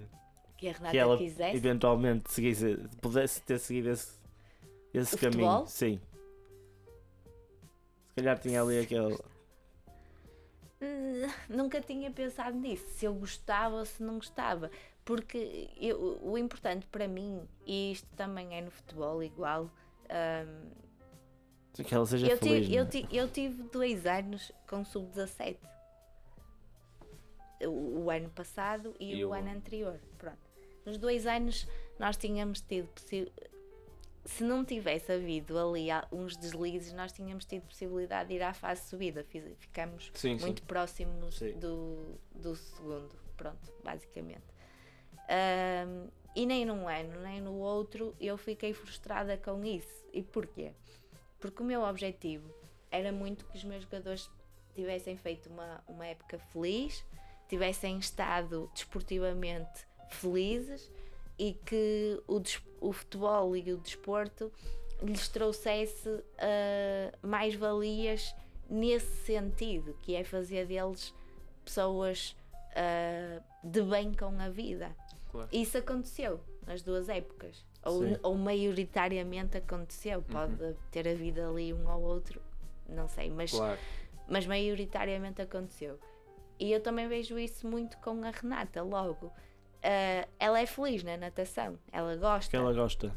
Que 0.57 0.69
a 0.69 0.73
Renata 0.73 0.91
que 0.91 0.97
ela 0.99 1.17
quisesse. 1.17 1.57
eventualmente 1.57 2.31
seguisse, 2.31 2.77
pudesse 3.01 3.41
ter 3.41 3.57
seguido 3.57 3.89
esse, 3.89 4.13
esse 5.01 5.15
O 5.15 5.17
caminho. 5.19 5.41
futebol? 5.49 5.67
Sim. 5.67 5.99
Se 8.09 8.15
calhar 8.15 8.39
tinha 8.39 8.61
ali 8.61 8.79
aquele. 8.79 9.17
Hum, 10.81 11.27
Nunca 11.49 11.81
tinha 11.81 12.11
pensado 12.11 12.57
nisso, 12.57 12.85
se 12.89 13.05
eu 13.05 13.13
gostava 13.13 13.75
ou 13.75 13.85
se 13.85 14.01
não 14.03 14.15
gostava. 14.15 14.69
Porque 15.03 15.69
eu- 15.77 16.19
o 16.23 16.37
importante 16.37 16.85
para 16.87 17.07
mim, 17.07 17.47
e 17.65 17.91
isto 17.91 18.07
também 18.15 18.57
é 18.57 18.61
no 18.61 18.71
futebol 18.71 19.21
igual, 19.23 19.69
hum, 20.09 20.69
Que 21.73 21.93
ela 21.93 22.05
seja 22.05 22.27
Eu 22.27 22.37
feliz. 22.37 22.63
tive, 22.65 22.75
eu, 22.77 22.83
é? 22.83 22.87
ti- 22.87 23.07
eu 23.11 23.27
tive 23.29 23.63
dois 23.63 24.05
anos 24.05 24.49
com 24.67 24.83
sub-17. 24.85 25.57
O, 27.67 28.03
o 28.05 28.09
ano 28.09 28.29
passado 28.29 28.95
e, 28.99 29.15
E 29.15 29.25
o, 29.25 29.29
o- 29.29 29.33
ano 29.33 29.49
anterior. 29.51 29.99
Pronto. 30.17 30.37
Nos 30.85 30.97
dois 30.97 31.25
anos 31.27 31.67
nós 31.99 32.15
tínhamos 32.17 32.61
tido 32.61 32.87
se 34.25 34.43
não 34.43 34.65
tivesse 34.65 35.11
havido 35.11 35.57
ali 35.57 35.87
uns 36.11 36.35
deslizes, 36.35 36.91
nós 36.93 37.11
tínhamos 37.11 37.45
tido 37.45 37.63
possibilidade 37.67 38.29
de 38.29 38.35
ir 38.35 38.41
à 38.41 38.53
fase 38.53 38.89
subida. 38.89 39.23
Ficamos 39.57 40.11
Sim, 40.15 40.37
sim. 40.37 40.45
muito 40.45 40.63
próximos 40.63 41.37
Sim. 41.37 41.53
do, 41.59 42.19
do 42.33 42.55
segundo, 42.55 43.15
pronto, 43.37 43.71
basicamente. 43.83 44.43
Ahm, 45.29 46.09
e 46.35 46.45
nem 46.45 46.65
num 46.65 46.87
ano, 46.87 47.21
nem 47.21 47.39
no 47.39 47.53
outro, 47.53 48.15
eu 48.19 48.37
fiquei 48.37 48.73
frustrada 48.73 49.37
com 49.37 49.63
isso. 49.63 50.05
E 50.11 50.23
porquê? 50.23 50.73
Porque 51.39 51.61
o 51.61 51.65
meu 51.65 51.83
objetivo 51.83 52.53
era 52.89 53.11
muito 53.11 53.45
que 53.45 53.57
os 53.57 53.63
meus 53.63 53.83
jogadores 53.83 54.29
tivessem 54.73 55.15
feito 55.17 55.49
uma, 55.49 55.83
uma 55.87 56.05
época 56.05 56.39
feliz, 56.51 57.05
tivessem 57.47 57.97
estado 57.99 58.69
desportivamente 58.73 59.85
felizes 60.09 60.91
e 61.37 61.53
que 61.53 62.21
o, 62.27 62.41
o 62.81 62.91
futebol 62.93 63.55
e 63.55 63.73
o 63.73 63.77
desporto 63.77 64.51
lhes 65.01 65.27
trouxesse 65.27 66.23
ah, 66.37 67.11
mais 67.21 67.55
valias 67.55 68.33
nesse 68.69 69.25
sentido, 69.25 69.95
que 70.01 70.15
é 70.15 70.23
fazer 70.23 70.65
deles 70.65 71.13
pessoas 71.63 72.35
ah, 72.75 73.41
de 73.63 73.81
bem 73.81 74.13
com 74.13 74.39
a 74.39 74.49
vida. 74.49 74.95
Claro. 75.31 75.49
Isso 75.51 75.77
aconteceu 75.77 76.39
nas 76.65 76.81
duas 76.81 77.09
épocas. 77.09 77.65
Ou, 77.83 78.03
Sim. 78.03 78.17
ou 78.23 78.35
maioritariamente 78.35 79.57
aconteceu. 79.57 80.23
Pode 80.23 80.75
ter 80.89 81.07
havido 81.07 81.41
ali 81.41 81.71
um 81.71 81.87
ou 81.87 82.01
outro, 82.01 82.41
não 82.89 83.07
sei, 83.07 83.29
mas, 83.29 83.51
Claro. 83.51 83.79
mas 84.27 84.47
maioritariamente 84.47 85.41
aconteceu. 85.41 85.99
E 86.57 86.71
eu 86.71 86.81
também 86.81 87.07
vejo 87.07 87.37
isso 87.37 87.67
muito 87.67 87.97
com 87.97 88.23
a 88.23 88.31
Renata, 88.31 88.81
logo. 88.81 89.31
Ah, 89.87 90.27
ela 90.39 90.59
é 90.59 90.65
feliz 90.65 91.03
na 91.03 91.15
natação, 91.15 91.77
ela 91.91 92.15
gosta. 92.15 92.49
Que 92.49 92.57
ela 92.57 92.73
gosta. 92.73 93.15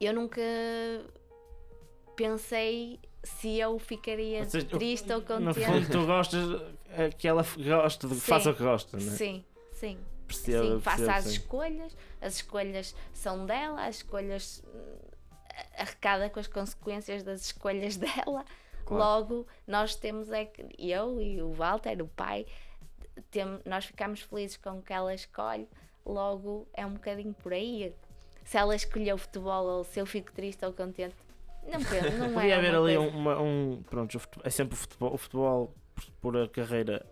Eu 0.00 0.12
nunca 0.12 0.42
pensei 2.16 2.98
se 3.22 3.58
eu 3.58 3.78
ficaria 3.78 4.40
Ou 4.40 4.44
seja, 4.46 4.66
triste 4.66 5.12
ou 5.12 5.20
No 5.20 5.24
contente. 5.24 5.64
fundo, 5.64 5.90
tu 5.90 6.06
gostas 6.06 6.62
é 6.90 7.08
que 7.10 7.28
ela 7.28 7.44
gosta 7.56 8.08
Sim. 8.08 8.14
faça 8.16 8.50
o 8.50 8.54
que 8.54 8.62
gosta, 8.64 8.96
não 8.96 9.06
é? 9.06 9.10
Sim, 9.10 9.44
sim. 9.72 9.98
Percebo, 10.26 10.74
sim, 10.74 10.80
faça 10.80 11.12
as 11.12 11.24
sim. 11.24 11.30
escolhas, 11.30 11.96
as 12.20 12.36
escolhas 12.36 12.94
são 13.12 13.46
dela, 13.46 13.86
as 13.86 13.96
escolhas 13.96 14.62
hum, 14.66 14.98
arrecada 15.78 16.28
com 16.30 16.40
as 16.40 16.48
consequências 16.48 17.22
das 17.22 17.42
escolhas 17.42 17.94
dela. 17.96 18.44
Claro. 18.84 19.04
Logo, 19.04 19.46
nós 19.66 19.94
temos 19.94 20.30
é 20.32 20.44
que 20.46 20.66
eu 20.78 21.20
e 21.20 21.40
o 21.40 21.52
Walter, 21.52 22.02
o 22.02 22.08
pai, 22.08 22.44
tem, 23.30 23.44
nós 23.64 23.84
ficamos 23.84 24.20
felizes 24.20 24.56
com 24.56 24.78
o 24.78 24.82
que 24.82 24.92
ela 24.92 25.14
escolhe, 25.14 25.68
logo 26.04 26.66
é 26.74 26.84
um 26.86 26.92
bocadinho 26.94 27.34
por 27.34 27.52
aí. 27.52 27.92
Se 28.44 28.56
ela 28.58 28.74
escolheu 28.76 29.16
futebol 29.16 29.64
ou 29.66 29.84
se 29.84 29.98
eu 30.00 30.06
fico 30.06 30.32
triste 30.32 30.64
ou 30.64 30.72
contente, 30.72 31.14
não 31.64 31.80
penso, 31.84 32.18
não 32.18 32.32
Podia 32.34 32.54
é 32.54 32.58
haver 32.58 32.76
uma 32.76 32.84
ali 32.86 32.96
coisa- 32.96 33.00
um, 33.16 33.18
uma- 33.18 33.40
um- 33.40 33.82
Pronto, 33.88 34.18
é 34.42 34.50
sempre 34.50 34.74
o 34.74 34.76
futebol, 34.76 35.14
o 35.14 35.18
futebol 35.18 35.74
por- 36.20 36.36
a 36.36 36.48
carreira, 36.48 37.06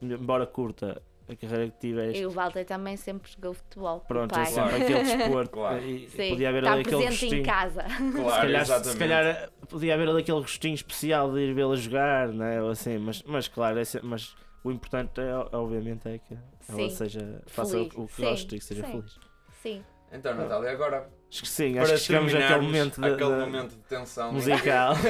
embora 0.00 0.46
curta, 0.46 1.02
a 1.28 1.34
carreira 1.34 1.68
que 1.70 1.78
tiveste. 1.80 2.22
E 2.22 2.26
o 2.26 2.30
Walter 2.30 2.64
também 2.64 2.96
sempre 2.96 3.30
jogou 3.30 3.52
futebol. 3.54 4.00
Pronto, 4.06 4.38
é 4.38 4.44
sempre 4.46 4.70
Claro. 4.70 4.82
aquele 4.84 5.02
desporto. 5.18 5.50
Claro. 5.50 5.84
e 5.84 6.08
Sim, 6.08 6.28
podia 6.30 6.48
haver 6.48 6.62
está 6.62 6.72
ali 6.72 6.80
aquele 6.82 6.96
presente 7.06 7.24
em 7.26 7.28
gostinho. 7.28 7.44
casa. 7.44 7.82
Claro, 7.82 8.30
se, 8.30 8.40
calhar, 8.40 8.84
se 8.84 8.96
calhar 8.96 9.50
podia 9.68 9.94
haver 9.94 10.08
ali 10.08 10.20
aquele 10.22 10.40
gostinho 10.40 10.74
especial 10.74 11.32
de 11.32 11.40
ir 11.40 11.52
vê-la 11.54 11.74
jogar, 11.76 12.28
né? 12.28 12.62
ou 12.62 12.70
assim, 12.70 12.96
mas, 12.98 13.22
mas 13.24 13.48
claro, 13.48 13.78
é 13.78 13.84
se- 13.84 14.00
mas 14.02 14.34
o 14.64 14.70
importante 14.70 15.20
é, 15.20 15.32
obviamente 15.56 16.08
é 16.08 16.18
que 16.18 16.34
ela 16.68 16.78
Sim. 16.78 16.90
seja, 16.90 17.42
faça 17.46 17.72
Feliz. 17.72 17.94
o, 17.94 18.02
o 18.02 18.08
que 18.08 18.22
gosta 18.22 18.54
e 18.54 18.58
que 18.58 18.64
seja 18.64 18.84
sim. 18.84 18.90
feliz. 18.92 19.18
Sim. 19.62 19.84
Então, 20.12 20.34
Natália, 20.34 20.70
agora 20.70 21.08
Acho 21.30 21.42
que 21.42 21.48
sim, 21.48 21.74
para 21.74 21.82
acho 21.82 21.92
que 21.94 21.98
chegamos 22.00 22.34
àquele 22.34 22.60
momento, 22.60 23.00
de- 23.00 23.06
aquele 23.08 23.34
de- 23.34 23.40
momento 23.40 23.70
de 23.72 23.82
tensão 23.82 24.32
musical. 24.32 24.94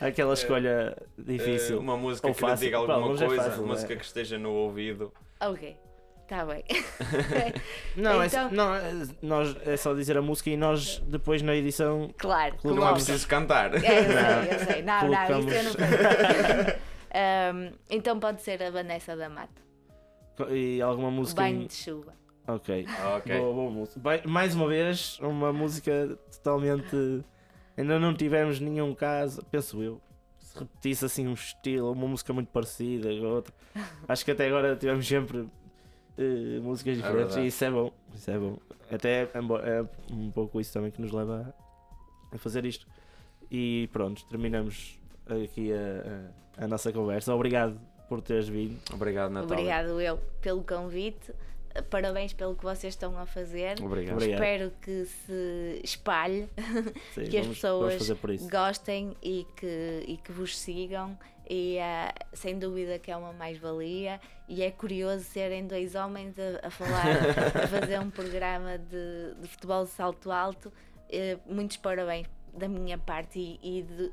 Aquela 0.00 0.34
escolha 0.34 0.94
Eh, 0.98 1.22
difícil. 1.22 1.78
uma 1.80 1.96
música 1.96 2.28
Ou 2.28 2.34
que 2.34 2.40
fácil. 2.40 2.66
diga 2.66 2.84
Pá, 2.86 2.92
alguma 2.94 3.14
é 3.14 3.26
coisa, 3.26 3.42
fácil, 3.44 3.66
música 3.66 3.92
é. 3.94 3.96
que 3.96 4.04
esteja 4.04 4.38
no 4.38 4.52
ouvido. 4.52 5.12
Ok. 5.40 5.76
Está 6.22 6.44
bem. 6.44 6.62
Não, 7.96 8.22
Então- 8.22 8.48
é, 8.48 8.52
não 8.52 8.74
é, 8.74 8.82
nós, 9.22 9.56
é 9.66 9.76
só 9.78 9.94
dizer 9.94 10.18
a 10.18 10.20
música 10.22 10.50
e 10.50 10.58
nós 10.58 10.98
depois 11.06 11.40
na 11.40 11.54
edição. 11.54 12.12
Claro, 12.18 12.56
Não 12.62 12.74
Não 12.74 12.86
é 12.88 12.92
preciso 12.92 13.26
cantar. 13.26 13.72
É, 13.74 13.78
eu 13.78 13.82
sei, 13.82 14.54
eu 14.54 14.66
sei. 14.66 14.82
Não, 14.84 15.00
não, 15.08 15.26
Colocamos- 15.26 15.52
isso 15.54 15.76
eu 15.78 15.86
não 15.86 16.74
Ahm, 17.12 17.72
Então 17.90 18.18
pode 18.18 18.42
ser 18.42 18.62
a 18.62 18.70
Vanessa 18.70 19.16
da 19.16 19.28
Mata. 19.28 19.62
E 20.50 20.80
alguma 20.80 21.10
música. 21.10 21.42
Banho 21.42 21.62
em- 21.62 21.66
de 21.66 21.74
chuva. 21.74 22.14
Ok. 22.46 22.86
ok. 23.16 23.38
Boa, 23.38 23.52
boa 23.54 23.70
música. 23.70 24.00
Bem, 24.00 24.22
mais 24.26 24.54
uma 24.54 24.66
vez, 24.68 25.18
uma 25.20 25.52
música 25.52 26.18
totalmente. 26.32 27.22
Ainda 27.76 27.98
não 27.98 28.14
tivemos 28.14 28.58
nenhum 28.60 28.94
caso, 28.94 29.44
penso 29.50 29.82
eu. 29.82 30.00
Se 30.38 30.58
repetisse 30.58 31.04
assim 31.04 31.26
um 31.28 31.34
estilo, 31.34 31.92
uma 31.92 32.06
música 32.08 32.32
muito 32.32 32.48
parecida 32.48 33.08
com 33.10 33.26
outra. 33.26 33.52
Acho 34.08 34.24
que 34.24 34.30
até 34.30 34.46
agora 34.46 34.74
tivemos 34.76 35.06
sempre 35.06 35.48
eh, 36.16 36.58
músicas 36.60 36.96
diferentes 36.96 37.34
verdade. 37.34 37.40
e 37.44 37.46
isso 37.48 37.64
é 37.64 37.70
bom. 37.70 37.92
Isso 38.14 38.30
é 38.30 38.38
bom. 38.38 38.58
Até 38.90 39.22
é, 39.24 39.30
é 39.34 39.86
um 40.12 40.30
pouco 40.30 40.58
isso 40.60 40.72
também 40.72 40.90
que 40.90 41.00
nos 41.00 41.12
leva 41.12 41.54
a 42.32 42.38
fazer 42.38 42.64
isto. 42.64 42.86
E 43.50 43.88
pronto, 43.92 44.24
terminamos 44.28 44.97
aqui 45.32 45.72
a, 45.72 45.76
a- 46.60 46.64
a 46.64 46.68
nossa 46.68 46.92
conversa. 46.92 47.34
Obrigado 47.34 47.78
por 48.08 48.20
teres 48.22 48.48
vindo. 48.48 48.78
Obrigado, 48.92 49.30
Natália. 49.30 49.54
Obrigado 49.54 50.00
eu 50.00 50.18
pelo 50.40 50.62
convite. 50.62 51.32
Parabéns 51.90 52.32
pelo 52.32 52.56
que 52.56 52.64
vocês 52.64 52.94
estão 52.94 53.16
a 53.18 53.26
fazer. 53.26 53.76
Obrigado. 53.80 54.14
Obrigado. 54.16 54.40
Espero 54.40 54.72
que 54.82 55.04
se 55.04 55.80
espalhe, 55.84 56.48
Sim, 57.14 57.24
que 57.24 57.36
as 57.38 57.44
vamos- 57.44 57.56
pessoas 57.60 58.10
por 58.18 58.30
isso. 58.30 58.48
gostem 58.50 59.16
e 59.22 59.46
que, 59.56 60.04
e 60.08 60.16
que 60.16 60.32
vos 60.32 60.58
sigam. 60.58 61.16
E 61.48 61.78
ah, 61.78 62.12
sem 62.32 62.58
dúvida 62.58 62.98
que 62.98 63.10
é 63.10 63.16
uma 63.16 63.32
mais-valia. 63.32 64.20
E 64.48 64.62
é 64.62 64.70
curioso 64.70 65.24
serem 65.24 65.66
dois 65.66 65.94
homens 65.94 66.34
a, 66.38 66.66
a 66.66 66.70
falar, 66.70 67.06
a 67.62 67.68
fazer 67.68 68.00
um 68.00 68.10
programa 68.10 68.76
de, 68.78 69.34
de 69.40 69.46
futebol 69.48 69.84
de 69.84 69.90
salto 69.90 70.30
alto. 70.32 70.72
Eh, 71.10 71.38
muitos 71.46 71.76
parabéns 71.76 72.26
da 72.54 72.66
minha 72.68 72.98
parte 72.98 73.38
e, 73.38 73.78
e 73.78 73.82
de- 73.82 74.12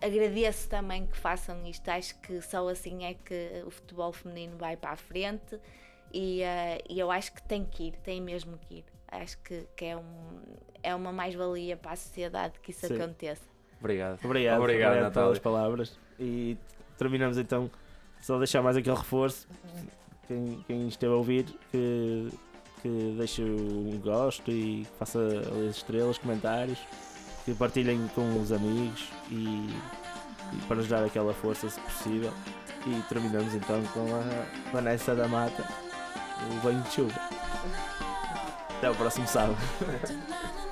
agradeço 0.00 0.68
também 0.68 1.06
que 1.06 1.16
façam 1.16 1.66
isto. 1.66 1.88
Acho 1.88 2.18
que 2.20 2.40
só 2.40 2.68
assim 2.68 3.04
é 3.04 3.14
que 3.14 3.62
o 3.66 3.70
futebol 3.70 4.12
feminino 4.12 4.56
vai 4.56 4.76
para 4.76 4.90
a 4.90 4.96
frente 4.96 5.58
e, 6.12 6.42
eh, 6.42 6.78
e 6.88 6.98
eu 6.98 7.10
acho 7.10 7.32
que 7.32 7.42
tem 7.42 7.64
que 7.64 7.88
ir, 7.88 7.92
tem 8.02 8.20
mesmo 8.20 8.58
que 8.58 8.76
ir. 8.76 8.84
Acho 9.10 9.38
que, 9.38 9.66
que 9.76 9.86
é, 9.86 9.96
um, 9.96 10.42
é 10.82 10.94
uma 10.94 11.12
mais-valia 11.12 11.76
para 11.76 11.92
a 11.92 11.96
sociedade 11.96 12.58
que 12.60 12.70
isso 12.70 12.86
Sim. 12.86 12.94
aconteça. 12.94 13.42
Obrigado. 13.80 14.18
Obrigado, 14.24 14.60
Obrigado, 14.60 14.90
obrigado 14.90 15.12
pelas 15.14 15.38
palavras. 15.38 15.98
E 16.18 16.56
terminamos 16.96 17.38
então. 17.38 17.70
Só 18.20 18.36
deixar 18.38 18.62
mais 18.62 18.76
aquele 18.76 18.96
reforço. 18.96 19.46
Quem, 20.26 20.62
quem 20.66 20.88
esteve 20.88 21.12
a 21.12 21.16
ouvir, 21.16 21.44
que, 21.70 22.28
que 22.82 23.14
deixe 23.16 23.42
um 23.42 23.98
gosto 24.00 24.50
e 24.50 24.84
faça 24.98 25.20
as 25.20 25.76
estrelas, 25.76 26.18
comentários, 26.18 26.78
que 27.48 27.54
partilhem 27.54 28.10
com 28.14 28.42
os 28.42 28.52
amigos 28.52 29.08
e, 29.30 29.70
e 30.52 30.56
para 30.66 30.76
nos 30.76 30.86
dar 30.86 31.02
aquela 31.02 31.32
força 31.32 31.70
se 31.70 31.80
possível. 31.80 32.30
E 32.86 33.02
terminamos 33.08 33.54
então 33.54 33.82
com 33.94 34.06
a 34.14 34.70
Vanessa 34.70 35.14
da 35.14 35.26
Mata, 35.26 35.64
o 36.50 36.60
banho 36.60 36.82
de 36.82 36.90
chuva. 36.92 37.20
Até 38.76 38.90
o 38.90 38.94
próximo 38.94 39.26
sábado. 39.26 39.56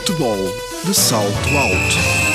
Futebol 0.00 0.54
de 0.84 0.94
salto 0.94 1.58
alto. 1.58 2.29